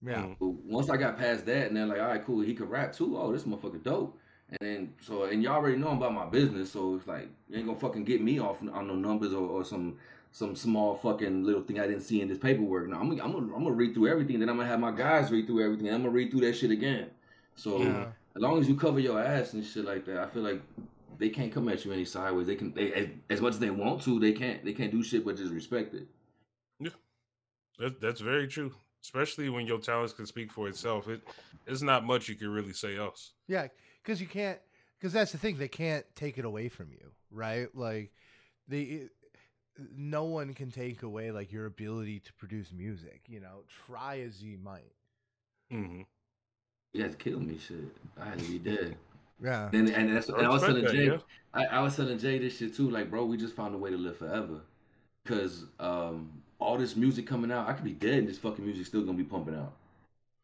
Yeah. 0.01 0.23
Mhm. 0.23 0.37
But 0.39 0.47
once 0.49 0.91
I 0.91 0.97
got 0.97 1.19
past 1.19 1.45
that, 1.47 1.67
and 1.69 1.77
they're 1.77 1.87
like, 1.87 2.01
all 2.01 2.07
right, 2.09 2.25
cool, 2.25 2.41
he 2.41 2.55
could 2.55 2.71
rap 2.71 2.93
too. 2.93 3.19
Oh, 3.19 3.33
this 3.33 3.43
motherfucker 3.45 3.83
dope. 3.83 4.19
And 4.51 4.59
then 4.61 4.95
so, 5.01 5.25
and 5.25 5.43
y'all 5.43 5.55
already 5.55 5.77
know 5.77 5.89
about 5.89 6.15
my 6.15 6.27
business, 6.27 6.71
so 6.71 6.95
it's 6.95 7.07
like 7.09 7.29
you 7.49 7.57
ain't 7.59 7.67
gonna 7.67 7.79
fucking 7.79 8.05
get 8.05 8.23
me 8.23 8.39
off 8.39 8.63
on 8.63 8.87
no 8.87 8.95
numbers 8.95 9.33
or, 9.33 9.45
or 9.49 9.65
some 9.65 9.97
some 10.31 10.55
small 10.55 10.95
fucking 10.97 11.45
little 11.45 11.63
thing 11.63 11.81
I 11.81 11.87
didn't 11.87 12.03
see 12.03 12.21
in 12.21 12.29
this 12.29 12.39
paperwork. 12.39 12.89
No, 12.89 12.97
I'm 12.99 13.09
gonna, 13.09 13.25
I'm 13.25 13.33
gonna, 13.33 13.55
I'm 13.55 13.65
gonna 13.65 13.73
read 13.73 13.95
through 13.95 14.09
everything. 14.09 14.39
Then 14.39 14.49
I'm 14.49 14.57
gonna 14.57 14.69
have 14.69 14.81
my 14.81 14.93
guys 14.93 15.31
read 15.33 15.47
through 15.47 15.65
everything. 15.65 15.89
I'm 15.89 15.99
gonna 16.03 16.11
read 16.11 16.31
through 16.31 16.43
that 16.43 16.55
shit 16.55 16.71
again. 16.71 17.09
So 17.57 17.81
Yeah. 17.83 18.07
as 18.37 18.43
long 18.43 18.61
as 18.61 18.69
you 18.69 18.77
cover 18.77 19.01
your 19.01 19.21
ass 19.21 19.55
and 19.55 19.65
shit 19.65 19.85
like 19.85 20.05
that, 20.07 20.19
I 20.19 20.27
feel 20.27 20.43
like 20.43 20.61
they 21.19 21.29
can't 21.29 21.53
come 21.53 21.69
at 21.69 21.85
you 21.85 21.93
any 21.93 22.05
sideways. 22.05 22.47
They 22.47 22.57
can, 22.57 22.73
they 22.75 22.93
as, 22.93 23.09
as 23.31 23.41
much 23.41 23.55
as 23.55 23.59
they 23.59 23.71
want 23.71 24.03
to, 24.03 24.19
they 24.19 24.33
can't, 24.33 24.65
they 24.65 24.73
can't 24.73 24.91
do 24.91 25.03
shit 25.03 25.25
but 25.25 25.37
just 25.37 25.53
respect 25.53 25.95
it. 25.95 26.07
Yeah, 26.81 26.91
that, 27.79 28.01
that's 28.01 28.21
very 28.21 28.49
true. 28.49 28.73
Especially 29.03 29.51
when 29.51 29.67
your 29.67 29.79
talents 29.79 30.15
can 30.15 30.27
speak 30.27 30.51
for 30.51 30.67
itself. 30.69 31.09
It 31.09 31.23
it's 31.67 31.83
not 31.83 32.05
much 32.05 32.29
you 32.29 32.35
can 32.35 32.49
really 32.49 32.73
say 32.73 32.97
else. 32.97 33.33
Yeah, 33.47 33.69
because 34.03 34.21
you 34.21 34.27
can't. 34.27 34.59
Because 34.99 35.13
that's 35.13 35.33
the 35.33 35.39
thing; 35.39 35.59
they 35.59 35.69
can't 35.69 36.07
take 36.15 36.39
it 36.39 36.47
away 36.47 36.69
from 36.71 36.91
you, 36.91 37.11
right? 37.31 37.69
Like, 37.75 38.13
they, 38.67 39.09
no 39.95 40.25
one 40.25 40.55
can 40.55 40.71
take 40.71 41.03
away 41.03 41.31
like 41.31 41.53
your 41.53 41.67
ability 41.67 42.21
to 42.21 42.33
produce 42.33 42.73
music. 42.73 43.25
You 43.27 43.41
know, 43.41 43.65
try 43.87 44.21
as 44.21 44.43
you 44.43 44.57
might. 44.57 44.93
hmm 45.71 46.03
You 46.95 47.03
had 47.03 47.13
to 47.13 47.19
kill 47.19 47.41
me, 47.41 47.59
shit. 47.59 47.95
I 48.19 48.31
had 48.31 48.39
to 48.39 48.45
be 48.51 48.59
dead. 48.59 48.97
Yeah, 49.43 49.69
And, 49.73 49.89
and 49.91 50.17
that's 50.17 50.31
I 50.31 50.39
and 50.39 50.47
I 50.47 50.51
was 50.51 50.63
respect 50.63 50.85
telling 50.85 50.85
that, 50.85 50.93
Jay, 50.93 51.07
yeah. 51.07 51.19
I, 51.53 51.79
I 51.79 51.81
was 51.83 51.97
telling 51.97 52.19
Jay 52.19 52.39
this 52.39 52.57
shit 52.59 52.75
too. 52.75 52.89
Like, 52.91 53.11
bro, 53.11 53.25
we 53.25 53.37
just 53.37 53.55
found 53.57 53.75
a 53.75 53.79
way 53.79 53.91
to 53.91 53.97
live 53.97 54.17
forever. 54.17 54.61
Cause 55.27 55.67
um, 55.81 56.31
all 56.59 56.77
this 56.79 56.97
music 56.97 57.27
coming 57.27 57.51
out, 57.51 57.69
I 57.69 57.73
could 57.73 57.85
be 57.85 57.93
dead, 57.93 58.19
and 58.21 58.29
this 58.29 58.39
fucking 58.39 58.65
music 58.65 58.87
still 58.87 59.03
gonna 59.03 59.17
be 59.19 59.25
pumping 59.25 59.55
out. 59.55 59.73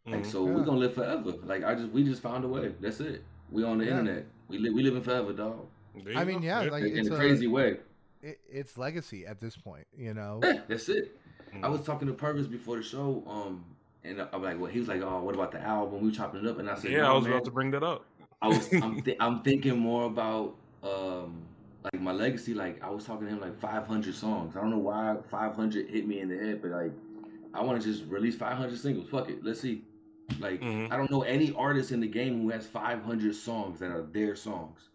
Like, 0.06 0.22
Mhm. 0.22 0.26
so 0.26 0.46
Yeah. 0.46 0.54
we're 0.54 0.64
gonna 0.64 0.78
live 0.78 0.94
forever. 0.94 1.32
Like, 1.44 1.64
I 1.64 1.74
just 1.74 1.90
we 1.92 2.02
just 2.02 2.22
found 2.22 2.44
a 2.44 2.48
way. 2.48 2.74
That's 2.80 3.00
it. 3.00 3.22
We 3.50 3.62
on 3.64 3.78
the 3.78 3.84
Yeah. 3.84 4.00
internet. 4.00 4.26
We 4.48 4.58
live 4.58 4.72
we 4.74 4.82
living 4.82 5.02
forever, 5.02 5.32
dog. 5.32 5.66
I 6.16 6.24
mean, 6.24 6.42
yeah, 6.42 6.60
like 6.62 6.84
in 6.84 6.98
it's 6.98 7.08
a 7.10 7.14
a, 7.14 7.16
crazy 7.16 7.46
way. 7.46 7.78
it, 8.22 8.40
it's 8.50 8.76
legacy 8.78 9.26
at 9.26 9.38
this 9.40 9.56
point. 9.56 9.86
You 9.96 10.14
know. 10.14 10.40
Yeah, 10.42 10.60
that's 10.66 10.88
it. 10.88 11.16
I 11.52 11.56
Mhm. 11.56 11.70
was 11.72 11.82
talking 11.82 12.08
to 12.08 12.14
Purvis 12.14 12.46
before 12.46 12.76
the 12.76 12.82
show, 12.82 13.22
um, 13.26 13.64
and 14.04 14.20
I'm 14.32 14.42
like, 14.42 14.58
well, 14.58 14.70
he 14.70 14.78
was 14.78 14.88
like, 14.88 15.02
oh, 15.02 15.20
what 15.22 15.34
about 15.34 15.52
the 15.52 15.60
album? 15.60 16.00
We 16.00 16.08
were 16.08 16.14
chopping 16.14 16.44
it 16.44 16.46
up, 16.48 16.58
and 16.58 16.70
I 16.70 16.76
said, 16.76 16.92
yeah, 16.92 17.02
"No, 17.02 17.12
I 17.12 17.16
was 17.16 17.24
man." 17.24 17.32
about 17.34 17.44
to 17.44 17.50
bring 17.50 17.70
that 17.72 17.82
up. 17.82 18.04
I 18.42 18.48
was 18.48 18.72
I'm, 18.82 19.00
th- 19.02 19.16
I'm 19.20 19.42
thinking 19.42 19.78
more 19.78 20.04
about 20.06 20.54
um 20.82 21.42
like 21.84 22.00
my 22.00 22.12
legacy. 22.12 22.54
Like 22.54 22.82
I 22.82 22.90
was 22.90 23.04
talking 23.04 23.26
to 23.26 23.32
him 23.32 23.40
like 23.40 23.58
500 23.60 24.14
songs. 24.14 24.56
I 24.56 24.60
don't 24.60 24.70
know 24.70 24.78
why 24.78 25.16
500 25.30 25.88
hit 25.90 26.06
me 26.06 26.20
in 26.20 26.28
the 26.28 26.36
head, 26.36 26.62
but 26.62 26.70
like 26.70 26.92
I 27.54 27.62
want 27.62 27.80
to 27.82 27.92
just 27.92 28.04
release 28.10 28.36
500 28.36 28.78
singles. 28.78 29.08
Fuck 29.10 29.28
it, 29.30 29.44
let's 29.44 29.60
see. 29.60 29.82
Like 30.38 30.60
Mhm. 30.60 30.92
I 30.92 30.96
don't 30.96 31.10
know 31.10 31.22
any 31.22 31.52
artist 31.54 31.92
in 31.92 32.00
the 32.00 32.06
game 32.08 32.42
who 32.42 32.50
has 32.50 32.66
500 32.66 33.34
songs 33.34 33.78
that 33.80 33.90
are 33.90 34.02
their 34.02 34.36
songs. 34.36 34.88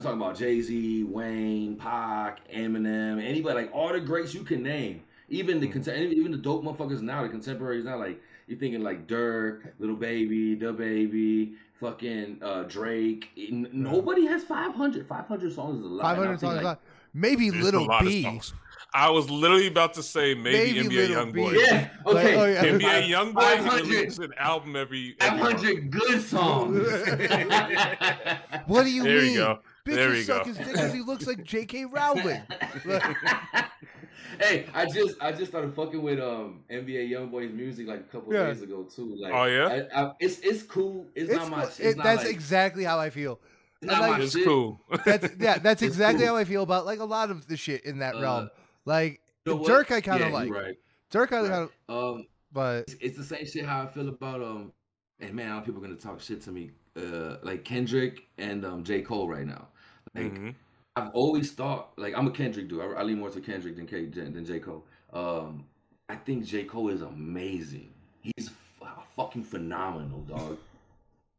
I'm 0.00 0.04
talking 0.04 0.20
about 0.20 0.36
Jay 0.36 0.60
Z, 0.60 1.04
Wayne, 1.04 1.76
Pac, 1.76 2.48
Eminem, 2.52 3.22
anybody 3.22 3.54
like 3.62 3.70
all 3.72 3.92
the 3.92 4.00
greats 4.00 4.34
you 4.34 4.42
can 4.42 4.62
name. 4.62 5.02
Even 5.28 5.60
the 5.60 5.68
contem- 5.68 6.12
even 6.12 6.32
the 6.32 6.38
dope 6.38 6.64
motherfuckers 6.64 7.00
now, 7.02 7.22
the 7.22 7.28
contemporaries 7.28 7.84
now, 7.84 7.98
like 7.98 8.20
you're 8.52 8.60
thinking 8.60 8.82
like 8.82 9.06
Dirk, 9.06 9.74
Lil 9.78 9.96
Baby, 9.96 10.54
The 10.54 10.72
Baby, 10.72 11.54
fucking 11.80 12.38
uh, 12.42 12.64
Drake. 12.64 13.28
N- 13.36 13.68
Nobody 13.72 14.26
has 14.26 14.44
500. 14.44 15.06
500 15.06 15.52
songs 15.52 15.78
is 15.78 15.84
a 15.84 15.88
lot. 15.88 16.02
Five 16.02 16.18
And 16.18 16.28
I'm 16.28 16.38
songs. 16.38 16.40
thinking, 16.40 16.58
a 16.60 16.64
lot. 16.68 16.80
Maybe 17.14 17.50
There's 17.50 17.64
Little 17.64 17.86
lot 17.86 18.02
of 18.02 18.08
B. 18.08 18.22
songs. 18.22 18.54
I 18.94 19.08
was 19.08 19.30
literally 19.30 19.68
about 19.68 19.94
to 19.94 20.02
say 20.02 20.34
maybe, 20.34 20.82
Maybe 20.86 20.96
NBA 20.96 21.08
YoungBoy. 21.32 21.66
Yeah, 21.66 21.88
okay. 22.06 22.36
oh, 22.36 22.44
yeah. 22.44 22.62
NBA 22.62 23.08
YoungBoy 23.08 23.72
releases 23.80 24.18
an 24.18 24.34
album 24.36 24.76
every. 24.76 25.16
every 25.18 25.38
month. 25.40 25.60
500 25.62 25.90
good 25.90 26.20
songs. 26.22 26.86
What 28.66 28.82
do 28.84 28.90
you 28.90 29.02
There 29.02 29.22
mean? 29.22 29.32
you 29.32 29.36
go. 29.38 29.58
There 29.86 30.10
Bitches 30.10 30.16
you 30.16 30.22
suck 30.24 30.42
go. 30.42 30.48
his 30.48 30.56
dick 30.58 30.66
because 30.66 30.92
he 30.92 31.00
looks 31.00 31.26
like 31.26 31.42
J.K. 31.42 31.86
Rowling. 31.86 32.42
hey, 34.40 34.66
I 34.74 34.86
just 34.86 35.20
I 35.22 35.32
just 35.32 35.50
started 35.50 35.74
fucking 35.74 36.02
with 36.02 36.18
um 36.20 36.60
NBA 36.70 37.10
YoungBoy's 37.10 37.52
music 37.52 37.86
like 37.86 38.00
a 38.00 38.02
couple 38.04 38.32
Yeah. 38.32 38.46
days 38.46 38.62
ago 38.62 38.82
too. 38.84 39.16
Like, 39.20 39.32
Oh, 39.32 39.44
yeah? 39.44 39.86
I, 39.94 40.02
I, 40.04 40.12
it's 40.20 40.38
it's 40.40 40.62
cool. 40.62 41.06
It's, 41.14 41.30
It's 41.30 41.38
not 41.40 41.50
my. 41.50 41.64
It's 41.64 41.80
It- 41.80 41.96
not 41.96 42.04
that's 42.04 42.22
like, 42.24 42.32
exactly 42.32 42.84
how 42.84 42.98
I 42.98 43.10
feel. 43.10 43.40
it's 43.80 43.90
not 43.90 44.00
like- 44.00 44.18
my 44.18 44.24
It's 44.24 44.32
shit. 44.32 44.44
cool. 44.46 44.80
That's 45.04 45.28
yeah. 45.38 45.58
That's 45.58 45.82
It's 45.82 45.92
exactly 45.94 46.24
cool. 46.24 46.34
how 46.34 46.36
I 46.36 46.44
feel 46.44 46.62
about 46.62 46.86
like 46.86 47.00
a 47.00 47.04
lot 47.04 47.30
of 47.30 47.46
the 47.48 47.56
shit 47.56 47.84
in 47.84 47.98
that 47.98 48.14
Uh, 48.16 48.20
realm. 48.22 48.50
Like 48.84 49.20
You 49.46 49.56
know? 49.56 49.64
Dirk, 49.64 49.90
I 49.90 50.00
kind 50.00 50.22
of 50.22 50.28
Yeah, 50.28 50.34
like. 50.34 50.50
right. 50.50 50.76
Dirk, 51.10 51.32
I 51.32 51.40
right. 51.40 51.50
kind 51.50 51.68
of, 51.88 52.14
Um, 52.16 52.26
but 52.52 52.78
it's, 52.88 52.94
it's 53.00 53.16
the 53.16 53.24
same 53.24 53.44
shit 53.46 53.64
how 53.66 53.82
I 53.82 53.86
feel 53.86 54.08
about 54.08 54.40
um. 54.42 54.72
And 55.20 55.34
man, 55.34 55.50
a 55.50 55.54
lot 55.54 55.58
of 55.60 55.64
people 55.66 55.82
are 55.82 55.86
gonna 55.86 55.98
talk 55.98 56.20
shit 56.20 56.40
to 56.42 56.50
me. 56.52 56.70
Uh, 56.96 57.36
like 57.42 57.64
Kendrick 57.64 58.28
and 58.38 58.64
um 58.64 58.84
J 58.84 59.02
Cole 59.02 59.28
right 59.28 59.46
now. 59.46 59.68
Like 60.14 60.34
Mhm. 60.34 60.54
I've 60.96 61.10
always 61.14 61.52
thought 61.52 61.92
like 61.96 62.14
I'm 62.16 62.26
a 62.26 62.30
Kendrick 62.30 62.68
dude. 62.68 62.80
I, 62.80 63.00
I 63.00 63.02
lean 63.02 63.18
more 63.18 63.30
to 63.30 63.40
Kendrick 63.40 63.76
than 63.76 63.86
K, 63.86 64.06
than 64.06 64.44
J 64.44 64.58
Cole. 64.60 64.84
Um, 65.12 65.64
I 66.08 66.16
think 66.16 66.44
J 66.44 66.64
Cole 66.64 66.90
is 66.90 67.02
amazing. 67.02 67.92
He's 68.20 68.48
f- 68.80 68.88
fucking 69.16 69.44
phenomenal, 69.44 70.20
dog. 70.20 70.58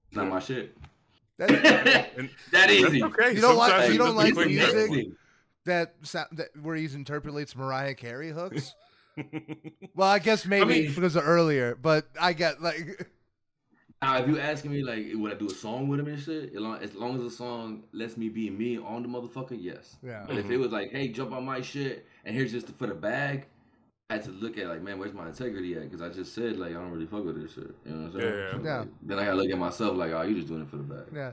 It's 0.08 0.18
not 0.18 0.28
my 0.28 0.40
shit. 0.40 0.76
that's, 1.38 1.52
And 2.18 2.30
that 2.52 2.70
easy. 2.72 3.02
That's 3.02 3.14
okay. 3.14 3.34
You 3.36 3.42
don't 3.42 3.58
like- 3.58 3.92
you 3.92 3.98
don't 3.98 4.16
like 4.16 4.34
click 4.34 4.48
music? 4.50 4.92
that 4.92 5.16
that 5.66 5.96
sound 6.08 6.28
that 6.34 6.50
where 6.62 6.76
he 6.76 6.86
interpolates 6.86 7.56
Mariah 7.56 7.96
Carey 7.96 8.32
hooks. 8.32 8.74
well, 9.96 10.10
I 10.10 10.20
guess 10.20 10.46
maybe 10.46 10.82
mean- 10.82 10.94
because 10.96 11.16
of 11.16 11.28
earlier, 11.28 11.76
but 11.76 12.08
I 12.20 12.34
get 12.34 12.62
like 12.62 13.08
Now, 14.04 14.18
if 14.18 14.28
you 14.28 14.38
asking 14.38 14.72
me 14.72 14.84
like, 14.84 15.06
would 15.14 15.32
I 15.32 15.36
do 15.36 15.48
a 15.48 15.54
song 15.54 15.88
with 15.88 16.00
him 16.00 16.08
and 16.08 16.20
shit? 16.22 16.54
As 16.54 16.60
long 16.60 16.78
as, 16.82 16.94
long 16.94 17.16
as 17.16 17.24
the 17.24 17.30
song 17.32 17.84
lets 17.94 18.18
me 18.18 18.28
be 18.28 18.50
me 18.50 18.78
on 18.78 19.02
the 19.02 19.08
motherfucker, 19.08 19.58
yes. 19.58 19.96
Yeah. 20.04 20.26
But 20.28 20.38
if 20.38 20.50
it 20.50 20.58
was 20.58 20.72
like, 20.74 20.92
hey, 20.92 21.08
jump 21.08 21.32
on 21.32 21.46
my 21.46 21.62
shit, 21.62 22.06
and 22.26 22.36
here's 22.36 22.52
just 22.52 22.68
for 22.70 22.88
the 22.88 22.94
bag, 22.94 23.46
I 24.10 24.16
had 24.16 24.24
to 24.26 24.32
look 24.32 24.58
at 24.58 24.68
like, 24.68 24.82
man, 24.82 25.00
where's 25.00 25.14
my 25.14 25.28
integrity 25.28 25.76
at? 25.76 25.84
Because 25.90 26.02
I 26.02 26.10
just 26.10 26.36
said 26.36 26.58
like, 26.58 26.72
I 26.72 26.74
don't 26.74 26.92
really 26.92 27.06
fuck 27.06 27.24
with 27.24 27.42
this 27.42 27.54
shit. 27.54 27.74
You 27.86 27.92
know 27.94 28.08
what 28.10 28.16
I'm 28.16 28.22
saying? 28.22 28.34
Yeah. 28.36 28.52
So, 28.52 28.62
Yeah. 28.66 28.80
like, 28.80 28.88
then 29.04 29.20
I 29.20 29.26
gotta 29.26 29.38
look 29.38 29.50
at 29.50 29.58
myself 29.58 29.96
like, 29.98 30.12
oh, 30.12 30.22
you 30.24 30.36
just 30.36 30.48
doing 30.50 30.62
it 30.64 30.70
for 30.70 30.76
the 30.78 30.84
bag. 30.84 31.06
Yeah. 31.16 31.32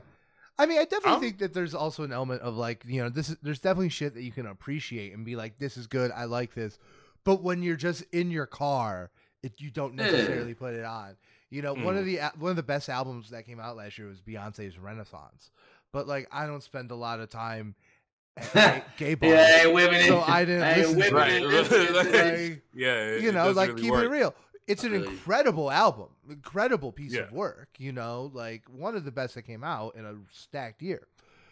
I 0.57 0.65
mean, 0.65 0.79
I 0.79 0.83
definitely 0.83 1.11
I'm- 1.11 1.19
think 1.21 1.39
that 1.39 1.53
there's 1.53 1.75
also 1.75 2.03
an 2.03 2.13
element 2.13 2.41
of 2.41 2.55
like, 2.55 2.83
you 2.87 3.01
know, 3.03 3.09
this 3.09 3.29
is 3.29 3.35
there's 3.43 3.59
definitely 3.59 3.89
shit 3.89 4.13
that 4.13 4.23
you 4.23 4.31
can 4.31 4.45
appreciate 4.47 5.13
and 5.13 5.25
be 5.25 5.35
like, 5.35 5.59
this 5.59 5.75
is 5.75 5.87
good, 5.87 6.11
I 6.15 6.23
like 6.23 6.53
this. 6.53 6.79
But 7.25 7.43
when 7.43 7.61
you're 7.63 7.75
just 7.75 8.03
in 8.13 8.31
your 8.31 8.45
car, 8.45 9.11
it, 9.43 9.59
you 9.59 9.71
don't 9.71 9.97
Yeah. 9.97 10.05
necessarily 10.05 10.53
put 10.53 10.73
it 10.73 10.85
on. 10.85 11.17
You 11.51 11.61
know, 11.61 11.73
one 11.73 11.95
Mm. 11.95 11.99
of 11.99 12.05
the 12.05 12.19
one 12.39 12.49
of 12.49 12.55
the 12.55 12.63
best 12.63 12.89
albums 12.89 13.29
that 13.29 13.45
came 13.45 13.59
out 13.59 13.75
last 13.75 13.97
year 13.99 14.07
was 14.07 14.19
Beyonce's 14.21 14.79
Renaissance. 14.79 15.51
But 15.91 16.07
like, 16.07 16.27
I 16.31 16.47
don't 16.47 16.63
spend 16.63 16.89
a 16.91 16.95
lot 16.95 17.19
of 17.19 17.29
time 17.29 17.75
at 18.55 18.95
gay, 18.97 19.13
gay 19.13 19.15
bars. 19.15 19.33
Yeah, 19.33 19.63
I 19.67 19.95
ain't. 19.95 20.07
So 20.07 20.21
I 20.21 20.45
didn't 20.45 20.63
ain't 20.63 20.77
listen 20.77 20.95
to 20.95 20.97
whipping 20.97 22.13
Right. 22.13 22.49
Like- 22.51 22.61
Yeah, 22.73 22.93
it- 23.03 23.21
you 23.21 23.31
know, 23.33 23.43
doesn't 23.43 23.55
like 23.57 23.69
really 23.71 23.81
keep 23.83 23.91
work. 23.91 24.05
it 24.05 24.09
real. 24.09 24.33
It's 24.67 24.83
an 24.85 24.93
I 24.93 24.97
incredible 24.97 25.69
album, 25.69 26.07
incredible 26.29 26.93
piece 26.93 27.11
Yeah. 27.13 27.21
of 27.23 27.33
work. 27.33 27.67
You 27.77 27.91
know, 27.91 28.31
like 28.33 28.63
one 28.69 28.95
of 28.95 29.03
the 29.03 29.11
best 29.11 29.35
that 29.35 29.41
came 29.41 29.63
out 29.65 29.95
in 29.95 30.05
a 30.05 30.15
stacked 30.31 30.81
year. 30.81 31.07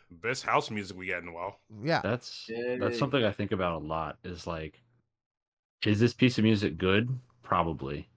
Best 0.10 0.43
house 0.45 0.72
music 0.72 0.95
we 0.97 1.08
got 1.08 1.22
in 1.22 1.28
a 1.28 1.34
while. 1.34 1.60
Yeah, 1.84 2.00
That's 2.02 2.45
Yeah, 2.50 2.78
that's 2.78 2.97
something 2.97 3.24
I 3.24 3.32
think 3.32 3.52
about 3.52 3.82
a 3.82 3.86
lot. 3.86 4.18
Is 4.24 4.47
like, 4.47 4.82
is 5.86 6.00
this 6.00 6.14
piece 6.14 6.38
of 6.38 6.45
music 6.45 6.78
good? 6.78 7.20
Probably. 7.43 8.08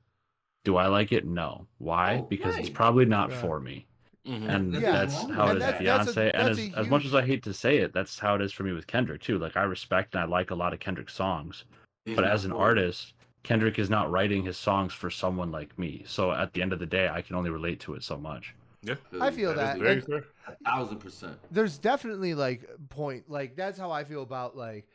Do 0.65 0.77
I 0.77 0.87
like 0.87 1.13
it? 1.13 1.27
No. 1.27 1.67
Why? 1.79 2.19
Oh, 2.19 2.27
because 2.29 2.57
it's 2.57 2.69
probably 2.71 3.05
not 3.05 3.31
Yeah. 3.31 3.41
for 3.41 3.61
me. 3.61 3.87
Mhm. 4.27 4.49
And 4.49 4.73
Yeah. 4.75 4.93
that's 4.93 5.15
how 5.33 5.53
that. 5.53 5.57
it 5.57 5.57
And 5.57 5.57
is 5.59 5.63
with 5.63 5.85
that's 5.85 6.09
a- 6.17 6.21
Beyonce. 6.21 6.31
and 6.35 6.49
as, 6.49 6.59
a 6.59 6.79
as 6.79 6.89
much 6.89 7.05
as 7.05 7.15
I 7.15 7.23
hate 7.27 7.43
to 7.45 7.53
say 7.53 7.79
it, 7.79 7.93
that's 7.93 8.19
how 8.21 8.37
it 8.37 8.41
is 8.43 8.53
for 8.53 8.63
me 8.63 8.73
with 8.73 8.87
Kendrick 8.87 9.21
too. 9.21 9.39
Like 9.39 9.57
I 9.57 9.65
respect 9.65 10.15
and 10.15 10.23
I 10.23 10.27
like 10.27 10.51
a 10.53 10.55
lot 10.55 10.73
of 10.73 10.79
Kendrick 10.79 11.11
songs, 11.11 11.65
He's 12.05 12.15
but 12.15 12.25
as 12.25 12.45
an 12.45 12.53
for 12.53 12.59
it. 12.59 12.61
artist, 12.61 13.15
Kendrick 13.43 13.81
is 13.81 13.91
not 13.91 14.09
writing 14.13 14.45
his 14.45 14.57
songs 14.57 14.93
for 14.95 15.11
someone 15.11 15.51
like 15.51 15.77
me. 15.77 16.05
So 16.07 16.31
at 16.31 16.53
the 16.53 16.63
end 16.63 16.73
of 16.73 16.79
the 16.79 16.87
day, 16.87 17.09
I 17.09 17.21
can 17.23 17.35
only 17.35 17.51
relate 17.51 17.81
to 17.81 17.95
it 17.95 18.05
so 18.05 18.17
much. 18.17 18.55
Yeah, 18.85 18.95
I 19.21 19.33
feel 19.33 19.51
that 19.55 19.57
that. 19.57 19.77
is 19.77 19.83
very 19.83 19.95
and- 19.95 20.05
fair. 20.05 20.25
a 20.47 20.55
thousand 20.65 20.99
percent. 20.99 21.39
there's 21.51 21.79
definitely 21.79 22.35
like 22.35 22.69
point 22.91 23.29
like 23.29 23.57
that's 23.57 23.79
how 23.79 23.91
I 23.91 24.05
feel 24.05 24.23
about 24.23 24.57
like 24.57 24.87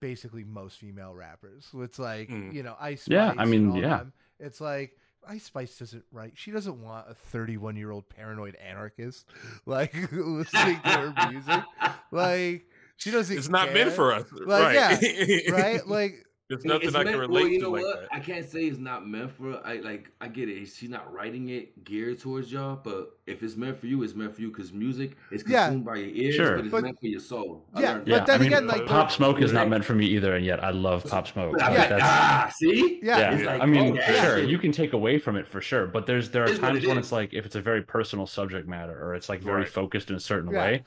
basically 0.00 0.42
most 0.44 0.78
female 0.78 1.14
rappers. 1.14 1.68
It's 1.74 1.98
like 2.00 2.28
Mm. 2.30 2.52
you 2.52 2.62
know 2.64 2.76
Ice 2.80 3.02
Spice. 3.02 3.12
Yeah, 3.12 3.34
I 3.36 3.44
mean, 3.44 3.74
yeah. 3.76 3.98
them. 3.98 4.12
It's 4.40 4.60
like 4.60 4.96
Ice 5.28 5.44
Spice 5.44 5.78
doesn't 5.78 6.04
write. 6.12 6.32
She 6.34 6.50
doesn't 6.50 6.82
want 6.82 7.06
a 7.08 7.14
31 7.14 7.76
year 7.76 7.90
old 7.90 8.08
paranoid 8.08 8.56
anarchist 8.56 9.26
like 9.66 9.94
listening 10.12 10.80
to 10.82 10.88
her 10.90 11.30
music. 11.30 11.62
Like 12.12 12.66
she 12.96 13.12
doesn't. 13.12 13.38
It's 13.38 13.48
not 13.48 13.72
meant 13.72 13.92
for 13.92 14.12
us, 14.12 14.24
Like, 14.32 14.76
right? 14.76 15.42
right? 15.52 15.86
Like 15.86 16.26
There's 16.50 16.64
nothing 16.64 16.88
It's 16.88 16.96
I 16.96 17.04
can 17.04 17.12
meant- 17.12 17.18
relate 17.20 17.42
well, 17.44 17.48
you 17.52 17.58
to 17.60 17.64
know 17.66 17.70
like 17.70 17.84
what? 17.84 18.00
that. 18.00 18.08
I 18.12 18.18
can't 18.18 18.44
say 18.44 18.64
it's 18.64 18.80
not 18.80 19.06
meant 19.06 19.30
for. 19.30 19.64
I 19.64 19.76
like. 19.76 20.10
I 20.20 20.26
get 20.26 20.48
it. 20.48 20.66
She's 20.66 20.90
not 20.90 21.10
writing 21.14 21.48
it 21.50 21.84
geared 21.84 22.18
towards 22.18 22.50
y'all, 22.50 22.74
but 22.82 23.16
if 23.28 23.44
it's 23.44 23.54
meant 23.56 23.76
for 23.78 23.86
you, 23.86 24.02
it's 24.02 24.16
meant 24.16 24.34
for 24.34 24.40
you 24.40 24.48
because 24.50 24.72
music 24.72 25.12
is 25.30 25.44
Yeah. 25.46 25.66
consumed 25.66 25.84
by 25.84 25.94
your 25.96 26.08
ears, 26.08 26.34
Sure. 26.34 26.56
but 26.56 26.64
it's 26.64 26.72
But- 26.72 26.82
meant 26.82 26.98
for 26.98 27.06
your 27.06 27.20
soul. 27.20 27.64
I 27.72 27.82
Yeah, 27.82 27.90
learned 27.92 28.04
but 28.04 28.10
Yeah, 28.10 28.16
that. 28.18 28.26
then 28.26 28.34
I 28.34 28.38
mean, 28.42 28.52
again, 28.52 28.66
like, 28.66 28.86
Pop 28.86 29.12
Smoke 29.12 29.40
is 29.40 29.52
not 29.52 29.68
meant 29.68 29.84
for 29.84 29.94
me 29.94 30.06
either, 30.06 30.34
and 30.34 30.44
yet 30.44 30.62
I 30.64 30.70
love 30.70 31.04
Pop 31.04 31.28
Smoke. 31.28 31.54
I'm 31.62 31.70
Like, 31.70 31.78
like, 31.78 31.88
that's, 31.90 32.02
ah, 32.04 32.52
see, 32.56 32.98
yeah, 33.00 33.18
yeah, 33.18 33.34
It's 33.36 33.44
like, 33.44 33.60
I 33.62 33.66
mean, 33.66 33.96
oh, 33.96 34.12
sure, 34.20 34.38
you 34.40 34.58
can 34.58 34.72
take 34.72 34.92
away 34.92 35.18
from 35.18 35.36
it 35.36 35.46
for 35.46 35.60
sure, 35.60 35.86
but 35.86 36.04
there's 36.06 36.30
there 36.30 36.42
are 36.42 36.46
It 36.46 36.52
is 36.54 36.58
times 36.58 36.82
it 36.82 36.88
when 36.88 36.98
is. 36.98 37.04
it's 37.06 37.12
like 37.12 37.32
if 37.32 37.46
it's 37.46 37.54
a 37.54 37.60
very 37.60 37.82
personal 37.82 38.26
subject 38.26 38.66
matter 38.66 39.00
or 39.00 39.14
it's 39.14 39.28
like 39.28 39.40
very 39.40 39.60
Right. 39.60 39.68
focused 39.68 40.10
in 40.10 40.16
a 40.16 40.20
certain 40.20 40.50
Yeah. 40.50 40.58
way, 40.64 40.84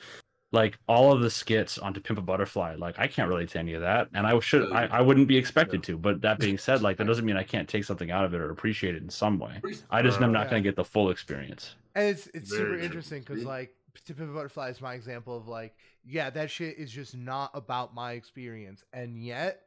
like 0.53 0.77
all 0.87 1.11
of 1.11 1.21
the 1.21 1.29
skits 1.29 1.77
onto 1.77 1.99
Pimp 1.99 2.19
a 2.19 2.21
Butterfly, 2.21 2.75
like 2.75 2.99
I 2.99 3.07
can't 3.07 3.27
relate 3.27 3.49
to 3.49 3.59
any 3.59 3.73
of 3.73 3.81
that, 3.81 4.07
and 4.13 4.25
I 4.25 4.39
should 4.39 4.71
I, 4.71 4.85
I 4.85 5.01
wouldn't 5.01 5.27
be 5.27 5.35
expected 5.37 5.83
to. 5.83 5.97
But 5.97 6.21
that 6.21 6.39
being 6.39 6.57
said, 6.57 6.81
like 6.81 6.97
that 6.97 7.07
doesn't 7.07 7.25
mean 7.25 7.35
I 7.37 7.43
can't 7.43 7.67
take 7.67 7.83
something 7.83 8.11
out 8.11 8.23
of 8.23 8.33
it 8.33 8.39
or 8.39 8.49
appreciate 8.51 8.95
it 8.95 9.01
in 9.03 9.09
some 9.09 9.39
way. 9.39 9.61
I 9.89 10.01
just 10.01 10.21
am 10.21 10.31
not 10.31 10.45
Yeah. 10.45 10.49
going 10.51 10.63
to 10.63 10.69
get 10.69 10.75
the 10.75 10.85
full 10.85 11.09
experience. 11.09 11.75
And 11.95 12.07
it's 12.07 12.27
it's 12.27 12.49
Very 12.49 12.61
super 12.61 12.75
true. 12.77 12.83
interesting 12.85 13.19
because 13.21 13.43
like 13.43 13.75
to 14.05 14.13
Pimp 14.13 14.29
a 14.31 14.33
Butterfly 14.33 14.69
is 14.69 14.81
my 14.81 14.93
example 14.95 15.35
of 15.37 15.47
like 15.47 15.75
yeah 16.05 16.29
that 16.31 16.49
shit 16.51 16.77
is 16.77 16.91
just 16.91 17.15
not 17.15 17.49
about 17.53 17.93
my 17.95 18.13
experience 18.13 18.83
and 18.91 19.17
yet 19.23 19.61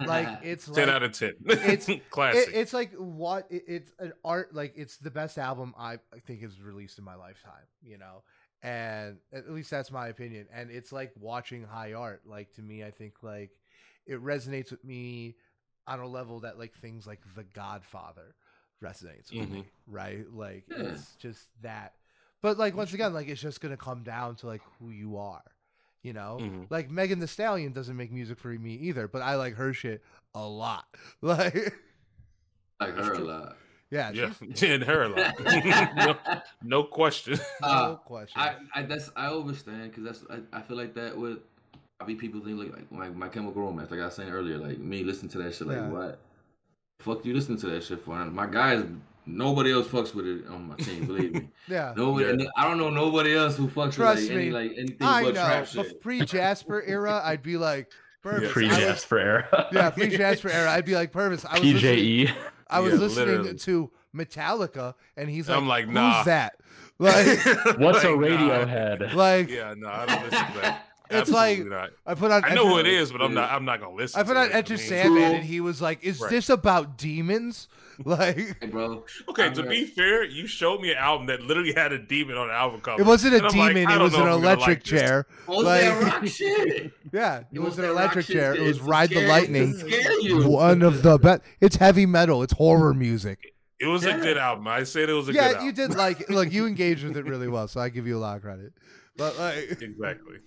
like 0.00 0.38
it's 0.42 0.66
Ten 0.66 0.86
like 0.86 0.88
out 0.96 1.02
of 1.02 1.12
ten. 1.12 1.34
it's- 1.48 1.90
classic. 2.08 2.48
it, 2.48 2.54
it's 2.54 2.72
like 2.72 2.92
what 2.94 3.46
it, 3.50 3.64
it's 3.66 3.92
an 3.98 4.12
art 4.24 4.54
like 4.54 4.72
it's 4.76 4.96
the 4.98 5.10
best 5.10 5.36
album 5.38 5.74
I, 5.78 5.94
I 5.94 6.20
think 6.26 6.42
is 6.42 6.60
released 6.60 6.98
in 6.98 7.04
my 7.04 7.16
lifetime 7.16 7.66
you 7.82 7.98
know 7.98 8.22
and 8.64 9.18
at 9.32 9.48
least 9.50 9.70
that's 9.70 9.90
my 9.92 10.08
opinion 10.08 10.46
and 10.52 10.70
it's 10.70 10.90
like 10.90 11.12
watching 11.20 11.62
high 11.64 11.92
art 11.92 12.22
like 12.26 12.50
to 12.54 12.62
me 12.62 12.82
I 12.82 12.90
think 12.90 13.22
like 13.22 13.50
it 14.06 14.20
resonates 14.24 14.70
with 14.70 14.82
me 14.84 15.36
on 15.86 16.00
a 16.00 16.06
level 16.06 16.40
that 16.40 16.58
like 16.58 16.74
things 16.74 17.06
like 17.06 17.20
The 17.36 17.44
Godfather 17.44 18.34
resonates 18.82 19.30
with 19.32 19.50
me 19.50 19.66
right 19.86 20.24
like 20.32 20.64
Yeah. 20.68 20.84
it's 20.92 21.14
just 21.16 21.46
that 21.62 21.92
but 22.42 22.58
like 22.58 22.74
once 22.74 22.92
again 22.94 23.12
like 23.14 23.28
it's 23.28 23.40
just 23.40 23.60
gonna 23.60 23.76
come 23.76 24.02
down 24.02 24.36
to 24.36 24.46
like 24.46 24.62
who 24.78 24.90
you 24.90 25.16
are 25.18 25.42
you 26.02 26.12
know 26.14 26.38
Mhm. 26.40 26.66
like 26.70 26.90
Megan 26.90 27.20
Thee 27.20 27.26
Stallion 27.26 27.72
doesn't 27.72 27.96
make 27.96 28.10
music 28.12 28.38
for 28.38 28.48
me 28.48 28.74
either 28.74 29.08
but 29.08 29.20
I 29.22 29.36
like 29.36 29.54
her 29.54 29.72
shit 29.74 30.02
a 30.34 30.46
lot 30.46 30.86
like 31.22 31.54
I 32.80 32.86
like 32.86 32.96
her 32.96 33.12
a 33.14 33.18
lot. 33.20 33.56
Yeah, 33.90 34.10
yeah, 34.12 34.32
she's- 34.40 34.62
and 34.70 34.82
her 34.84 35.02
a 35.04 35.08
lot. 35.08 35.34
no, 35.96 36.16
no 36.62 36.82
question. 36.84 37.38
no 37.62 37.68
Uh, 37.68 37.94
question. 37.96 38.40
I, 38.40 38.56
I 38.74 38.82
that's 38.82 39.10
I 39.16 39.28
understand 39.28 39.90
because 39.94 40.04
that's 40.04 40.24
I, 40.52 40.58
I 40.58 40.62
feel 40.62 40.76
like 40.76 40.94
that 40.94 41.16
with 41.16 41.38
I 42.00 42.04
mean 42.06 42.18
people 42.18 42.40
think 42.40 42.58
like 42.58 42.72
like 42.72 42.90
my, 42.92 43.08
my 43.10 43.28
chemical 43.28 43.62
romance 43.62 43.90
like 43.90 44.00
I 44.00 44.06
was 44.06 44.14
saying 44.14 44.30
earlier 44.30 44.58
like 44.58 44.78
me 44.78 45.04
listen 45.04 45.28
to 45.30 45.38
that 45.38 45.54
shit 45.54 45.66
like 45.68 45.76
Yeah. 45.76 45.88
what 45.88 46.18
fuck 47.00 47.24
you 47.24 47.34
listen 47.34 47.56
to 47.58 47.66
that 47.68 47.82
shit 47.84 48.04
for 48.04 48.16
my 48.26 48.46
guys 48.46 48.84
nobody 49.26 49.72
else 49.72 49.86
fucks 49.86 50.14
with 50.14 50.26
it 50.26 50.46
on 50.48 50.68
my 50.68 50.76
team 50.76 51.06
believe 51.06 51.32
me 51.32 51.48
yeah, 51.68 51.94
nobody 51.96 52.42
Yeah. 52.44 52.50
I 52.56 52.68
don't 52.68 52.78
know 52.78 52.90
nobody 52.90 53.34
else 53.34 53.56
who 53.56 53.68
fucks 53.68 53.92
Trust 53.94 54.22
with 54.22 54.30
like, 54.30 54.38
any 54.38 54.46
me. 54.46 54.50
like 54.52 54.70
anything 54.76 54.96
I 55.06 55.22
but 55.22 55.34
know. 55.34 55.44
trap 55.44 55.66
shit 55.66 56.00
Pre 56.02 56.24
Jasper 56.24 56.82
era, 56.82 57.20
I'd 57.24 57.42
be 57.42 57.56
like, 57.56 57.90
Purvis. 58.22 58.52
Pre 58.52 58.66
I 58.66 58.68
was- 58.70 58.78
Jasper 58.78 59.18
era. 59.18 59.68
Yeah, 59.72 59.90
pre 59.90 60.08
Jasper 60.16 60.48
era, 60.50 60.70
I'd 60.70 60.84
be 60.86 60.94
like, 60.94 61.12
Purvis. 61.12 61.44
I 61.44 61.58
was 61.58 61.62
listening, 61.74 62.26
PJE. 62.26 62.34
I 62.68 62.80
was 62.80 62.94
Yeah, 62.94 62.98
listening 63.00 63.26
literally. 63.42 63.54
to 63.58 63.90
Metallica, 64.14 64.94
and 65.16 65.28
he's 65.28 65.48
like, 65.48 65.58
I'm 65.58 65.68
like, 65.68 65.84
who's 65.86 65.94
nah. 65.94 66.22
that? 66.24 66.56
Like, 66.98 67.26
What's 67.78 68.04
a 68.04 68.10
Like, 68.10 68.20
nah. 68.20 68.26
Radiohead? 68.26 69.14
like 69.14 69.48
Yeah, 69.50 69.74
no, 69.76 69.88
I 69.88 70.06
don't 70.06 70.22
listen 70.30 70.46
to 70.52 70.60
that. 70.60 70.86
It's 71.10 71.30
like- 71.30 71.64
not. 71.66 71.90
I 72.06 72.14
put 72.14 72.30
on. 72.30 72.44
I 72.44 72.54
know 72.54 72.66
who 72.68 72.78
it 72.78 72.86
is, 72.86 73.12
but 73.12 73.20
I'm 73.20 73.34
not. 73.34 73.50
I'm 73.50 73.64
not 73.66 73.80
gonna 73.80 73.94
listen. 73.94 74.18
I 74.18 74.22
put 74.24 74.34
to 74.34 74.40
on 74.40 74.46
it. 74.50 74.54
Enter 74.54 74.76
Sandman, 74.78 75.34
and 75.36 75.44
he 75.44 75.60
was 75.60 75.80
like, 75.82 76.02
"Is 76.02 76.18
Right. 76.20 76.30
this 76.30 76.48
about 76.48 76.96
demons?" 76.98 77.68
Like, 78.04 78.36
hey 78.60 78.66
bro 78.72 79.04
Okay, 79.28 79.44
I'm 79.46 79.54
to 79.54 79.62
a- 79.64 79.68
be 79.68 79.84
fair, 79.84 80.24
you 80.24 80.48
showed 80.48 80.80
me 80.80 80.90
an 80.90 80.96
album 80.98 81.28
that 81.28 81.42
literally 81.42 81.72
had 81.74 81.92
a 81.92 81.98
demon 81.98 82.36
on 82.36 82.48
the 82.48 82.52
album 82.52 82.80
cover. 82.80 83.00
it 83.00 83.06
wasn't 83.06 83.34
a 83.34 83.36
And 83.36 83.46
I'm 83.46 83.56
like, 83.56 83.74
demon; 83.76 83.88
it 83.94 84.02
was 84.02 84.14
an 84.14 84.20
if 84.22 84.26
I'm 84.26 84.32
gonna 84.32 84.42
electric 84.44 84.78
like 84.78 84.82
chair. 84.82 85.26
What 85.46 85.58
was 85.58 85.66
Like- 85.66 85.80
that 85.82 86.02
rock 86.14 86.26
shit 86.26 86.92
Yeah, 87.12 87.36
it, 87.38 87.46
It 87.52 87.58
was, 87.60 87.76
was 87.76 87.78
an 87.78 87.84
electric 87.84 88.26
chair. 88.26 88.52
It 88.52 88.62
was 88.62 88.80
Ride 88.80 89.10
the 89.10 89.24
Lightning. 89.28 89.74
to 89.74 89.78
scare 89.78 90.20
you. 90.22 90.48
One 90.48 90.82
of 90.82 91.02
the 91.04 91.18
best. 91.18 91.42
It's 91.60 91.76
heavy 91.76 92.04
metal. 92.04 92.42
It's 92.42 92.54
horror 92.54 92.94
music. 92.94 93.38
It 93.78 93.86
was 93.86 94.04
Yeah. 94.04 94.16
a 94.16 94.20
good 94.20 94.38
album. 94.38 94.66
I 94.66 94.82
said 94.82 95.08
it 95.08 95.12
was 95.12 95.28
a 95.28 95.32
good 95.32 95.40
album. 95.40 95.60
yeah, 95.60 95.64
you 95.66 95.70
did 95.72 95.94
like 95.94 96.28
like 96.30 96.52
you 96.52 96.66
engaged 96.66 97.04
with 97.04 97.16
it 97.16 97.26
really 97.26 97.46
well, 97.46 97.68
so 97.68 97.78
I 97.80 97.90
give 97.90 98.08
you 98.08 98.16
a 98.16 98.18
lot 98.18 98.34
of 98.38 98.42
credit. 98.42 98.72
But 99.16 99.38
like, 99.38 99.70
exactly. 99.70 100.38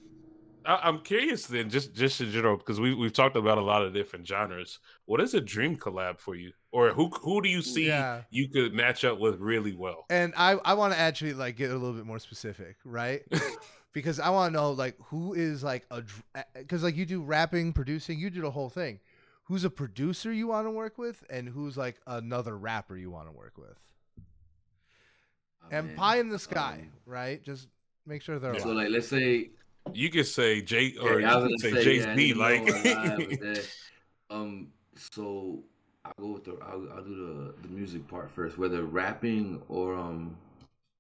I, 0.68 0.80
I'm 0.84 1.00
curious 1.00 1.48
then, 1.48 1.70
just 1.70 1.94
just 1.94 2.22
in 2.22 2.30
general, 2.32 2.58
because 2.58 2.80
we 2.80 2.94
we've 2.94 3.14
talked 3.14 3.36
about 3.38 3.58
a 3.58 3.62
lot 3.62 3.84
of 3.84 3.94
different 3.94 4.28
genres. 4.28 4.80
What 5.06 5.22
is 5.22 5.34
a 5.34 5.42
dream 5.42 5.78
collab 5.78 6.20
for 6.20 6.36
you, 6.36 6.52
or 6.72 6.90
who 6.92 7.10
who 7.10 7.42
do 7.42 7.50
you 7.50 7.62
see 7.62 7.88
Yeah. 7.88 8.24
you 8.30 8.50
could 8.50 8.74
match 8.74 9.06
up 9.06 9.20
with 9.20 9.40
really 9.40 9.74
well? 9.74 10.06
and 10.10 10.34
I 10.38 10.52
I 10.66 10.74
want 10.76 10.94
to 10.94 11.00
actually 11.00 11.34
like 11.34 11.56
get 11.58 11.72
a 11.72 11.74
little 11.74 11.94
bit 11.94 12.06
more 12.06 12.20
specific, 12.20 12.76
right? 12.84 13.24
because 13.94 14.20
I 14.20 14.30
want 14.30 14.54
to 14.54 14.60
know 14.60 14.72
like 14.74 14.96
who 15.06 15.34
is 15.34 15.64
like 15.64 15.86
a 15.90 16.04
because 16.54 16.84
like 16.84 16.96
you 16.98 17.06
do 17.06 17.22
rapping, 17.24 17.74
producing, 17.74 18.20
you 18.20 18.30
do 18.30 18.42
the 18.42 18.52
whole 18.52 18.70
thing. 18.70 19.00
Who's 19.46 19.64
a 19.64 19.70
producer 19.70 20.34
you 20.34 20.48
want 20.48 20.68
to 20.68 20.72
work 20.72 20.98
with, 20.98 21.24
and 21.30 21.48
who's 21.48 21.78
like 21.78 21.96
another 22.06 22.58
rapper 22.58 22.98
you 22.98 23.10
want 23.10 23.28
to 23.30 23.32
work 23.32 23.58
with? 23.58 23.80
Oh, 25.64 25.68
And 25.72 25.88
man. 25.88 25.96
pie 25.96 26.18
in 26.20 26.30
the 26.30 26.40
sky, 26.40 26.80
Um, 26.82 26.92
right? 27.06 27.42
Just 27.44 27.68
make 28.06 28.22
sure 28.22 28.40
they're 28.40 28.60
so 28.60 28.66
alive. 28.68 28.76
like 28.76 28.90
let's 28.90 29.08
say 29.08 29.52
You 29.94 30.10
could 30.10 30.28
say 30.28 30.62
Jay 30.62 30.96
or 31.02 31.20
Yeah, 31.20 31.36
I 31.36 31.38
you 31.38 31.44
was 31.44 31.52
could 31.52 31.60
say 31.62 31.70
gonna 31.72 31.84
Jay 31.84 31.98
yeah, 31.98 32.16
Z, 32.16 32.26
you 32.26 32.36
know 32.36 32.42
like 32.42 32.74
I 32.74 32.94
lied 32.94 33.28
with 33.28 33.40
that. 33.40 33.68
um, 34.30 34.68
so 34.96 35.64
I'll 36.06 36.14
go 36.20 36.28
with 36.34 36.46
the 36.46 36.58
I'll, 36.64 36.88
I'll 36.96 37.04
do 37.04 37.16
the 37.62 37.68
the 37.68 37.74
music 37.74 38.08
part 38.08 38.30
first, 38.32 38.58
whether 38.58 38.84
rapping 38.84 39.62
or 39.70 39.96
um, 39.96 40.38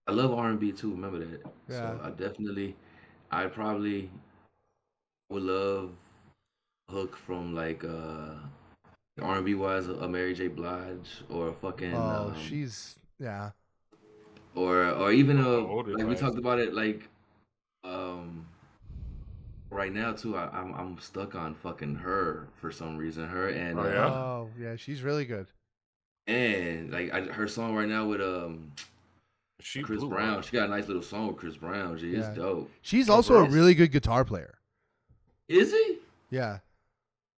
I 0.07 0.11
love 0.11 0.33
R 0.33 0.49
and 0.49 0.59
B 0.59 0.71
too. 0.71 0.91
Remember 0.91 1.19
that? 1.19 1.41
Yeah. 1.69 1.75
So 1.79 1.99
I 2.03 2.09
definitely, 2.11 2.75
I 3.31 3.45
probably 3.47 4.09
would 5.29 5.43
love 5.43 5.91
hook 6.89 7.17
from 7.17 7.53
like 7.53 7.83
uh, 7.83 8.35
R 9.21 9.37
and 9.37 9.45
B 9.45 9.53
wise, 9.55 9.87
a 9.87 10.07
Mary 10.07 10.33
J. 10.33 10.47
Blige 10.47 11.23
or 11.29 11.49
a 11.49 11.53
fucking 11.53 11.93
oh, 11.93 12.33
um, 12.33 12.35
she's 12.39 12.95
yeah. 13.19 13.51
or 14.55 14.85
or 14.89 15.11
even 15.11 15.39
a 15.39 15.57
like 15.57 16.07
we 16.07 16.15
talked 16.15 16.37
about 16.37 16.59
it 16.59 16.73
like 16.73 17.07
um 17.83 18.45
right 19.69 19.91
now 19.93 20.13
too. 20.13 20.35
I, 20.37 20.49
I'm 20.51 20.73
I'm 20.73 20.99
stuck 20.99 21.35
on 21.35 21.53
fucking 21.55 21.95
her 21.95 22.47
for 22.55 22.71
some 22.71 22.97
reason. 22.97 23.27
Her 23.27 23.49
and 23.49 23.79
Oh, 23.79 23.83
uh, 23.83 23.87
yeah? 23.87 24.05
Oh 24.07 24.49
yeah, 24.59 24.75
she's 24.75 25.01
really 25.01 25.25
good. 25.25 25.47
and 26.27 26.91
like 26.91 27.13
I, 27.13 27.21
her 27.21 27.47
song 27.47 27.75
right 27.75 27.87
now 27.87 28.05
with 28.05 28.21
um 28.21 28.71
She 29.59 29.81
Chris 29.81 30.03
Brown. 30.03 30.37
up. 30.39 30.43
She 30.43 30.51
got 30.51 30.67
a 30.67 30.71
nice 30.71 30.87
little 30.87 31.01
song 31.03 31.27
with 31.27 31.37
Chris 31.37 31.57
Brown. 31.57 31.97
She 31.97 32.13
is 32.15 32.27
dope. 32.29 32.69
She's 32.81 33.09
also 33.09 33.35
a 33.45 33.49
really 33.49 33.73
good 33.73 33.91
guitar 33.91 34.23
player. 34.25 34.55
Is 35.47 35.71
he? 35.71 35.97
Yeah. 36.29 36.59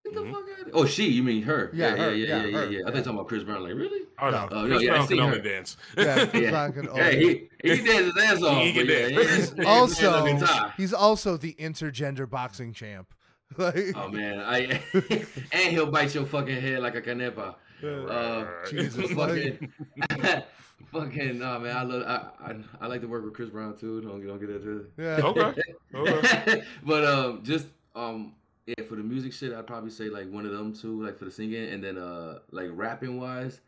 Get 0.06 0.14
the 0.14 0.22
Mhm. 0.22 0.32
fuck 0.32 0.44
out 0.60 0.68
of 0.68 0.76
Oh, 0.76 0.86
she? 0.86 1.08
You 1.10 1.24
mean 1.24 1.44
her? 1.44 1.70
Yeah, 1.74 1.90
yeah, 1.90 1.96
her, 2.04 2.14
yeah, 2.16 2.28
yeah, 2.28 2.36
yeah, 2.38 2.46
yeah, 2.46 2.58
her, 2.58 2.64
yeah. 2.72 2.80
I 2.82 2.84
think 2.86 2.96
you're 2.96 3.04
talking 3.04 3.14
about 3.16 3.28
Chris 3.28 3.44
Brown. 3.44 3.64
Like, 3.64 3.74
really? 3.74 4.02
Oh 4.22 4.30
no, 4.30 4.32
No. 4.32 4.48
Oh, 4.52 4.66
Chris 4.68 4.82
yeah, 4.84 4.92
I 4.92 4.96
Brown 4.96 5.08
seen 5.08 5.18
can 5.18 5.26
only 5.26 5.38
her. 5.40 5.44
dance. 5.44 5.78
Yeah, 5.98 6.26
Chris 6.30 6.44
Yeah. 6.44 6.50
Brown 6.52 6.74
can 6.74 6.84
Yeah, 6.86 6.90
only- 6.92 7.50
he 7.62 7.70
he 7.76 7.76
danced 7.86 8.16
his 8.16 8.24
ass 8.24 8.42
off. 8.44 8.64
He 8.64 8.74
can 8.74 8.86
but 8.88 8.94
yeah, 8.96 9.10
dance. 9.10 9.10
he 9.32 9.38
just- 9.38 9.54
he 9.60 9.66
also 9.66 10.12
up 10.12 10.74
he's 10.78 10.94
also 10.94 11.38
the 11.38 11.54
intergender 11.60 12.30
boxing 12.30 12.74
champ. 12.74 13.14
Like, 13.58 13.94
Oh 13.96 14.08
man, 14.10 14.40
I 14.40 14.80
and 15.52 15.70
he'll 15.72 15.88
bite 15.92 16.14
your 16.14 16.26
fucking 16.28 16.62
head 16.62 16.80
like 16.82 16.96
a 16.96 17.02
canepa. 17.02 17.56
Uh, 17.84 18.46
Jesus, 18.70 19.12
fucking, 19.12 19.72
fucking, 20.92 21.40
no 21.40 21.60
man, 21.60 21.76
I 21.76 21.84
love, 21.84 22.04
I, 22.06 22.52
I, 22.52 22.56
I 22.82 22.88
like 22.88 23.02
to 23.02 23.08
work 23.08 23.24
with 23.26 23.34
Chris 23.34 23.50
Brown 23.50 23.76
too. 23.78 24.02
Don't 24.02 24.26
don't 24.26 24.40
get 24.40 24.50
into 24.50 24.78
it. 24.82 24.92
yeah. 24.98 25.20
Okay. 25.24 25.62
Okay. 25.96 26.64
but 26.86 27.04
um, 27.06 27.44
just 27.44 27.68
um, 27.96 28.34
yeah, 28.78 28.86
for 28.86 28.96
the 28.96 29.04
music 29.04 29.34
shit, 29.34 29.54
I'd 29.54 29.68
probably 29.68 29.90
say 29.92 30.10
like 30.10 30.30
one 30.30 30.46
of 30.46 30.52
them 30.52 30.74
two, 30.74 31.04
like 31.04 31.18
for 31.18 31.26
the 31.26 31.32
singing, 31.32 31.70
and 31.70 31.84
then 31.84 31.98
uh, 31.98 32.40
like 32.52 32.70
rapping 32.74 33.20
wise, 33.20 33.62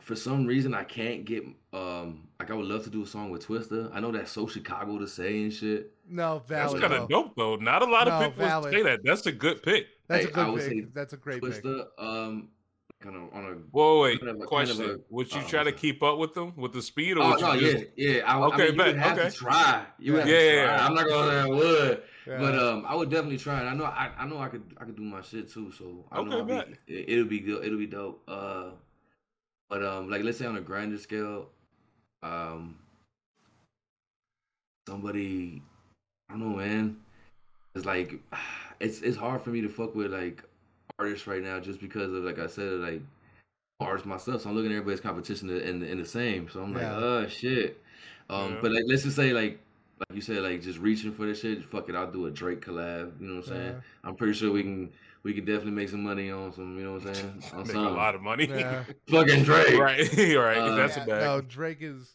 for 0.00 0.14
some 0.16 0.46
reason 0.46 0.74
I 0.74 0.84
can't 0.84 1.24
get 1.24 1.44
um, 1.72 2.28
like 2.38 2.50
I 2.50 2.54
would 2.54 2.66
love 2.66 2.84
to 2.84 2.90
do 2.90 3.02
a 3.02 3.06
song 3.06 3.30
with 3.30 3.46
Twista. 3.46 3.90
I 3.94 4.00
know 4.00 4.10
that's 4.12 4.32
so 4.32 4.46
Chicago 4.46 4.98
to 4.98 5.06
say 5.08 5.42
and 5.42 5.52
shit. 5.52 5.92
No, 6.08 6.42
That's 6.48 6.72
valid. 6.72 6.82
kind 6.82 6.94
of 6.94 7.08
dope 7.08 7.36
though. 7.36 7.56
Not 7.56 7.82
a 7.82 7.86
lot 7.86 8.08
of 8.08 8.20
No, 8.20 8.28
people 8.28 8.44
valid. 8.44 8.72
say 8.72 8.82
that. 8.82 9.00
That's 9.04 9.24
a 9.26 9.32
good 9.32 9.62
pick. 9.62 9.86
That's 10.08 10.24
Hey, 10.24 10.30
a 10.30 10.32
I 10.40 10.44
good 10.44 10.52
would 10.54 10.62
say 10.62 10.74
pick. 10.80 10.94
That's 10.94 11.12
a 11.12 11.16
great 11.16 11.40
pick. 11.42 11.52
Twista, 11.62 11.86
um, 11.98 12.48
kind 13.00 13.14
of 13.16 13.22
on 13.32 13.44
a 13.44 13.54
Whoa, 13.70 14.02
wait. 14.02 14.18
Kind 14.20 14.30
of 14.30 14.36
a- 14.36 14.38
kind 14.46 14.68
of 14.70 14.76
Question: 14.76 14.90
a- 15.08 15.14
Would 15.14 15.32
you 15.32 15.40
oh, 15.44 15.48
try 15.48 15.62
to 15.62 15.70
keep 15.72 16.02
up 16.02 16.18
with 16.18 16.34
them 16.34 16.52
with 16.56 16.72
the 16.72 16.82
speed, 16.82 17.16
or 17.16 17.22
Oh 17.22 17.30
would 17.30 17.40
no, 17.40 17.52
you 17.52 17.66
yeah, 17.66 17.72
just? 17.74 17.84
yeah. 17.96 18.22
I, 18.26 18.36
would- 18.38 18.52
Okay, 18.54 18.62
I 18.68 18.70
mean, 18.72 18.76
you 18.78 18.84
would 18.86 18.96
have 18.96 19.18
okay. 19.18 19.30
to 19.30 19.34
try. 19.36 19.86
You 20.00 20.12
would 20.14 20.20
have 20.22 20.28
Yeah, 20.28 20.38
to 20.38 20.44
yeah, 20.44 20.64
try. 20.64 20.74
yeah. 20.76 20.86
I'm 20.86 20.94
not 20.94 21.08
gonna 21.08 21.30
say 21.30 21.38
I 21.38 21.46
would, 21.46 22.02
Yeah. 22.26 22.38
but 22.38 22.58
um, 22.58 22.84
I 22.86 22.94
would 22.94 23.10
definitely 23.10 23.38
try. 23.38 23.60
And 23.60 23.68
I 23.68 23.74
know, 23.74 23.84
I, 23.84 24.10
I 24.18 24.26
know, 24.26 24.38
I 24.38 24.48
could, 24.48 24.62
I 24.78 24.84
could 24.84 24.96
do 24.96 25.02
my 25.02 25.22
shit 25.22 25.50
too. 25.50 25.72
So 25.72 26.04
I 26.12 26.22
know 26.22 26.40
Okay, 26.40 26.56
I'll 26.56 26.64
be, 26.66 26.74
it, 26.86 27.08
it'll 27.08 27.24
be 27.24 27.40
good. 27.40 27.64
It'll 27.64 27.78
be 27.78 27.86
dope. 27.86 28.22
Uh, 28.28 28.70
but 29.68 29.84
um, 29.84 30.10
like 30.10 30.22
let's 30.22 30.38
say 30.38 30.46
on 30.46 30.56
a 30.56 30.60
grander 30.60 30.98
scale, 30.98 31.48
um, 32.22 32.76
somebody, 34.88 35.62
I 36.28 36.34
don't 36.34 36.50
know, 36.50 36.56
man. 36.56 36.96
It's 37.74 37.86
like, 37.86 38.14
it's 38.80 39.00
it's 39.00 39.16
hard 39.16 39.42
for 39.42 39.50
me 39.50 39.60
to 39.62 39.68
fuck 39.68 39.94
with 39.94 40.12
like 40.12 40.42
artists 40.98 41.26
right 41.26 41.42
now 41.42 41.60
just 41.60 41.80
because 41.80 42.12
of 42.12 42.24
like 42.24 42.38
I 42.38 42.46
said, 42.46 42.72
like 42.80 43.02
artists 43.80 44.06
myself. 44.06 44.42
So 44.42 44.50
I'm 44.50 44.56
looking 44.56 44.72
at 44.72 44.76
everybody's 44.76 45.00
competition 45.00 45.48
in 45.50 45.80
the, 45.80 45.90
in 45.90 45.98
the 45.98 46.04
same. 46.04 46.48
So 46.50 46.62
I'm 46.62 46.74
like, 46.74 46.82
Yeah. 46.82 46.96
oh 46.96 47.26
shit. 47.28 47.82
Um, 48.28 48.52
Yeah. 48.52 48.58
but 48.62 48.72
like 48.72 48.84
let's 48.86 49.04
just 49.04 49.16
say 49.16 49.32
like 49.32 49.58
like 50.08 50.16
you 50.16 50.22
said, 50.22 50.42
like 50.42 50.62
just 50.62 50.78
reaching 50.78 51.12
for 51.12 51.26
this 51.26 51.40
shit. 51.40 51.64
Fuck 51.64 51.88
it, 51.88 51.94
I'll 51.94 52.10
do 52.10 52.26
a 52.26 52.30
Drake 52.30 52.64
collab. 52.64 53.20
You 53.20 53.28
know 53.28 53.34
what 53.36 53.46
I'm 53.48 53.48
saying? 53.48 53.66
Yeah. 53.72 53.80
I'm 54.04 54.14
pretty 54.16 54.32
sure 54.32 54.50
we 54.50 54.62
can 54.62 54.90
we 55.22 55.34
can 55.34 55.44
definitely 55.44 55.72
make 55.72 55.90
some 55.90 56.02
money 56.02 56.30
on 56.30 56.52
some. 56.52 56.78
You 56.78 56.84
know 56.84 56.92
what 56.94 57.06
I'm 57.06 57.14
saying? 57.14 57.42
On 57.54 57.66
Make 57.66 57.76
a 57.76 57.80
lot 57.80 58.14
of 58.14 58.22
money. 58.22 58.46
Yeah. 58.46 58.84
fucking 59.10 59.44
Drake. 59.44 59.78
right, 59.78 60.08
right. 60.36 60.56
Uh, 60.56 60.74
That's 60.74 60.96
Yeah, 60.96 61.02
a 61.02 61.06
bag. 61.06 61.22
No, 61.24 61.40
Drake 61.42 61.78
is 61.82 62.14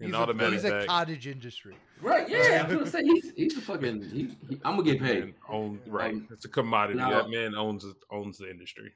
An 0.00 0.06
he's, 0.06 0.14
a, 0.14 0.18
automatic 0.18 0.52
he's 0.54 0.64
a 0.64 0.86
cottage 0.86 1.26
industry. 1.26 1.76
Right? 2.02 2.28
Yeah. 2.28 2.64
I'm 2.68 2.74
gonna 2.74 2.86
say 2.86 3.02
he's 3.02 3.32
he's 3.34 3.56
a 3.56 3.62
fucking. 3.62 4.02
He, 4.02 4.36
he, 4.48 4.60
I'm 4.64 4.76
gonna 4.76 4.82
get 4.82 5.00
paid. 5.00 5.20
Man 5.20 5.34
own, 5.48 5.80
right. 5.86 6.12
Um, 6.14 6.28
it's 6.30 6.44
a 6.44 6.48
commodity. 6.48 6.98
now- 6.98 7.10
that 7.10 7.30
man 7.30 7.54
owns 7.54 7.86
owns 8.10 8.38
the 8.38 8.50
industry. 8.50 8.92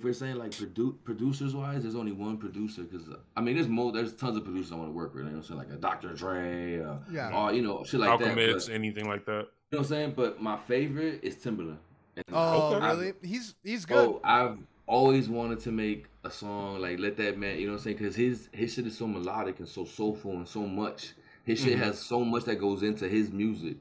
If 0.00 0.04
we're 0.04 0.12
saying 0.12 0.36
like 0.36 0.50
produ- 0.50 0.96
producers 1.04 1.54
wise, 1.54 1.82
there's 1.82 1.94
only 1.94 2.10
one 2.12 2.36
producer 2.36 2.82
because 2.82 3.08
I 3.36 3.40
mean 3.40 3.54
there's 3.54 3.68
more 3.68 3.92
there's 3.92 4.12
tons 4.14 4.36
of 4.36 4.42
producers 4.44 4.72
I 4.72 4.74
want 4.76 4.88
to 4.88 4.92
work 4.92 5.14
with. 5.14 5.24
You 5.24 5.30
know 5.30 5.36
what 5.36 5.44
I'm 5.44 5.48
saying 5.48 5.58
like 5.58 5.70
a 5.70 5.76
Dr. 5.80 6.14
Dre, 6.14 6.80
uh, 6.80 6.96
Yeah. 7.10 7.30
or 7.32 7.52
you 7.52 7.62
know 7.62 7.84
shit 7.84 8.00
like 8.00 8.18
that. 8.18 8.28
Alchemist, 8.30 8.66
But, 8.68 8.74
anything 8.74 9.06
like 9.06 9.24
that. 9.26 9.32
you 9.32 9.38
know 9.38 9.46
what 9.70 9.78
I'm 9.78 9.84
saying? 9.84 10.14
But 10.16 10.42
my 10.42 10.56
favorite 10.56 11.20
is 11.22 11.36
Timbaland. 11.36 11.78
And 12.16 12.24
Oh, 12.32 12.74
Okay. 12.74 12.86
really? 12.86 13.12
He's 13.22 13.54
he's 13.62 13.86
good. 13.86 13.96
Oh, 13.98 14.20
I've 14.24 14.58
always 14.86 15.28
wanted 15.28 15.60
to 15.60 15.70
make 15.70 16.06
a 16.24 16.30
song 16.30 16.80
like 16.80 16.98
let 16.98 17.16
that 17.18 17.38
man. 17.38 17.58
You 17.58 17.66
know 17.66 17.72
what 17.74 17.78
I'm 17.78 17.84
saying? 17.84 17.96
Because 17.98 18.16
his 18.16 18.48
his 18.52 18.74
shit 18.74 18.88
is 18.88 18.98
so 18.98 19.06
melodic 19.06 19.60
and 19.60 19.68
so 19.68 19.84
soulful 19.84 20.32
and 20.32 20.48
so 20.48 20.66
much. 20.66 21.12
His 21.44 21.60
shit 21.60 21.76
Mhm. 21.78 21.82
has 21.84 22.00
so 22.00 22.24
much 22.24 22.44
that 22.46 22.56
goes 22.56 22.82
into 22.82 23.08
his 23.08 23.30
music. 23.30 23.76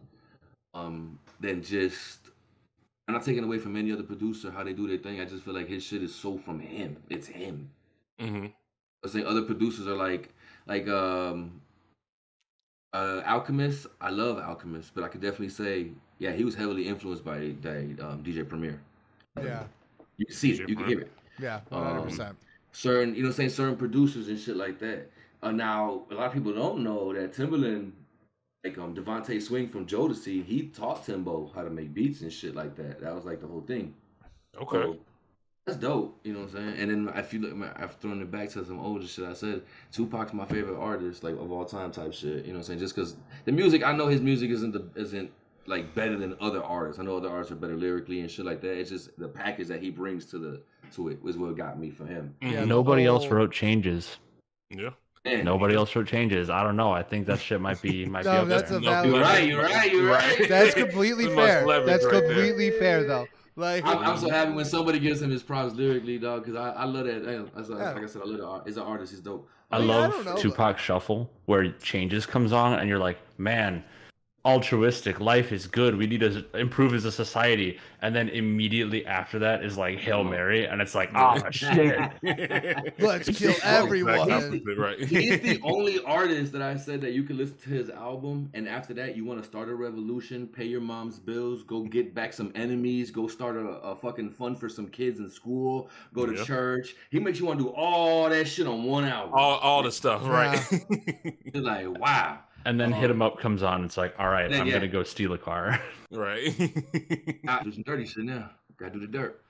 Um, 0.75 1.17
than 1.39 1.63
just. 1.63 2.19
I'm 3.07 3.13
not 3.13 3.23
taking 3.25 3.43
away 3.43 3.59
from 3.59 3.75
any 3.75 3.91
other 3.91 4.03
producer 4.03 4.51
how 4.51 4.63
they 4.63 4.73
do 4.73 4.87
their 4.87 4.97
thing. 4.97 5.19
I 5.19 5.25
just 5.25 5.43
feel 5.43 5.53
like 5.53 5.67
his 5.67 5.83
shit 5.83 6.03
is 6.03 6.15
so 6.15 6.37
from 6.37 6.59
him. 6.59 6.97
It's 7.09 7.27
him. 7.27 7.69
hmm 8.19 8.45
I 9.05 9.09
say 9.09 9.23
other 9.23 9.43
producers 9.43 9.87
are 9.87 9.95
like 9.95 10.29
like 10.65 10.87
um 10.87 11.61
uh 12.93 13.21
Alchemist. 13.25 13.87
I 14.01 14.09
love 14.09 14.37
Alchemist, 14.37 14.91
but 14.93 15.03
I 15.03 15.07
could 15.07 15.21
definitely 15.21 15.49
say 15.49 15.91
yeah, 16.19 16.31
he 16.31 16.43
was 16.45 16.55
heavily 16.55 16.87
influenced 16.87 17.25
by, 17.25 17.49
by 17.61 17.77
um, 18.01 18.23
DJ 18.23 18.43
Premier. 18.47 18.79
yeah, 19.41 19.63
You 20.17 20.25
can 20.25 20.35
see 20.35 20.51
DJ 20.51 20.63
it, 20.63 20.69
you 20.69 20.75
can 20.75 20.85
hear 20.85 20.99
it. 21.01 21.11
yeah, 21.37 21.59
Um, 21.71 21.81
one 21.81 21.83
hundred 21.83 22.03
percent. 22.03 22.37
Certain, 22.71 23.15
you 23.15 23.23
know, 23.23 23.31
saying 23.31 23.49
certain 23.49 23.75
producers 23.77 24.27
and 24.29 24.39
shit 24.39 24.55
like 24.55 24.79
that. 24.79 25.09
Uh, 25.43 25.51
now 25.51 26.03
a 26.11 26.15
lot 26.15 26.27
of 26.27 26.33
people 26.33 26.53
don't 26.53 26.83
know 26.83 27.13
that 27.13 27.33
Timbaland, 27.33 27.91
like 28.63 28.77
um 28.77 28.95
DeVante 28.95 29.41
Swing 29.41 29.67
from 29.67 29.85
Jodeci, 29.85 30.43
he 30.43 30.67
taught 30.67 31.05
Timbo 31.05 31.51
how 31.53 31.63
to 31.63 31.69
make 31.69 31.93
beats 31.93 32.21
and 32.21 32.31
shit 32.31 32.55
like 32.55 32.75
that. 32.75 33.01
That 33.01 33.13
was 33.13 33.25
like 33.25 33.41
the 33.41 33.47
whole 33.47 33.61
thing. 33.61 33.93
Okay. 34.61 34.81
So, 34.81 34.97
that's 35.65 35.77
dope, 35.77 36.19
you 36.25 36.33
know 36.33 36.41
what 36.41 36.49
I'm 36.49 36.55
saying? 36.55 36.75
And 36.79 37.07
then 37.07 37.13
if 37.15 37.33
you 37.33 37.39
look, 37.39 37.71
I've 37.77 37.95
thrown 37.95 38.21
it 38.21 38.29
back 38.29 38.49
to 38.49 38.65
some 38.65 38.81
older 38.81 39.07
shit. 39.07 39.25
I 39.25 39.33
said 39.33 39.61
Tupac's 39.93 40.33
my 40.33 40.45
favorite 40.45 40.77
artist, 40.77 41.23
like 41.23 41.35
of 41.35 41.51
all 41.53 41.63
time, 41.63 41.89
type 41.91 42.13
shit. 42.13 42.45
You 42.45 42.51
know 42.51 42.53
what 42.53 42.57
I'm 42.57 42.63
saying? 42.63 42.79
Just 42.79 42.95
because 42.95 43.15
the 43.45 43.53
music, 43.53 43.81
I 43.81 43.93
know 43.93 44.07
his 44.07 44.19
music 44.19 44.49
isn't 44.51 44.73
the 44.73 44.85
isn't 44.99 45.31
like 45.65 45.95
better 45.95 46.17
than 46.17 46.35
other 46.41 46.61
artists. 46.61 46.99
I 46.99 47.03
know 47.03 47.15
other 47.15 47.29
artists 47.29 47.53
are 47.53 47.55
better 47.55 47.77
lyrically 47.77 48.19
and 48.19 48.29
shit 48.29 48.45
like 48.45 48.59
that. 48.61 48.77
It's 48.77 48.89
just 48.89 49.17
the 49.17 49.29
package 49.29 49.67
that 49.69 49.81
he 49.81 49.89
brings 49.89 50.25
to 50.27 50.37
the 50.37 50.61
to 50.95 51.07
it 51.07 51.23
was 51.23 51.37
what 51.37 51.55
got 51.55 51.79
me 51.79 51.89
for 51.89 52.05
him. 52.05 52.35
Yeah, 52.41 52.61
the 52.61 52.65
Nobody 52.65 53.05
else 53.05 53.25
wrote 53.27 53.53
changes. 53.53 54.17
Yeah. 54.69 54.89
And 55.25 55.45
Nobody 55.45 55.73
else 55.75 55.95
wrote 55.95 56.07
changes. 56.07 56.49
I 56.49 56.63
don't 56.63 56.75
know. 56.75 56.91
I 56.91 57.01
think 57.01 57.27
that 57.27 57.39
shit 57.39 57.61
might 57.61 57.81
be 57.81 58.05
might 58.05 58.25
No, 58.25 58.31
be 58.31 58.37
up 58.39 58.47
that's 58.49 58.69
there. 58.69 58.79
a 58.79 58.81
valid- 58.81 59.09
You're 59.09 59.21
right. 59.21 59.47
You're 59.47 59.61
right. 59.63 59.91
You're 59.91 60.09
right. 60.11 60.49
That's 60.49 60.73
completely 60.83 61.27
fair. 61.27 61.65
leverage 61.65 61.87
That's 61.87 62.03
right 62.05 62.11
there. 62.11 62.21
completely 62.23 62.71
fair 62.71 63.03
though. 63.05 63.25
Like 63.55 63.85
I'm, 63.85 63.99
I'm 63.99 64.17
so 64.17 64.29
happy 64.29 64.51
when 64.51 64.65
somebody 64.65 64.99
gives 64.99 65.21
him 65.21 65.29
his 65.29 65.41
props 65.43 65.75
lyrically, 65.75 66.17
dog. 66.17 66.43
Because 66.43 66.57
I, 66.59 66.71
I 66.71 66.83
love 66.85 67.05
that. 67.05 67.25
I, 67.25 67.59
I, 67.59 67.91
like 67.93 68.03
I 68.03 68.07
said, 68.07 68.21
I 68.23 68.25
love 68.25 68.37
the 68.37 68.45
art. 68.45 68.63
He's 68.65 68.75
an 68.77 68.83
artist. 68.83 69.11
He's 69.13 69.21
dope. 69.21 69.47
I 69.71 69.77
I 69.77 69.79
mean, 69.79 69.87
love 69.87 70.11
don't 70.11 70.25
know, 70.25 70.33
but- 70.33 70.41
Tupac 70.41 70.77
Shuffle 70.77 71.29
where 71.45 71.71
changes 71.73 72.25
comes 72.25 72.51
on 72.51 72.73
and 72.79 72.89
you're 72.89 72.99
like, 72.99 73.17
man, 73.37 73.83
altruistic, 74.45 75.21
life 75.21 75.53
is 75.53 75.67
good. 75.67 75.95
We 75.95 76.05
need 76.05 76.19
to 76.19 76.45
improve 76.53 76.93
as 76.93 77.05
a 77.05 77.11
society. 77.11 77.79
And 78.01 78.13
then 78.13 78.27
immediately 78.27 79.05
after 79.05 79.39
that 79.39 79.63
is 79.63 79.77
like 79.77 79.97
Hail 79.99 80.17
oh. 80.19 80.23
Mary, 80.25 80.65
and 80.65 80.81
it's 80.81 80.93
like, 80.93 81.09
oh 81.15 81.41
shit. 81.51 81.97
let's 82.99 83.29
kill 83.29 83.51
Exact 83.51 83.63
everyone. 83.63 84.29
opposite, 84.29 84.61
right. 84.77 84.99
He's 84.99 85.39
the 85.39 85.61
only 85.63 86.03
artist 86.03 86.51
that 86.51 86.61
I 86.61 86.75
said 86.75 86.99
that 87.01 87.13
you 87.13 87.23
can 87.23 87.37
listen 87.37 87.57
to 87.59 87.69
his 87.69 87.89
album, 87.89 88.49
and 88.53 88.67
after 88.67 88.93
that, 88.95 89.15
you 89.15 89.23
want 89.23 89.41
to 89.41 89.47
start 89.47 89.69
a 89.69 89.75
revolution, 89.75 90.47
pay 90.47 90.65
your 90.65 90.81
mom's 90.81 91.17
bills, 91.19 91.63
go 91.63 91.83
get 91.83 92.13
back 92.13 92.33
some 92.33 92.51
enemies, 92.55 93.09
go 93.09 93.27
start 93.29 93.55
a, 93.55 93.59
a 93.61 93.95
fucking 93.95 94.31
fund 94.31 94.59
for 94.59 94.67
some 94.67 94.87
kids 94.89 95.19
in 95.19 95.29
school, 95.29 95.89
go 96.13 96.25
to 96.25 96.33
Yeah. 96.33 96.43
church. 96.43 96.95
He 97.09 97.19
makes 97.19 97.39
you 97.39 97.45
want 97.45 97.59
to 97.59 97.65
do 97.65 97.69
all 97.71 98.27
that 98.29 98.45
shit 98.49 98.67
on 98.67 98.83
one 98.83 99.05
album. 99.05 99.33
all, 99.33 99.59
all 99.59 99.81
the 99.83 99.91
stuff, 99.93 100.27
right? 100.27 100.59
You're 101.53 101.63
like, 101.63 101.87
wow. 101.99 102.39
And 102.65 102.79
then 102.79 102.91
Uh-huh. 102.93 103.01
Hit 103.01 103.09
'em 103.09 103.21
Up 103.21 103.37
comes 103.37 103.63
on. 103.63 103.83
It's 103.85 103.97
like, 103.97 104.15
all 104.19 104.29
right, 104.29 104.49
Yeah, 104.49 104.61
I'm 104.61 104.67
yeah. 104.67 104.73
gonna 104.73 104.87
go 104.87 105.03
steal 105.03 105.33
a 105.33 105.37
car. 105.37 105.79
right. 106.11 106.47
I 107.47 107.63
do 107.63 107.71
some 107.73 107.83
dirty 107.83 108.05
shit 108.05 108.23
now. 108.25 108.51
Gotta 108.77 108.93
do 108.93 108.99
the 108.99 109.07
dirt. 109.07 109.43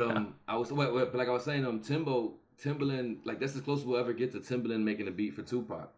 Um, 0.00 0.34
I 0.48 0.56
was, 0.56 0.72
wait, 0.72 0.92
wait, 0.92 1.12
but 1.12 1.14
like 1.18 1.28
I 1.28 1.32
was 1.32 1.44
saying, 1.44 1.64
um, 1.64 1.78
Timbo, 1.80 2.34
Timbaland, 2.60 3.18
like 3.24 3.38
that's 3.38 3.54
as 3.54 3.60
close 3.60 3.80
as 3.80 3.84
we'll 3.86 4.00
ever 4.00 4.12
get 4.12 4.32
to 4.32 4.40
Timbaland 4.40 4.82
making 4.82 5.06
a 5.06 5.12
beat 5.12 5.34
for 5.34 5.42
Tupac. 5.42 5.90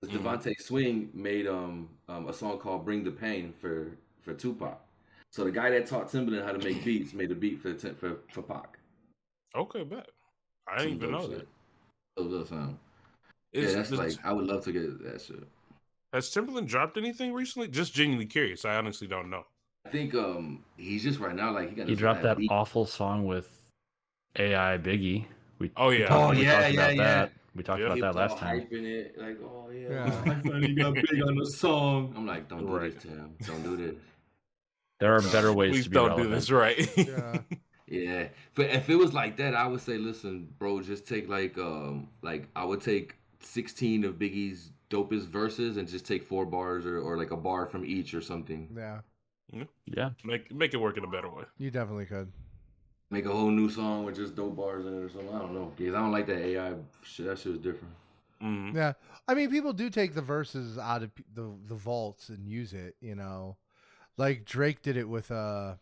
'Cause 0.00 0.10
Mhm. 0.10 0.18
DeVante 0.22 0.54
Swing 0.60 1.10
made 1.12 1.46
um, 1.46 1.88
um 2.08 2.28
a 2.28 2.32
song 2.32 2.58
called 2.58 2.84
"Bring 2.84 3.04
the 3.04 3.10
Pain" 3.10 3.52
for 3.52 3.96
for 4.22 4.32
Tupac. 4.34 4.80
So 5.30 5.44
the 5.44 5.50
guy 5.50 5.70
that 5.70 5.86
taught 5.86 6.08
Timbaland 6.08 6.44
how 6.44 6.52
to 6.52 6.58
make 6.58 6.84
beats 6.84 7.12
made 7.12 7.30
a 7.30 7.34
beat 7.34 7.60
for 7.60 7.74
Tim- 7.74 7.94
for 7.96 8.18
for 8.32 8.42
Pac. 8.42 8.78
okay, 9.54 9.84
bet. 9.84 10.08
I 10.66 10.78
didn't 10.78 10.94
even 10.96 11.10
know 11.12 11.20
dope 11.20 11.30
that. 11.30 11.38
shit. 11.40 11.48
Dope 12.16 12.30
little 12.30 12.46
sound. 12.46 12.78
Is, 13.52 13.70
yeah, 13.70 13.76
that's 13.78 13.90
does- 13.90 13.98
like 13.98 14.24
I 14.24 14.32
would 14.32 14.46
love 14.46 14.64
to 14.64 14.72
get 14.72 15.02
that 15.04 15.20
shit. 15.20 15.42
Has 16.12 16.30
Timbaland 16.30 16.66
dropped 16.66 16.96
anything 16.96 17.32
recently? 17.32 17.68
Just 17.68 17.92
genuinely 17.94 18.26
curious. 18.26 18.64
I 18.64 18.76
honestly 18.76 19.06
don't 19.06 19.28
know. 19.30 19.44
I 19.86 19.90
think 19.90 20.14
um 20.14 20.64
he's 20.76 21.02
just 21.02 21.18
right 21.18 21.34
now 21.34 21.52
like 21.52 21.70
he 21.70 21.74
got 21.74 21.88
he 21.88 21.94
dropped 21.94 22.22
that 22.22 22.36
beat. 22.38 22.50
awful 22.50 22.86
song 22.86 23.26
with 23.26 23.48
AI 24.36 24.78
Biggie. 24.78 25.26
We 25.58 25.70
Oh, 25.76 25.90
yeah. 25.90 26.06
Oh, 26.10 26.30
we 26.30 26.44
yeah, 26.44 26.68
yeah, 26.68 26.90
yeah. 26.90 27.02
that. 27.04 27.32
We 27.54 27.62
talked 27.62 27.80
Yeah. 27.80 27.86
about 27.92 28.00
that 28.00 28.14
last 28.14 28.38
time. 28.38 28.60
hyping 28.60 28.84
it 28.84 29.18
like, 29.18 29.38
oh 29.42 29.70
yeah, 29.70 29.88
Yeah. 29.90 30.04
I 30.26 30.40
finally 30.42 30.74
got 30.74 30.94
big 31.10 31.22
on 31.26 31.36
the 31.36 31.46
song. 31.46 32.12
I'm 32.16 32.26
like, 32.26 32.48
don't 32.48 32.60
do 32.66 32.66
Right. 32.76 32.92
this, 32.94 33.02
Tim. 33.02 33.34
Don't 33.46 33.62
do 33.62 33.76
this. 33.76 33.96
There 35.00 35.14
are 35.14 35.22
better 35.22 35.52
ways 35.52 35.72
Please 35.72 35.84
to 35.84 35.90
be 35.90 35.94
don't 35.94 36.08
relevant. 36.08 36.30
do 36.30 36.34
this, 36.34 36.50
right? 36.50 36.96
Yeah. 36.96 37.38
Yeah, 37.90 38.28
but 38.54 38.66
if 38.66 38.90
it 38.90 38.96
was 38.96 39.14
like 39.14 39.38
that, 39.38 39.54
I 39.54 39.66
would 39.66 39.80
say, 39.80 39.96
listen, 39.96 40.46
bro, 40.58 40.82
just 40.82 41.08
take 41.08 41.26
like, 41.26 41.56
um, 41.56 42.08
like 42.20 42.46
I 42.54 42.62
would 42.62 42.82
take 42.82 43.14
16 43.40 44.04
of 44.04 44.16
Biggie's 44.18 44.72
dopest 44.90 45.26
verses 45.28 45.76
and 45.76 45.86
just 45.88 46.06
take 46.06 46.22
four 46.24 46.46
bars 46.46 46.86
or, 46.86 46.98
or 47.00 47.16
like 47.16 47.30
a 47.30 47.36
bar 47.36 47.66
from 47.66 47.84
each 47.84 48.14
or 48.14 48.20
something. 48.20 48.68
Yeah. 48.76 49.00
Yeah. 49.86 50.10
make 50.24 50.52
make 50.54 50.74
it 50.74 50.76
work 50.78 50.96
in 50.98 51.04
a 51.04 51.08
better 51.08 51.28
way. 51.30 51.44
You 51.58 51.70
definitely 51.70 52.06
could. 52.06 52.30
Make 53.10 53.24
a 53.24 53.30
whole 53.32 53.50
new 53.50 53.70
song 53.70 54.04
with 54.04 54.16
just 54.16 54.36
dope 54.36 54.56
bars 54.56 54.84
in 54.84 54.92
it 54.94 55.02
or 55.02 55.08
something. 55.08 55.34
I 55.34 55.38
don't 55.38 55.54
know, 55.54 55.72
because 55.76 55.94
I 55.94 55.98
don't 56.00 56.12
like 56.12 56.26
that 56.26 56.38
AI 56.42 56.74
shit. 57.02 57.26
That 57.26 57.38
shit 57.38 57.52
was 57.52 57.60
different. 57.60 57.94
Mhm. 58.42 58.74
Yeah. 58.74 58.92
I 59.26 59.34
mean, 59.34 59.50
people 59.50 59.72
do 59.72 59.88
take 59.90 60.14
the 60.14 60.22
verses 60.22 60.76
out 60.78 61.02
of 61.02 61.10
the 61.34 61.50
the 61.66 61.74
vaults 61.74 62.28
and 62.28 62.46
use 62.46 62.72
it. 62.74 62.96
You 63.00 63.14
know, 63.14 63.56
like 64.18 64.44
Drake 64.44 64.82
did 64.82 64.96
it 64.98 65.08
with 65.08 65.30
uh 65.30 65.74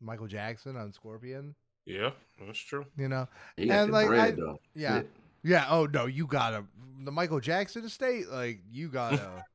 Michael 0.00 0.26
Jackson 0.26 0.76
on 0.76 0.92
Scorpion. 0.92 1.54
Yeah, 1.84 2.10
that's 2.44 2.58
true. 2.58 2.84
You 2.98 3.08
know. 3.08 3.28
He 3.56 3.70
And, 3.70 3.92
like, 3.92 4.08
bread 4.08 4.20
I- 4.20 4.30
though. 4.32 4.60
Yeah. 4.74 5.02
Shit. 5.46 5.50
Yeah. 5.50 5.66
Oh 5.68 5.86
no, 5.86 6.06
you 6.06 6.26
gotta 6.26 6.64
the 7.04 7.12
Michael 7.12 7.40
Jackson 7.40 7.84
estate. 7.84 8.28
Like 8.30 8.60
you 8.70 8.88
gotta. 8.88 9.44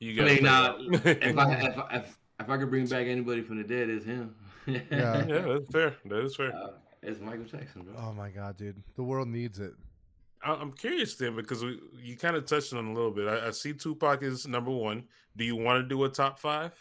You 0.00 0.12
I 0.12 0.16
got 0.16 0.26
mean, 0.34 0.42
nah, 0.44 0.76
if 1.04 1.38
I 1.38 1.54
if, 1.60 1.78
I- 1.78 1.96
if 1.96 2.18
if 2.40 2.48
I 2.50 2.56
could 2.56 2.70
bring 2.70 2.86
back 2.86 3.06
anybody 3.06 3.42
from 3.42 3.58
the 3.58 3.64
dead, 3.64 3.90
it's 3.90 4.04
him. 4.04 4.34
Yeah. 4.66 4.80
yeah, 4.90 5.22
that's 5.24 5.70
fair. 5.70 5.94
That 6.06 6.24
is 6.24 6.36
fair. 6.36 6.54
Uh, 6.54 6.70
it's 7.02 7.20
Michael 7.20 7.44
Jackson, 7.44 7.82
bro. 7.82 7.94
oh 7.98 8.12
my 8.12 8.30
god, 8.30 8.56
dude, 8.56 8.82
the 8.96 9.02
world 9.02 9.28
needs 9.28 9.58
it. 9.58 9.74
I- 10.42 10.54
I'm 10.54 10.72
curious 10.72 11.16
then 11.16 11.36
because 11.36 11.62
we, 11.62 11.78
you 12.00 12.16
kind 12.16 12.34
of 12.36 12.46
touched 12.46 12.72
on 12.72 12.86
it 12.86 12.90
a 12.90 12.92
little 12.94 13.10
bit. 13.10 13.28
I, 13.28 13.48
I 13.48 13.50
see 13.50 13.72
Tupac 13.74 14.22
is 14.22 14.46
number 14.48 14.70
one. 14.70 15.04
Do 15.36 15.44
you 15.44 15.54
want 15.56 15.82
to 15.84 15.88
do 15.88 16.02
a 16.04 16.08
top 16.08 16.38
five? 16.38 16.72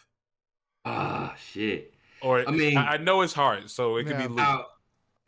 Ah, 0.85 1.35
shit. 1.51 1.93
Or 2.21 2.47
I 2.47 2.51
mean- 2.51 2.77
I, 2.77 2.93
I 2.93 2.97
know 2.97 3.21
it's 3.21 3.33
hard, 3.33 3.69
so 3.69 3.97
it 3.97 4.03
can 4.05 4.13
Yeah. 4.13 4.21
be. 4.23 4.27
loose. 4.29 4.37
Now, 4.37 4.65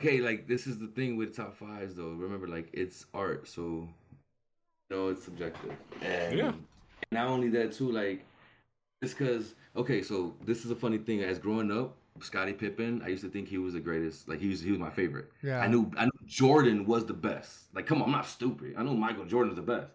okay, 0.00 0.20
like 0.20 0.48
this 0.48 0.66
is 0.66 0.78
the 0.78 0.86
thing 0.88 1.16
with 1.16 1.36
top 1.36 1.56
fives 1.56 1.94
though. 1.96 2.10
Remember, 2.12 2.48
like 2.48 2.68
it's 2.72 3.06
art, 3.14 3.46
so 3.46 3.62
you 3.62 4.96
know 4.96 5.08
it's 5.08 5.24
subjective. 5.24 5.72
And 6.02 6.36
Yeah. 6.38 6.52
not 7.12 7.26
only 7.28 7.48
that 7.50 7.72
too, 7.72 7.90
like 7.90 8.24
it's 9.02 9.12
because 9.14 9.54
okay, 9.76 10.02
so 10.02 10.34
this 10.44 10.64
is 10.64 10.70
a 10.70 10.76
funny 10.76 10.98
thing. 10.98 11.22
As 11.22 11.38
growing 11.38 11.70
up, 11.70 11.96
Scottie 12.20 12.52
Pippen, 12.52 13.02
I 13.04 13.08
used 13.08 13.22
to 13.24 13.30
think 13.30 13.48
he 13.48 13.58
was 13.58 13.74
the 13.74 13.80
greatest. 13.80 14.28
Like 14.28 14.40
he 14.40 14.48
was 14.48 14.60
he 14.60 14.70
was 14.70 14.80
my 14.80 14.90
favorite. 14.90 15.30
Yeah. 15.42 15.60
I 15.60 15.68
knew 15.68 15.90
I 15.96 16.04
knew 16.06 16.10
Jordan 16.26 16.86
was 16.86 17.06
the 17.06 17.14
best. 17.14 17.74
Like, 17.74 17.86
come 17.86 17.98
on, 18.02 18.08
I'm 18.08 18.12
not 18.12 18.26
stupid. 18.26 18.74
I 18.76 18.82
know 18.82 18.94
Michael 18.94 19.24
Jordan 19.26 19.54
was 19.54 19.56
the 19.64 19.72
best. 19.72 19.92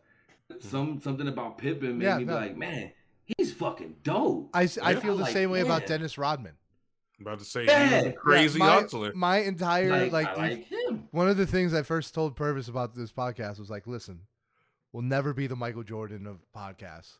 Some 0.59 0.99
something 0.99 1.27
about 1.27 1.57
Pippen 1.57 1.97
made 1.97 2.05
Yeah, 2.05 2.17
me 2.19 2.25
be 2.25 2.31
like, 2.31 2.55
man, 2.55 2.91
he's 3.37 3.51
fucking 3.53 3.95
dope. 4.03 4.51
I, 4.53 4.61
Yeah. 4.61 4.99
feel 4.99 5.15
the 5.17 5.23
Like, 5.23 5.33
same 5.33 5.49
way 5.49 5.61
about. 5.61 5.87
Dennis 5.87 6.17
Rodman. 6.19 6.53
About 7.21 7.39
to 7.39 7.45
say 7.45 7.65
Yeah. 7.65 7.89
a 8.01 8.11
crazy 8.13 8.59
yeah, 8.59 8.65
my, 8.65 8.73
hustler. 8.73 9.11
my 9.15 9.37
entire 9.37 9.89
like, 9.89 10.11
like, 10.11 10.37
like 10.37 10.65
him. 10.65 11.07
one 11.11 11.27
of 11.29 11.37
the 11.37 11.45
things 11.47 11.73
I 11.73 11.81
first 11.83 12.13
told 12.13 12.35
Purvis 12.35 12.67
about 12.67 12.93
this 12.95 13.11
podcast 13.11 13.59
was 13.59 13.69
like, 13.69 13.87
listen, 13.87 14.21
we'll 14.91 15.03
never 15.03 15.33
be 15.33 15.47
the 15.47 15.55
Michael 15.55 15.83
Jordan 15.83 16.27
of 16.27 16.39
podcasts, 16.55 17.17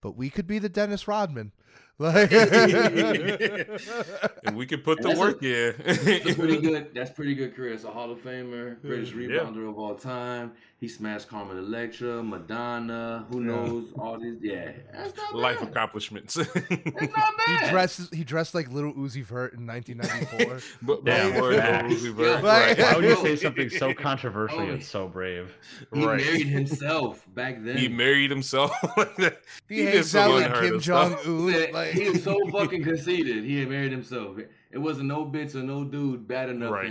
but 0.00 0.16
we 0.16 0.30
could 0.30 0.46
be 0.46 0.58
the 0.58 0.68
Dennis 0.68 1.08
Rodman. 1.08 1.52
Like, 1.98 2.32
and 2.32 4.56
we 4.56 4.66
could 4.66 4.82
put 4.82 4.98
And 4.98 5.04
the 5.04 5.08
that's 5.08 5.20
work 5.20 5.40
That's 5.40 6.36
pretty 6.36 6.56
in. 6.56 6.62
good. 6.62 6.90
That's 6.94 7.10
pretty 7.10 7.34
good 7.34 7.54
career. 7.54 7.74
It's 7.74 7.84
a 7.84 7.90
Hall 7.90 8.10
of 8.10 8.18
Famer, 8.18 8.80
greatest 8.82 9.12
Yeah. 9.12 9.18
rebounder 9.40 9.68
of 9.68 9.78
all 9.78 9.94
time. 9.94 10.52
He 10.80 10.88
smashed 10.88 11.28
Carmen 11.28 11.58
Electra, 11.58 12.20
Madonna. 12.24 13.24
Who 13.30 13.38
Yeah. 13.40 13.46
knows 13.46 13.92
all 13.96 14.18
these? 14.18 14.38
Yeah, 14.42 14.72
that's 14.92 15.16
not 15.16 15.36
Life 15.36 15.60
bad. 15.60 15.68
accomplishments. 15.68 16.36
It's 16.36 16.52
not 16.56 16.64
he 17.46 17.54
bad. 17.54 17.70
dresses 17.70 18.10
he 18.10 18.24
dressed 18.24 18.52
like 18.52 18.68
little 18.72 18.92
Uzi 18.94 19.22
Vert 19.24 19.54
in 19.54 19.64
1994. 19.64 20.58
but 20.82 21.04
Damn, 21.04 21.32
before 21.34 21.52
the 21.52 21.58
facts. 21.58 21.94
Uzi 21.94 22.12
Vert, 22.12 22.42
Yeah. 22.42 22.44
Why 22.82 22.94
would 22.96 23.04
you 23.04 23.16
say 23.16 23.36
something 23.36 23.70
so 23.70 23.94
controversial 23.94 24.58
Oh. 24.60 24.64
yet 24.64 24.82
so 24.82 25.06
brave? 25.06 25.54
He 25.94 26.04
Right. 26.04 26.20
married 26.24 26.48
himself 26.48 27.24
back 27.32 27.62
then. 27.62 27.76
He 27.76 27.86
married 27.86 28.30
himself. 28.32 28.72
he, 29.68 29.76
He 29.76 29.82
did 29.84 29.94
hangs 29.94 30.10
some 30.10 30.32
out 30.32 30.50
with 30.52 30.60
Kim 30.62 30.80
Jong 30.80 31.12
stuff. 31.12 31.26
Un. 31.28 31.46
Like, 31.86 31.92
he 31.92 32.08
was 32.10 32.22
so 32.24 32.38
fucking 32.52 32.82
conceited. 32.84 33.44
He 33.44 33.60
had 33.60 33.68
married 33.68 33.92
himself. 33.92 34.38
It 34.70 34.78
wasn't 34.78 35.08
no 35.08 35.24
bitch 35.24 35.54
or 35.54 35.62
no 35.62 35.84
dude 35.84 36.26
bad 36.26 36.48
enough 36.50 36.70
Right. 36.72 36.90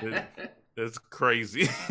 for 0.00 0.08
him. 0.08 0.22
That's 0.76 0.98
crazy. 0.98 1.68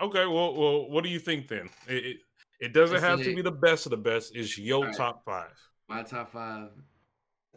okay, 0.00 0.26
well, 0.26 0.54
well, 0.54 0.90
what 0.90 1.04
do 1.04 1.10
you 1.10 1.18
think 1.18 1.48
then? 1.48 1.68
It 1.88 2.04
it, 2.04 2.16
it 2.60 2.72
doesn't 2.72 3.00
have 3.00 3.20
to 3.22 3.34
be 3.34 3.42
the 3.42 3.50
best 3.50 3.86
of 3.86 3.90
the 3.90 3.96
best. 3.96 4.34
It's 4.36 4.56
your 4.56 4.78
Alright. 4.80 4.96
top 4.96 5.24
five. 5.24 5.52
My 5.88 6.02
top 6.02 6.32
five. 6.32 6.68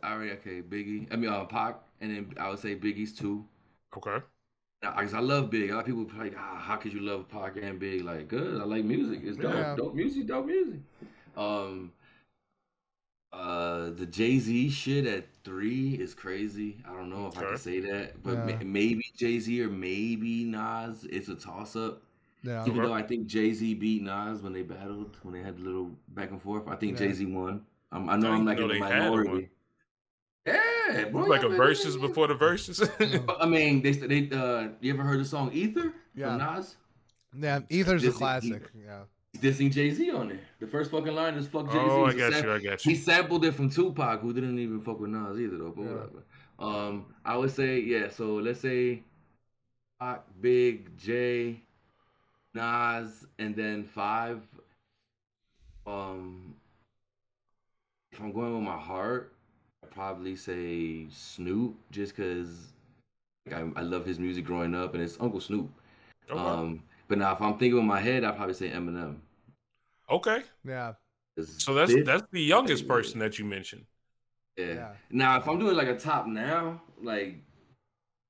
I 0.03 0.13
already 0.13 0.31
okay. 0.31 0.61
Biggie. 0.61 1.07
I 1.11 1.15
mean, 1.15 1.29
uh, 1.29 1.45
Pac, 1.45 1.79
and 2.01 2.11
then 2.11 2.33
I 2.39 2.49
would 2.49 2.59
say 2.59 2.75
Biggie's 2.75 3.13
two. 3.13 3.45
Okay. 3.95 4.17
Now, 4.83 4.91
'cause 4.93 5.13
I 5.13 5.19
love 5.19 5.49
Big. 5.49 5.69
A 5.71 5.73
lot 5.75 5.79
of 5.81 5.85
people 5.85 6.05
like, 6.17 6.35
ah, 6.37 6.57
how 6.59 6.75
could 6.75 6.91
you 6.93 6.99
love 6.99 7.29
Pac 7.29 7.55
and 7.57 7.79
Big? 7.79 8.03
Like, 8.03 8.27
good. 8.27 8.59
I 8.61 8.65
like 8.65 8.83
music. 8.83 9.21
It's 9.23 9.37
dope. 9.37 9.53
Yeah. 9.53 9.75
Dope 9.75 9.95
music. 9.95 10.27
Dope 10.27 10.45
music. 10.47 10.79
Um, 11.37 11.91
uh, 13.35 13.89
the 13.91 14.05
Jay 14.05 14.39
Z 14.39 14.69
shit 14.69 15.05
at 15.05 15.25
three 15.43 15.95
is 15.95 16.13
crazy. 16.13 16.77
I 16.87 16.93
don't 16.93 17.09
know 17.09 17.27
if 17.27 17.37
I 17.37 17.41
can 17.41 17.57
say 17.57 17.79
that, 17.81 18.23
but 18.23 18.33
Yeah. 18.33 18.45
ma- 18.57 18.63
maybe 18.65 19.03
Jay 19.15 19.39
Z 19.39 19.61
or 19.61 19.69
maybe 19.69 20.43
Nas. 20.45 21.03
It's 21.09 21.27
a 21.29 21.35
toss 21.35 21.75
up. 21.75 22.01
yeah. 22.43 22.61
Even 22.65 22.79
Okay. 22.79 22.87
though 22.87 22.93
I 22.93 23.01
think 23.01 23.27
Jay 23.27 23.51
Z 23.53 23.73
beat 23.75 24.01
Nas 24.03 24.41
when 24.41 24.53
they 24.53 24.61
battled, 24.63 25.17
when 25.23 25.33
they 25.33 25.41
had 25.41 25.57
a 25.57 25.61
little 25.61 25.91
back 26.09 26.31
and 26.31 26.41
forth. 26.41 26.67
I 26.67 26.75
think 26.75 26.93
Yeah. 26.99 27.07
Jay 27.07 27.13
Z 27.13 27.25
won. 27.25 27.61
I'm, 27.91 28.09
I 28.09 28.15
know 28.17 28.31
I 28.31 28.35
I'm 28.35 28.45
didn't 28.45 28.45
like 28.45 28.57
know 28.57 28.63
in 28.63 28.67
the 28.69 28.73
they 28.73 28.79
had 28.93 28.99
minority. 29.03 29.49
Yeah, 30.45 31.05
bro. 31.11 31.23
like 31.23 31.43
a 31.43 31.49
yeah, 31.49 31.55
verses 31.57 31.95
yeah, 31.95 32.01
yeah. 32.01 32.07
before 32.07 32.27
the 32.27 32.35
verses. 32.35 32.81
I 33.39 33.45
mean, 33.47 33.81
they 33.81 33.91
they 33.91 34.29
uh, 34.31 34.69
you 34.79 34.93
ever 34.93 35.03
heard 35.03 35.19
the 35.19 35.25
song 35.25 35.51
Ether 35.53 35.93
Yeah. 36.15 36.37
from 36.37 36.55
Nas? 36.55 36.75
Yeah, 37.37 37.59
Ether's 37.69 38.03
a 38.03 38.05
This 38.07 38.13
is- 38.13 38.17
classic. 38.17 38.69
Yeah. 38.85 39.01
He's 39.35 39.53
dissing 39.53 39.71
Jay 39.71 39.89
Z 39.91 40.11
on 40.11 40.31
it. 40.31 40.39
The 40.59 40.67
first 40.67 40.91
fucking 40.91 41.13
line 41.13 41.35
is 41.35 41.47
"fuck 41.47 41.65
Jay 41.67 41.77
Z." 41.77 41.79
oh, 41.79 42.05
I 42.05 42.13
got 42.13 42.43
you. 42.43 42.51
I 42.53 42.59
got 42.59 42.85
you. 42.85 42.91
He 42.91 42.95
sampled 42.95 43.43
it 43.45 43.53
from 43.53 43.69
Tupac, 43.69 44.21
who 44.21 44.33
didn't 44.33 44.59
even 44.59 44.79
fuck 44.81 44.99
with 44.99 45.09
Nas 45.09 45.39
either, 45.39 45.57
though. 45.57 45.73
But 45.75 45.81
Yeah. 45.81 45.89
whatever. 45.89 46.23
Um, 46.57 47.05
I 47.25 47.35
would 47.35 47.51
say 47.51 47.79
yeah. 47.79 48.09
So 48.09 48.35
let's 48.35 48.61
say 48.61 49.03
Pac, 49.99 50.23
Big, 50.39 50.97
J, 50.97 51.59
Nas, 52.53 53.25
and 53.39 53.55
then 53.55 53.83
five. 53.83 54.41
Um, 55.85 56.55
if 58.11 58.19
I'm 58.21 58.31
going 58.31 58.53
with 58.55 58.63
my 58.63 58.77
heart, 58.77 59.33
I'd 59.83 59.91
probably 59.91 60.35
say 60.35 61.07
Snoop, 61.09 61.75
just 61.91 62.15
because 62.15 62.71
like, 63.45 63.55
I, 63.55 63.67
I 63.75 63.81
love 63.81 64.05
his 64.05 64.17
music 64.17 64.45
growing 64.45 64.73
up, 64.73 64.93
and 64.93 65.03
it's 65.03 65.17
Uncle 65.19 65.41
Snoop. 65.41 65.69
Okay. 66.31 66.39
Um, 66.39 66.81
but 67.07 67.18
now 67.18 67.34
if 67.34 67.41
I'm 67.41 67.57
thinking 67.57 67.76
with 67.76 67.86
my 67.86 67.99
head, 67.99 68.23
I'd 68.23 68.36
probably 68.36 68.53
say 68.56 68.69
Eminem. 68.69 69.18
okay. 70.10 70.41
Yeah. 70.65 70.94
So 71.44 71.73
that's 71.73 71.94
that's 72.06 72.23
the 72.32 72.41
youngest 72.41 72.88
person 72.88 73.19
that 73.19 73.38
you 73.38 73.45
mentioned. 73.45 73.86
Yeah. 74.57 74.65
Yeah. 74.65 74.90
Now, 75.10 75.38
if 75.38 75.48
I'm 75.49 75.60
doing 75.60 75.76
like 75.76 75.90
a 75.90 75.98
top 75.98 76.27
now, 76.27 76.82
like, 77.02 77.36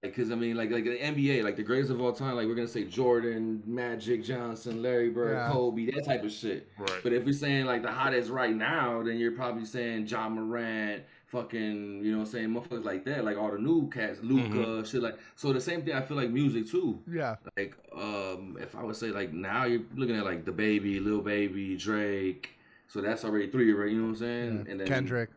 because 0.02 0.32
I 0.32 0.36
mean, 0.36 0.56
like, 0.56 0.72
like 0.72 0.84
the 0.86 0.98
NBA, 0.98 1.44
like 1.44 1.56
the 1.56 1.64
greatest 1.64 1.92
of 1.92 2.02
all 2.02 2.14
time, 2.14 2.36
like 2.36 2.48
we're 2.48 2.56
gonna 2.56 2.68
say 2.68 2.84
Jordan, 2.84 3.62
Magic 3.66 4.24
Johnson, 4.24 4.82
Larry 4.82 5.10
Bird, 5.10 5.34
Yeah. 5.34 5.52
Kobe, 5.52 5.86
that 5.92 6.04
type 6.06 6.24
of 6.24 6.32
shit. 6.32 6.68
Right. 6.80 7.00
But 7.04 7.14
if 7.14 7.26
we're 7.26 7.34
saying 7.34 7.66
like 7.66 7.84
the 7.84 7.92
hottest 7.92 8.32
right 8.32 8.56
now, 8.56 9.04
then 9.04 9.18
you're 9.18 9.34
probably 9.34 9.66
saying 9.66 10.08
Ja 10.08 10.28
Morant, 10.30 11.04
fucking, 11.28 12.04
you 12.04 12.12
know, 12.12 12.20
what 12.20 12.26
I'm 12.28 12.32
saying 12.32 12.50
motherfuckers 12.50 12.84
like 12.86 13.06
that, 13.06 13.26
like 13.26 13.38
all 13.38 13.52
the 13.52 13.58
new 13.60 13.90
cats, 13.90 14.20
Luka, 14.22 14.44
Mm-hmm. 14.44 14.84
shit 14.84 15.02
like. 15.02 15.18
So 15.36 15.52
the 15.54 15.62
same 15.62 15.84
thing, 15.84 15.94
I 15.96 16.02
feel 16.02 16.18
like 16.18 16.30
music 16.30 16.68
too. 16.70 17.00
Yeah. 17.12 17.36
Like, 17.58 17.76
um, 17.96 18.58
if 18.60 18.76
I 18.76 18.84
would 18.84 18.96
say 18.96 19.08
like 19.08 19.34
now 19.34 19.66
you're 19.66 19.82
looking 19.96 20.16
at 20.16 20.26
like 20.26 20.46
the 20.46 20.52
baby, 20.52 21.00
Lil 21.00 21.22
Baby, 21.22 21.76
Drake. 21.78 22.50
So 22.88 23.02
that's 23.02 23.26
already 23.26 23.50
three, 23.50 23.74
right? 23.74 23.90
You 23.92 23.98
know 23.98 24.04
what 24.04 24.10
I'm 24.12 24.16
saying? 24.18 24.64
yeah. 24.66 24.72
And 24.72 24.80
then 24.80 24.88
Kendrick. 24.88 25.30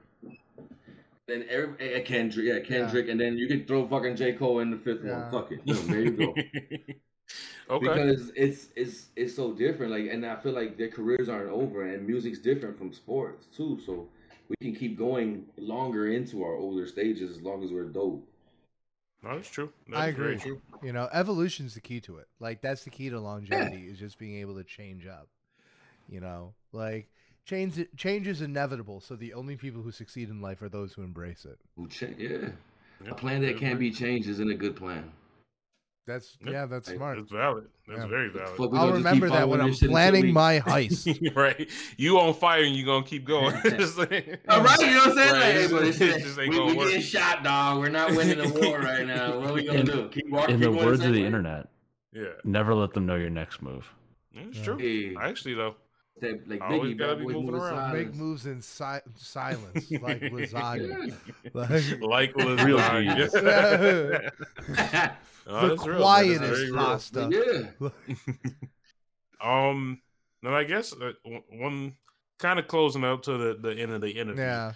Then 1.27 1.44
every 1.51 1.74
eh, 1.94 2.01
Kendrick, 2.01 2.47
yeah, 2.47 2.60
Kendrick, 2.60 3.09
and 3.09 3.20
then 3.20 3.36
you 3.36 3.48
can 3.48 3.66
throw 3.66 3.86
fucking 3.86 4.16
J 4.16 4.32
Cole 4.32 4.60
in 4.60 4.70
the 4.70 4.77
fifth 4.78 5.05
Yeah. 5.05 5.23
one. 5.23 5.31
Fuck 5.31 5.52
it, 5.52 5.60
there 5.66 6.01
you 6.01 6.10
go. 6.12 6.35
okay. 7.70 7.86
Because 7.86 8.32
it's 8.35 8.69
it's 8.77 9.06
it's 9.16 9.35
so 9.36 9.52
different. 9.52 9.93
Like, 9.93 10.09
and 10.10 10.24
I 10.24 10.36
feel 10.36 10.52
like 10.52 10.78
their 10.78 10.89
careers 10.89 11.28
aren't 11.28 11.51
over, 11.51 11.82
and 11.86 12.06
music's 12.06 12.39
different 12.39 12.78
from 12.78 12.93
sports 12.94 13.47
too. 13.55 13.78
So 13.85 14.09
we 14.48 14.56
can 14.60 14.74
keep 14.74 14.98
going 14.98 15.46
longer 15.56 16.08
into 16.08 16.42
our 16.42 16.54
older 16.56 16.86
stages 16.86 17.30
as 17.36 17.42
long 17.42 17.62
as 17.64 17.70
we're 17.72 17.84
dope. 17.84 18.26
no, 19.22 19.34
that's 19.34 19.48
true. 19.48 19.72
That's 19.88 19.98
I 19.98 20.06
agree. 20.06 20.38
true. 20.38 20.60
You 20.82 20.92
know, 20.92 21.08
evolution's 21.12 21.74
the 21.74 21.80
key 21.80 22.00
to 22.02 22.18
it. 22.18 22.28
Like 22.38 22.60
that's 22.62 22.84
the 22.84 22.90
key 22.90 23.10
to 23.10 23.18
longevity 23.20 23.86
is 23.88 23.98
just 23.98 24.18
being 24.18 24.36
able 24.40 24.54
to 24.56 24.64
change 24.64 25.06
up. 25.06 25.28
You 26.08 26.20
know, 26.20 26.54
like 26.72 27.08
change 27.44 27.84
change 27.96 28.26
is 28.26 28.42
inevitable. 28.42 29.00
So 29.00 29.16
the 29.16 29.34
only 29.34 29.56
people 29.56 29.82
who 29.82 29.92
succeed 29.92 30.28
in 30.30 30.40
life 30.40 30.62
are 30.62 30.68
those 30.68 30.92
who 30.94 31.02
embrace 31.02 31.44
it. 31.44 31.58
Who 31.76 31.88
cha- 31.88 32.06
yeah. 32.18 32.50
Yeah, 33.04 33.10
A 33.10 33.14
plan 33.14 33.42
that 33.42 33.56
can't 33.58 33.78
be 33.78 33.90
changed 33.90 34.28
isn't 34.28 34.50
a 34.50 34.54
good 34.56 34.76
plan. 34.76 35.12
That's 36.09 36.36
Yeah. 36.44 36.51
yeah, 36.51 36.66
that's 36.66 36.90
smart. 36.90 37.18
That's 37.18 37.30
valid. 37.30 37.66
That's 37.86 38.01
Yeah. 38.01 38.06
very 38.09 38.30
valid. 38.30 38.48
Fuck, 38.56 38.60
I'll 38.60 38.86
gonna 38.86 38.93
remember 38.94 39.28
that 39.28 39.48
when 39.48 39.60
I'm 39.60 39.68
this 39.70 39.80
planning 39.80 40.32
my 40.32 40.59
heist. 40.66 41.35
right. 41.36 41.68
You 41.98 42.18
on 42.18 42.32
fire 42.35 42.62
and 42.64 42.74
you 42.74 42.85
gonna 42.86 43.05
keep 43.05 43.24
going. 43.26 43.55
Just 43.64 43.98
like- 43.98 44.40
All 44.48 44.62
right, 44.64 44.78
you 44.80 44.86
know 44.86 44.97
what 44.98 45.09
I'm 45.09 45.14
saying? 45.14 45.32
Right, 45.32 45.40
Like, 45.40 45.52
hey, 45.55 45.68
but 45.70 45.85
it's, 45.85 46.01
it's, 46.01 46.24
just 46.24 46.39
ain't 46.39 46.48
we, 46.51 46.56
gonna 46.56 46.70
we 46.72 46.78
work. 46.78 46.86
getting 46.89 47.02
shot, 47.02 47.44
dog. 47.44 47.78
We're 47.78 47.90
not 47.90 48.10
winning 48.12 48.39
the 48.39 48.48
war 48.59 48.80
right 48.80 49.06
now. 49.06 49.39
What 49.39 49.51
are 49.51 49.52
we 49.52 49.64
gonna 49.64 49.80
In- 49.80 49.86
do? 49.86 50.09
Keep 50.09 50.30
walking. 50.30 50.55
In 50.55 50.60
the 50.60 50.66
going 50.68 50.85
words 50.86 51.05
of 51.05 51.12
the 51.12 51.20
way? 51.20 51.26
internet, 51.26 51.68
yeah. 52.12 52.24
never 52.43 52.74
let 52.74 52.94
them 52.94 53.05
know 53.06 53.16
your 53.16 53.30
next 53.30 53.60
move. 53.60 53.93
It's 54.32 54.56
Yeah. 54.59 54.64
true. 54.64 54.78
Hey, 54.78 55.14
Actually 55.20 55.55
though. 55.55 55.76
That, 56.20 56.48
like 56.48 56.60
Always 56.62 56.94
Biggie, 56.94 56.98
gotta 56.98 57.16
be 57.16 57.22
moving 57.24 57.42
moving 57.46 57.60
around. 57.60 57.92
Make 57.94 58.14
moves 58.14 58.46
in 58.46 58.62
si- 58.62 58.84
silence, 59.16 59.90
like 60.02 60.20
lasagna. 60.20 61.14
Like 61.52 62.00
Like, 62.00 62.36
Real 62.64 62.78
lasagna. 62.78 64.30
the 64.68 65.16
that's 65.46 65.86
real. 65.86 65.98
That 65.98 66.24
is 66.26 66.38
quietest 66.38 66.62
real. 66.62 66.74
pasta. 66.74 67.70
yeah. 67.80 67.88
Um, 69.40 70.00
and 70.42 70.54
I 70.54 70.64
guess 70.64 70.92
uh, 70.92 71.12
one 71.50 71.94
kind 72.38 72.58
of 72.58 72.66
closing 72.68 73.04
up 73.04 73.22
to 73.22 73.36
the, 73.36 73.58
the 73.60 73.74
end 73.80 73.92
of 73.92 74.00
the 74.00 74.10
interview. 74.10 74.42
Yeah, 74.42 74.72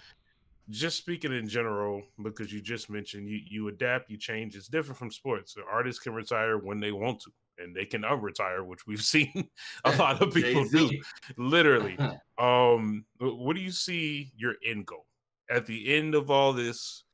Just 0.70 0.96
speaking 0.96 1.32
in 1.32 1.48
general, 1.48 2.02
because 2.22 2.52
you 2.52 2.60
just 2.60 2.88
mentioned 2.88 3.28
you 3.28 3.40
you 3.48 3.68
adapt, 3.68 4.10
you 4.10 4.16
change. 4.16 4.54
It's 4.54 4.68
different 4.68 4.98
from 4.98 5.10
sports. 5.10 5.54
The 5.54 5.62
artists 5.70 6.00
can 6.00 6.14
retire 6.14 6.56
when 6.56 6.80
they 6.80 6.92
want 6.92 7.20
to, 7.22 7.32
and 7.58 7.74
they 7.74 7.84
can 7.84 8.02
unretire, 8.02 8.64
which 8.64 8.86
we've 8.86 9.02
seen 9.02 9.48
a 9.84 9.96
lot 9.96 10.22
of 10.22 10.32
people 10.32 10.64
do. 10.68 10.90
Literally. 11.36 11.98
Um, 12.38 13.04
what 13.20 13.54
do 13.54 13.62
you 13.62 13.70
see 13.70 14.32
your 14.36 14.54
end 14.66 14.86
goal 14.86 15.06
at 15.48 15.64
the 15.64 15.94
end 15.94 16.16
of 16.16 16.28
all 16.28 16.52
this? 16.52 17.04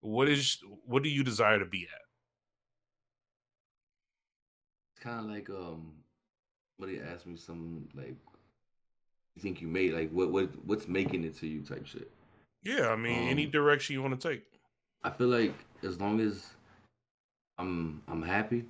What 0.00 0.26
is 0.26 0.58
what 0.86 1.02
do 1.02 1.10
you 1.10 1.22
desire 1.22 1.58
to 1.58 1.66
be 1.66 1.82
at? 1.82 2.00
It's 4.94 5.04
kind 5.04 5.20
of 5.20 5.26
like 5.26 5.50
um, 5.50 5.92
somebody 6.78 7.00
asked 7.00 7.26
me 7.26 7.36
some 7.36 7.88
like, 7.94 8.16
you 9.34 9.42
think 9.42 9.60
you 9.60 9.68
made 9.68 9.92
like 9.92 10.10
what 10.12 10.30
what 10.30 10.48
what's 10.64 10.88
making 10.88 11.24
it 11.24 11.36
to 11.38 11.46
you 11.46 11.62
type 11.62 11.86
shit. 11.86 12.10
Yeah, 12.62 12.88
I 12.88 12.96
mean, 12.96 13.28
any 13.28 13.44
Um, 13.46 13.50
direction 13.50 13.94
you 13.94 14.02
want 14.02 14.20
to 14.20 14.28
take. 14.28 14.44
I 15.02 15.10
feel 15.10 15.28
like 15.28 15.54
as 15.82 16.00
long 16.00 16.20
as 16.20 16.54
I'm 17.58 18.02
I'm 18.08 18.22
happy, 18.22 18.64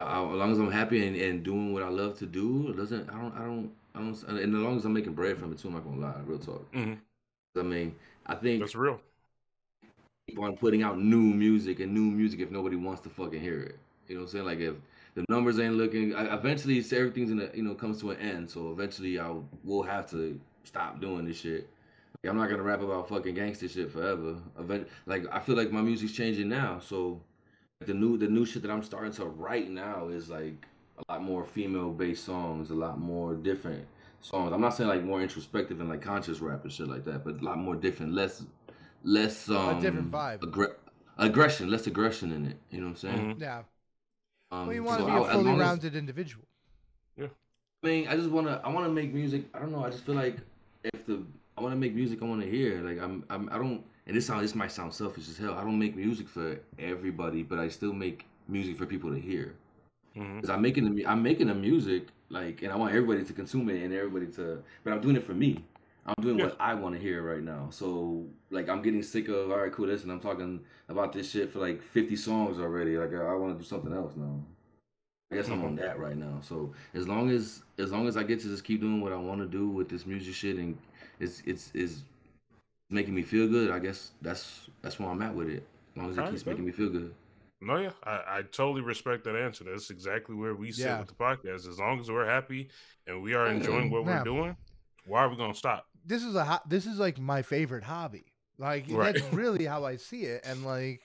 I, 0.00 0.20
as 0.22 0.36
long 0.36 0.52
as 0.52 0.58
I'm 0.58 0.70
happy 0.70 1.06
and, 1.06 1.16
and 1.16 1.42
doing 1.44 1.72
what 1.72 1.82
I 1.82 1.88
love 1.88 2.18
to 2.18 2.26
do, 2.26 2.70
it 2.70 2.76
doesn't 2.76 3.08
I 3.10 3.20
don't 3.20 3.34
I 3.34 3.44
don't 3.44 3.72
I 3.94 4.00
don't 4.00 4.22
and 4.24 4.54
as 4.54 4.62
long 4.62 4.76
as 4.76 4.84
I'm 4.84 4.92
making 4.92 5.14
bread 5.14 5.38
from 5.38 5.52
it 5.52 5.58
too, 5.58 5.68
I'm 5.68 5.74
not 5.74 5.84
gonna 5.84 6.00
lie, 6.00 6.20
real 6.26 6.38
talk. 6.38 6.66
Mhm. 6.72 6.98
I 7.58 7.62
mean, 7.62 7.96
I 8.26 8.34
think 8.34 8.60
That's 8.60 8.74
real. 8.74 9.00
keep 10.28 10.38
on 10.38 10.56
putting 10.56 10.82
out 10.82 10.98
new 10.98 11.20
music 11.20 11.80
and 11.80 11.92
new 11.94 12.02
music 12.04 12.40
if 12.40 12.50
nobody 12.50 12.76
wants 12.76 13.00
to 13.02 13.08
fucking 13.10 13.40
hear 13.40 13.60
it. 13.60 13.78
You 14.08 14.16
know 14.16 14.20
what 14.22 14.26
I'm 14.28 14.32
saying? 14.32 14.44
Like 14.44 14.58
if 14.60 14.74
the 15.14 15.24
numbers 15.28 15.58
ain't 15.58 15.74
looking, 15.74 16.14
I, 16.14 16.34
eventually 16.34 16.78
everything's 16.92 17.30
in 17.30 17.40
a 17.40 17.50
you 17.54 17.62
know 17.62 17.74
comes 17.74 18.00
to 18.00 18.10
an 18.10 18.18
end. 18.18 18.50
So 18.50 18.70
eventually 18.72 19.18
I 19.18 19.34
will 19.64 19.82
have 19.82 20.10
to 20.10 20.38
stop 20.64 21.00
doing 21.00 21.24
this 21.26 21.38
shit. 21.38 21.68
Like, 22.22 22.30
I'm 22.30 22.36
not 22.36 22.48
gonna 22.50 22.62
rap 22.62 22.80
about 22.82 23.08
fucking 23.08 23.34
gangster 23.34 23.68
shit 23.68 23.90
forever. 23.92 24.36
Event 24.58 24.88
like 25.06 25.24
I 25.32 25.40
feel 25.40 25.56
like 25.56 25.70
my 25.70 25.82
music's 25.82 26.12
changing 26.12 26.48
now. 26.48 26.78
So 26.80 27.20
the 27.80 27.94
new 27.94 28.16
the 28.16 28.28
new 28.28 28.44
shit 28.44 28.62
that 28.62 28.70
I'm 28.70 28.82
starting 28.82 29.12
to 29.12 29.26
write 29.26 29.70
now 29.70 30.08
is 30.08 30.28
like 30.28 30.66
a 30.98 31.12
lot 31.12 31.22
more 31.22 31.44
female 31.44 31.90
based 31.90 32.24
songs, 32.24 32.70
a 32.70 32.74
lot 32.74 32.98
more 32.98 33.34
different 33.34 33.84
songs. 34.20 34.52
I'm 34.52 34.60
not 34.60 34.70
saying 34.70 34.88
like 34.88 35.04
more 35.04 35.20
introspective 35.20 35.80
and 35.80 35.88
like 35.88 36.02
conscious 36.02 36.40
rap 36.40 36.64
and 36.64 36.72
shit 36.72 36.88
like 36.88 37.04
that, 37.04 37.24
but 37.24 37.40
a 37.40 37.44
lot 37.44 37.58
more 37.58 37.76
different, 37.76 38.12
less 38.14 38.42
less 39.04 39.48
um 39.50 39.80
different 39.80 40.10
vibe. 40.10 40.40
aggre- 40.40 40.74
aggression, 41.18 41.70
less 41.70 41.86
aggression 41.86 42.32
in 42.32 42.46
it. 42.46 42.56
You 42.70 42.80
know 42.80 42.86
what 42.86 42.90
I'm 42.90 42.96
saying? 42.96 43.34
Mhm. 43.36 43.40
yeah. 43.40 43.62
Um, 44.50 44.66
Well, 44.66 44.74
you 44.74 44.82
want 44.82 45.00
so 45.00 45.06
to 45.06 45.12
I- 45.12 45.18
be 45.18 45.22
a 45.22 45.26
as 45.26 45.32
fully 45.32 45.44
long 45.44 45.54
as- 45.54 45.60
rounded 45.60 45.96
individual. 45.96 46.44
Yeah. 47.16 47.26
I 47.82 47.86
mean, 47.86 48.08
I 48.08 48.16
just 48.16 48.30
wanna 48.30 48.60
I 48.64 48.70
wanna 48.72 48.88
make 48.88 49.12
music. 49.12 49.44
I 49.54 49.58
don't 49.60 49.70
know. 49.70 49.84
I 49.84 49.90
just 49.90 50.04
feel 50.04 50.14
like 50.14 50.38
if 50.82 51.04
the 51.06 51.22
I 51.56 51.62
wanna 51.62 51.76
make 51.76 51.94
music, 51.94 52.22
I 52.22 52.26
wanna 52.26 52.46
hear. 52.46 52.80
Like 52.82 53.00
I'm 53.00 53.24
I'm 53.30 53.48
I 53.50 53.58
don't. 53.58 53.84
And 54.06 54.16
this 54.16 54.26
sound 54.26 54.44
this 54.44 54.54
might 54.54 54.70
sound 54.70 54.94
selfish 54.94 55.28
as 55.28 55.36
hell. 55.36 55.54
I 55.54 55.62
don't 55.62 55.78
make 55.78 55.96
music 55.96 56.28
for 56.28 56.60
everybody, 56.78 57.42
but 57.42 57.58
I 57.58 57.68
still 57.68 57.92
make 57.92 58.26
music 58.48 58.76
for 58.76 58.86
people 58.86 59.12
to 59.12 59.18
hear. 59.18 59.54
Mhm. 60.16 60.40
Cause 60.40 60.50
I'm 60.50 60.62
making 60.62 60.94
the 60.94 61.06
I'm 61.06 61.22
making 61.22 61.48
the 61.48 61.54
music 61.54 62.08
like, 62.28 62.62
and 62.62 62.72
I 62.72 62.76
want 62.76 62.94
everybody 62.94 63.24
to 63.24 63.32
consume 63.32 63.68
it 63.70 63.82
and 63.82 63.92
everybody 63.92 64.26
to. 64.32 64.62
But 64.84 64.92
I'm 64.92 65.00
doing 65.00 65.16
it 65.16 65.24
for 65.24 65.34
me. 65.34 65.64
I'm 66.06 66.14
doing 66.22 66.38
what 66.38 66.56
I 66.60 66.74
want 66.74 66.94
to 66.94 67.00
hear 67.00 67.22
right 67.22 67.42
now. 67.42 67.68
So 67.70 68.26
like, 68.50 68.68
I'm 68.68 68.80
getting 68.82 69.02
sick 69.02 69.28
of. 69.28 69.50
All 69.50 69.58
right, 69.58 69.72
cool. 69.72 69.86
Listen, 69.86 70.10
I'm 70.10 70.20
talking 70.20 70.60
about 70.88 71.12
this 71.12 71.30
shit 71.30 71.52
for 71.52 71.58
like 71.58 71.82
50 71.82 72.14
songs 72.16 72.58
already. 72.60 72.96
Like, 72.96 73.12
I, 73.12 73.16
I 73.24 73.34
want 73.34 73.56
to 73.56 73.62
do 73.62 73.68
something 73.68 73.92
else 73.92 74.14
now. 74.16 74.40
I 75.32 75.36
guess 75.36 75.48
I'm 75.48 75.64
on 75.64 75.74
that 75.76 75.98
right 75.98 76.16
now. 76.16 76.38
So 76.42 76.72
as 76.94 77.08
long 77.08 77.30
as 77.30 77.62
as 77.78 77.90
long 77.90 78.06
as 78.06 78.16
I 78.16 78.22
get 78.22 78.38
to 78.40 78.46
just 78.48 78.62
keep 78.62 78.80
doing 78.80 79.00
what 79.00 79.12
I 79.12 79.16
want 79.16 79.40
to 79.40 79.46
do 79.46 79.68
with 79.68 79.88
this 79.88 80.06
music 80.06 80.34
shit 80.34 80.56
and 80.56 80.78
it's 81.20 81.42
it's 81.46 81.70
is 81.74 82.02
making 82.90 83.14
me 83.14 83.22
feel 83.22 83.48
good, 83.48 83.70
I 83.70 83.78
guess 83.78 84.10
that's 84.22 84.68
that's 84.82 84.98
where 84.98 85.08
I'm 85.08 85.22
at 85.22 85.34
with 85.34 85.48
it. 85.48 85.66
As 85.94 85.96
long 86.02 86.10
as 86.10 86.16
it 86.16 86.20
Alright, 86.20 86.32
keeps 86.34 86.42
bro. 86.44 86.52
making 86.52 86.66
me 86.66 86.72
feel 86.72 86.88
good. 86.90 87.14
No, 87.62 87.78
yeah, 87.78 87.90
I, 88.04 88.22
I 88.38 88.42
totally 88.42 88.82
respect 88.82 89.24
that 89.24 89.34
answer. 89.34 89.64
That's 89.64 89.88
exactly 89.90 90.34
where 90.36 90.54
we 90.54 90.70
sit 90.72 90.84
Yeah. 90.86 90.98
with 90.98 91.08
the 91.08 91.14
podcast. 91.14 91.66
As 91.66 91.78
long 91.78 91.98
as 92.00 92.10
we're 92.10 92.26
happy 92.26 92.68
and 93.06 93.22
we 93.22 93.32
are 93.34 93.46
enjoying 93.46 93.90
what 93.90 94.04
Yeah. 94.04 94.18
we're 94.18 94.24
doing, 94.24 94.56
why 95.06 95.20
are 95.24 95.28
we 95.30 95.36
gonna 95.36 95.54
stop? 95.54 95.86
This 96.04 96.22
is 96.22 96.34
a 96.34 96.44
ho- 96.44 96.60
this 96.68 96.86
is 96.86 96.98
like 96.98 97.18
my 97.18 97.42
favorite 97.42 97.82
hobby. 97.84 98.26
Like 98.58 98.86
Right. 98.90 99.14
that's 99.14 99.32
really 99.32 99.64
how 99.64 99.84
I 99.84 99.96
see 99.96 100.24
it, 100.24 100.44
and 100.44 100.64
like 100.64 101.00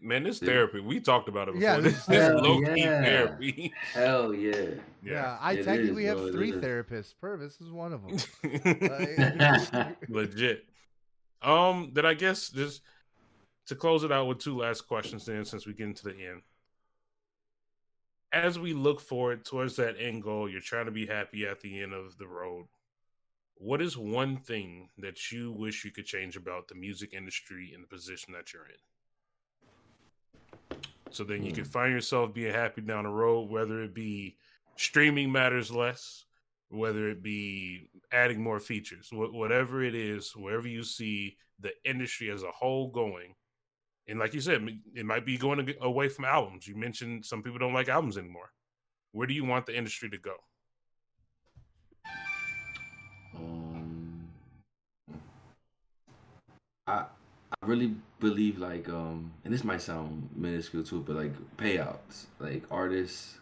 Man, 0.00 0.22
this 0.22 0.40
Yeah. 0.40 0.48
therapy. 0.48 0.80
We 0.80 0.98
talked 1.00 1.28
about 1.28 1.48
it 1.48 1.54
before. 1.54 1.68
Yeah, 1.68 1.80
this 1.80 2.06
this- 2.06 2.06
this 2.06 2.42
low 2.42 2.60
key 2.62 2.80
yeah. 2.82 3.02
therapy. 3.04 3.72
Hell 3.92 4.32
yeah. 4.34 4.70
yeah, 5.02 5.38
I 5.40 5.54
It 5.54 5.64
technically 5.64 6.04
is, 6.04 6.08
have 6.10 6.18
bro, 6.18 6.32
three 6.32 6.52
therapists. 6.52 7.14
Purvis 7.20 7.60
is 7.60 7.70
one 7.70 7.92
of 7.92 8.02
them. 8.06 8.18
Legit. 10.08 10.64
Um, 11.42 11.90
then 11.92 12.06
I 12.06 12.14
guess 12.14 12.48
just 12.50 12.82
to 13.66 13.74
close 13.74 14.04
it 14.04 14.12
out 14.12 14.26
with 14.26 14.38
two 14.38 14.56
last 14.56 14.82
questions 14.82 15.24
then 15.26 15.44
since 15.44 15.66
we 15.66 15.74
get 15.74 15.86
into 15.86 16.04
the 16.04 16.12
end. 16.14 16.42
As 18.32 18.58
we 18.58 18.72
look 18.74 19.00
forward 19.00 19.44
towards 19.44 19.76
that 19.76 19.96
end 19.98 20.22
goal, 20.22 20.48
you're 20.48 20.60
trying 20.60 20.86
to 20.86 20.92
be 20.92 21.06
happy 21.06 21.46
at 21.46 21.60
the 21.60 21.80
end 21.82 21.92
of 21.92 22.16
the 22.16 22.26
road. 22.28 22.66
What 23.56 23.82
is 23.82 23.96
one 23.98 24.36
thing 24.38 24.88
that 24.98 25.30
you 25.32 25.52
wish 25.52 25.84
you 25.84 25.90
could 25.90 26.06
change 26.06 26.36
about 26.36 26.68
the 26.68 26.74
music 26.74 27.12
industry 27.12 27.72
and 27.74 27.82
the 27.82 27.88
position 27.88 28.32
that 28.32 28.52
you're 28.52 28.66
in? 28.66 28.74
So 31.10 31.24
then 31.24 31.42
you 31.44 31.52
can 31.52 31.64
find 31.64 31.92
yourself 31.92 32.32
being 32.32 32.52
happy 32.54 32.82
down 32.82 33.04
the 33.04 33.10
road, 33.10 33.50
whether 33.50 33.82
it 33.82 33.94
be 33.94 34.36
streaming 34.76 35.32
matters 35.32 35.70
less, 35.70 36.24
whether 36.68 37.08
it 37.08 37.22
be 37.22 37.90
adding 38.12 38.42
more 38.42 38.60
features, 38.60 39.08
wh- 39.10 39.34
whatever 39.34 39.82
it 39.82 39.94
is, 39.94 40.32
wherever 40.36 40.68
you 40.68 40.84
see 40.84 41.36
the 41.58 41.72
industry 41.84 42.30
as 42.30 42.42
a 42.42 42.50
whole 42.50 42.90
going. 42.90 43.34
And 44.08 44.18
like 44.18 44.34
you 44.34 44.40
said, 44.40 44.66
it 44.94 45.04
might 45.04 45.26
be 45.26 45.36
going 45.36 45.74
away 45.80 46.08
from 46.08 46.24
albums. 46.24 46.66
You 46.66 46.76
mentioned 46.76 47.24
some 47.24 47.42
people 47.42 47.58
don't 47.58 47.74
like 47.74 47.88
albums 47.88 48.16
anymore. 48.16 48.52
Where 49.12 49.26
do 49.26 49.34
you 49.34 49.44
want 49.44 49.66
the 49.66 49.76
industry 49.76 50.08
to 50.10 50.18
go? 50.18 50.34
Um, 53.36 54.28
I 56.86 57.04
really 57.66 57.94
believe 58.20 58.58
like 58.58 58.88
um, 58.88 59.30
and 59.44 59.52
this 59.52 59.64
might 59.64 59.82
sound 59.82 60.28
minuscule 60.34 60.82
too, 60.82 61.00
but 61.06 61.16
like 61.16 61.32
payouts, 61.58 62.26
like 62.38 62.64
artists, 62.70 63.38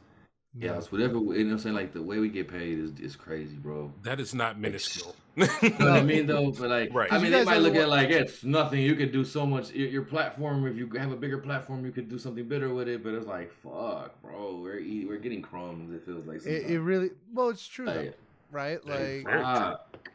Yeah. 0.55 0.70
payouts, 0.70 0.90
whatever. 0.93 1.15
You 1.15 1.20
know 1.20 1.28
what 1.31 1.53
I'm 1.53 1.59
saying? 1.59 1.74
Like 1.77 1.93
the 1.93 2.03
way 2.03 2.19
we 2.19 2.28
get 2.28 2.49
paid 2.49 2.78
is 2.78 2.99
is 3.01 3.16
crazy, 3.16 3.57
bro. 3.57 3.93
That 4.03 4.20
is 4.20 4.35
not 4.35 4.59
minuscule. 4.59 5.15
You 5.36 5.85
know 5.85 5.93
what 5.93 6.01
I 6.01 6.03
mean 6.03 6.27
though? 6.27 6.51
But 6.51 6.70
like, 6.70 6.90
Right. 6.90 7.09
I 7.11 7.19
'Cause 7.19 7.23
mean, 7.23 7.32
you 7.32 7.39
they 7.39 7.45
might 7.45 7.59
look 7.61 7.74
at 7.77 7.89
like 7.89 8.11
it's 8.11 8.43
nothing. 8.45 8.81
You 8.81 8.95
could 8.97 9.12
do 9.12 9.24
so 9.24 9.47
much. 9.47 9.70
Your, 9.73 9.89
your 9.89 10.03
platform, 10.03 10.66
if 10.66 10.77
you 10.77 10.89
have 10.99 11.12
a 11.12 11.16
bigger 11.16 11.39
platform, 11.39 11.85
you 11.85 11.93
could 11.93 12.09
do 12.09 12.19
something 12.19 12.49
better 12.49 12.73
with 12.74 12.89
it. 12.89 13.05
But 13.05 13.15
it's 13.15 13.27
like, 13.27 13.53
fuck, 13.53 14.20
bro, 14.23 14.61
we're 14.62 14.78
eat, 14.78 15.07
we're 15.07 15.19
getting 15.19 15.43
crumbs. 15.43 15.95
It 15.95 16.05
feels 16.05 16.27
like 16.27 16.45
It, 16.47 16.70
it 16.70 16.81
really 16.81 17.11
well, 17.32 17.51
it's 17.51 17.66
true 17.66 17.86
though, 17.86 18.12
right? 18.51 18.81
Hey, 18.86 19.19
Like 19.19 19.27
Very 19.27 19.45
true. 19.45 19.61
fuck. 19.61 20.09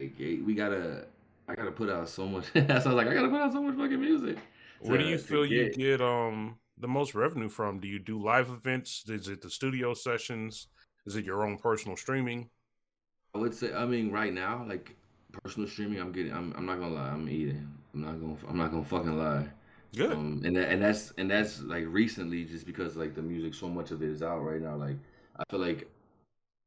Like, 0.00 0.14
eh, 0.20 0.36
we 0.44 0.54
gotta. 0.54 1.06
I 1.48 1.54
gotta 1.54 1.72
put 1.72 1.90
out 1.90 2.08
so 2.08 2.26
much. 2.26 2.46
so 2.54 2.60
I 2.60 2.74
was 2.74 2.86
like, 2.86 3.06
I 3.06 3.14
gotta 3.14 3.28
put 3.28 3.40
out 3.40 3.52
so 3.52 3.62
much 3.62 3.76
fucking 3.76 4.00
music. 4.00 4.38
Where 4.80 4.98
do 4.98 5.04
you 5.04 5.18
feel 5.18 5.44
you 5.46 5.64
get- 5.70 5.76
get 5.76 6.00
um 6.00 6.58
the 6.78 6.88
most 6.88 7.14
revenue 7.14 7.48
from? 7.48 7.80
Do 7.80 7.88
you 7.88 7.98
do 7.98 8.20
live 8.20 8.48
events? 8.48 9.04
Is 9.08 9.28
it 9.28 9.40
the 9.42 9.50
studio 9.50 9.94
sessions? 9.94 10.68
Is 11.06 11.16
it 11.16 11.24
your 11.24 11.44
own 11.46 11.58
personal 11.58 11.96
streaming? 11.96 12.50
I 13.34 13.38
would 13.38 13.54
say. 13.54 13.72
I 13.72 13.84
mean, 13.84 14.10
right 14.10 14.32
now, 14.32 14.64
like 14.68 14.96
personal 15.42 15.68
streaming, 15.68 16.00
I'm 16.00 16.12
getting. 16.12 16.32
I'm. 16.32 16.52
I'm 16.56 16.66
not 16.66 16.78
gonna 16.78 16.94
lie. 16.94 17.10
I'm 17.10 17.28
eating. 17.28 17.68
I'm 17.92 18.02
not 18.02 18.20
gonna. 18.20 18.36
I'm 18.48 18.56
not 18.56 18.70
gonna 18.70 18.84
fucking 18.84 19.18
lie. 19.18 19.46
Good. 19.96 20.12
Um, 20.12 20.42
and 20.44 20.56
that, 20.56 20.70
and 20.70 20.82
that's 20.82 21.12
and 21.18 21.30
that's 21.30 21.60
like 21.62 21.84
recently, 21.86 22.44
just 22.44 22.66
because 22.66 22.96
like 22.96 23.14
the 23.14 23.22
music, 23.22 23.54
so 23.54 23.68
much 23.68 23.90
of 23.90 24.02
it 24.02 24.08
is 24.08 24.22
out 24.22 24.40
right 24.40 24.60
now. 24.60 24.76
Like 24.76 24.96
I 25.38 25.44
feel 25.50 25.60
like 25.60 25.88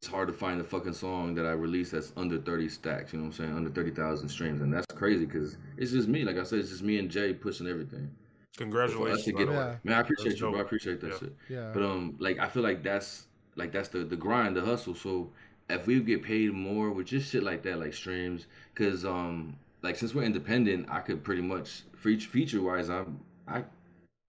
it's 0.02 0.08
hard 0.08 0.28
to 0.28 0.34
find 0.34 0.62
a 0.62 0.64
fucking 0.64 0.94
song 0.94 1.34
that 1.36 1.46
I 1.46 1.52
release 1.52 1.92
that's 1.92 2.14
under 2.16 2.38
thirty 2.38 2.70
stacks. 2.70 3.14
You 3.14 3.20
know 3.20 3.26
what 3.26 3.40
I'm 3.40 3.46
saying? 3.46 3.56
Under 3.56 3.70
thirty 3.70 3.92
thousand 3.92 4.30
streams, 4.30 4.62
and 4.62 4.72
that's 4.72 4.86
crazy 4.94 5.26
because 5.26 5.58
it's 5.78 5.92
just 5.92 6.08
me. 6.08 6.24
Like 6.24 6.38
I 6.38 6.44
said, 6.44 6.60
it's 6.60 6.70
just 6.70 6.84
me 6.84 7.00
and 7.00 7.10
Jay 7.10 7.34
pushing 7.34 7.68
everything. 7.68 8.10
Congratulations. 8.58 9.26
That's 9.26 9.28
a 9.28 9.32
get 9.34 9.48
the. 9.48 9.54
Yeah. 9.54 9.76
Man, 9.84 9.98
I 9.98 10.00
appreciate 10.02 10.30
That's 10.30 10.42
you, 10.42 10.50
bro. 10.52 10.60
I 10.60 10.62
appreciate 10.62 11.02
that 11.02 11.12
Yeah. 11.12 11.18
shit. 11.18 11.36
Yeah. 11.50 11.72
But 11.74 11.84
um, 11.84 12.16
like 12.20 12.38
I 12.40 12.48
feel 12.48 12.64
like 12.64 12.84
that's 12.84 13.26
like 13.56 13.72
that's 13.72 13.90
the 13.90 14.00
the 14.00 14.16
grind, 14.16 14.56
the 14.56 14.62
hustle. 14.62 14.94
So 14.94 15.30
if 15.70 15.88
we 15.88 16.00
get 16.00 16.22
paid 16.24 16.54
more 16.54 16.92
with 16.92 17.08
just 17.08 17.32
shit 17.32 17.44
like 17.44 17.64
that, 17.64 17.80
like 17.80 17.94
streams, 17.94 18.46
because 18.74 19.04
um, 19.04 19.56
like 19.82 19.96
since 19.96 20.14
we're 20.14 20.24
independent, 20.24 20.88
I 20.90 21.00
could 21.00 21.24
pretty 21.24 21.42
much 21.42 21.82
feature 21.96 22.30
feature 22.30 22.62
wise, 22.62 22.90
I'm 22.90 23.20
I, 23.48 23.64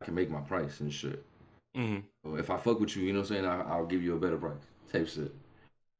I 0.00 0.04
can 0.04 0.14
make 0.14 0.30
my 0.30 0.40
price 0.40 0.80
and 0.80 0.92
shit. 0.92 1.22
Mhm. 1.76 2.02
So 2.24 2.36
if 2.36 2.48
I 2.48 2.56
fuck 2.56 2.80
with 2.80 2.96
you, 2.96 3.02
you 3.04 3.12
know 3.12 3.20
what 3.20 3.30
I'm 3.30 3.34
saying, 3.36 3.46
I, 3.46 3.60
I'll 3.62 3.86
give 3.86 4.02
you 4.02 4.16
a 4.16 4.18
better 4.18 4.38
price, 4.38 4.56
type 4.90 5.08
shit. 5.08 5.32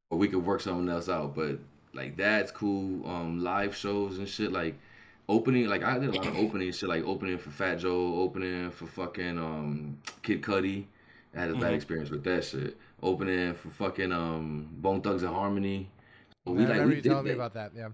Or 0.09 0.17
we 0.17 0.27
could 0.27 0.45
work 0.45 0.61
something 0.61 0.89
else 0.89 1.09
out. 1.09 1.35
But 1.35 1.59
like 1.93 2.17
that's 2.17 2.51
cool. 2.51 3.05
Um, 3.07 3.43
live 3.43 3.75
shows 3.75 4.17
and 4.17 4.27
shit 4.27 4.51
like. 4.51 4.77
Opening 5.27 5.67
like 5.67 5.83
I 5.83 5.99
did 5.99 6.09
a 6.09 6.13
lot 6.13 6.25
of 6.25 6.37
opening 6.37 6.71
shit 6.71 6.89
like 6.89 7.03
opening 7.05 7.37
for 7.37 7.51
Fat 7.51 7.75
Joe, 7.75 8.15
opening 8.19 8.71
for 8.71 8.87
fucking 8.87 9.37
um 9.37 9.99
Kid 10.23 10.41
Cudi. 10.41 10.85
I 11.35 11.41
had 11.41 11.51
a 11.51 11.53
bad 11.53 11.71
Mhm. 11.71 11.75
experience 11.75 12.09
with 12.09 12.23
that 12.23 12.43
shit. 12.43 12.75
Opening 13.03 13.53
for 13.53 13.69
fucking 13.69 14.11
um 14.11 14.67
Bone 14.79 15.01
Thugs 15.01 15.21
and 15.21 15.31
Harmony. 15.31 15.87
But 16.45 16.53
I 16.53 16.55
remember 16.63 16.95
you 16.95 17.01
did 17.03 17.09
telling 17.09 17.25
me 17.25 17.29
that- 17.29 17.35
about 17.35 17.53
that. 17.53 17.73
Yeah. 17.75 17.89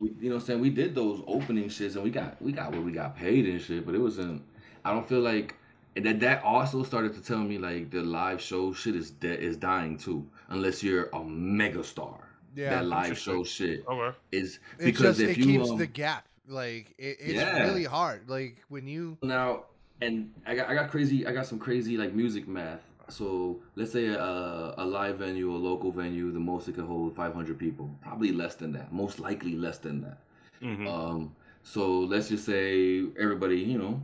we, 0.00 0.12
you 0.18 0.30
know 0.30 0.36
what 0.36 0.40
I'm 0.40 0.46
saying? 0.46 0.60
We 0.60 0.70
did 0.70 0.94
those 0.94 1.22
opening 1.26 1.68
shits 1.68 1.94
and 1.96 2.04
we 2.04 2.10
got 2.10 2.40
we 2.40 2.52
got 2.52 2.72
what 2.72 2.82
we 2.82 2.90
got 2.92 3.14
paid 3.14 3.44
and 3.46 3.60
shit, 3.60 3.84
but 3.84 3.94
it 3.94 4.00
wasn't 4.00 4.40
I 4.82 4.94
don't 4.94 5.06
feel 5.06 5.20
like 5.20 5.56
and 5.98 6.06
that 6.06 6.20
that 6.20 6.42
also 6.44 6.82
started 6.84 7.12
to 7.14 7.20
tell 7.20 7.38
me 7.50 7.58
like 7.58 7.90
the 7.90 8.02
live 8.02 8.40
show 8.40 8.72
shit 8.72 8.94
is 8.94 9.10
dead 9.10 9.40
is 9.40 9.56
dying 9.56 9.98
too. 9.98 10.24
Unless 10.48 10.82
you're 10.82 11.08
a 11.12 11.24
mega 11.24 11.82
star. 11.82 12.16
Yeah. 12.54 12.70
that 12.70 12.86
live 12.86 13.18
show 13.18 13.42
shit 13.44 13.84
Okay. 13.86 14.16
is 14.32 14.58
It 14.78 14.84
because 14.90 15.18
just 15.18 15.20
if 15.20 15.30
it 15.30 15.38
you 15.38 15.46
keeps 15.46 15.70
um, 15.70 15.78
the 15.78 15.86
gap. 15.86 16.24
Like 16.46 16.94
it, 16.98 17.18
it's 17.20 17.42
Yeah. 17.42 17.66
really 17.66 17.84
hard. 17.84 18.30
Like 18.30 18.62
when 18.68 18.86
you 18.86 19.18
now 19.22 19.64
and 20.00 20.32
I 20.46 20.54
got 20.54 20.68
I 20.70 20.74
got 20.74 20.88
crazy 20.90 21.26
I 21.26 21.32
got 21.32 21.46
some 21.46 21.58
crazy 21.58 21.96
like 21.98 22.12
music 22.14 22.46
math. 22.48 22.84
So 23.10 23.60
let's 23.76 23.92
say 23.92 24.06
a, 24.08 24.74
a 24.78 24.84
live 24.84 25.16
venue, 25.18 25.50
a 25.50 25.60
local 25.70 25.90
venue, 25.90 26.30
the 26.30 26.38
most 26.52 26.68
it 26.68 26.74
could 26.76 26.84
hold 26.84 27.16
500 27.16 27.58
people. 27.58 27.90
Probably 28.02 28.32
less 28.32 28.54
than 28.54 28.70
that. 28.72 28.92
Most 28.92 29.18
likely 29.18 29.54
less 29.56 29.78
than 29.78 29.96
that. 30.02 30.18
hmm 30.60 30.86
Um, 30.86 31.34
so 31.62 31.82
let's 32.12 32.28
just 32.28 32.44
say 32.44 33.04
everybody, 33.18 33.58
you 33.72 33.78
know, 33.78 33.94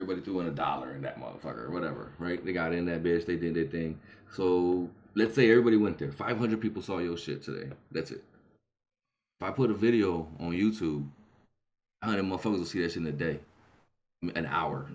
everybody 0.00 0.24
threw 0.24 0.40
in 0.40 0.46
a 0.46 0.52
dollar 0.52 0.92
in 0.92 1.02
that 1.02 1.20
motherfucker 1.20 1.64
or 1.64 1.70
whatever, 1.70 2.12
right? 2.18 2.44
They 2.44 2.52
got 2.52 2.72
in 2.72 2.86
that 2.86 3.02
bitch, 3.02 3.26
they 3.26 3.36
did 3.36 3.54
their 3.54 3.64
thing. 3.64 3.98
So 4.32 4.88
let's 5.14 5.34
say 5.34 5.50
everybody 5.50 5.76
went 5.76 5.98
there. 5.98 6.12
500 6.12 6.60
people 6.60 6.82
saw 6.82 6.98
your 6.98 7.16
shit 7.16 7.42
today. 7.42 7.74
That's 7.90 8.12
it. 8.12 8.22
If 9.40 9.48
I 9.48 9.50
put 9.50 9.70
a 9.70 9.74
video 9.74 10.28
on 10.38 10.52
YouTube, 10.52 11.06
100 12.02 12.22
motherfuckers 12.22 12.58
will 12.58 12.64
see 12.64 12.82
that 12.82 12.92
shit 12.92 13.02
in 13.02 13.06
a 13.08 13.12
day, 13.12 13.40
an 14.34 14.46
hour. 14.46 14.86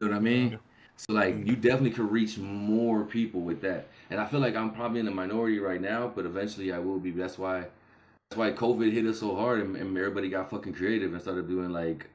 You 0.00 0.08
know 0.08 0.14
what 0.14 0.18
I 0.18 0.20
mean? 0.20 0.58
So 0.96 1.12
like 1.12 1.46
you 1.46 1.54
definitely 1.54 1.92
could 1.92 2.10
reach 2.10 2.36
more 2.36 3.04
people 3.04 3.40
with 3.40 3.60
that. 3.62 3.88
And 4.10 4.20
I 4.20 4.26
feel 4.26 4.40
like 4.40 4.56
I'm 4.56 4.72
probably 4.72 5.00
in 5.00 5.06
the 5.06 5.12
minority 5.12 5.58
right 5.58 5.80
now, 5.80 6.12
but 6.14 6.26
eventually 6.26 6.72
I 6.72 6.78
will 6.78 6.98
be. 6.98 7.10
That's 7.10 7.38
why 7.38 7.66
that's 8.28 8.38
why 8.38 8.50
COVID 8.52 8.92
hit 8.92 9.06
us 9.06 9.20
so 9.20 9.34
hard 9.34 9.60
and, 9.60 9.76
and 9.76 9.96
everybody 9.96 10.28
got 10.28 10.50
fucking 10.50 10.74
creative 10.74 11.12
and 11.12 11.22
started 11.22 11.48
doing 11.48 11.70
like 11.70 12.06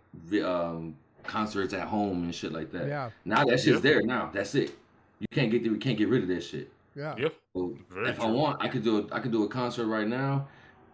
um, 0.43 0.95
concerts 1.27 1.73
at 1.73 1.87
home 1.87 2.23
and 2.23 2.33
shit 2.35 2.51
like 2.51 2.71
that. 2.71 2.87
yeah 2.87 3.09
Now 3.25 3.43
that 3.45 3.59
shit's 3.59 3.83
Yeah. 3.83 3.91
there. 3.93 4.01
Now 4.01 4.29
that's 4.33 4.55
it. 4.55 4.71
You 5.19 5.27
can't 5.31 5.51
get 5.51 5.63
we 5.71 5.77
can't 5.77 5.97
get 5.97 6.09
rid 6.09 6.23
of 6.23 6.29
that 6.29 6.41
shit. 6.43 6.71
yeah 6.95 7.15
Yeah. 7.17 7.29
So 7.55 7.75
Very 7.89 8.09
if 8.09 8.19
I 8.19 8.25
want, 8.29 8.61
I 8.61 8.67
could 8.67 8.83
do 8.83 8.93
a 8.99 9.15
I 9.15 9.19
could 9.19 9.31
do 9.31 9.43
a 9.43 9.47
concert 9.47 9.87
right 9.87 10.07
now. 10.07 10.47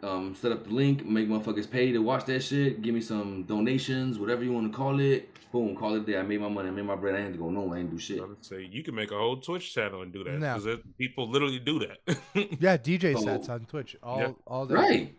Um, 0.04 0.34
set 0.34 0.52
up 0.52 0.64
the 0.64 0.72
link, 0.72 1.06
make 1.06 1.28
motherfuckers 1.30 1.70
pay 1.70 1.92
to 1.92 2.00
watch 2.00 2.26
that 2.26 2.42
shit. 2.42 2.82
Give 2.82 2.96
me 2.96 3.02
some 3.02 3.44
donations, 3.44 4.18
whatever 4.18 4.44
you 4.44 4.52
want 4.52 4.72
to 4.72 4.76
call 4.76 5.00
it. 5.00 5.30
Boom, 5.52 5.76
call 5.76 5.94
it 5.96 6.02
a 6.02 6.06
day. 6.06 6.18
I 6.18 6.24
made 6.24 6.42
my 6.42 6.48
money. 6.48 6.70
I 6.70 6.72
made 6.72 6.86
my 6.86 6.96
bread. 6.96 7.14
I 7.14 7.20
ain't 7.20 7.34
to 7.34 7.38
go 7.40 7.50
nowhere. 7.52 7.78
I 7.78 7.82
ain't 7.82 7.92
do 7.92 8.00
shit. 8.00 8.20
I 8.20 8.26
would 8.26 8.44
say 8.44 8.64
you 8.72 8.82
can 8.84 8.96
make 8.96 9.12
a 9.12 9.18
whole 9.18 9.38
Twitch 9.38 9.74
channel 9.76 10.02
and 10.02 10.12
do 10.12 10.24
that 10.24 10.40
No. 10.40 10.58
because 10.58 10.80
people 10.98 11.30
literally 11.30 11.60
do 11.60 11.78
that. 11.86 11.98
yeah 12.60 12.78
DJ 12.78 13.14
So- 13.16 13.26
sets 13.26 13.50
on 13.50 13.66
Twitch 13.66 13.96
all 14.02 14.20
Yeah. 14.20 14.32
all 14.48 14.66
day. 14.66 14.74
Right. 14.76 15.16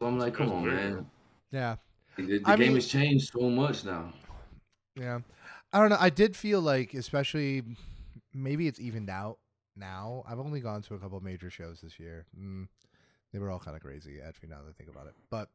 So 0.00 0.06
I'm 0.08 0.18
like, 0.18 0.34
come 0.34 0.48
That's 0.48 0.56
on, 0.58 0.64
very 0.64 0.76
man. 0.76 1.06
Yeah. 1.52 1.76
The, 2.16 2.22
the 2.26 2.42
I 2.44 2.56
game 2.56 2.66
mean- 2.66 2.74
has 2.74 2.88
changed 2.88 3.30
so 3.32 3.48
much 3.48 3.84
now. 3.86 4.12
Yeah. 4.96 5.20
I 5.72 5.80
don't 5.80 5.90
know. 5.90 5.96
I 6.00 6.10
did 6.10 6.36
feel 6.36 6.60
like, 6.60 6.94
especially, 6.94 7.62
maybe 8.34 8.66
it's 8.66 8.80
evened 8.80 9.08
out 9.10 9.38
now. 9.76 10.24
I've 10.28 10.40
only 10.40 10.60
gone 10.60 10.82
to 10.82 10.94
a 10.94 10.98
couple 10.98 11.20
major 11.20 11.50
shows 11.50 11.80
this 11.80 11.98
year. 12.00 12.26
Mm, 12.38 12.68
they 13.32 13.38
were 13.38 13.50
all 13.50 13.60
kind 13.60 13.76
of 13.76 13.82
crazy, 13.82 14.18
actually, 14.26 14.48
now 14.48 14.58
that 14.64 14.70
I 14.70 14.72
think 14.72 14.90
about 14.90 15.06
it. 15.06 15.14
But 15.30 15.48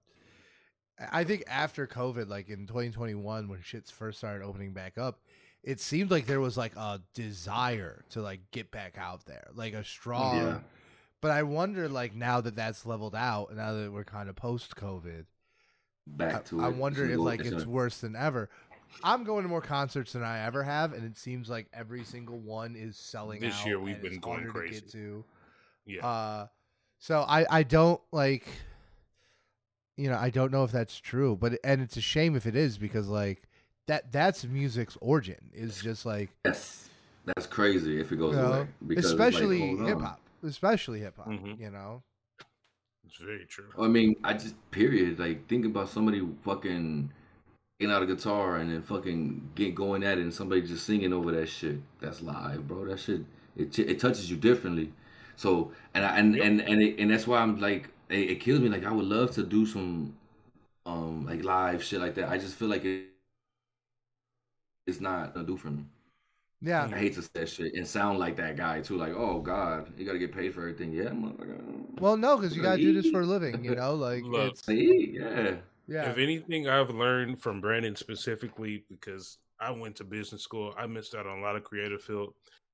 I- 0.99 1.19
I 1.21 1.23
think 1.25 1.43
after 1.47 1.85
COVID, 1.87 2.27
like 2.29 2.47
in 2.49 2.65
2021, 2.67 3.47
when 3.49 3.59
shits 3.59 3.91
first 3.91 4.17
started 4.19 4.43
opening 4.45 4.71
back 4.73 4.97
up, 4.97 5.19
it 5.63 5.79
seemed 5.81 6.11
like 6.11 6.25
there 6.27 6.39
was 6.39 6.55
like 6.57 6.75
a 6.77 7.01
desire 7.13 8.05
to 8.11 8.21
like 8.21 8.39
get 8.51 8.71
back 8.71 8.97
out 8.97 9.25
there, 9.25 9.47
like 9.53 9.73
a 9.73 9.83
strong. 9.83 10.37
Yeah. 10.37 10.59
But 11.21 11.31
I 11.31 11.43
wonder, 11.43 11.89
like 11.89 12.13
now 12.15 12.39
that 12.39 12.55
that's 12.55 12.85
leveled 12.85 13.15
out, 13.15 13.53
now 13.55 13.73
that 13.73 13.91
we're 13.91 14.03
kind 14.05 14.29
of 14.29 14.35
post 14.35 14.75
COVID, 14.75 15.25
Back 16.07 16.35
I, 16.35 16.39
to 16.49 16.61
I 16.63 16.67
it. 16.67 16.75
wonder 16.75 17.03
if 17.09 17.17
like 17.17 17.39
it's 17.41 17.65
worse 17.65 17.97
than 17.97 18.15
ever. 18.15 18.49
I'm 19.03 19.23
going 19.23 19.43
to 19.43 19.49
more 19.49 19.61
concerts 19.61 20.13
than 20.13 20.23
I 20.23 20.45
ever 20.45 20.63
have, 20.63 20.93
and 20.93 21.03
it 21.05 21.17
seems 21.17 21.49
like 21.49 21.67
every 21.73 22.03
single 22.03 22.37
one 22.39 22.75
is 22.75 22.97
selling 22.97 23.41
This 23.41 23.55
out. 23.59 23.65
year 23.65 23.79
we've 23.79 24.01
been 24.01 24.19
going 24.19 24.47
crazy. 24.47 24.75
To 24.75 24.81
get 24.81 24.91
to. 24.91 25.23
yeah. 25.85 26.05
Uh, 26.07 26.47
so 26.99 27.21
I 27.27 27.45
I 27.49 27.63
don't 27.63 28.01
like. 28.11 28.47
You 29.97 30.09
know, 30.09 30.17
I 30.17 30.29
don't 30.29 30.51
know 30.51 30.63
if 30.65 30.71
that's 30.71 30.99
true, 30.99 31.37
but 31.39 31.57
and 31.63 31.81
it's 31.81 31.95
a 31.97 32.01
shame 32.01 32.35
if 32.35 32.45
it 32.45 32.55
is 32.55 32.77
because 32.77 33.07
like 33.07 33.43
that 33.87 34.11
that's 34.11 34.43
music's 34.43 34.97
origin 34.99 35.51
is 35.53 35.81
just 35.81 36.05
like 36.05 36.29
Yes. 36.45 36.89
That's 37.25 37.47
crazy 37.47 37.99
if 37.99 38.11
it 38.11 38.17
goes 38.17 38.35
you 38.35 38.41
know, 38.41 38.51
away. 38.51 38.67
Because 38.85 39.11
it's 39.11 39.19
like, 39.19 39.29
especially 39.33 39.77
hip 39.77 39.99
hop, 39.99 40.19
especially 40.43 40.99
hip 40.99 41.15
hop. 41.17 41.27
Mhm. 41.27 41.59
You 41.59 41.71
know, 41.71 42.03
it's 43.05 43.17
very 43.17 43.45
true. 43.45 43.69
I 43.79 43.87
mean, 43.87 44.15
I 44.23 44.33
just 44.33 44.55
period. 44.71 45.17
Like 45.17 45.47
think 45.47 45.65
about 45.65 45.89
somebody 45.89 46.21
fucking 46.43 46.63
getting 46.63 47.09
out 47.84 48.02
a 48.03 48.06
guitar 48.06 48.57
and 48.57 48.72
then 48.72 48.81
fucking 48.81 49.52
get 49.56 49.76
going 49.76 50.03
at 50.03 50.18
it, 50.18 50.22
and 50.22 50.34
somebody 50.34 50.61
just 50.61 50.85
singing 50.85 51.14
over 51.14 51.31
that 51.31 51.47
shit. 51.47 51.77
That's 51.99 52.22
live, 52.22 52.68
bro. 52.68 52.85
That 52.85 52.99
shit 52.99 53.22
it 53.56 53.77
it 53.80 53.99
touches 53.99 54.30
you 54.31 54.38
differently. 54.38 54.93
So 55.35 55.72
and 55.93 56.06
I, 56.06 56.18
and 56.18 56.35
Yep. 56.35 56.47
and 56.47 56.61
and, 56.61 56.81
it, 56.81 56.99
and 56.99 57.11
that's 57.11 57.27
why 57.27 57.39
I'm 57.39 57.60
like 57.60 57.89
it, 58.10 58.31
it 58.31 58.39
kills 58.39 58.60
me. 58.61 58.69
Like 58.69 58.85
I 58.85 58.91
would 58.91 59.06
love 59.06 59.31
to 59.31 59.43
do 59.43 59.65
some 59.65 60.15
um 60.85 61.26
like 61.26 61.43
live 61.43 61.84
shit 61.84 62.02
like 62.02 62.15
that. 62.15 62.30
I 62.30 62.38
just 62.38 62.56
feel 62.56 62.69
like 62.69 62.85
it 62.85 63.06
it's 64.88 64.99
not 65.02 65.34
gonna 65.34 65.45
do 65.47 65.57
for 65.57 65.69
me. 65.69 65.85
yeah. 66.61 66.91
I 66.91 66.97
hate 66.97 67.14
to 67.15 67.22
say 67.22 67.30
that 67.35 67.49
shit 67.49 67.73
and 67.76 67.88
sound 67.88 68.19
like 68.19 68.35
that 68.38 68.56
guy 68.57 68.81
too. 68.81 68.97
Like, 68.97 69.14
oh 69.15 69.41
God, 69.41 69.91
you 69.97 70.06
gotta 70.06 70.19
get 70.19 70.31
paid 70.34 70.53
for 70.53 70.61
everything. 70.61 70.91
Yeah, 70.93 71.10
motherfucker. 71.10 71.60
Well, 71.99 72.18
no, 72.18 72.38
because 72.38 72.56
you 72.56 72.61
Gotta 72.61 72.77
gotta 72.77 72.81
do 72.81 72.93
this 72.93 73.07
for 73.07 73.22
a 73.22 73.26
living. 73.26 73.64
You 73.65 73.76
know, 73.76 73.95
like 73.95 74.26
Look. 74.26 74.53
it's 74.53 74.65
Hey, 74.68 75.10
yeah. 75.14 75.56
Yeah. 75.87 76.09
If 76.09 76.17
anything, 76.17 76.67
I've 76.67 76.89
learned 76.89 77.41
from 77.41 77.61
Brandon 77.61 77.95
specifically 77.95 78.83
because 78.89 79.37
I 79.59 79.71
went 79.71 79.95
to 79.97 80.03
business 80.03 80.41
school. 80.43 80.73
I 80.77 80.85
missed 80.87 81.15
out 81.15 81.27
on 81.27 81.39
a 81.39 81.41
lot 81.41 81.55
of 81.55 81.63
creative 81.63 82.01
field. 82.01 82.33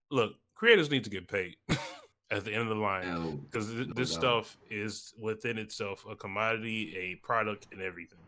Look, 0.10 0.34
creators 0.56 0.90
need 0.90 1.04
to 1.04 1.10
get 1.10 1.28
paid 1.28 1.56
at 2.32 2.44
the 2.46 2.54
end 2.54 2.64
of 2.64 2.70
the 2.70 2.76
line 2.76 3.04
Hell, 3.04 3.32
because 3.50 3.68
th- 3.68 3.88
no 3.88 3.94
this 3.94 4.12
doubt. 4.12 4.20
stuff 4.20 4.58
is 4.70 5.14
within 5.20 5.58
itself 5.58 6.06
a 6.10 6.16
commodity, 6.16 6.96
a 6.98 7.16
product, 7.26 7.68
and 7.72 7.82
everything. 7.82 8.20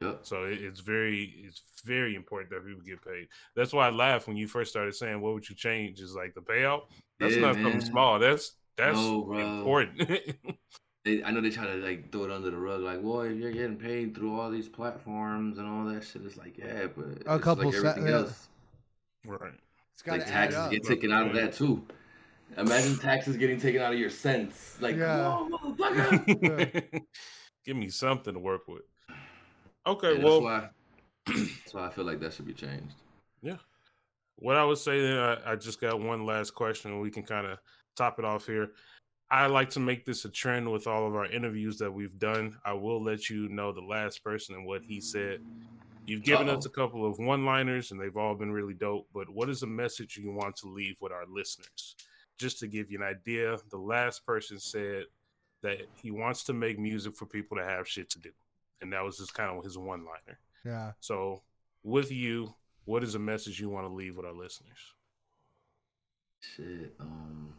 Yep. 0.00 0.20
So 0.22 0.44
it, 0.44 0.62
it's 0.62 0.80
very, 0.80 1.34
it's 1.44 1.62
very 1.84 2.14
important 2.14 2.50
that 2.50 2.64
people 2.66 2.80
get 2.82 3.04
paid. 3.04 3.28
That's 3.54 3.72
why 3.74 3.86
I 3.88 3.90
laughed 3.90 4.28
when 4.28 4.36
you 4.38 4.46
first 4.48 4.70
started 4.70 4.94
saying, 4.94 5.20
"What 5.20 5.34
would 5.34 5.46
you 5.48 5.54
change?" 5.54 6.00
Is 6.00 6.14
like 6.14 6.34
the 6.34 6.40
payout. 6.40 6.82
That's 7.18 7.34
Yeah, 7.34 7.42
not 7.42 7.56
man. 7.56 7.64
something 7.64 7.80
small. 7.90 8.18
That's 8.18 8.52
that's 8.78 8.96
No, 8.96 9.30
important. 9.58 10.08
They, 11.04 11.22
I 11.24 11.30
know 11.30 11.40
they 11.40 11.50
try 11.50 11.66
to 11.66 11.76
like 11.76 12.12
throw 12.12 12.24
it 12.24 12.30
under 12.30 12.50
the 12.50 12.58
rug, 12.58 12.82
like, 12.82 12.98
well, 13.02 13.22
if 13.22 13.36
you're 13.38 13.52
getting 13.52 13.76
paid 13.76 14.14
through 14.14 14.38
all 14.38 14.50
these 14.50 14.68
platforms 14.68 15.56
and 15.58 15.66
all 15.66 15.84
that 15.86 16.04
shit, 16.04 16.22
it's 16.24 16.36
like, 16.36 16.58
yeah, 16.58 16.88
but 16.94 17.06
A 17.26 17.34
it's 17.36 17.44
couple 17.44 17.64
like 17.66 17.74
se- 17.74 17.88
everything 17.88 18.06
yeah. 18.06 18.24
right. 19.26 19.54
It's 19.94 20.02
got 20.02 20.18
Like 20.18 20.26
taxes 20.26 20.58
up. 20.58 20.70
get 20.70 20.84
taken 20.84 21.10
out 21.12 21.26
of 21.26 21.34
that 21.34 21.54
too. 21.54 21.82
Imagine 22.58 22.98
taxes 22.98 23.36
getting 23.36 23.58
taken 23.60 23.80
out 23.80 23.92
of 23.94 23.98
your 23.98 24.10
cents. 24.10 24.76
Like, 24.80 24.96
Yeah. 24.96 25.16
come 25.38 25.52
motherfucker. 25.52 27.00
Give 27.64 27.76
me 27.76 27.88
something 27.88 28.34
to 28.34 28.40
work 28.40 28.68
with. 28.68 28.82
Yeah, 29.08 29.14
Okay, 29.86 30.12
that's 30.14 30.24
well, 30.24 30.42
why. 30.42 30.68
That's 31.26 31.72
why 31.72 31.86
I 31.86 31.90
feel 31.90 32.04
like 32.04 32.20
that 32.20 32.34
should 32.34 32.46
be 32.46 32.52
changed. 32.52 32.94
Yeah. 33.42 33.56
What 34.36 34.56
I 34.56 34.64
would 34.64 34.78
say 34.78 35.00
then, 35.00 35.18
I, 35.18 35.52
I 35.52 35.56
just 35.56 35.80
got 35.80 35.98
one 36.00 36.24
last 36.26 36.50
question, 36.54 36.90
and 36.92 37.00
we 37.00 37.10
can 37.10 37.22
kind 37.22 37.46
of 37.46 37.58
top 37.96 38.18
it 38.18 38.24
off 38.24 38.46
here. 38.46 38.72
I 39.30 39.46
like 39.46 39.70
to 39.70 39.80
make 39.80 40.04
this 40.04 40.24
a 40.24 40.28
trend 40.28 40.70
with 40.70 40.86
all 40.88 41.06
of 41.06 41.14
our 41.14 41.26
interviews 41.26 41.78
that 41.78 41.92
we've 41.92 42.18
done. 42.18 42.56
I 42.64 42.72
will 42.72 43.02
let 43.02 43.30
you 43.30 43.48
know 43.48 43.72
the 43.72 43.80
last 43.80 44.24
person 44.24 44.56
and 44.56 44.66
what 44.66 44.82
he 44.82 45.00
said. 45.00 45.40
You've 46.06 46.24
given 46.24 46.48
us 46.48 46.66
a 46.66 46.70
couple 46.70 47.06
of 47.06 47.20
one 47.20 47.44
liners, 47.44 47.92
and 47.92 48.00
they've 48.00 48.16
all 48.16 48.34
been 48.34 48.50
really 48.50 48.74
dope. 48.74 49.06
But 49.14 49.30
what 49.30 49.48
is 49.48 49.62
a 49.62 49.68
message 49.68 50.16
you 50.16 50.32
want 50.32 50.56
to 50.56 50.68
leave 50.68 50.96
with 51.00 51.12
our 51.12 51.26
listeners? 51.28 51.94
Just 52.38 52.58
to 52.60 52.66
give 52.66 52.90
you 52.90 52.98
an 52.98 53.04
idea, 53.04 53.58
the 53.70 53.78
last 53.78 54.26
person 54.26 54.58
said 54.58 55.04
that 55.62 55.82
he 55.94 56.10
wants 56.10 56.42
to 56.44 56.52
make 56.52 56.78
music 56.78 57.14
for 57.14 57.26
people 57.26 57.56
to 57.58 57.64
have 57.64 57.86
shit 57.86 58.10
to 58.10 58.18
do. 58.18 58.30
And 58.80 58.92
that 58.92 59.04
was 59.04 59.18
just 59.18 59.34
kind 59.34 59.56
of 59.56 59.62
his 59.62 59.78
one 59.78 60.04
liner. 60.04 60.40
Yeah. 60.64 60.92
So, 60.98 61.42
with 61.84 62.10
you, 62.10 62.54
what 62.86 63.04
is 63.04 63.14
a 63.14 63.20
message 63.20 63.60
you 63.60 63.68
want 63.68 63.86
to 63.86 63.92
leave 63.92 64.16
with 64.16 64.26
our 64.26 64.32
listeners? 64.32 64.78
Shit. 66.40 66.94
Um. 66.98 67.54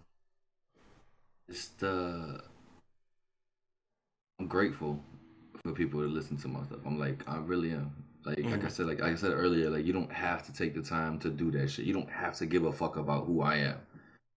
It's 1.52 1.68
the. 1.80 2.42
I'm 4.40 4.48
grateful 4.48 5.04
for 5.66 5.74
people 5.74 6.00
to 6.00 6.08
listen 6.08 6.38
to 6.38 6.48
my 6.48 6.64
stuff. 6.64 6.80
I'm 6.86 6.98
like, 6.98 7.28
I 7.28 7.40
really 7.40 7.72
am. 7.72 7.92
Like, 8.24 8.38
like 8.38 8.46
I 8.46 8.58
mm-hmm. 8.58 8.68
said, 8.70 8.86
like, 8.86 9.02
like 9.02 9.12
I 9.12 9.16
said 9.16 9.32
earlier, 9.32 9.70
like 9.70 9.86
you 9.86 9.92
don't 9.92 10.12
have 10.14 10.46
to 10.46 10.54
take 10.54 10.74
the 10.74 10.82
time 10.82 11.20
to 11.20 11.30
do 11.30 11.52
that 11.52 11.70
shit. 11.70 11.84
You 11.84 11.94
don't 11.94 12.10
have 12.10 12.36
to 12.36 12.46
give 12.46 12.64
a 12.64 12.72
fuck 12.72 12.96
about 12.96 13.26
who 13.26 13.42
I 13.42 13.58
am. 13.58 13.80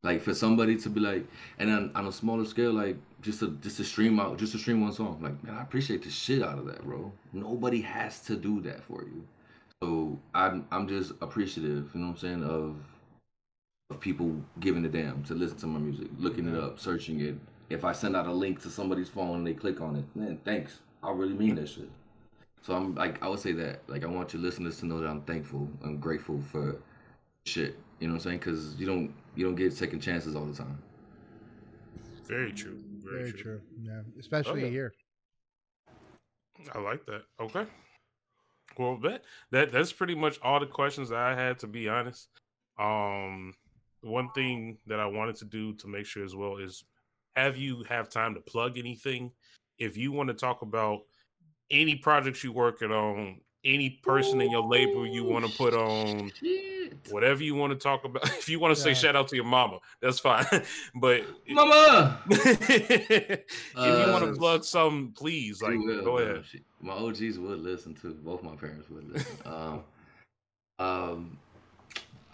Like 0.02 0.22
for 0.22 0.34
somebody 0.34 0.76
to 0.76 0.90
be 0.90 0.98
like, 0.98 1.24
and 1.60 1.68
then 1.68 1.92
on 1.94 2.08
a 2.08 2.12
smaller 2.12 2.44
scale, 2.44 2.72
like 2.72 2.96
just 3.22 3.38
to 3.40 3.56
just 3.62 3.76
to 3.76 3.84
stream 3.84 4.18
out, 4.18 4.36
just 4.36 4.50
to 4.52 4.58
stream 4.58 4.80
one 4.80 4.92
song. 4.92 5.20
Like, 5.22 5.42
man, 5.44 5.54
I 5.54 5.62
appreciate 5.62 6.02
the 6.02 6.10
shit 6.10 6.42
out 6.42 6.58
of 6.58 6.66
that, 6.66 6.82
bro. 6.82 7.12
Nobody 7.32 7.80
has 7.82 8.22
to 8.22 8.34
do 8.34 8.60
that 8.62 8.82
for 8.82 9.04
you. 9.04 9.24
So 9.80 10.18
I'm 10.34 10.66
I'm 10.72 10.88
just 10.88 11.12
appreciative, 11.20 11.92
you 11.94 12.00
know 12.00 12.06
what 12.08 12.12
I'm 12.14 12.18
saying, 12.18 12.42
of 12.42 12.76
of 13.94 14.00
people 14.00 14.34
giving 14.60 14.84
a 14.84 14.88
damn 14.88 15.22
to 15.24 15.34
listen 15.34 15.56
to 15.58 15.66
my 15.66 15.78
music, 15.78 16.08
looking 16.18 16.48
it 16.48 16.58
up, 16.58 16.78
searching 16.78 17.20
it. 17.20 17.36
If 17.70 17.84
I 17.84 17.92
send 17.92 18.14
out 18.16 18.26
a 18.26 18.32
link 18.32 18.60
to 18.62 18.70
somebody's 18.70 19.08
phone 19.08 19.38
and 19.38 19.46
they 19.46 19.54
click 19.54 19.80
on 19.80 19.96
it, 19.96 20.04
man, 20.14 20.38
thanks. 20.44 20.80
I 21.02 21.10
really 21.12 21.34
mean 21.34 21.54
that 21.56 21.68
shit. 21.68 21.88
So 22.62 22.74
I'm 22.74 22.94
like, 22.94 23.22
I 23.22 23.28
would 23.28 23.40
say 23.40 23.52
that. 23.52 23.82
Like, 23.88 24.04
I 24.04 24.06
want 24.06 24.32
your 24.32 24.42
listeners 24.42 24.78
to 24.80 24.86
know 24.86 25.00
that 25.00 25.08
I'm 25.08 25.22
thankful, 25.22 25.68
I'm 25.82 25.98
grateful 25.98 26.40
for 26.50 26.76
shit. 27.46 27.78
You 28.00 28.08
know 28.08 28.14
what 28.14 28.18
I'm 28.18 28.24
saying? 28.24 28.38
Because 28.38 28.74
you 28.76 28.86
don't 28.86 29.14
you 29.34 29.44
don't 29.44 29.54
get 29.54 29.72
second 29.72 30.00
chances 30.00 30.34
all 30.34 30.44
the 30.44 30.54
time. 30.56 30.78
Very 32.26 32.52
true. 32.52 32.78
Very, 32.98 33.18
Very 33.18 33.32
true. 33.32 33.42
true. 33.42 33.60
Yeah, 33.80 34.00
especially 34.18 34.62
Okay. 34.62 34.70
here. 34.70 34.92
I 36.74 36.78
like 36.80 37.04
that. 37.06 37.22
Okay. 37.40 37.66
Well, 38.78 38.98
that 39.02 39.22
that 39.50 39.72
that's 39.72 39.92
pretty 39.92 40.14
much 40.14 40.38
all 40.42 40.58
the 40.60 40.66
questions 40.66 41.10
that 41.10 41.18
I 41.18 41.34
had. 41.34 41.58
To 41.60 41.66
be 41.66 41.88
honest, 41.88 42.28
um, 42.78 43.54
one 44.04 44.30
thing 44.32 44.78
that 44.86 45.00
I 45.00 45.06
wanted 45.06 45.36
to 45.36 45.44
do 45.46 45.72
to 45.74 45.88
make 45.88 46.06
sure 46.06 46.24
as 46.24 46.34
well 46.36 46.56
is 46.58 46.84
have 47.36 47.56
you 47.56 47.82
have 47.88 48.08
time 48.08 48.34
to 48.34 48.40
plug 48.40 48.78
anything. 48.78 49.32
If 49.78 49.96
you 49.96 50.12
want 50.12 50.28
to 50.28 50.34
talk 50.34 50.62
about 50.62 51.00
any 51.70 51.96
projects 51.96 52.44
you're 52.44 52.52
working 52.52 52.92
on, 52.92 53.40
any 53.64 53.88
person 54.02 54.40
in 54.42 54.50
your 54.50 54.62
label 54.62 55.06
you 55.06 55.24
want 55.24 55.46
to 55.46 55.56
put 55.56 55.72
on, 55.74 56.30
Shit. 56.38 56.98
whatever 57.10 57.42
you 57.42 57.54
want 57.54 57.72
to 57.72 57.78
talk 57.78 58.04
about. 58.04 58.22
If 58.38 58.48
you 58.48 58.60
want 58.60 58.76
to 58.76 58.80
say 58.80 58.92
shout 58.92 59.16
out 59.16 59.26
to 59.28 59.36
your 59.36 59.46
mama, 59.46 59.78
that's 60.02 60.18
fine. 60.20 60.44
but 61.00 61.22
Mama! 61.48 62.20
if 62.28 63.48
you 63.74 64.12
want 64.12 64.24
to 64.24 64.30
Uh, 64.32 64.34
plug 64.36 64.64
some, 64.64 65.12
please, 65.16 65.62
like, 65.62 65.78
will, 65.78 65.96
go 65.96 66.02
bro. 66.02 66.16
ahead. 66.18 66.44
She- 66.50 66.60
my 66.80 66.92
OGs 66.92 67.38
would 67.38 67.60
listen 67.60 67.94
to 68.02 68.12
Both 68.12 68.42
my 68.42 68.54
parents 68.54 68.90
would 68.90 69.10
listen. 69.10 69.38
um, 69.46 69.82
um, 70.78 71.38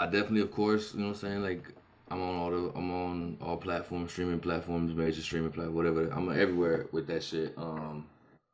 I 0.00 0.06
definitely, 0.06 0.40
of 0.40 0.50
course, 0.50 0.94
you 0.94 1.00
know 1.00 1.08
what 1.08 1.16
I'm 1.16 1.20
saying. 1.20 1.42
Like, 1.42 1.74
I'm 2.10 2.22
on 2.22 2.34
all 2.36 2.50
the, 2.50 2.72
I'm 2.74 2.90
on 2.90 3.36
all 3.42 3.58
platforms, 3.58 4.12
streaming 4.12 4.40
platforms, 4.40 4.94
major 4.94 5.20
streaming 5.20 5.52
platform, 5.52 5.74
whatever. 5.76 6.08
I'm 6.08 6.30
everywhere 6.30 6.86
with 6.90 7.06
that 7.08 7.22
shit. 7.22 7.52
Um, 7.58 8.06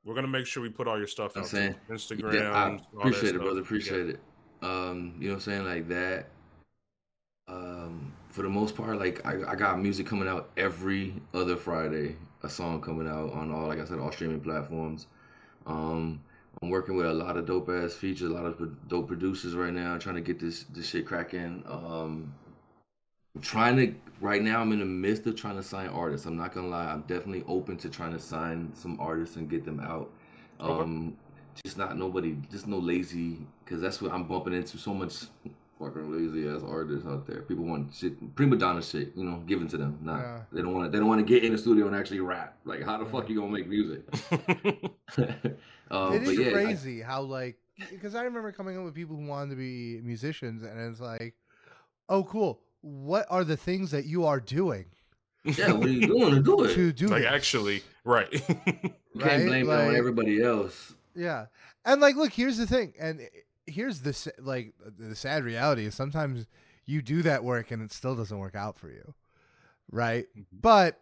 We're 0.05 0.16
gonna 0.16 0.27
make 0.27 0.47
sure 0.47 0.60
we 0.60 0.70
put 0.70 0.89
all 0.89 0.98
your 0.98 1.06
stuff 1.06 1.36
I'm 1.36 1.43
out. 1.43 1.48
saying. 1.48 1.77
Instagram. 1.89 2.35
yeah, 2.35 2.51
I 2.52 2.78
appreciate 2.98 3.36
it, 3.36 3.39
brother. 3.39 3.55
Yeah. 3.55 3.60
Appreciate 3.60 4.09
it. 4.10 4.20
Um, 4.60 5.14
you 5.20 5.28
know 5.28 5.35
what 5.35 5.36
I'm 5.36 5.40
saying, 5.40 5.64
like 5.64 5.89
that. 5.89 6.27
Um, 7.48 8.12
for 8.31 8.43
the 8.43 8.48
most 8.48 8.77
part, 8.77 8.98
like 8.98 9.24
I, 9.24 9.52
I 9.52 9.55
got 9.55 9.81
music 9.81 10.06
coming 10.06 10.27
out 10.27 10.51
every 10.56 11.14
other 11.32 11.56
Friday. 11.56 12.16
A 12.43 12.48
song 12.48 12.81
coming 12.81 13.09
out 13.09 13.32
on 13.32 13.52
all, 13.52 13.68
like 13.68 13.81
I 13.81 13.85
said, 13.85 13.98
all 13.98 14.12
streaming 14.12 14.40
platforms. 14.40 15.06
Um, 15.66 16.20
I'm 16.62 16.70
working 16.70 16.97
with 16.97 17.07
a 17.07 17.12
lot 17.12 17.37
of 17.37 17.47
dope 17.47 17.69
ass 17.69 17.93
features, 17.95 18.31
a 18.31 18.35
lot 18.35 18.47
of 18.47 18.89
dope 18.89 19.09
producers 19.09 19.55
right 19.55 19.73
now, 19.73 19.99
trying 19.99 20.15
to 20.15 20.20
get 20.23 20.39
this 20.41 20.65
this 20.74 20.87
shit 20.89 21.07
cracking. 21.07 21.62
Um, 21.66 22.33
I'm 23.35 23.43
trying 23.43 23.77
to 23.77 23.95
right 24.20 24.43
now. 24.43 24.61
I'm 24.61 24.73
in 24.73 24.78
the 24.78 24.85
midst 24.87 25.27
of 25.27 25.37
trying 25.37 25.57
to 25.57 25.62
sign 25.62 25.89
artists. 25.89 26.27
I'm 26.27 26.37
not 26.37 26.55
gonna 26.55 26.69
lie. 26.69 26.87
I'm 26.87 27.03
definitely 27.03 27.45
open 27.47 27.77
to 27.78 27.91
trying 27.91 28.12
to 28.12 28.19
sign 28.19 28.70
some 28.74 28.99
artists 29.01 29.37
and 29.37 29.51
get 29.51 29.65
them 29.65 29.81
out. 29.81 30.11
Okay. 30.61 30.83
Um, 30.83 31.16
just 31.65 31.77
not 31.77 31.97
nobody, 31.99 32.37
just 32.51 32.66
no 32.66 32.78
lazy, 32.78 33.39
because 33.65 33.81
that's 33.81 34.01
what 34.01 34.12
I'm 34.12 34.24
bumping 34.24 34.55
into. 34.55 34.78
So 34.78 34.95
much 34.95 35.24
fucking 35.78 36.11
lazy 36.11 36.49
ass 36.49 36.62
artists 36.66 37.07
out 37.07 37.27
there. 37.27 37.43
People 37.43 37.65
want 37.65 37.95
shit, 37.95 38.35
prima 38.35 38.57
donna 38.57 38.81
shit, 38.83 39.12
you 39.15 39.24
know, 39.24 39.39
given 39.47 39.69
to 39.69 39.77
them. 39.77 39.99
Not 40.03 40.20
Yeah. 40.20 40.41
they 40.53 40.62
don't 40.62 40.73
want 40.73 40.87
to. 40.87 40.91
They 40.91 40.99
don't 40.99 41.09
want 41.09 41.27
to 41.27 41.31
get 41.31 41.45
in 41.45 41.53
the 41.53 41.59
studio 41.59 41.87
and 41.87 41.95
actually 41.95 42.20
rap. 42.20 42.57
Like, 42.65 42.83
how 42.83 42.97
the 42.97 43.05
fuck 43.05 43.28
you 43.28 43.37
gonna 43.39 43.53
make 43.53 43.69
music? 43.69 44.03
uh, 45.90 46.10
it 46.14 46.24
but 46.24 46.28
is 46.32 46.38
yeah, 46.38 46.48
I- 46.48 46.52
crazy 46.52 47.00
how 47.00 47.22
like 47.22 47.56
because 47.90 48.14
I 48.14 48.22
remember 48.22 48.52
coming 48.52 48.78
up 48.78 48.84
with 48.84 48.94
people 48.94 49.16
who 49.16 49.26
wanted 49.26 49.50
to 49.50 49.56
be 49.56 50.00
musicians, 50.02 50.62
and 50.62 50.80
it's 50.90 51.00
like, 51.00 51.34
oh, 52.08 52.24
cool. 52.24 52.60
What 52.80 53.26
are 53.30 53.44
the 53.44 53.56
things 53.56 53.90
that 53.90 54.04
you 54.06 54.24
are 54.26 54.40
doing 54.40 54.86
yeah, 55.44 55.72
what 55.72 55.86
are 55.86 55.90
you 55.90 56.06
doing 56.06 56.30
to 56.34 56.42
do 56.42 56.64
it? 56.64 56.74
to 56.74 56.92
do 56.92 57.06
like 57.08 57.22
this? 57.22 57.30
actually, 57.32 57.82
right? 58.04 58.32
you 58.48 59.20
can't 59.20 59.46
blame 59.46 59.68
it 59.68 59.72
on 59.72 59.94
everybody 59.94 60.42
else. 60.42 60.94
Yeah, 61.14 61.46
and 61.84 62.00
like, 62.00 62.16
look, 62.16 62.32
here's 62.32 62.56
the 62.58 62.66
thing, 62.66 62.94
and 62.98 63.20
here's 63.66 64.00
the 64.00 64.32
like 64.40 64.72
the 64.98 65.14
sad 65.14 65.44
reality 65.44 65.84
is 65.86 65.94
sometimes 65.94 66.46
you 66.86 67.02
do 67.02 67.22
that 67.22 67.42
work 67.44 67.70
and 67.72 67.82
it 67.82 67.92
still 67.92 68.14
doesn't 68.16 68.38
work 68.38 68.54
out 68.54 68.78
for 68.78 68.88
you, 68.88 69.14
right? 69.90 70.26
But 70.52 71.00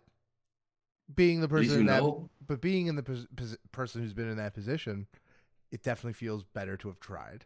being 1.15 1.41
the 1.41 1.49
person 1.49 1.81
you 1.81 1.87
that, 1.87 2.03
know. 2.03 2.29
but 2.47 2.61
being 2.61 2.87
in 2.87 2.97
the 2.97 3.03
pos- 3.03 3.27
pos- 3.37 3.57
person 3.73 4.03
who's 4.03 4.15
been 4.15 4.29
in 4.29 4.37
that 4.39 4.55
position, 4.55 5.07
it 5.71 5.83
definitely 5.83 6.13
feels 6.15 6.45
better 6.45 6.77
to 6.79 6.89
have 6.89 7.01
tried. 7.01 7.45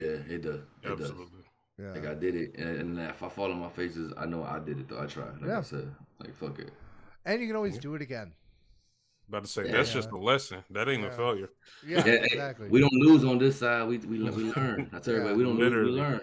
Yeah, 0.00 0.08
it 0.28 0.42
does. 0.42 0.60
It 0.82 0.88
does. 0.88 1.00
Absolutely. 1.00 1.44
Yeah, 1.78 1.92
Like 1.92 2.06
I 2.06 2.14
did 2.14 2.34
it, 2.36 2.56
and, 2.58 2.76
and 2.78 2.98
if 3.00 3.22
I 3.22 3.28
fall 3.28 3.50
on 3.50 3.58
my 3.58 3.70
faces, 3.70 4.12
I 4.16 4.26
know 4.26 4.42
I 4.44 4.58
did 4.58 4.78
it 4.80 4.88
though. 4.88 5.00
I 5.00 5.06
tried. 5.06 5.32
Like 5.40 5.46
Yeah. 5.48 5.58
I 5.58 5.62
said, 5.62 5.90
like 6.18 6.34
fuck 6.36 6.58
it. 6.58 6.70
and 7.24 7.40
you 7.40 7.46
can 7.46 7.56
always 7.56 7.78
do 7.78 7.94
it 7.94 8.02
again. 8.02 8.32
About 9.28 9.44
to 9.44 9.48
say 9.50 9.64
Yeah. 9.66 9.72
that's 9.72 9.92
just 9.92 10.10
a 10.10 10.16
lesson. 10.18 10.62
That 10.70 10.88
ain't 10.88 11.04
a 11.04 11.10
failure. 11.10 11.48
Yeah, 11.86 12.02
Yeah, 12.04 12.12
exactly. 12.14 12.68
We 12.68 12.80
don't 12.80 12.92
lose 12.92 13.24
on 13.24 13.38
this 13.38 13.58
side. 13.60 13.86
We 13.88 13.98
we, 13.98 14.18
we 14.22 14.52
learn. 14.52 14.90
I 14.92 14.98
tell 14.98 15.14
Yeah. 15.14 15.20
everybody, 15.20 15.36
we 15.36 15.44
don't 15.44 15.56
lose. 15.56 15.70
Literally. 15.70 15.92
We 15.92 15.98
learn. 16.00 16.20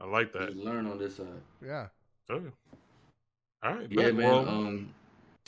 I 0.00 0.06
like 0.06 0.32
We 0.34 0.40
that. 0.40 0.56
learn 0.56 0.86
on 0.86 0.98
this 0.98 1.16
side. 1.16 1.26
yeah, 1.64 1.88
Okay. 2.30 2.50
All 3.62 3.74
right. 3.74 3.86
Yeah, 3.90 4.10
man. 4.12 4.16
Well, 4.16 4.48
um, 4.48 4.94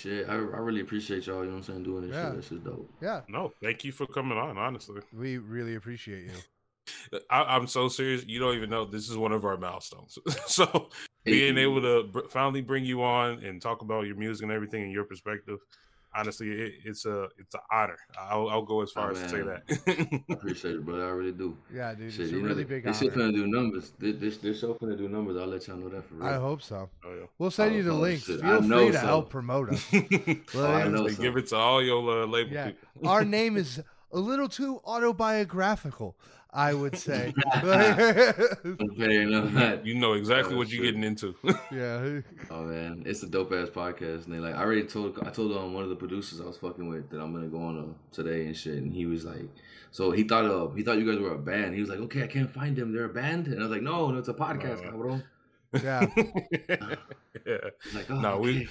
shit, 0.01 0.29
I, 0.29 0.35
I 0.35 0.37
really 0.37 0.81
appreciate 0.81 1.27
y'all. 1.27 1.41
You 1.45 1.51
know 1.51 1.51
what 1.53 1.57
I'm 1.59 1.63
saying? 1.65 1.83
Doing 1.85 2.03
this 2.09 2.15
Yeah. 2.17 2.27
shit. 2.31 2.37
This 2.37 2.53
is 2.53 2.61
dope. 2.61 2.91
yeah. 3.01 3.21
no, 3.29 3.53
thank 3.63 3.85
you 3.85 3.93
for 3.93 4.07
coming 4.07 4.39
on. 4.39 4.59
Honestly, 4.59 5.01
We 5.13 5.39
really 5.39 5.75
appreciate 5.77 6.25
you. 6.25 7.21
I, 7.31 7.43
I'm 7.57 7.67
so 7.67 7.89
serious. 7.89 8.25
You 8.27 8.41
don't 8.41 8.57
even 8.57 8.71
know 8.71 8.85
this 8.85 9.09
is 9.09 9.17
one 9.17 9.33
of 9.33 9.45
our 9.45 9.57
milestones. 9.57 10.19
so 10.47 10.89
being 11.25 11.57
able 11.59 11.81
to 11.83 12.05
br- 12.11 12.29
finally 12.31 12.63
bring 12.63 12.85
you 12.85 13.03
on 13.03 13.45
and 13.45 13.61
talk 13.63 13.83
about 13.83 14.07
your 14.07 14.17
music 14.17 14.43
and 14.45 14.53
everything 14.53 14.83
and 14.83 14.93
your 14.93 15.05
perspective, 15.05 15.59
honestly, 16.15 16.51
it, 16.51 16.73
it's 16.85 17.07
a 17.07 17.28
it's 17.39 17.55
an 17.55 17.61
honor. 17.73 17.97
I'll, 18.19 18.49
I'll 18.49 18.62
go 18.62 18.82
as 18.82 18.91
far 18.93 19.09
Oh, 19.09 19.12
as 19.12 19.23
to 19.23 19.28
say 19.28 19.43
that. 19.43 20.23
I 20.28 20.32
appreciate 20.32 20.74
it, 20.77 20.85
brother. 20.85 21.07
I 21.07 21.11
really 21.11 21.32
do. 21.32 21.57
Yeah, 21.73 21.95
dude, 21.95 22.12
Shit, 22.12 22.23
it's 22.23 22.32
a 22.32 22.35
you 22.37 22.43
know, 22.43 22.49
really 22.49 22.65
th- 22.65 22.69
big 22.69 22.85
this 22.85 22.99
shit 22.99 23.12
honor. 23.15 23.24
finna 23.24 23.35
do 23.35 23.47
numbers. 23.47 23.93
This, 23.99 24.16
this 24.16 24.37
this 24.39 24.61
show 24.61 24.74
finna 24.74 24.97
do 24.99 25.09
numbers. 25.09 25.37
I'll 25.37 25.47
let 25.47 25.66
y'all 25.69 25.77
know 25.77 25.89
that 25.91 26.05
for 26.09 26.15
real. 26.15 26.27
I 26.27 26.35
hope 26.35 26.62
so. 26.62 26.89
oh, 27.05 27.15
yeah. 27.15 27.27
We'll 27.39 27.51
send 27.51 27.73
Oh, 27.73 27.77
you 27.77 27.82
the 27.82 27.91
oh, 27.93 27.97
links. 27.99 28.24
shit. 28.24 28.41
Feel 28.41 28.51
I 28.51 28.59
know 28.61 28.78
free 28.78 28.93
to 28.93 28.99
so. 29.01 29.07
help 29.07 29.31
promote 29.31 29.70
us. 29.70 29.87
Oh, 30.55 30.66
I 30.66 30.89
know 30.89 31.09
so. 31.09 31.23
give 31.23 31.37
it 31.37 31.47
to 31.49 31.57
all 31.57 31.82
your 31.82 32.23
uh, 32.23 32.27
label 32.27 32.53
Yeah. 32.53 32.66
people. 32.66 33.09
Our 33.09 33.24
name 33.24 33.57
is 33.57 33.81
a 34.12 34.19
little 34.19 34.49
too 34.49 34.81
autobiographical, 34.85 36.16
I 36.53 36.75
would 36.75 36.97
say. 36.99 37.33
Okay, 37.63 39.23
enough 39.23 39.45
of 39.45 39.53
that. 39.55 39.87
You 39.87 39.95
know 39.95 40.15
exactly 40.15 40.55
Oh, 40.55 40.59
what 40.59 40.69
you're 40.71 40.85
getting 40.85 41.05
into. 41.05 41.35
yeah. 41.73 42.21
Oh 42.51 42.65
man, 42.65 43.03
it's 43.07 43.23
a 43.23 43.29
dope 43.29 43.53
ass 43.53 43.69
podcast. 43.69 44.27
And 44.27 44.35
they 44.35 44.39
like, 44.39 44.55
I 44.55 44.63
already 44.63 44.85
told, 44.85 45.19
I 45.25 45.31
told 45.31 45.57
um, 45.57 45.73
one 45.75 45.85
of 45.85 45.91
the 45.91 45.97
producers 45.97 46.41
I 46.41 46.45
was 46.45 46.57
fucking 46.59 46.89
with 46.89 47.09
that 47.11 47.21
I'm 47.21 47.33
gonna 47.33 47.47
go 47.49 47.63
on 47.63 47.79
uh, 47.79 47.85
today 48.13 48.47
and 48.47 48.57
shit. 48.57 48.75
And 48.75 48.93
he 48.93 49.07
was 49.07 49.25
like, 49.25 49.49
so 49.91 50.11
he 50.11 50.23
thought 50.25 50.45
uh, 50.45 50.69
he 50.75 50.83
thought 50.83 50.99
you 50.99 51.11
guys 51.11 51.21
were 51.21 51.35
a 51.35 51.39
band. 51.39 51.75
He 51.75 51.81
was 51.81 51.89
like, 51.91 52.01
okay, 52.01 52.25
I 52.25 52.27
can't 52.27 52.51
find 52.53 52.77
them. 52.77 52.93
They're 52.93 53.05
a 53.05 53.09
band. 53.09 53.47
And 53.49 53.59
I 53.61 53.63
was 53.63 53.71
like, 53.71 53.83
no, 53.83 54.11
no, 54.11 54.19
it's 54.19 54.29
a 54.29 54.35
podcast, 54.35 54.87
Uh. 54.87 54.91
cabrón. 54.93 55.23
Yeah. 55.73 56.07
yeah. 57.47 57.59
Like, 57.95 58.11
oh, 58.11 58.21
No, 58.21 58.33
okay. 58.35 58.41
we 58.41 58.69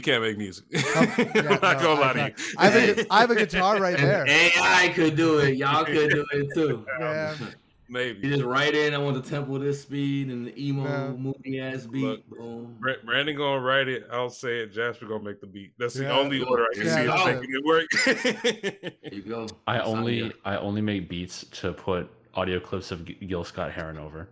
can't 0.00 0.22
make 0.22 0.38
music. 0.38 0.64
yeah, 0.70 0.82
I'm 0.94 1.60
not 1.60 1.78
no, 1.78 1.82
gonna 1.82 2.00
lie 2.00 2.10
I 2.10 2.12
to 2.12 2.18
you. 2.28 2.34
I 2.58 2.68
have, 2.68 2.98
a, 2.98 3.06
I 3.12 3.20
have 3.20 3.30
a 3.30 3.34
guitar 3.44 3.78
right 3.80 3.94
If 3.94 4.00
there. 4.00 4.24
AI 4.28 4.92
could 4.94 5.16
do 5.16 5.38
it. 5.38 5.56
Y'all 5.56 5.84
could 5.84 6.10
do 6.10 6.24
it 6.32 6.54
too. 6.54 6.86
Yeah. 6.98 7.34
You 7.38 7.46
Maybe. 7.88 8.28
just 8.30 8.42
write 8.44 8.74
in. 8.74 8.94
I 8.94 8.98
want 8.98 9.22
the 9.22 9.28
tempo 9.30 9.58
this 9.58 9.82
speed 9.82 10.28
and 10.30 10.46
the 10.46 10.58
emo 10.68 10.84
Yeah. 10.84 11.08
moody 11.10 11.60
ass 11.60 11.86
beat. 11.86 12.02
Look, 12.02 12.28
Boom. 12.30 12.78
Brandon 13.04 13.36
gonna 13.36 13.60
write 13.60 13.88
it. 13.88 14.06
I'll 14.10 14.30
say 14.30 14.60
it. 14.60 14.72
Jasper 14.72 15.04
gonna 15.06 15.22
make 15.22 15.40
the 15.40 15.46
beat. 15.46 15.72
That's 15.78 15.92
the 15.94 16.04
Yeah. 16.04 16.18
only 16.18 16.42
order 16.42 16.64
I 16.64 16.74
can 16.74 16.86
Yeah, 16.86 16.96
see 16.96 17.06
that's 17.06 17.26
it. 17.26 17.40
making 17.40 17.54
it 17.54 17.64
work. 17.64 18.92
There 19.02 19.14
you 19.14 19.22
go. 19.22 19.46
I 19.66 19.78
Sign 19.84 19.86
me 20.04 20.22
only. 20.22 20.32
I 20.46 20.56
only 20.56 20.80
make 20.80 21.08
beats 21.10 21.44
to 21.60 21.72
put 21.74 22.08
audio 22.32 22.58
clips 22.58 22.90
of 22.90 23.04
Gil 23.04 23.44
Scott 23.44 23.70
Heron 23.70 23.98
over. 23.98 24.28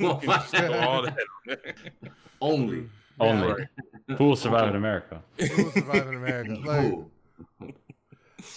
Just 0.00 0.48
throw 0.56 0.72
all 0.80 1.02
that 1.02 1.12
on 1.12 1.16
there. 1.46 1.74
only. 2.40 2.78
Hmm. 2.80 2.86
Only. 3.22 3.48
Right. 3.52 3.68
Who 4.18 4.24
will 4.24 4.36
survive 4.36 4.68
in 4.68 4.76
America? 4.76 5.22
Who 5.38 5.64
will 5.64 5.72
survive 5.72 6.08
in 6.08 6.14
America? 6.14 6.56
Like, 6.64 6.92
Ooh. 6.92 7.10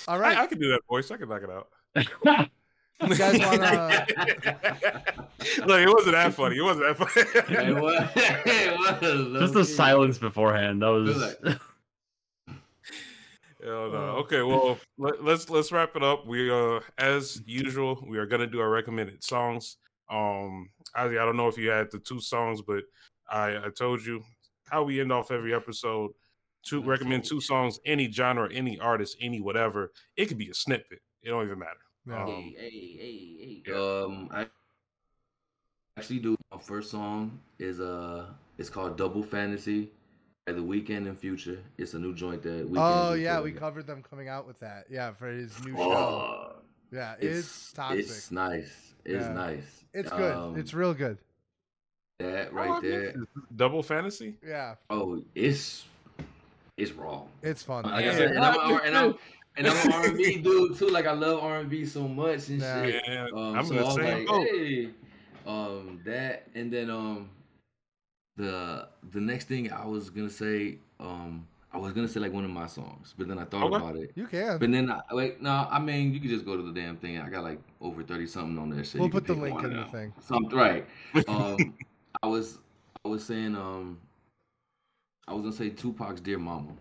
all 0.07 0.23
I. 0.23 0.35
I 0.35 0.47
can 0.47 0.57
do 0.59 0.69
that 0.71 0.81
voice. 0.89 1.11
I 1.11 1.17
can 1.17 1.29
knock 1.29 1.43
it 1.43 1.49
out. 1.49 2.49
You 3.01 3.13
guys 3.13 3.37
wanna- 3.39 4.05
Look, 5.67 5.79
it 5.81 5.89
wasn't 5.89 6.13
that 6.13 6.33
funny. 6.33 6.57
It 6.57 6.61
wasn't 6.61 6.97
that 6.97 6.97
funny. 6.97 7.67
it 7.67 7.75
was. 7.75 8.09
It 8.15 8.79
was. 8.79 9.41
Just 9.41 9.53
the 9.53 9.59
low-key. 9.59 9.63
silence 9.73 10.17
beforehand. 10.17 10.81
That 10.81 10.87
was. 10.87 11.35
Good 11.41 11.59
Hell 13.65 13.89
no. 13.91 13.97
Oh. 13.97 14.19
Okay, 14.23 14.43
well 14.43 14.77
let, 14.97 15.23
let's 15.23 15.49
let's 15.49 15.71
wrap 15.71 15.95
it 15.95 16.03
up. 16.03 16.25
We 16.27 16.51
uh 16.51 16.79
as 16.97 17.41
usual, 17.45 18.03
we 18.07 18.17
are 18.17 18.25
gonna 18.27 18.47
do 18.47 18.61
our 18.61 18.69
recommended 18.69 19.23
songs. 19.23 19.77
Um 20.09 20.69
Ozzy, 20.95 21.19
I 21.19 21.25
don't 21.25 21.35
know 21.37 21.47
if 21.47 21.57
you 21.57 21.69
had 21.69 21.91
the 21.91 21.99
two 21.99 22.19
songs, 22.21 22.61
but 22.61 22.83
I, 23.29 23.57
I 23.57 23.69
told 23.75 24.05
you 24.05 24.23
how 24.69 24.83
we 24.83 24.99
end 25.01 25.11
off 25.11 25.31
every 25.31 25.53
episode. 25.53 26.11
To 26.69 26.81
recommend 26.81 27.23
two 27.25 27.39
songs, 27.41 27.79
any 27.85 28.11
genre, 28.11 28.51
any 28.51 28.79
artist, 28.79 29.17
any 29.21 29.39
whatever. 29.39 29.91
It 30.17 30.25
could 30.25 30.39
be 30.39 30.49
a 30.49 30.53
snippet. 30.55 30.99
It 31.21 31.29
don't 31.29 31.45
even 31.45 31.59
matter. 31.59 31.71
Yeah. 32.07 32.23
Um, 32.23 32.29
Hey, 32.29 32.53
hey, 32.57 32.97
hey, 32.99 33.37
hey. 33.39 33.63
Yeah. 33.67 33.75
Um, 33.75 34.29
I 34.31 34.47
actually 35.95 36.19
do. 36.19 36.35
My 36.51 36.57
first 36.59 36.89
song 36.89 37.39
is 37.59 37.79
uh, 37.79 38.25
it's 38.57 38.69
called 38.71 38.97
Double 38.97 39.21
Fantasy 39.21 39.91
by 40.47 40.53
The 40.53 40.61
Weeknd 40.61 41.07
and 41.07 41.17
Future. 41.17 41.59
It's 41.77 41.93
a 41.93 41.99
new 41.99 42.15
joint 42.15 42.41
that. 42.43 42.67
Weeknd 42.67 43.09
Oh 43.09 43.13
yeah, 43.13 43.39
we 43.41 43.51
covered 43.51 43.85
them 43.85 44.01
coming 44.01 44.27
out 44.27 44.47
with 44.47 44.59
that. 44.61 44.85
Yeah, 44.89 45.13
for 45.13 45.27
his 45.27 45.63
new 45.63 45.75
show. 45.75 45.81
Oh, 45.93 46.55
Yeah, 46.91 47.13
it's 47.19 47.39
it's 47.39 47.73
toxic. 47.73 47.99
It's 47.99 48.31
nice. 48.31 48.93
It's 49.05 49.25
Yeah. 49.25 49.33
nice. 49.33 49.83
It's 49.93 50.09
good. 50.09 50.33
Um, 50.35 50.57
it's 50.57 50.73
real 50.73 50.95
good. 50.95 51.19
That 52.19 52.53
right 52.53 52.81
there. 52.81 53.15
Double 53.55 53.83
fantasy? 53.83 54.35
Yeah, 54.45 54.75
Oh, 54.89 55.21
it's 55.33 55.85
it's 56.77 56.91
raw. 56.91 57.23
it's 57.41 57.63
fun. 57.63 57.83
Like 57.85 57.93
I 57.93 58.01
Yeah. 58.07 58.11
said, 58.17 58.31
and 58.31 58.39
I'm, 58.45 58.59
I 58.59 58.71
a- 58.71 58.83
and 58.83 58.97
I'm 58.97 59.15
and 59.57 59.67
I'm 59.67 59.87
an 59.87 59.93
R&B 59.93 60.37
dude 60.41 60.77
too. 60.77 60.87
Like 60.87 61.05
I 61.05 61.13
love 61.13 61.43
R&B 61.43 61.85
so 61.85 62.07
much 62.07 62.49
and 62.49 62.61
Yeah. 62.61 62.85
shit. 62.85 63.03
Yeah, 63.07 63.27
Um, 63.33 63.55
I'm 63.57 63.65
so 63.65 63.75
I 63.75 63.77
the 63.79 63.85
was 63.85 63.95
same 63.95 64.05
like, 64.05 64.27
boat. 64.27 64.47
hey, 64.49 64.89
um, 65.45 66.01
that, 66.05 66.47
and 66.55 66.71
then 66.71 66.89
um, 66.89 67.29
the 68.37 68.87
the 69.11 69.19
next 69.21 69.47
thing 69.47 69.71
I 69.71 69.85
was 69.85 70.09
gonna 70.09 70.29
say, 70.29 70.77
um, 70.99 71.45
I 71.73 71.77
was 71.77 71.91
gonna 71.93 72.07
say 72.07 72.19
like 72.21 72.33
one 72.33 72.45
of 72.45 72.51
my 72.51 72.67
songs, 72.67 73.13
but 73.17 73.27
then 73.27 73.37
I 73.39 73.45
thought 73.45 73.63
Okay. 73.63 73.75
about 73.75 73.95
it. 73.97 74.11
You 74.15 74.27
can. 74.27 74.57
But 74.57 74.71
then, 74.71 74.89
I, 74.89 75.01
wait, 75.11 75.41
no, 75.41 75.67
I 75.69 75.79
mean, 75.79 76.13
you 76.13 76.19
can 76.19 76.29
just 76.29 76.45
go 76.45 76.55
to 76.57 76.63
the 76.63 76.71
damn 76.73 76.95
thing. 76.97 77.19
I 77.19 77.29
got 77.29 77.43
like 77.43 77.59
over 77.81 78.03
thirty 78.03 78.27
something 78.27 78.57
on 78.57 78.69
there. 78.69 78.83
shit. 78.83 78.95
We'll 78.95 79.07
You 79.07 79.11
put 79.11 79.27
the 79.27 79.33
link 79.35 79.59
in 79.59 79.73
of 79.77 79.85
the 79.85 79.91
thing. 79.91 80.13
Something 80.21 80.57
right. 80.57 80.85
Um, 81.27 81.73
I 82.25 82.27
was, 82.27 82.57
I 83.05 83.07
was 83.07 83.23
saying, 83.23 83.55
um, 83.55 83.99
I 85.27 85.33
was 85.33 85.43
gonna 85.43 85.55
say 85.55 85.69
Tupac's 85.69 86.21
"Dear 86.21 86.39
Mama." 86.39 86.71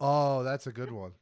Oh, 0.00 0.42
that's 0.42 0.66
a 0.66 0.72
good 0.72 0.90
one. 0.90 1.12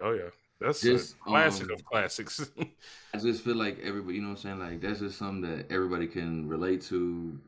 Oh 0.00 0.10
yeah. 0.12 0.30
That's 0.60 0.80
Just, 0.80 1.14
a 1.14 1.28
classic 1.30 1.68
um, 1.68 1.74
of 1.74 1.84
classics. 1.84 2.50
I 3.14 3.18
just 3.18 3.44
feel 3.44 3.54
like 3.54 3.78
everybody, 3.84 4.16
you 4.16 4.22
know 4.22 4.30
what 4.30 4.38
I'm 4.38 4.42
saying? 4.42 4.58
Like 4.58 4.80
that's 4.80 4.98
just 4.98 5.16
something 5.16 5.48
that 5.48 5.70
everybody 5.70 6.08
can 6.08 6.48
relate 6.48 6.82
to, 6.86 7.38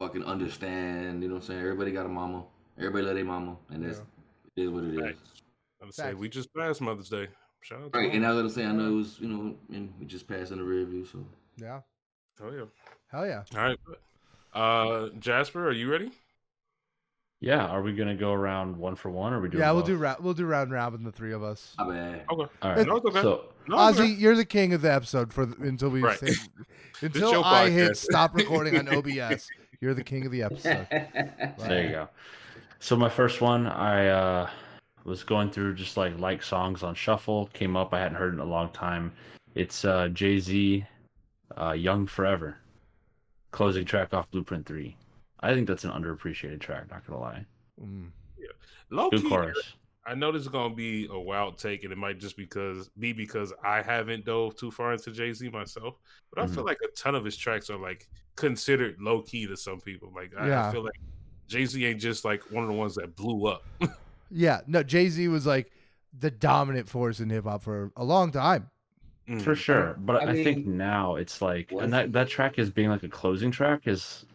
fucking 0.00 0.24
understand. 0.24 1.22
You 1.22 1.28
know 1.28 1.34
what 1.34 1.42
I'm 1.42 1.46
saying? 1.48 1.60
Everybody 1.60 1.92
got 1.92 2.06
a 2.06 2.08
mama. 2.08 2.44
Everybody 2.78 3.04
love 3.04 3.16
their 3.16 3.24
mama, 3.26 3.56
and 3.68 3.84
that's 3.84 3.98
it 4.56 4.62
is 4.62 4.70
what 4.70 4.84
it 4.84 4.94
is. 4.94 5.00
Right. 5.00 5.16
I'm 5.82 5.92
say 5.92 6.14
we 6.14 6.30
just 6.30 6.48
passed 6.54 6.80
Mother's 6.80 7.10
Day. 7.10 7.28
Shout 7.60 7.82
out 7.82 7.94
Right, 7.94 8.08
them. 8.08 8.16
and 8.16 8.26
I 8.26 8.32
was 8.32 8.38
gonna 8.38 8.54
say 8.54 8.64
I 8.64 8.72
know 8.72 8.88
it 8.88 8.96
was 8.96 9.18
you 9.20 9.28
know, 9.28 9.54
and 9.70 9.92
we 10.00 10.06
just 10.06 10.26
passed 10.26 10.50
in 10.50 10.56
the 10.56 10.64
rear 10.64 10.86
view, 10.86 11.04
so 11.04 11.18
Yeah. 11.58 11.80
Oh 12.42 12.50
yeah. 12.50 12.64
Hell 13.08 13.26
yeah. 13.26 13.42
All 13.54 13.62
right. 13.62 13.78
Uh 14.52 15.08
Jasper, 15.18 15.68
are 15.68 15.72
you 15.72 15.90
ready? 15.90 16.10
Yeah, 17.42 17.64
are 17.66 17.80
we 17.80 17.94
gonna 17.94 18.14
go 18.16 18.32
around 18.32 18.76
one 18.76 18.96
for 18.96 19.10
one, 19.10 19.32
or 19.32 19.38
are 19.38 19.40
we 19.40 19.48
doing? 19.48 19.62
Yeah, 19.62 19.70
we'll 19.72 19.80
both? 19.80 19.86
do 19.88 19.96
ra- 19.96 20.16
we'll 20.20 20.34
do 20.34 20.44
round 20.44 20.72
robin 20.72 21.02
the 21.04 21.12
three 21.12 21.32
of 21.32 21.42
us. 21.42 21.74
my 21.78 21.88
bad. 21.88 22.24
Okay. 22.30 22.50
All 22.62 22.70
right. 22.70 22.86
No, 22.86 22.96
it's 22.96 23.06
okay. 23.06 23.22
So 23.22 23.44
No, 23.66 23.88
it's 23.88 23.98
okay. 23.98 24.08
You're 24.10 24.36
the 24.36 24.44
king 24.44 24.74
of 24.74 24.82
the 24.82 24.92
episode 24.92 25.32
for 25.32 25.46
the, 25.46 25.56
until 25.66 25.88
we 25.88 26.02
Right. 26.02 26.18
say, 26.18 26.34
until 27.00 27.30
your 27.32 27.44
I 27.44 27.70
hit 27.70 27.96
stop 27.96 28.34
recording 28.34 28.76
on 28.76 28.88
OBS. 28.94 29.48
You're 29.80 29.94
the 29.94 30.04
king 30.04 30.26
of 30.26 30.32
the 30.32 30.42
episode. 30.42 30.86
there 30.90 31.84
you 31.84 31.90
go. 31.90 32.08
So 32.80 32.96
my 32.96 33.08
first 33.08 33.40
one, 33.40 33.66
I 33.66 34.08
uh, 34.08 34.50
was 35.04 35.22
going 35.24 35.50
through 35.50 35.76
just 35.76 35.96
like 35.96 36.18
like 36.18 36.42
songs 36.42 36.82
on 36.82 36.94
shuffle. 36.94 37.48
Came 37.54 37.74
up, 37.76 37.94
I 37.94 38.00
hadn't 38.00 38.18
heard 38.18 38.34
in 38.34 38.40
a 38.40 38.44
long 38.44 38.68
time. 38.72 39.12
It's 39.54 39.86
uh, 39.86 40.08
Jay 40.08 40.38
Z, 40.38 40.84
uh, 41.56 41.72
"Young 41.72 42.06
Forever," 42.06 42.58
closing 43.50 43.84
track 43.84 44.12
off 44.14 44.30
Blueprint 44.30 44.66
Three. 44.66 44.96
I 45.40 45.54
think 45.54 45.66
that's 45.66 45.84
an 45.84 45.90
underappreciated 45.90 46.60
track. 46.60 46.90
Not 46.90 47.06
gonna 47.06 47.20
lie. 47.20 47.46
Mm. 47.82 48.10
Low 48.90 49.08
Good 49.10 49.22
key, 49.22 49.28
chorus. 49.28 49.74
I 50.06 50.14
know 50.14 50.32
this 50.32 50.42
is 50.42 50.48
gonna 50.48 50.74
be 50.74 51.06
a 51.10 51.18
wild 51.18 51.58
take, 51.58 51.84
and 51.84 51.92
it 51.92 51.96
might 51.98 52.18
just 52.18 52.36
because 52.36 52.88
be 52.98 53.12
because 53.12 53.52
I 53.62 53.82
haven't 53.82 54.24
dove 54.24 54.56
too 54.56 54.70
far 54.70 54.92
into 54.92 55.12
Jay 55.12 55.32
Z 55.32 55.48
myself, 55.50 55.94
but 56.32 56.42
I 56.42 56.46
Mm-hmm. 56.46 56.54
feel 56.54 56.64
like 56.64 56.78
a 56.84 56.88
ton 56.96 57.14
of 57.14 57.24
his 57.24 57.36
tracks 57.36 57.70
are 57.70 57.78
like 57.78 58.08
considered 58.36 58.96
low 59.00 59.22
key 59.22 59.46
to 59.46 59.56
some 59.56 59.80
people. 59.80 60.12
Like 60.14 60.32
I, 60.38 60.68
I 60.68 60.72
feel 60.72 60.82
like 60.82 60.98
Jay 61.46 61.64
Z 61.66 61.84
ain't 61.84 62.00
just 62.00 62.24
like 62.24 62.42
one 62.50 62.64
of 62.64 62.68
the 62.68 62.74
ones 62.76 62.94
that 62.96 63.14
blew 63.16 63.46
up. 63.46 63.64
Yeah, 64.32 64.60
no, 64.68 64.84
Jay 64.84 65.08
Z 65.08 65.26
was 65.26 65.44
like 65.44 65.72
the 66.16 66.30
dominant 66.30 66.88
force 66.88 67.18
in 67.18 67.28
hip 67.30 67.42
hop 67.46 67.64
for 67.64 67.90
a 67.96 68.04
long 68.04 68.30
time. 68.30 68.69
Mm. 69.30 69.40
For 69.42 69.54
sure, 69.54 69.94
but 70.00 70.16
I 70.26 70.32
I, 70.32 70.42
think 70.44 70.66
now 70.66 71.14
it's 71.14 71.40
like, 71.40 71.70
and 71.70 71.92
that 71.92 72.12
that 72.14 72.28
track 72.28 72.58
is 72.58 72.68
being 72.68 72.88
like 72.88 73.04
a 73.04 73.08
closing 73.08 73.52
track 73.52 73.86
is, 73.86 74.26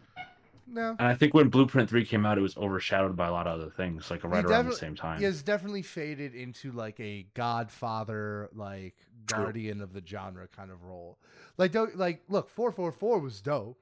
No, 0.66 0.96
and 0.98 1.06
I 1.06 1.14
think 1.14 1.34
when 1.34 1.48
Blueprint 1.50 1.90
Three 1.90 2.04
came 2.06 2.24
out, 2.24 2.38
it 2.38 2.40
was 2.40 2.56
overshadowed 2.56 3.14
by 3.14 3.26
a 3.28 3.32
lot 3.32 3.46
of 3.46 3.60
other 3.60 3.70
things, 3.70 4.10
like 4.10 4.24
right 4.24 4.42
around 4.44 4.66
the 4.68 4.74
same 4.74 4.94
time. 4.96 5.18
he 5.18 5.24
has 5.24 5.42
definitely 5.42 5.82
faded 5.82 6.34
into 6.34 6.72
like 6.72 6.98
a 6.98 7.26
Godfather, 7.34 8.48
like 8.54 8.94
True. 9.26 9.44
guardian 9.44 9.82
of 9.82 9.92
the 9.92 10.02
genre 10.06 10.48
kind 10.48 10.70
of 10.70 10.82
role. 10.84 11.18
Like, 11.58 11.72
don't 11.72 11.96
like 11.98 12.22
look, 12.28 12.48
four 12.48 12.72
four 12.72 12.90
four 12.90 13.18
was 13.18 13.42
dope, 13.42 13.78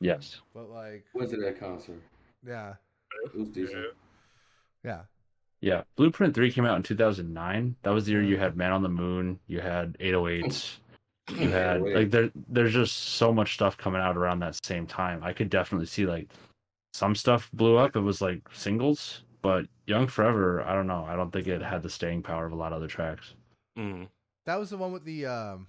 Yes. 0.00 0.40
but 0.54 0.70
like, 0.70 1.04
was 1.14 1.32
it 1.34 1.40
that 1.42 1.60
concert. 1.60 2.00
yeah, 2.46 2.74
It 3.26 3.34
was 3.38 3.48
decent. 3.50 3.88
Yeah. 4.82 5.02
Yeah, 5.60 5.74
Yeah, 5.74 5.82
Blueprint 5.96 6.34
3 6.34 6.52
came 6.52 6.64
out 6.64 6.76
in 6.76 6.82
2009. 6.82 7.76
That 7.82 7.90
was 7.90 8.06
the 8.06 8.12
year 8.12 8.22
you 8.22 8.38
had 8.38 8.56
Man 8.56 8.72
on 8.72 8.82
the 8.82 8.88
Moon, 8.88 9.38
you 9.46 9.60
had 9.60 9.96
808s, 9.98 10.78
you 11.38 11.50
had 11.50 11.82
like 11.82 12.10
there 12.10 12.30
there's 12.48 12.72
just 12.72 12.96
so 12.96 13.32
much 13.32 13.54
stuff 13.54 13.76
coming 13.76 14.00
out 14.00 14.16
around 14.16 14.40
that 14.40 14.64
same 14.64 14.86
time. 14.86 15.22
I 15.22 15.32
could 15.32 15.50
definitely 15.50 15.86
see 15.86 16.06
like 16.06 16.30
some 16.92 17.14
stuff 17.14 17.50
blew 17.52 17.76
up. 17.76 17.96
It 17.96 18.00
was 18.00 18.20
like 18.20 18.42
singles, 18.52 19.22
but 19.42 19.66
Young 19.86 20.06
Forever, 20.06 20.62
I 20.62 20.74
don't 20.74 20.86
know. 20.86 21.04
I 21.08 21.16
don't 21.16 21.32
think 21.32 21.46
it 21.46 21.62
had 21.62 21.82
the 21.82 21.90
staying 21.90 22.22
power 22.22 22.46
of 22.46 22.52
a 22.52 22.56
lot 22.56 22.72
of 22.72 22.76
other 22.76 22.88
tracks. 22.88 23.34
Mm. 23.78 24.08
that 24.46 24.58
was 24.58 24.70
the 24.70 24.76
one 24.76 24.92
with 24.92 25.04
the 25.04 25.26
um, 25.26 25.68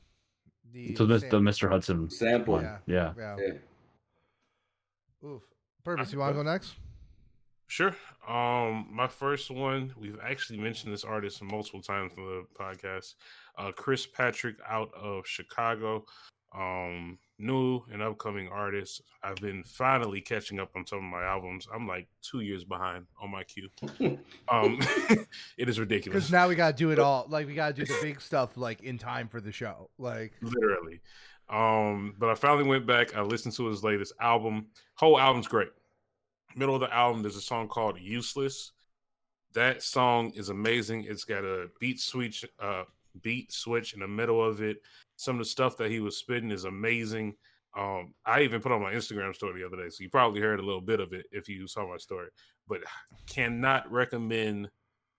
the 0.74 0.96
So 0.96 1.06
the, 1.06 1.20
the 1.20 1.40
Mr. 1.40 1.70
Hudson 1.70 2.10
Sample. 2.10 2.62
Yeah. 2.62 2.78
Yeah. 2.88 3.14
yeah. 3.18 3.36
Yeah. 3.40 5.28
Oof. 5.30 5.44
Purvis, 5.84 6.12
you 6.12 6.20
want 6.20 6.36
to 6.36 6.44
go 6.44 6.50
next? 6.50 6.76
Sure. 7.72 7.96
Um, 8.28 8.90
my 8.92 9.08
first 9.08 9.50
one, 9.50 9.94
we've 9.98 10.20
actually 10.22 10.60
mentioned 10.60 10.92
this 10.92 11.06
artist 11.06 11.42
multiple 11.42 11.82
times 11.82 12.12
on 12.18 12.26
the 12.26 12.44
podcast. 12.62 13.14
Uh, 13.58 13.72
Chris 13.72 14.06
Patrick 14.06 14.58
out 14.70 14.94
of 14.94 15.26
Chicago. 15.26 16.04
Um, 16.54 17.18
new 17.40 17.82
and 17.90 18.02
upcoming 18.02 18.50
artist. 18.50 19.02
I've 19.24 19.38
been 19.38 19.64
finally 19.64 20.20
catching 20.20 20.60
up 20.60 20.72
on 20.76 20.86
some 20.86 20.98
of 20.98 21.06
my 21.06 21.24
albums. 21.24 21.66
I'm 21.74 21.88
like 21.88 22.10
two 22.22 22.42
years 22.42 22.66
behind 22.66 23.06
on 23.22 23.32
my 23.32 23.46
queue. 23.46 23.70
Um, 24.52 24.80
it 25.58 25.70
is 25.70 25.80
ridiculous. 25.80 26.26
Because 26.26 26.32
now 26.32 26.50
we 26.50 26.56
gotta 26.56 26.76
do 26.76 26.92
it 26.92 27.00
all. 27.00 27.26
Like 27.30 27.48
we 27.48 27.56
gotta 27.56 27.74
do 27.74 27.86
the 27.86 27.98
big 28.02 28.20
stuff 28.20 28.58
like 28.58 28.82
in 28.82 28.98
time 28.98 29.30
for 29.30 29.40
the 29.40 29.54
show. 29.54 29.90
Like 29.98 30.34
literally. 30.42 31.00
Um, 31.50 32.16
but 32.20 32.28
I 32.28 32.36
finally 32.36 32.68
went 32.68 32.86
back. 32.86 33.16
I 33.16 33.22
listened 33.22 33.56
to 33.56 33.68
his 33.68 33.82
latest 33.82 34.12
album. 34.20 34.68
Whole 34.96 35.18
album's 35.18 35.48
great. 35.48 35.70
Middle 36.56 36.76
of 36.76 36.82
the 36.82 36.94
album, 36.94 37.22
there's 37.22 37.36
a 37.36 37.42
song 37.42 37.68
called 37.68 38.00
"Useless." 38.00 38.72
That 39.54 39.84
song 39.84 40.32
is 40.32 40.50
amazing. 40.50 41.06
It's 41.08 41.26
got 41.26 41.44
a 41.44 41.68
beat 41.80 42.00
switch, 42.00 42.46
uh, 42.60 42.84
beat 43.22 43.52
switch 43.52 43.94
in 43.94 44.00
the 44.00 44.08
middle 44.08 44.44
of 44.44 44.62
it. 44.62 44.78
Some 45.18 45.36
of 45.36 45.40
the 45.40 45.46
stuff 45.46 45.78
that 45.78 45.92
he 45.92 46.00
was 46.00 46.18
spitting 46.18 46.52
is 46.52 46.64
amazing. 46.64 47.36
Um, 47.78 48.14
I 48.26 48.42
even 48.42 48.62
put 48.62 48.72
on 48.72 48.82
my 48.82 48.94
Instagram 48.94 49.34
story 49.34 49.60
the 49.60 49.68
other 49.68 49.78
day, 49.78 49.90
so 49.90 50.04
you 50.04 50.10
probably 50.10 50.42
heard 50.42 50.60
a 50.60 50.66
little 50.66 50.82
bit 50.82 51.00
of 51.00 51.14
it 51.14 51.26
if 51.32 51.48
you 51.48 51.68
saw 51.68 51.88
my 51.88 51.98
story. 51.98 52.28
But 52.68 52.82
cannot 53.28 53.92
recommend 53.92 54.70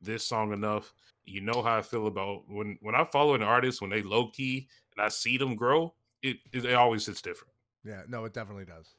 this 0.01 0.25
song 0.25 0.53
enough. 0.53 0.93
You 1.25 1.41
know 1.41 1.63
how 1.63 1.79
I 1.79 1.83
feel 1.83 2.07
about 2.07 2.43
when 2.49 2.79
when 2.81 2.95
I 2.95 3.05
follow 3.05 3.35
an 3.35 3.43
artist 3.43 3.81
when 3.81 3.91
they 3.91 4.03
low 4.03 4.31
key 4.31 4.69
and 4.97 5.05
I 5.05 5.09
see 5.09 5.39
them 5.39 5.55
grow. 5.55 5.95
It 6.23 6.39
it, 6.53 6.65
it 6.65 6.75
always 6.75 7.07
hits 7.07 7.23
different. 7.23 7.55
yeah, 7.85 8.03
no, 8.09 8.25
it 8.25 8.33
definitely 8.33 8.65
does. 8.65 8.95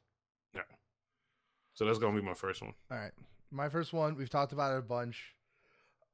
So 1.73 1.85
that's 1.85 1.99
gonna 1.99 2.19
be 2.19 2.25
my 2.25 2.33
first 2.33 2.61
one. 2.61 2.73
All 2.91 2.97
right. 2.97 3.11
My 3.51 3.69
first 3.69 3.93
one, 3.93 4.15
we've 4.15 4.29
talked 4.29 4.51
about 4.53 4.73
it 4.73 4.79
a 4.79 4.81
bunch, 4.81 5.33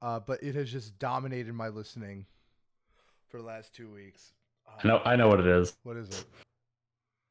uh, 0.01 0.19
but 0.19 0.41
it 0.43 0.55
has 0.55 0.71
just 0.71 0.97
dominated 0.99 1.53
my 1.53 1.69
listening 1.69 2.25
for 3.29 3.37
the 3.37 3.43
last 3.43 3.73
two 3.73 3.91
weeks. 3.91 4.33
Uh, 4.67 4.71
I 4.83 4.87
know 4.87 5.01
I 5.05 5.15
know 5.15 5.27
what 5.27 5.39
it 5.39 5.47
is. 5.47 5.75
What 5.83 5.97
is 5.97 6.09
it? 6.09 6.25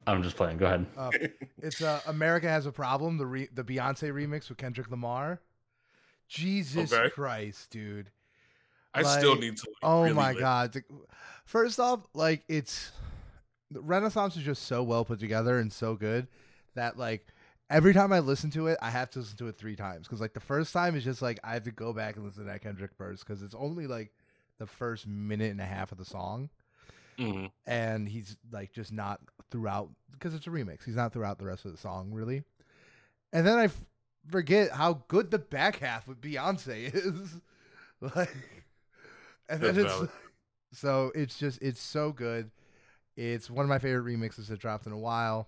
I'm 0.07 0.23
just 0.23 0.35
playing. 0.35 0.57
Go 0.57 0.65
ahead. 0.65 0.85
Uh, 0.97 1.11
it's 1.61 1.81
uh, 1.81 1.99
America 2.07 2.47
Has 2.47 2.65
a 2.65 2.71
Problem, 2.71 3.17
the 3.17 3.25
re- 3.25 3.49
the 3.53 3.63
Beyonce 3.63 4.11
remix 4.11 4.49
with 4.49 4.57
Kendrick 4.57 4.89
Lamar. 4.89 5.41
Jesus 6.27 6.91
Okay. 6.93 7.09
Christ, 7.09 7.69
dude. 7.71 8.09
I 8.93 9.03
still 9.03 9.35
need 9.35 9.57
to. 9.57 9.67
Like, 9.67 9.75
Oh 9.83 10.01
really 10.03 10.13
my 10.15 10.31
li- 10.33 10.39
god! 10.39 10.75
First 11.45 11.79
off, 11.79 12.01
like 12.13 12.43
it's 12.47 12.91
the 13.69 13.81
Renaissance 13.81 14.35
is 14.37 14.43
just 14.43 14.63
so 14.63 14.81
well 14.81 15.05
put 15.05 15.19
together 15.19 15.59
and 15.59 15.71
so 15.71 15.95
good 15.95 16.27
that 16.75 16.97
like 16.97 17.27
every 17.69 17.93
time 17.93 18.11
I 18.13 18.19
listen 18.19 18.49
to 18.51 18.67
it, 18.67 18.77
I 18.81 18.89
have 18.89 19.09
to 19.11 19.19
listen 19.19 19.37
to 19.37 19.47
it 19.47 19.57
three 19.57 19.75
times 19.75 20.07
because 20.07 20.21
like 20.21 20.33
the 20.33 20.39
first 20.39 20.73
time 20.73 20.95
is 20.95 21.03
just 21.03 21.21
like 21.21 21.39
I 21.43 21.53
have 21.53 21.63
to 21.63 21.71
go 21.71 21.93
back 21.93 22.15
and 22.15 22.25
listen 22.25 22.45
to 22.45 22.51
that 22.51 22.61
Kendrick 22.61 22.91
verse 22.97 23.19
because 23.23 23.43
it's 23.43 23.55
only 23.55 23.87
like 23.87 24.11
the 24.57 24.65
first 24.67 25.07
minute 25.07 25.51
and 25.51 25.61
a 25.61 25.65
half 25.65 25.91
of 25.91 25.97
the 25.97 26.05
song 26.05 26.49
Mhm. 27.17 27.51
and 27.67 28.07
he's 28.07 28.37
like 28.51 28.71
just 28.73 28.91
not 28.93 29.19
throughout 29.51 29.89
because 30.11 30.33
it's 30.33 30.47
a 30.47 30.49
remix. 30.49 30.83
He's 30.85 30.95
not 30.95 31.11
throughout 31.13 31.37
the 31.39 31.45
rest 31.45 31.65
of 31.65 31.71
the 31.71 31.77
song 31.77 32.11
really. 32.11 32.43
And 33.33 33.45
then 33.45 33.57
I 33.59 33.65
f- 33.65 33.85
forget 34.29 34.71
how 34.71 35.03
good 35.07 35.29
the 35.31 35.39
back 35.39 35.77
half 35.79 36.07
with 36.07 36.19
Beyonce 36.21 36.91
is. 36.93 37.39
like, 38.01 38.35
and 39.49 39.61
then 39.61 39.75
That's 39.75 39.77
it's 39.85 39.93
valid. 39.93 40.09
so 40.73 41.11
it's 41.15 41.37
just 41.37 41.61
it's 41.61 41.81
so 41.81 42.11
good. 42.11 42.51
It's 43.17 43.49
one 43.49 43.63
of 43.65 43.69
my 43.69 43.79
favorite 43.79 44.05
remixes 44.05 44.47
that 44.47 44.59
dropped 44.59 44.85
in 44.85 44.93
a 44.93 44.97
while. 44.97 45.47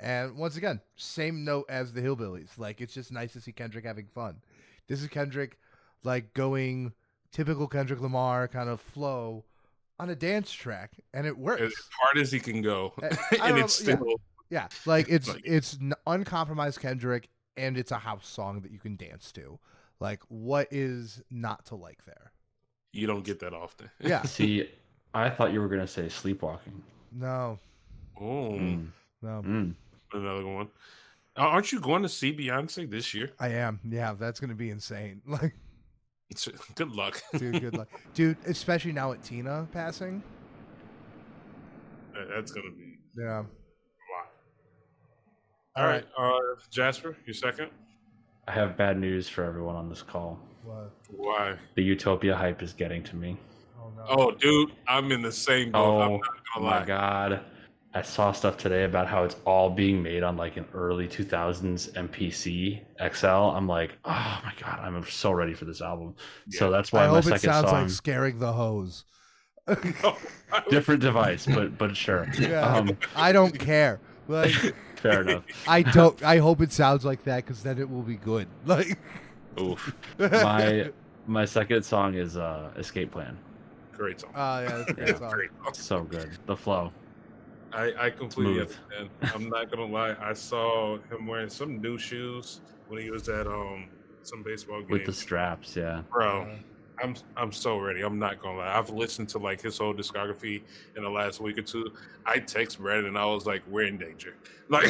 And 0.00 0.36
once 0.36 0.56
again, 0.56 0.80
same 0.96 1.44
note 1.44 1.66
as 1.68 1.92
the 1.92 2.00
Hillbillies. 2.00 2.56
Like 2.58 2.80
it's 2.80 2.94
just 2.94 3.10
nice 3.12 3.32
to 3.32 3.40
see 3.40 3.52
Kendrick 3.52 3.84
having 3.84 4.06
fun. 4.06 4.36
This 4.86 5.02
is 5.02 5.08
Kendrick 5.08 5.58
like 6.04 6.32
going 6.34 6.92
typical 7.32 7.66
Kendrick 7.66 8.00
Lamar 8.00 8.46
kind 8.48 8.68
of 8.68 8.80
flow 8.80 9.44
on 9.98 10.08
a 10.10 10.14
dance 10.14 10.52
track, 10.52 10.92
and 11.12 11.26
it 11.26 11.36
works. 11.36 11.60
As 11.62 11.74
hard 12.00 12.18
as 12.18 12.30
he 12.30 12.38
can 12.38 12.62
go, 12.62 12.92
Uh, 13.02 13.08
and 13.32 13.40
don't 13.56 13.58
it's 13.58 13.84
know, 13.84 13.90
yeah. 13.90 13.96
still 13.96 14.20
Yeah, 14.50 14.68
like 14.86 15.08
it's 15.08 15.28
it's 15.44 15.76
n- 15.80 15.94
uncompromised 16.06 16.78
Kendrick, 16.80 17.28
and 17.56 17.76
it's 17.76 17.90
a 17.90 17.98
house 17.98 18.26
song 18.28 18.60
that 18.60 18.70
you 18.70 18.78
can 18.78 18.94
dance 18.96 19.32
to. 19.32 19.58
Like, 20.00 20.22
what 20.28 20.68
is 20.70 21.20
not 21.30 21.66
to 21.66 21.74
like 21.74 22.04
there? 22.04 22.30
you 22.92 23.06
don't 23.08 23.24
get 23.24 23.40
that 23.40 23.52
often. 23.52 23.90
Yeah, 24.00 24.22
See, 24.26 24.68
I 25.12 25.28
thought 25.28 25.52
you 25.52 25.60
were 25.60 25.68
gonna 25.68 25.86
say 25.88 26.08
sleepwalking. 26.08 26.82
no, 27.12 27.58
Oh, 28.20 28.50
Mm. 28.52 28.86
no, 29.22 29.42
Mm. 29.44 29.74
Another 30.12 30.46
one. 30.46 30.68
Aren't 31.36 31.70
you 31.70 31.78
going 31.80 32.02
to 32.02 32.08
see 32.08 32.36
Beyonce 32.36 32.90
this 32.90 33.14
year? 33.14 33.30
I 33.38 33.48
am. 33.50 33.78
Yeah, 33.88 34.14
that's 34.18 34.40
gonna 34.40 34.54
be 34.54 34.70
insane. 34.70 35.22
Like, 35.26 35.54
It's- 36.30 36.48
Good 36.74 36.90
luck. 36.94 37.22
dude, 37.38 37.60
good 37.60 37.76
luck, 37.76 37.88
dude. 38.14 38.36
Especially 38.46 38.92
now 38.92 39.10
with 39.10 39.22
Tina 39.22 39.66
passing. 39.72 40.22
That's 42.34 42.50
gonna 42.52 42.70
be 42.72 42.98
Yeah. 43.16 43.40
a 43.40 43.42
lot. 43.42 43.46
All 45.76 45.86
right, 45.86 46.04
uh, 46.18 46.60
Jasper, 46.70 47.16
you 47.26 47.32
second. 47.32 47.70
I 48.48 48.52
have 48.52 48.76
bad 48.76 48.98
news 48.98 49.28
for 49.28 49.44
everyone 49.44 49.76
on 49.76 49.88
this 49.88 50.02
call. 50.02 50.40
What? 50.64 50.90
Why? 51.10 51.54
The 51.76 51.82
Utopia 51.82 52.34
hype 52.34 52.62
is 52.62 52.72
getting 52.72 53.02
to 53.04 53.16
me. 53.16 53.36
Oh 53.78 53.92
no. 53.96 54.04
Oh, 54.08 54.30
dude, 54.32 54.72
I'm 54.88 55.12
in 55.12 55.22
the 55.22 55.30
same 55.32 55.70
boat. 55.70 56.00
I'm 56.00 56.10
Oh 56.10 56.16
not 56.16 56.54
gonna 56.54 56.66
my 56.80 56.84
god. 56.84 57.40
I 57.94 58.02
saw 58.02 58.32
stuff 58.32 58.58
today 58.58 58.84
about 58.84 59.06
how 59.08 59.24
it's 59.24 59.36
all 59.46 59.70
being 59.70 60.02
made 60.02 60.22
on 60.22 60.36
like 60.36 60.56
an 60.56 60.66
early 60.74 61.08
2000s 61.08 61.88
MPC 61.96 62.82
XL. 63.00 63.26
I'm 63.26 63.66
like, 63.66 63.98
oh 64.04 64.40
my 64.44 64.52
god, 64.60 64.80
I'm 64.80 65.02
so 65.04 65.32
ready 65.32 65.54
for 65.54 65.64
this 65.64 65.80
album. 65.80 66.14
So 66.50 66.70
that's 66.70 66.92
why 66.92 67.04
I 67.04 67.08
my 67.08 67.08
hope 67.08 67.26
it 67.26 67.38
sounds 67.38 67.70
song, 67.70 67.82
like 67.82 67.90
scaring 67.90 68.38
the 68.38 68.52
hose. 68.52 69.04
different 70.68 71.00
device, 71.00 71.46
but 71.46 71.76
but 71.78 71.96
sure. 71.96 72.26
Yeah. 72.38 72.76
Um, 72.76 72.98
I 73.14 73.32
don't 73.32 73.58
care. 73.58 74.00
Like, 74.28 74.54
fair 74.96 75.22
enough. 75.22 75.44
I 75.66 75.82
don't. 75.82 76.22
I 76.22 76.38
hope 76.38 76.60
it 76.60 76.72
sounds 76.72 77.04
like 77.04 77.24
that 77.24 77.44
because 77.44 77.62
then 77.62 77.78
it 77.78 77.88
will 77.88 78.02
be 78.02 78.16
good. 78.16 78.48
Like, 78.64 78.98
Oof. 79.58 79.94
My 80.18 80.90
my 81.26 81.44
second 81.44 81.82
song 81.84 82.14
is 82.14 82.36
uh 82.36 82.70
Escape 82.76 83.12
Plan. 83.12 83.36
Great 83.92 84.20
song. 84.20 84.30
Oh 84.34 84.60
yeah, 84.60 84.76
that's 84.78 84.92
a 84.92 84.94
great 84.94 85.08
Yeah. 85.08 85.18
song. 85.18 85.30
Great 85.30 85.50
song. 85.64 85.72
So 85.74 86.02
good. 86.04 86.38
The 86.46 86.56
flow. 86.56 86.92
I, 87.72 88.06
I 88.06 88.10
completely 88.10 88.60
understand. 88.60 89.10
I'm 89.34 89.48
not 89.48 89.70
gonna 89.70 89.86
lie. 89.86 90.16
I 90.20 90.32
saw 90.32 90.98
him 91.10 91.26
wearing 91.26 91.50
some 91.50 91.80
new 91.80 91.98
shoes 91.98 92.60
when 92.88 93.02
he 93.02 93.10
was 93.10 93.28
at 93.28 93.46
um 93.46 93.88
some 94.22 94.42
baseball 94.42 94.80
game. 94.80 94.90
With 94.90 95.04
the 95.06 95.12
straps, 95.12 95.76
yeah. 95.76 96.02
Bro, 96.10 96.48
I'm 97.02 97.14
I'm 97.36 97.52
so 97.52 97.78
ready. 97.78 98.02
I'm 98.02 98.18
not 98.18 98.40
gonna 98.40 98.58
lie. 98.58 98.76
I've 98.76 98.90
listened 98.90 99.28
to 99.30 99.38
like 99.38 99.60
his 99.60 99.78
whole 99.78 99.94
discography 99.94 100.62
in 100.96 101.02
the 101.02 101.10
last 101.10 101.40
week 101.40 101.58
or 101.58 101.62
two. 101.62 101.92
I 102.26 102.38
text 102.38 102.78
Brandon 102.78 103.06
and 103.08 103.18
I 103.18 103.26
was 103.26 103.46
like, 103.46 103.62
"We're 103.68 103.86
in 103.86 103.98
danger." 103.98 104.34
Like, 104.70 104.84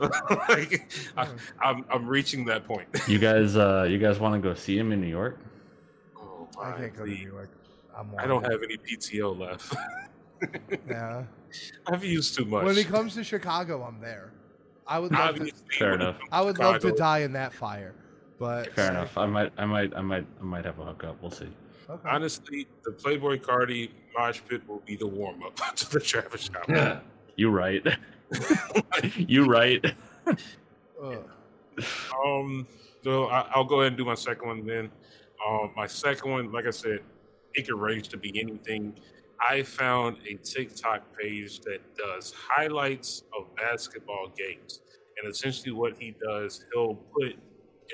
like 0.48 0.90
I, 1.16 1.28
I'm 1.62 1.84
I'm 1.88 2.08
reaching 2.08 2.44
that 2.46 2.66
point. 2.66 2.88
You 3.08 3.20
guys 3.20 3.56
uh 3.56 3.86
you 3.88 3.98
guys 3.98 4.18
want 4.18 4.34
to 4.34 4.40
go 4.40 4.52
see 4.52 4.76
him 4.76 4.90
in 4.90 5.00
New 5.00 5.06
York? 5.06 5.38
Oh, 6.16 6.48
I 6.60 6.70
my 6.70 6.76
can't 6.78 6.96
go 6.96 7.04
to 7.04 7.10
please. 7.10 7.20
New 7.20 7.32
York. 7.32 7.50
I'm 7.96 8.10
I 8.18 8.26
don't 8.26 8.42
have 8.42 8.64
any 8.64 8.76
PTO 8.76 9.38
left. 9.38 9.76
Yeah. 10.88 11.24
I've 11.86 12.04
used 12.04 12.36
too 12.36 12.44
much. 12.44 12.64
When 12.64 12.76
it 12.76 12.88
comes 12.88 13.14
to 13.14 13.24
Chicago, 13.24 13.82
I'm 13.82 14.00
there. 14.00 14.32
I 14.86 14.98
would 14.98 15.12
love 15.12 15.36
to. 15.36 15.50
Fair 15.78 15.92
when 15.92 16.00
enough. 16.02 16.18
I 16.32 16.42
would 16.42 16.58
love 16.58 16.80
to 16.82 16.92
die 16.92 17.20
in 17.20 17.32
that 17.32 17.52
fire. 17.52 17.94
But 18.38 18.72
Fair 18.74 18.90
enough. 18.90 19.16
I 19.16 19.26
might 19.26 19.52
I 19.56 19.64
might 19.64 19.96
I 19.96 20.02
might 20.02 20.26
I 20.40 20.44
might 20.44 20.64
have 20.64 20.78
a 20.78 20.84
hookup. 20.84 21.20
We'll 21.22 21.30
see. 21.30 21.48
Okay. 21.88 22.08
Honestly, 22.08 22.66
the 22.84 22.90
Playboi 22.90 23.40
Carti 23.40 23.90
mosh 24.16 24.40
pit 24.48 24.62
will 24.66 24.82
be 24.86 24.96
the 24.96 25.06
warm 25.06 25.42
up 25.42 25.56
to 25.76 25.90
the 25.90 26.00
Travis 26.00 26.42
Scott. 26.42 26.64
Yeah. 26.68 27.00
You 27.36 27.50
right. 27.50 27.84
you 29.16 29.44
right. 29.44 29.84
Ugh. 31.02 31.28
Um, 32.24 32.64
so 33.02 33.26
I, 33.26 33.40
I'll 33.52 33.64
go 33.64 33.80
ahead 33.80 33.88
and 33.88 33.96
do 33.96 34.04
my 34.04 34.14
second 34.14 34.46
one 34.46 34.64
then. 34.64 34.88
Um, 35.44 35.72
my 35.74 35.88
second 35.88 36.30
one, 36.30 36.52
like 36.52 36.66
I 36.66 36.70
said, 36.70 37.00
it 37.54 37.66
could 37.66 37.74
range 37.74 38.06
to 38.10 38.16
be 38.16 38.40
anything. 38.40 38.94
I 39.40 39.62
found 39.62 40.18
a 40.28 40.34
TikTok 40.34 41.02
page 41.18 41.60
that 41.60 41.80
does 41.96 42.32
highlights 42.36 43.24
of 43.38 43.54
basketball 43.56 44.32
games, 44.36 44.80
and 45.18 45.30
essentially 45.30 45.72
what 45.72 45.96
he 45.98 46.14
does, 46.22 46.64
he'll 46.72 46.94
put 46.94 47.32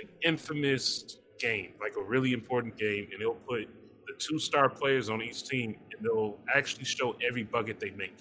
an 0.03 0.09
infamous 0.23 1.19
game, 1.39 1.73
like 1.81 1.95
a 1.99 2.03
really 2.03 2.33
important 2.33 2.77
game, 2.77 3.09
and 3.11 3.21
he'll 3.21 3.35
put 3.35 3.69
the 4.07 4.15
two 4.19 4.39
star 4.39 4.69
players 4.69 5.11
on 5.11 5.23
each 5.23 5.45
team, 5.45 5.77
and 5.97 6.05
they'll 6.05 6.39
actually 6.55 6.85
show 6.85 7.17
every 7.27 7.43
bucket 7.43 7.81
they 7.81 7.91
make. 7.91 8.17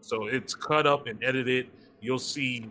So 0.00 0.26
it's 0.26 0.54
cut 0.54 0.86
up 0.86 1.06
and 1.06 1.22
edited. 1.22 1.68
You'll 2.00 2.18
see 2.18 2.70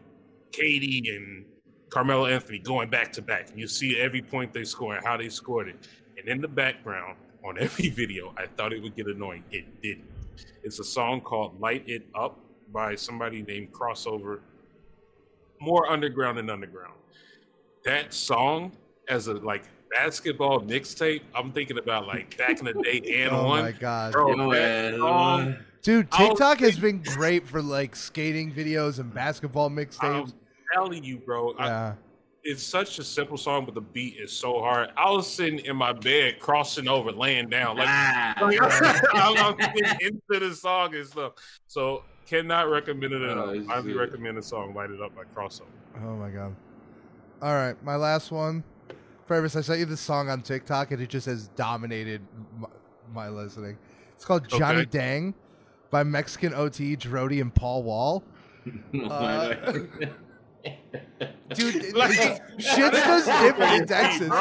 KD 0.51 1.15
and 1.15 1.45
Carmelo 1.89 2.25
Anthony 2.25 2.59
going 2.59 2.89
back 2.89 3.11
to 3.13 3.21
back. 3.21 3.49
You 3.55 3.67
see 3.67 3.99
every 3.99 4.21
point 4.21 4.53
they 4.53 4.63
score 4.63 4.95
and 4.95 5.05
how 5.05 5.17
they 5.17 5.29
scored 5.29 5.67
it. 5.67 5.87
And 6.17 6.27
in 6.27 6.41
the 6.41 6.47
background 6.47 7.17
on 7.43 7.57
every 7.59 7.89
video, 8.01 8.33
I 8.37 8.45
thought 8.47 8.73
it 8.73 8.81
would 8.81 8.95
get 8.95 9.07
annoying. 9.07 9.43
It 9.51 9.81
didn't. 9.81 10.05
It's 10.63 10.79
a 10.79 10.83
song 10.83 11.21
called 11.21 11.59
Light 11.59 11.83
It 11.87 12.05
Up 12.15 12.39
by 12.71 12.95
somebody 12.95 13.41
named 13.41 13.71
Crossover. 13.71 14.39
More 15.59 15.89
underground 15.89 16.37
than 16.37 16.49
underground. 16.49 16.93
That 17.85 18.13
song 18.13 18.71
as 19.07 19.27
a 19.27 19.33
like 19.33 19.63
basketball 19.91 20.61
mixtape, 20.61 21.21
I'm 21.35 21.51
thinking 21.51 21.77
about 21.77 22.07
like 22.07 22.37
back 22.37 22.59
in 22.59 22.65
the 22.65 22.73
day 22.73 23.01
and 23.23 23.31
oh 23.31 23.45
one. 23.45 23.63
my 23.63 23.71
god, 23.71 24.13
Bro, 24.13 24.35
Yo, 24.53 24.97
song, 24.97 25.55
dude! 25.81 26.07
I'll 26.11 26.29
TikTok 26.29 26.59
has 26.59 26.77
been 26.77 27.01
great 27.01 27.47
for 27.47 27.61
like 27.61 27.95
skating 27.95 28.53
videos 28.53 28.99
and 28.99 29.13
basketball 29.13 29.69
mixtapes. 29.69 30.27
I'm 30.27 30.33
telling 30.73 31.03
you, 31.03 31.17
bro. 31.17 31.53
I, 31.57 31.65
yeah, 31.65 31.93
it's 32.43 32.63
such 32.63 32.99
a 32.99 33.03
simple 33.03 33.37
song, 33.37 33.65
but 33.65 33.73
the 33.73 33.81
beat 33.81 34.17
is 34.17 34.31
so 34.31 34.59
hard. 34.59 34.89
I 34.97 35.09
was 35.11 35.31
sitting 35.31 35.59
in 35.59 35.75
my 35.75 35.93
bed, 35.93 36.39
crossing 36.39 36.87
over, 36.87 37.11
laying 37.11 37.49
down, 37.49 37.77
like 37.77 37.87
Ah. 37.89 38.33
I'm, 38.37 39.55
I'm 39.59 39.97
into 40.01 40.39
the 40.47 40.55
song 40.55 40.95
and 40.95 41.05
stuff. 41.07 41.33
So 41.67 42.03
cannot 42.25 42.69
recommend 42.69 43.13
it 43.13 43.21
enough. 43.21 43.49
Oh, 43.49 43.63
Highly 43.65 43.93
recommend 43.93 44.37
the 44.37 44.41
song 44.43 44.73
"Light 44.73 44.91
It 44.91 45.01
Up" 45.01 45.15
by 45.15 45.23
Crossover. 45.35 45.63
Oh 46.03 46.15
my 46.15 46.29
god. 46.29 46.55
All 47.41 47.53
right, 47.53 47.81
my 47.83 47.95
last 47.95 48.31
one. 48.31 48.63
Travis, 49.27 49.55
I 49.55 49.61
sent 49.61 49.79
you 49.79 49.85
this 49.85 50.01
song 50.01 50.29
on 50.29 50.41
TikTok, 50.41 50.91
and 50.91 51.01
it 51.01 51.09
just 51.09 51.25
has 51.27 51.49
dominated 51.49 52.21
my, 52.57 52.67
my 53.13 53.29
listening. 53.29 53.77
It's 54.15 54.25
called 54.25 54.47
Johnny 54.49 54.81
Okay. 54.81 54.97
Dang 54.97 55.33
by 55.91 56.03
Mexican 56.03 56.53
OT, 56.53 56.95
DRODi, 56.95 57.41
and 57.41 57.53
Paul 57.53 57.83
Wall. 57.83 58.23
Uh, 59.09 59.55
Dude, 61.55 61.93
Like- 61.95 62.11
shit's 62.59 62.97
just 62.99 63.25
different 63.25 63.73
in 63.81 63.87
Texas. 63.87 64.31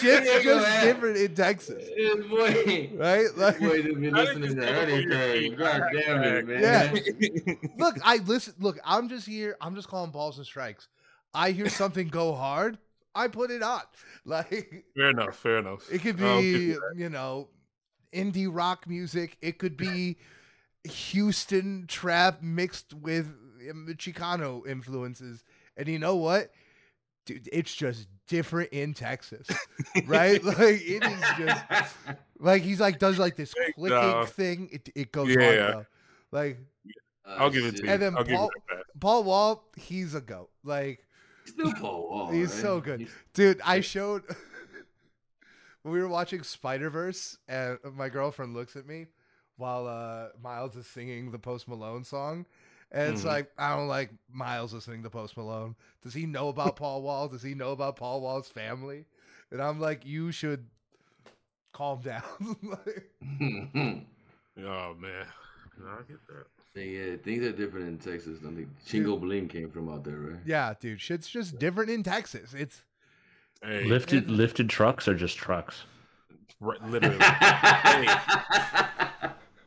Shit's 0.00 0.44
just 0.44 0.82
different 0.82 1.16
in 1.16 1.34
Texas, 1.34 1.84
boy, 2.28 2.90
right? 2.94 3.26
Like, 3.36 3.60
boy 3.60 3.82
just 3.82 4.00
been 4.00 4.14
I 4.14 4.22
listening 4.24 4.56
to 4.56 4.60
difficult 4.60 4.88
for 4.88 5.00
your 5.00 5.22
anything. 5.22 5.58
God 5.58 5.82
damn 5.92 6.22
it, 6.24 6.48
man. 6.48 6.62
Yeah. 6.62 7.54
look, 7.78 7.96
I 8.04 8.16
listen. 8.18 8.54
Look, 8.58 8.78
I'm 8.84 9.08
just 9.08 9.26
here. 9.26 9.56
I'm 9.60 9.74
just 9.74 9.88
calling 9.88 10.10
balls 10.10 10.38
and 10.38 10.46
strikes. 10.46 10.88
I 11.34 11.52
hear 11.52 11.68
something 11.68 12.08
go 12.08 12.34
hard, 12.34 12.78
I 13.14 13.28
put 13.28 13.50
it 13.50 13.62
on. 13.62 13.82
Like, 14.24 14.84
fair 14.94 15.10
enough. 15.10 15.36
Fair 15.36 15.58
enough. 15.58 15.90
It 15.90 16.02
could 16.02 16.18
be, 16.18 16.76
you 16.94 17.08
know, 17.08 17.48
indie 18.12 18.48
rock 18.50 18.86
music. 18.86 19.38
It 19.40 19.58
could 19.58 19.74
be 19.76 20.18
Houston 20.84 21.86
trap 21.88 22.42
mixed 22.42 22.92
with 22.92 23.34
Chicano 23.96 24.66
influences. 24.66 25.44
And 25.78 25.88
you 25.88 25.98
know 25.98 26.16
what? 26.16 26.50
Dude, 27.24 27.48
it's 27.52 27.74
just 27.74 28.08
different 28.26 28.70
in 28.72 28.92
Texas, 28.94 29.46
right? 30.06 30.42
like 30.44 30.58
it 30.82 31.02
is 31.04 31.20
just 31.38 31.64
Like 32.38 32.62
he's 32.62 32.80
like 32.80 32.98
does 32.98 33.18
like 33.18 33.36
this 33.36 33.54
clicking 33.74 33.96
dog. 33.96 34.28
thing. 34.28 34.68
It 34.72 34.88
it 34.94 35.12
goes 35.12 35.28
Yeah. 35.28 35.42
hard 35.44 35.58
though. 35.74 35.86
Like 36.38 36.58
I'll 37.26 37.50
give 37.50 37.64
it 37.64 37.76
to 37.76 37.84
you. 37.84 37.90
And 37.90 38.02
then 38.02 38.16
I'll 38.16 38.24
Paul- 38.24 38.50
Paul 39.00 39.24
Wall, 39.24 39.64
he's 39.76 40.14
a 40.14 40.20
goat. 40.20 40.50
Like 40.64 41.06
Still 41.44 41.72
Paul 41.74 42.08
Wall. 42.10 42.30
He's 42.30 42.50
right? 42.52 42.62
so 42.62 42.80
good. 42.80 43.00
He's- 43.00 43.12
Dude, 43.34 43.60
I 43.64 43.80
showed 43.80 44.22
when 45.82 45.94
we 45.94 46.00
were 46.00 46.08
watching 46.08 46.42
Spider 46.42 46.90
Verse, 46.90 47.38
and 47.48 47.78
my 47.94 48.08
girlfriend 48.08 48.54
looks 48.54 48.76
at 48.76 48.86
me 48.86 49.06
while 49.56 49.86
uh, 49.86 50.28
Miles 50.42 50.76
is 50.76 50.86
singing 50.86 51.30
the 51.30 51.38
Post 51.38 51.68
Malone 51.68 52.04
song, 52.04 52.46
and 52.92 53.12
it's 53.12 53.22
Mhm. 53.22 53.26
like 53.26 53.50
I 53.58 53.76
don't 53.76 53.88
like 53.88 54.10
Miles 54.32 54.72
listening 54.72 55.02
to 55.02 55.10
Post 55.10 55.36
Malone. 55.36 55.76
Does 56.02 56.14
he 56.14 56.26
know 56.26 56.48
about 56.48 56.76
Paul 56.76 57.02
Wall? 57.02 57.28
Does 57.28 57.42
he 57.42 57.54
know 57.54 57.72
about 57.72 57.96
Paul 57.96 58.20
Wall's 58.20 58.48
family? 58.48 59.04
And 59.50 59.60
I'm 59.62 59.80
like, 59.80 60.04
you 60.06 60.30
should 60.32 60.66
calm 61.72 62.00
down. 62.02 62.22
Like, 62.62 63.10
Oh 64.60 64.94
man, 64.94 65.26
No, 65.78 65.86
I 65.86 66.02
get 66.08 66.18
that. 66.26 66.46
yeah, 66.82 67.16
things 67.22 67.44
are 67.44 67.52
different 67.52 67.86
in 67.88 67.98
Texas. 67.98 68.38
I 68.46 68.52
think 68.52 68.68
Chingo 68.86 69.20
Bling 69.20 69.48
came 69.48 69.70
from 69.70 69.88
out 69.88 70.02
there, 70.04 70.16
right? 70.16 70.40
yeah, 70.44 70.74
dude, 70.80 71.00
shit's 71.00 71.28
just 71.28 71.58
different 71.58 71.90
in 71.90 72.02
Texas. 72.02 72.54
It's 72.54 72.82
Hey, 73.62 73.84
Lifted 73.84 74.30
lifted 74.30 74.68
trucks 74.70 75.08
are 75.08 75.14
just 75.14 75.36
trucks? 75.36 75.82
right, 76.60 76.82
literally. 76.84 77.18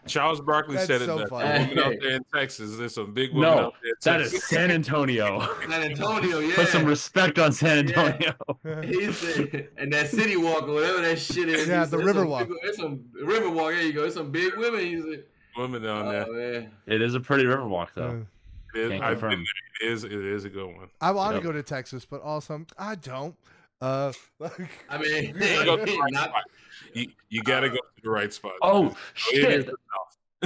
Charles 0.07 0.41
Barkley 0.41 0.75
That's 0.75 0.87
said 0.87 1.01
it 1.03 1.05
so 1.05 1.19
best. 1.19 1.29
funny. 1.29 1.67
Women 1.69 1.79
out 1.79 1.93
there 2.01 2.11
in 2.15 2.23
Texas, 2.33 2.75
there's 2.77 2.95
some 2.95 3.13
big 3.13 3.33
women 3.33 3.41
No, 3.55 3.59
out 3.65 3.73
there. 3.83 3.91
in 3.91 3.95
that 4.01 4.21
is 4.33 4.43
San 4.45 4.71
Antonio. 4.71 5.39
San 5.69 5.83
Antonio, 5.83 6.39
yeah. 6.39 6.55
Put 6.55 6.67
some 6.69 6.85
respect 6.85 7.37
on 7.39 7.51
San 7.51 7.87
Yeah. 7.87 7.99
Antonio. 8.05 8.35
He 8.83 9.11
said, 9.11 9.69
and 9.77 9.93
that 9.93 10.09
city 10.09 10.37
walk 10.37 10.63
or 10.63 10.73
whatever 10.73 11.01
that 11.01 11.19
shit 11.19 11.49
is. 11.49 11.67
Yeah, 11.67 11.85
the 11.85 11.97
said, 11.97 11.99
river 11.99 12.13
"There's 12.13 12.15
some 12.23 12.29
walk." 12.29 12.47
big- 12.47 12.57
There's 12.63 12.77
some 12.77 12.99
river 13.23 13.49
walk. 13.49 13.71
There 13.73 13.81
you 13.83 13.93
go. 13.93 14.01
There's 14.01 14.13
some 14.15 14.31
big 14.31 14.55
women. 14.57 14.79
He 14.81 14.99
said, 15.01 15.23
women 15.57 15.81
down 15.83 16.09
there. 16.09 16.25
oh, 16.27 16.33
man. 16.33 16.71
It 16.87 17.01
is 17.01 17.13
a 17.15 17.19
pretty 17.19 17.45
river 17.45 17.67
walk 17.67 17.91
though. 17.95 18.25
uh, 18.75 18.79
It 18.79 18.91
is, 18.93 19.01
I've 19.01 19.19
been, 19.21 19.45
it, 19.81 19.87
is, 19.87 20.03
it 20.03 20.11
is 20.13 20.45
a 20.45 20.49
good 20.49 20.65
one. 20.65 20.89
I 20.99 21.11
want 21.11 21.35
to 21.35 21.41
go 21.43 21.51
to 21.51 21.61
Texas, 21.61 22.05
but 22.05 22.21
also 22.21 22.65
I 22.77 22.95
don't. 22.95 23.35
Uh, 23.81 24.13
I 24.89 24.97
mean, 24.99 25.35
You, 25.35 25.65
go 25.65 25.77
to 25.77 25.85
the 25.85 25.97
right 25.97 26.13
not, 26.13 26.31
you, 26.93 27.07
you 27.29 27.41
gotta 27.41 27.69
go 27.69 27.75
to 27.75 28.01
the 28.03 28.09
right 28.09 28.31
spot. 28.31 28.53
Oh 28.61 28.95
shit! 29.13 29.69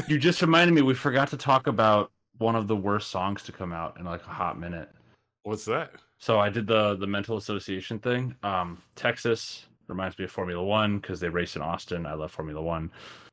You 0.10 0.18
just 0.18 0.42
reminded 0.42 0.74
me. 0.74 0.82
We 0.82 0.94
forgot 0.94 1.30
to 1.30 1.38
talk 1.38 1.68
about 1.68 2.12
one 2.38 2.58
of 2.58 2.68
the 2.68 2.76
worst 2.76 3.12
songs 3.12 3.44
to 3.44 3.54
come 3.54 3.72
out 3.72 3.98
in 3.98 4.04
like 4.04 4.22
a 4.26 4.30
hot 4.30 4.60
minute. 4.60 4.90
What's 5.44 5.64
that? 5.66 5.94
So 6.18 6.38
I 6.38 6.50
did 6.50 6.68
the 6.68 6.96
the 6.96 7.08
mental 7.08 7.38
association 7.38 8.00
thing. 8.00 8.36
Um, 8.44 8.82
Texas 8.96 9.68
reminds 9.88 10.18
me 10.18 10.26
of 10.26 10.32
Formula 10.32 10.62
One 10.62 11.00
because 11.00 11.22
they 11.22 11.30
race 11.30 11.56
in 11.56 11.62
Austin. 11.62 12.06
I 12.06 12.14
love 12.14 12.32
Formula 12.32 12.62
One. 12.62 12.92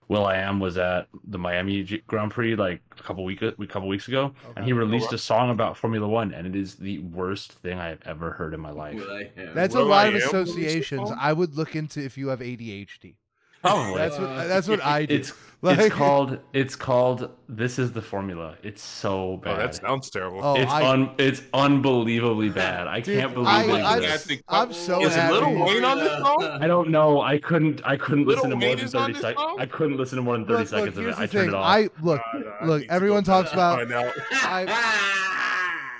will.i.am 0.08 0.60
was 0.60 0.76
at 0.76 1.08
the 1.24 1.38
Miami 1.38 1.82
Grand 2.06 2.30
Prix 2.30 2.54
like 2.56 2.82
a 2.98 3.02
couple 3.02 3.24
week 3.24 3.42
a 3.42 3.52
couple 3.66 3.88
weeks 3.88 4.08
ago, 4.08 4.32
and 4.56 4.64
he 4.64 4.72
released 4.72 5.08
oh, 5.12 5.16
a 5.16 5.18
song 5.18 5.50
about 5.50 5.76
Formula 5.76 6.06
One, 6.06 6.32
and 6.34 6.46
it 6.46 6.56
is 6.56 6.74
the 6.74 6.98
worst 6.98 7.52
thing 7.52 7.78
I 7.78 7.88
have 7.88 8.02
ever 8.04 8.32
heard 8.32 8.54
in 8.54 8.60
my 8.60 8.70
life. 8.70 8.96
Well, 8.96 9.10
I 9.10 9.30
am. 9.36 9.54
That's 9.54 9.74
a 9.74 9.82
lot 9.82 10.06
I 10.06 10.08
of 10.08 10.14
Am 10.14 10.22
associations. 10.22 11.10
I 11.18 11.32
would 11.32 11.54
look 11.54 11.76
into 11.76 12.00
if 12.00 12.18
you 12.18 12.28
have 12.28 12.40
ADHD. 12.40 13.16
Probably. 13.62 13.98
That's 13.98 14.18
what 14.18 14.28
Uh, 14.28 14.46
that's 14.48 14.68
what 14.68 14.84
I 14.84 15.06
do. 15.06 15.14
it's 15.14 15.32
Like- 15.64 15.78
it's 15.78 15.94
called 15.94 16.38
it's 16.52 16.74
called 16.74 17.30
This 17.48 17.78
is 17.78 17.92
the 17.92 18.02
Formula. 18.02 18.56
It's 18.64 18.82
so 18.82 19.12
Oh, 19.14 19.36
bad. 19.36 19.58
that 19.60 19.74
sounds 19.76 20.10
terrible. 20.10 20.40
Oh, 20.42 20.56
it's 20.56 20.72
I- 20.72 20.84
un 20.90 21.10
it's 21.18 21.40
unbelievably 21.54 22.48
bad. 22.48 22.88
I 22.88 22.98
Dude, 22.98 23.20
can't 23.20 23.32
believe 23.34 23.48
I, 23.48 23.66
they 23.66 23.72
I'm, 23.80 23.84
I 23.84 24.00
that. 24.00 24.20
think- 24.22 24.42
I'm 24.48 24.72
so 24.72 25.04
Is 25.06 25.14
happy. 25.14 25.34
Lil 25.34 25.64
Wayne 25.64 25.84
on 25.84 25.98
this 25.98 26.18
song? 26.18 26.58
I 26.60 26.66
don't 26.66 26.88
know. 26.90 27.20
I 27.20 27.38
couldn't. 27.38 27.80
I 27.84 27.96
couldn't 27.96 28.26
Little 28.26 28.42
listen 28.42 28.50
to 28.50 28.56
more 28.56 28.68
Wayne 28.70 28.78
than 28.78 28.88
thirty 28.88 29.14
seconds. 29.14 29.56
I 29.60 29.66
couldn't 29.66 29.96
listen 29.98 30.16
to 30.16 30.22
more 30.22 30.34
than 30.36 30.46
thirty 30.46 30.62
Look, 30.64 30.72
look, 30.72 30.80
seconds 30.80 30.98
of 30.98 31.06
it. 31.06 31.14
I 31.14 31.26
turned 31.26 31.30
thing. 31.30 31.48
it 31.50 31.54
off. 31.54 31.64
I 31.64 31.80
look, 32.02 32.20
Nah, 32.34 32.40
nah, 32.40 32.50
I 32.60 32.66
look. 32.66 32.80
need 32.80 32.90
Everyone 32.90 33.22
talks 33.22 33.52
about 33.52 33.78
find 33.78 33.92
out. 33.92 34.12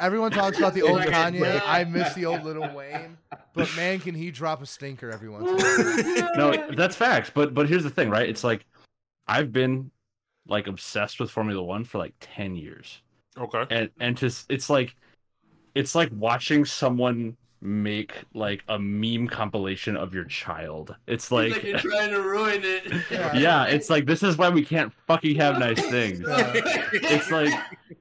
Everyone 0.02 0.30
talks 0.32 0.58
about 0.58 0.74
the 0.74 0.82
old 0.88 1.00
Kanye. 1.00 1.62
I 1.64 1.84
miss 1.84 2.12
the 2.14 2.26
old 2.26 2.44
Little 2.44 2.68
Wayne, 2.74 3.16
but 3.54 3.74
man, 3.76 4.00
can 4.00 4.14
he 4.14 4.30
drop 4.30 4.60
a 4.60 4.66
stinker 4.66 5.10
every 5.10 5.30
once 5.30 5.48
in 5.48 5.54
a 5.54 6.22
while? 6.22 6.36
no, 6.36 6.74
that's 6.74 6.96
facts. 6.96 7.30
But 7.34 7.54
but 7.54 7.68
here's 7.68 7.84
the 7.84 7.90
thing, 7.90 8.10
right? 8.10 8.28
It's 8.28 8.44
like 8.44 8.66
I've 9.26 9.52
been 9.52 9.90
like 10.46 10.66
obsessed 10.66 11.20
with 11.20 11.30
Formula 11.30 11.62
One 11.62 11.84
for 11.84 11.98
like 11.98 12.14
ten 12.20 12.56
years, 12.56 13.00
Okay. 13.38 13.64
and 13.70 13.90
and 14.00 14.16
to 14.18 14.26
it's 14.48 14.68
like 14.68 14.96
it's 15.74 15.94
like 15.94 16.10
watching 16.12 16.64
someone 16.64 17.36
make 17.64 18.24
like 18.34 18.64
a 18.68 18.78
meme 18.78 19.28
compilation 19.28 19.96
of 19.96 20.12
your 20.12 20.24
child. 20.24 20.94
It's 21.06 21.30
Like, 21.30 21.52
like. 21.52 21.62
you're 21.62 21.78
trying 21.78 22.10
to 22.10 22.20
ruin 22.20 22.60
it. 22.64 22.92
Yeah. 23.10 23.34
yeah, 23.36 23.64
it's 23.66 23.88
like 23.88 24.04
this 24.04 24.22
is 24.24 24.36
why 24.36 24.48
we 24.48 24.64
can't 24.64 24.92
fucking 25.06 25.36
have 25.36 25.58
nice 25.58 25.80
things. 25.90 26.20
It's 26.26 27.30
like 27.30 27.52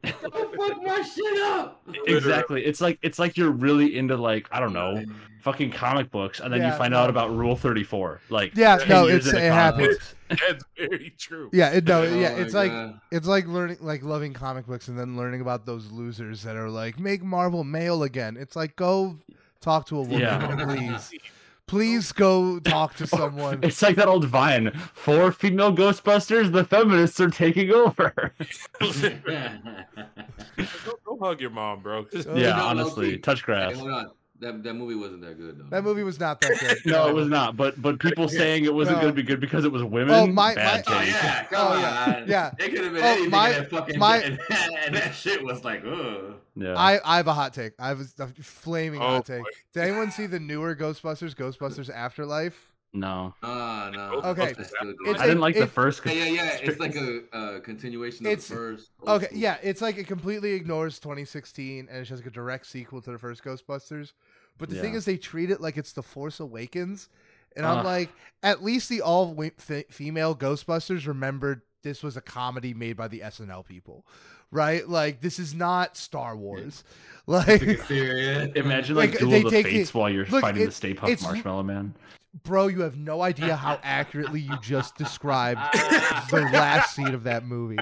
Don't 0.03 0.55
fuck 0.55 0.83
my 0.83 1.01
shit 1.03 1.41
up. 1.43 1.81
exactly. 2.07 2.65
It's 2.65 2.81
like 2.81 2.97
it's 3.01 3.19
like 3.19 3.37
you're 3.37 3.51
really 3.51 3.97
into 3.97 4.17
like 4.17 4.47
I 4.51 4.59
don't 4.59 4.73
know 4.73 5.03
fucking 5.41 5.71
comic 5.71 6.11
books, 6.11 6.39
and 6.39 6.53
then 6.53 6.61
Yeah, 6.61 6.71
you 6.71 6.77
find 6.77 6.91
no. 6.91 6.99
out 6.99 7.09
about 7.09 7.35
Rule 7.35 7.55
Thirty 7.55 7.83
Four. 7.83 8.21
Like 8.29 8.55
Yeah, 8.55 8.77
no, 8.89 9.07
it's 9.07 9.27
it 9.27 9.31
comic 9.33 9.51
happens. 9.51 9.87
books. 9.87 10.15
That's 10.47 10.63
very 10.77 11.13
true. 11.17 11.49
Yeah, 11.53 11.69
it, 11.71 11.83
no, 11.85 12.01
Oh 12.01 12.15
yeah, 12.19 12.33
my 12.33 12.39
it's 12.41 12.53
like 12.53 12.71
God. 12.71 12.99
it's 13.11 13.27
like 13.27 13.45
learning, 13.47 13.77
like 13.81 14.01
loving 14.03 14.33
comic 14.33 14.65
books, 14.65 14.87
and 14.87 14.97
then 14.97 15.17
learning 15.17 15.41
about 15.41 15.65
those 15.65 15.91
losers 15.91 16.41
that 16.43 16.55
are 16.55 16.69
like, 16.69 16.99
make 16.99 17.21
Marvel 17.23 17.63
male 17.63 18.03
again. 18.03 18.37
It's 18.37 18.55
like 18.55 18.75
go 18.75 19.17
talk 19.61 19.85
to 19.87 19.97
a 19.97 20.01
woman, 20.01 20.19
Yeah. 20.19 20.65
please, 21.09 21.13
please 21.67 22.11
go 22.11 22.59
talk 22.59 22.95
to 22.95 23.03
oh, 23.13 23.17
someone. 23.17 23.59
It's 23.63 23.81
like 23.81 23.95
that 23.95 24.07
old 24.07 24.25
Vine. 24.25 24.71
Four 24.93 25.31
female 25.31 25.73
Ghostbusters. 25.73 26.51
The 26.51 26.65
feminists 26.65 27.19
are 27.19 27.29
taking 27.29 27.71
over. 27.71 28.33
Go, 28.79 28.91
go 31.05 31.17
hug 31.21 31.41
your 31.41 31.49
mom, 31.51 31.81
bro. 31.81 32.05
Oh, 32.13 32.35
yeah, 32.35 32.49
no, 32.49 32.57
no, 32.57 32.63
honestly, 32.63 33.11
see. 33.13 33.17
touch 33.19 33.39
Hey, 33.39 33.45
grass. 33.45 33.75
hold 33.77 33.91
on. 33.91 34.11
That 34.41 34.63
that 34.63 34.73
movie 34.73 34.95
wasn't 34.95 35.21
that 35.21 35.37
good 35.37 35.59
though. 35.59 35.65
That 35.69 35.83
movie 35.83 36.03
was 36.03 36.19
not 36.19 36.41
that 36.41 36.59
good. 36.59 36.77
No, 36.85 37.07
it 37.07 37.13
was 37.13 37.27
not. 37.27 37.55
But 37.55 37.79
but 37.81 37.99
people 37.99 38.27
saying 38.27 38.65
it 38.65 38.73
wasn't 38.73 38.97
No. 38.97 39.03
going 39.03 39.13
to 39.15 39.21
be 39.21 39.23
good 39.25 39.39
because 39.39 39.63
it 39.65 39.71
was 39.71 39.83
women. 39.83 40.15
Oh, 40.15 40.25
my- 40.27 40.55
bad 40.55 40.83
Oh 40.87 40.91
my- 40.91 41.05
taste. 41.05 41.23
yeah, 41.23 41.43
come 41.45 41.67
Oh, 41.71 41.79
yeah, 41.79 42.15
on. 42.21 42.27
yeah. 42.27 42.51
It 42.57 42.69
could 42.71 42.83
have 42.85 42.93
been 42.93 43.03
Oh, 43.03 43.07
anything. 43.07 43.29
my- 43.29 43.51
that 43.51 43.69
fucking 43.69 43.99
my- 43.99 44.17
and, 44.17 44.39
and 44.85 44.95
that 44.95 45.13
shit 45.13 45.43
was 45.43 45.63
like, 45.63 45.83
ugh. 45.85 46.33
Yeah. 46.55 46.73
I, 46.75 46.99
I 47.05 47.17
have 47.17 47.27
a 47.27 47.33
hot 47.33 47.53
take. 47.53 47.73
I 47.79 47.87
have 47.89 48.01
a, 48.01 48.23
a 48.23 48.27
flaming 48.41 48.99
Oh, 49.01 49.07
hot 49.07 49.25
take. 49.27 49.43
boy. 49.43 49.49
Did 49.73 49.83
anyone 49.83 50.09
see 50.11 50.25
the 50.25 50.39
newer 50.39 50.75
Ghostbusters, 50.75 51.35
Ghostbusters 51.35 51.89
Afterlife? 51.93 52.67
no, 52.93 53.33
Ah, 53.41 53.89
no. 53.93 54.21
Okay. 54.31 54.51
That's 54.51 54.67
still 54.67 54.91
good. 54.91 54.95
It's 55.11 55.21
I 55.21 55.27
didn't 55.27 55.37
a- 55.37 55.41
like 55.41 55.55
the 55.55 55.65
first. 55.65 56.01
yeah, 56.05 56.11
yeah, 56.11 56.25
yeah. 56.25 56.57
It's 56.61 56.79
like 56.79 56.95
a 56.95 57.21
uh, 57.31 57.59
continuation 57.61 58.25
of 58.25 58.33
It's- 58.33 58.47
the 58.49 58.55
first. 58.55 58.89
Okay, 59.07 59.27
yeah, 59.31 59.57
it's 59.63 59.81
like 59.81 59.97
it 59.97 60.07
completely 60.07 60.51
ignores 60.53 60.99
2016 60.99 61.87
and 61.89 61.99
it's 61.99 62.09
just 62.09 62.21
like 62.23 62.27
a 62.27 62.33
direct 62.33 62.65
sequel 62.65 63.01
to 63.03 63.11
the 63.11 63.17
first 63.17 63.43
Ghostbusters. 63.45 64.11
But 64.61 64.69
the 64.69 64.75
thing 64.79 64.93
is, 64.93 65.03
they 65.03 65.17
treat 65.17 65.51
it 65.51 65.59
like 65.59 65.75
it's 65.75 65.91
the 65.91 66.03
Force 66.03 66.39
Awakens, 66.39 67.09
and 67.57 67.65
Ugh. 67.65 67.79
I'm 67.79 67.83
like, 67.83 68.09
at 68.43 68.63
least 68.63 68.87
the 68.87 69.01
all 69.01 69.35
female 69.89 70.35
Ghostbusters 70.35 71.05
remembered 71.07 71.61
this 71.83 72.01
was 72.03 72.15
a 72.15 72.21
comedy 72.21 72.73
made 72.73 72.95
by 72.95 73.07
the 73.09 73.19
SNL 73.21 73.65
people, 73.65 74.05
right? 74.51 74.87
Like 74.87 75.19
this 75.21 75.39
is 75.39 75.53
not 75.53 75.97
Star 75.97 76.35
Wars, 76.37 76.83
like. 77.27 77.61
Imagine 77.89 78.95
like, 78.95 79.11
Like, 79.11 79.19
Duel 79.19 79.31
they 79.31 79.37
of 79.43 79.51
the 79.51 79.63
Fates 79.63 79.89
it- 79.89 79.95
while 79.95 80.09
you're 80.09 80.25
look, 80.27 80.41
fighting 80.41 80.63
it- 80.63 80.65
the 80.67 80.71
Stay 80.71 80.93
Puft 80.93 81.23
Marshmallow 81.23 81.63
Man. 81.63 81.93
Bro, 82.43 82.67
you 82.67 82.79
have 82.79 82.95
no 82.95 83.21
idea 83.23 83.57
how 83.57 83.77
accurately 83.83 84.39
you 84.39 84.55
just 84.61 84.95
described 84.95 85.59
the 86.29 86.39
last 86.53 86.95
scene 86.95 87.13
of 87.13 87.23
that 87.25 87.43
movie. 87.45 87.75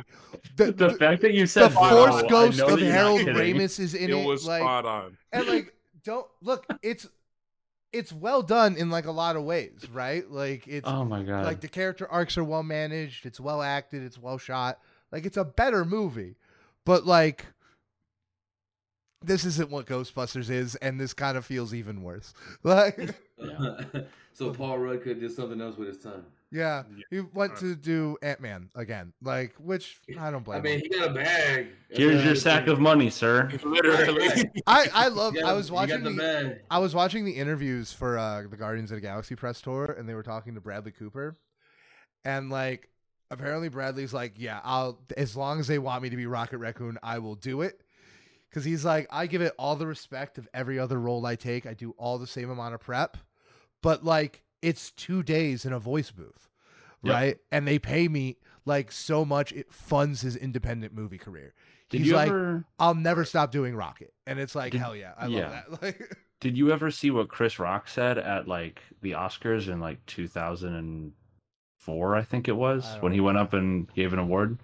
The, 0.56 0.72
The 0.72 0.88
the- 0.88 0.90
fact 0.96 1.22
that 1.22 1.34
you 1.36 1.42
the 1.44 1.48
said 1.48 1.76
Wow, 1.76 2.08
Force 2.10 2.24
Ghost 2.24 2.60
of 2.60 2.70
that 2.72 2.80
you're 2.80 2.88
not 2.90 2.96
Harold 2.96 3.20
kidding. 3.20 3.56
Ramis 3.58 3.80
is 3.80 3.94
in 3.94 4.10
It 4.10 4.16
it. 4.18 4.26
was 4.26 4.48
like, 4.48 4.62
spot 4.62 4.86
on. 4.86 5.18
and 5.32 5.46
like 5.48 5.76
don't 6.04 6.28
look 6.42 6.66
it's 6.82 7.08
it's 7.92 8.14
well 8.14 8.42
done 8.42 8.76
in 8.76 8.90
like 8.90 9.06
a 9.06 9.12
lot 9.12 9.36
of 9.36 9.44
ways 9.44 9.88
right 9.92 10.30
like 10.30 10.68
it's 10.68 10.88
Oh 10.88 11.04
my 11.04 11.24
god! 11.24 11.46
like 11.46 11.62
the 11.62 11.68
character 11.68 12.08
arcs 12.08 12.38
are 12.38 12.44
well 12.44 12.64
managed 12.64 13.26
it's 13.26 13.40
well 13.40 13.62
acted 13.62 14.04
it's 14.04 14.18
well 14.18 14.38
shot 14.38 14.80
like 15.12 15.26
it's 15.26 15.38
a 15.38 15.46
better 15.46 15.84
movie 15.86 16.36
but 16.86 17.06
like 17.06 17.46
this 19.22 19.44
isn't 19.44 19.70
what 19.70 19.86
ghostbusters 19.86 20.50
is 20.50 20.76
and 20.76 21.00
this 21.00 21.14
kind 21.14 21.38
of 21.38 21.46
feels 21.46 21.74
even 21.74 22.04
worse 22.04 22.34
like 22.64 23.16
so 24.34 24.52
Paul 24.54 24.78
Rudd 24.80 25.02
could 25.04 25.20
do 25.20 25.30
something 25.30 25.60
else 25.60 25.78
with 25.78 25.88
his 25.90 25.98
time. 25.98 26.26
Yeah 26.52 26.84
Yeah. 26.96 27.04
he 27.12 27.20
went 27.34 27.58
to 27.58 27.76
do 27.76 28.18
ant-man 28.24 28.70
again 28.76 29.14
like 29.22 29.54
which 29.60 30.00
i 30.20 30.32
don't 30.32 30.44
blame 30.44 30.60
I 30.60 30.62
mean, 30.62 30.74
him 30.76 30.82
he 30.82 30.90
got 30.90 31.12
a 31.12 31.14
bag. 31.14 31.68
Here's 31.92 32.24
your 32.26 32.36
sack 32.36 32.68
of 32.68 32.80
money, 32.80 33.10
sir. 33.10 33.50
Literally. 33.64 34.50
i 34.68 34.88
i 34.94 35.08
love 35.08 35.34
got- 35.36 35.44
i 35.46 35.54
was 35.54 35.72
watching 35.72 36.04
the 36.04 36.10
the. 36.12 36.60
I 36.72 36.80
was 36.80 36.94
watching 36.96 37.24
the 37.26 37.32
interviews 37.32 37.92
for 37.94 38.18
uh, 38.18 38.44
the 38.50 38.58
Guardians 38.58 38.92
of 38.92 38.96
the 38.98 39.02
Galaxy 39.02 39.36
press 39.36 39.62
tour, 39.62 39.86
and 39.98 40.08
they 40.10 40.14
were 40.14 40.24
talking 40.24 40.56
to 40.56 40.62
Bradley 40.62 40.92
Cooper, 40.92 41.36
and 42.26 42.50
like 42.50 42.90
apparently 43.32 43.70
Bradley's 43.70 44.14
like, 44.14 44.34
yeah, 44.38 44.60
I'll 44.64 45.00
as 45.18 45.36
long 45.38 45.60
as 45.60 45.68
they 45.68 45.80
want 45.80 46.04
me 46.04 46.10
to 46.10 46.18
be 46.18 46.26
Rocket 46.26 46.58
Raccoon, 46.58 46.98
I 47.04 47.20
will 47.20 47.36
do 47.36 47.62
it, 47.62 47.82
because 48.50 48.64
he's 48.66 48.84
like, 48.86 49.08
I 49.12 49.28
give 49.28 49.42
it 49.42 49.54
all 49.58 49.76
the 49.76 49.88
respect 49.88 50.38
of 50.38 50.48
every 50.54 50.78
other 50.80 51.00
role 51.00 51.26
I 51.26 51.36
take. 51.36 51.66
I 51.66 51.74
do 51.74 51.92
all 51.98 52.18
the 52.20 52.28
same 52.28 52.50
amount 52.50 52.74
of 52.76 52.82
prep, 52.82 53.18
but 53.82 54.04
like 54.04 54.44
it's 54.62 54.92
two 54.92 55.24
days 55.24 55.66
in 55.66 55.74
a 55.74 55.80
voice 55.80 56.12
booth. 56.12 56.48
Yep. 57.02 57.14
right? 57.14 57.38
And 57.52 57.66
they 57.68 57.80
pay 57.80 58.08
me 58.10 58.38
like 58.66 58.92
so 58.92 59.24
much 59.24 59.54
it 59.54 59.72
funds 59.72 60.20
his 60.22 60.36
independent 60.36 60.94
movie 60.94 61.18
career. 61.18 61.54
Did 61.90 62.02
He's 62.02 62.12
like, 62.12 62.28
ever 62.30 62.66
I'll 62.78 62.94
never 62.94 63.24
stop 63.26 63.52
doing 63.52 63.76
Rocket, 63.76 64.14
and 64.28 64.38
it's 64.40 64.54
like 64.54 64.74
Did- 64.74 64.82
hell 64.82 64.96
yeah, 64.96 65.14
I 65.18 65.28
yeah. 65.28 65.40
love 65.40 65.52
that. 65.52 65.66
Like, 65.82 66.18
did 66.42 66.58
you 66.58 66.72
ever 66.72 66.92
see 66.92 67.10
what 67.12 67.30
Chris 67.30 67.58
Rock 67.60 67.88
said 67.88 68.18
at 68.18 68.48
like 68.48 68.82
the 69.02 69.12
Oscars 69.12 69.68
in 69.70 69.80
like 69.80 70.06
2004, 70.08 72.16
I 72.16 72.24
think 72.24 72.48
it 72.48 72.56
was, 72.56 72.86
when 73.02 73.12
he 73.12 73.20
went 73.20 73.38
up 73.38 73.54
and 73.54 73.92
gave 73.94 74.14
an 74.14 74.20
award? 74.20 74.58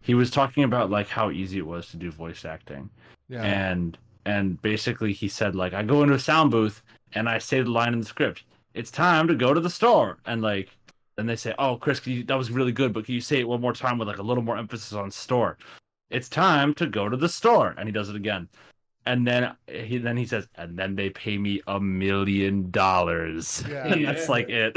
He 0.00 0.14
was 0.14 0.30
talking 0.30 0.64
about 0.64 0.90
like 0.90 1.08
how 1.08 1.30
easy 1.30 1.58
it 1.58 1.66
was 1.66 1.88
to 1.90 1.96
do 1.96 2.10
voice 2.10 2.44
acting. 2.44 2.90
yeah, 3.28 3.42
and 3.42 3.98
and 4.24 4.60
basically 4.62 5.12
he 5.12 5.28
said 5.28 5.54
like 5.54 5.74
I 5.74 5.82
go 5.82 6.02
into 6.02 6.14
a 6.14 6.18
sound 6.18 6.50
booth 6.50 6.82
and 7.14 7.28
I 7.28 7.38
say 7.38 7.62
the 7.62 7.70
line 7.70 7.92
in 7.92 8.00
the 8.00 8.06
script. 8.06 8.44
It's 8.78 8.90
time 8.92 9.26
to 9.28 9.34
go 9.34 9.52
to 9.52 9.60
the 9.60 9.68
store, 9.70 10.18
and 10.26 10.40
like 10.40 10.68
then 11.16 11.26
they 11.26 11.36
say, 11.36 11.52
"Oh, 11.58 11.76
Chris, 11.76 11.98
can 12.00 12.12
you, 12.12 12.24
that 12.24 12.38
was 12.38 12.50
really 12.50 12.70
good, 12.72 12.92
but 12.92 13.04
can 13.04 13.14
you 13.14 13.20
say 13.20 13.40
it 13.40 13.48
one 13.48 13.60
more 13.60 13.72
time 13.72 13.98
with 13.98 14.06
like 14.08 14.18
a 14.18 14.22
little 14.22 14.42
more 14.42 14.56
emphasis 14.56 14.92
on 14.92 15.10
store?" 15.10 15.58
It's 16.10 16.28
time 16.28 16.72
to 16.74 16.86
go 16.86 17.08
to 17.08 17.16
the 17.16 17.28
store, 17.28 17.74
and 17.76 17.88
he 17.88 17.92
does 17.92 18.08
it 18.08 18.16
again, 18.16 18.48
and 19.04 19.26
then 19.26 19.54
he 19.66 19.98
then 19.98 20.16
he 20.16 20.24
says, 20.26 20.46
"And 20.54 20.78
then 20.78 20.94
they 20.94 21.10
pay 21.10 21.36
me 21.38 21.60
a 21.66 21.80
million 21.80 22.70
dollars." 22.70 23.64
And 23.68 24.04
that's 24.06 24.26
Yeah. 24.26 24.30
like 24.30 24.48
it. 24.48 24.76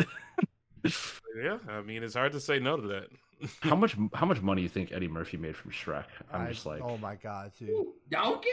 Yeah, 1.38 1.60
I 1.70 1.82
mean, 1.82 2.04
it's 2.04 2.16
hard 2.16 2.32
to 2.34 2.40
say 2.40 2.60
no 2.60 2.76
to 2.78 2.88
that. 2.88 3.08
how 3.62 3.76
much 3.76 3.96
how 4.14 4.26
much 4.26 4.42
money 4.42 4.62
you 4.64 4.70
think 4.70 4.92
Eddie 4.92 5.08
Murphy 5.08 5.38
made 5.38 5.56
from 5.56 5.72
Shrek? 5.72 6.06
I'm 6.34 6.42
I- 6.48 6.52
just 6.52 6.66
like, 6.66 6.82
oh 6.82 6.98
my 6.98 7.16
god, 7.16 7.52
dude. 7.58 7.70
Ooh, 7.70 7.94
Donkey? 8.10 8.50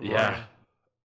yeah, 0.00 0.44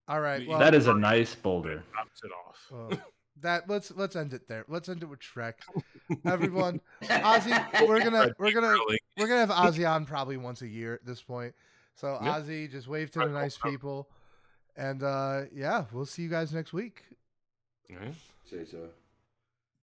All 0.07 0.21
right, 0.21 0.47
well, 0.47 0.59
that 0.59 0.73
is 0.75 0.87
a 0.87 0.93
nice 0.93 1.33
boulder. 1.35 1.83
Drops 1.91 2.21
it 2.23 2.31
off. 2.31 2.99
That 3.41 3.69
let's 3.69 3.91
let's 3.95 4.15
end 4.15 4.33
it 4.33 4.47
there. 4.47 4.65
Let's 4.67 4.89
end 4.89 5.03
it 5.03 5.07
with 5.07 5.19
Shrek. 5.19 5.53
Everyone, 6.25 6.79
Ozzy, 7.03 7.87
we're 7.87 8.03
gonna 8.03 8.33
we're 8.37 8.51
gonna 8.51 8.77
we're 9.17 9.27
gonna 9.27 9.45
have 9.45 9.49
Ozzy 9.73 9.89
on 9.89 10.05
probably 10.05 10.37
once 10.37 10.61
a 10.61 10.67
year 10.67 10.93
at 10.93 11.05
this 11.05 11.21
point. 11.21 11.53
So 11.95 12.17
Yeah. 12.21 12.39
Ozzy, 12.39 12.71
just 12.71 12.87
wave 12.87 13.11
to 13.11 13.19
the 13.19 13.27
nice 13.27 13.57
people, 13.57 14.09
and 14.75 15.03
uh 15.03 15.43
yeah, 15.53 15.85
we'll 15.91 16.05
see 16.05 16.21
you 16.23 16.29
guys 16.29 16.53
next 16.53 16.73
week. 16.73 17.03
Yeah. 17.89 17.97
Say 18.49 18.65
so. 18.65 18.89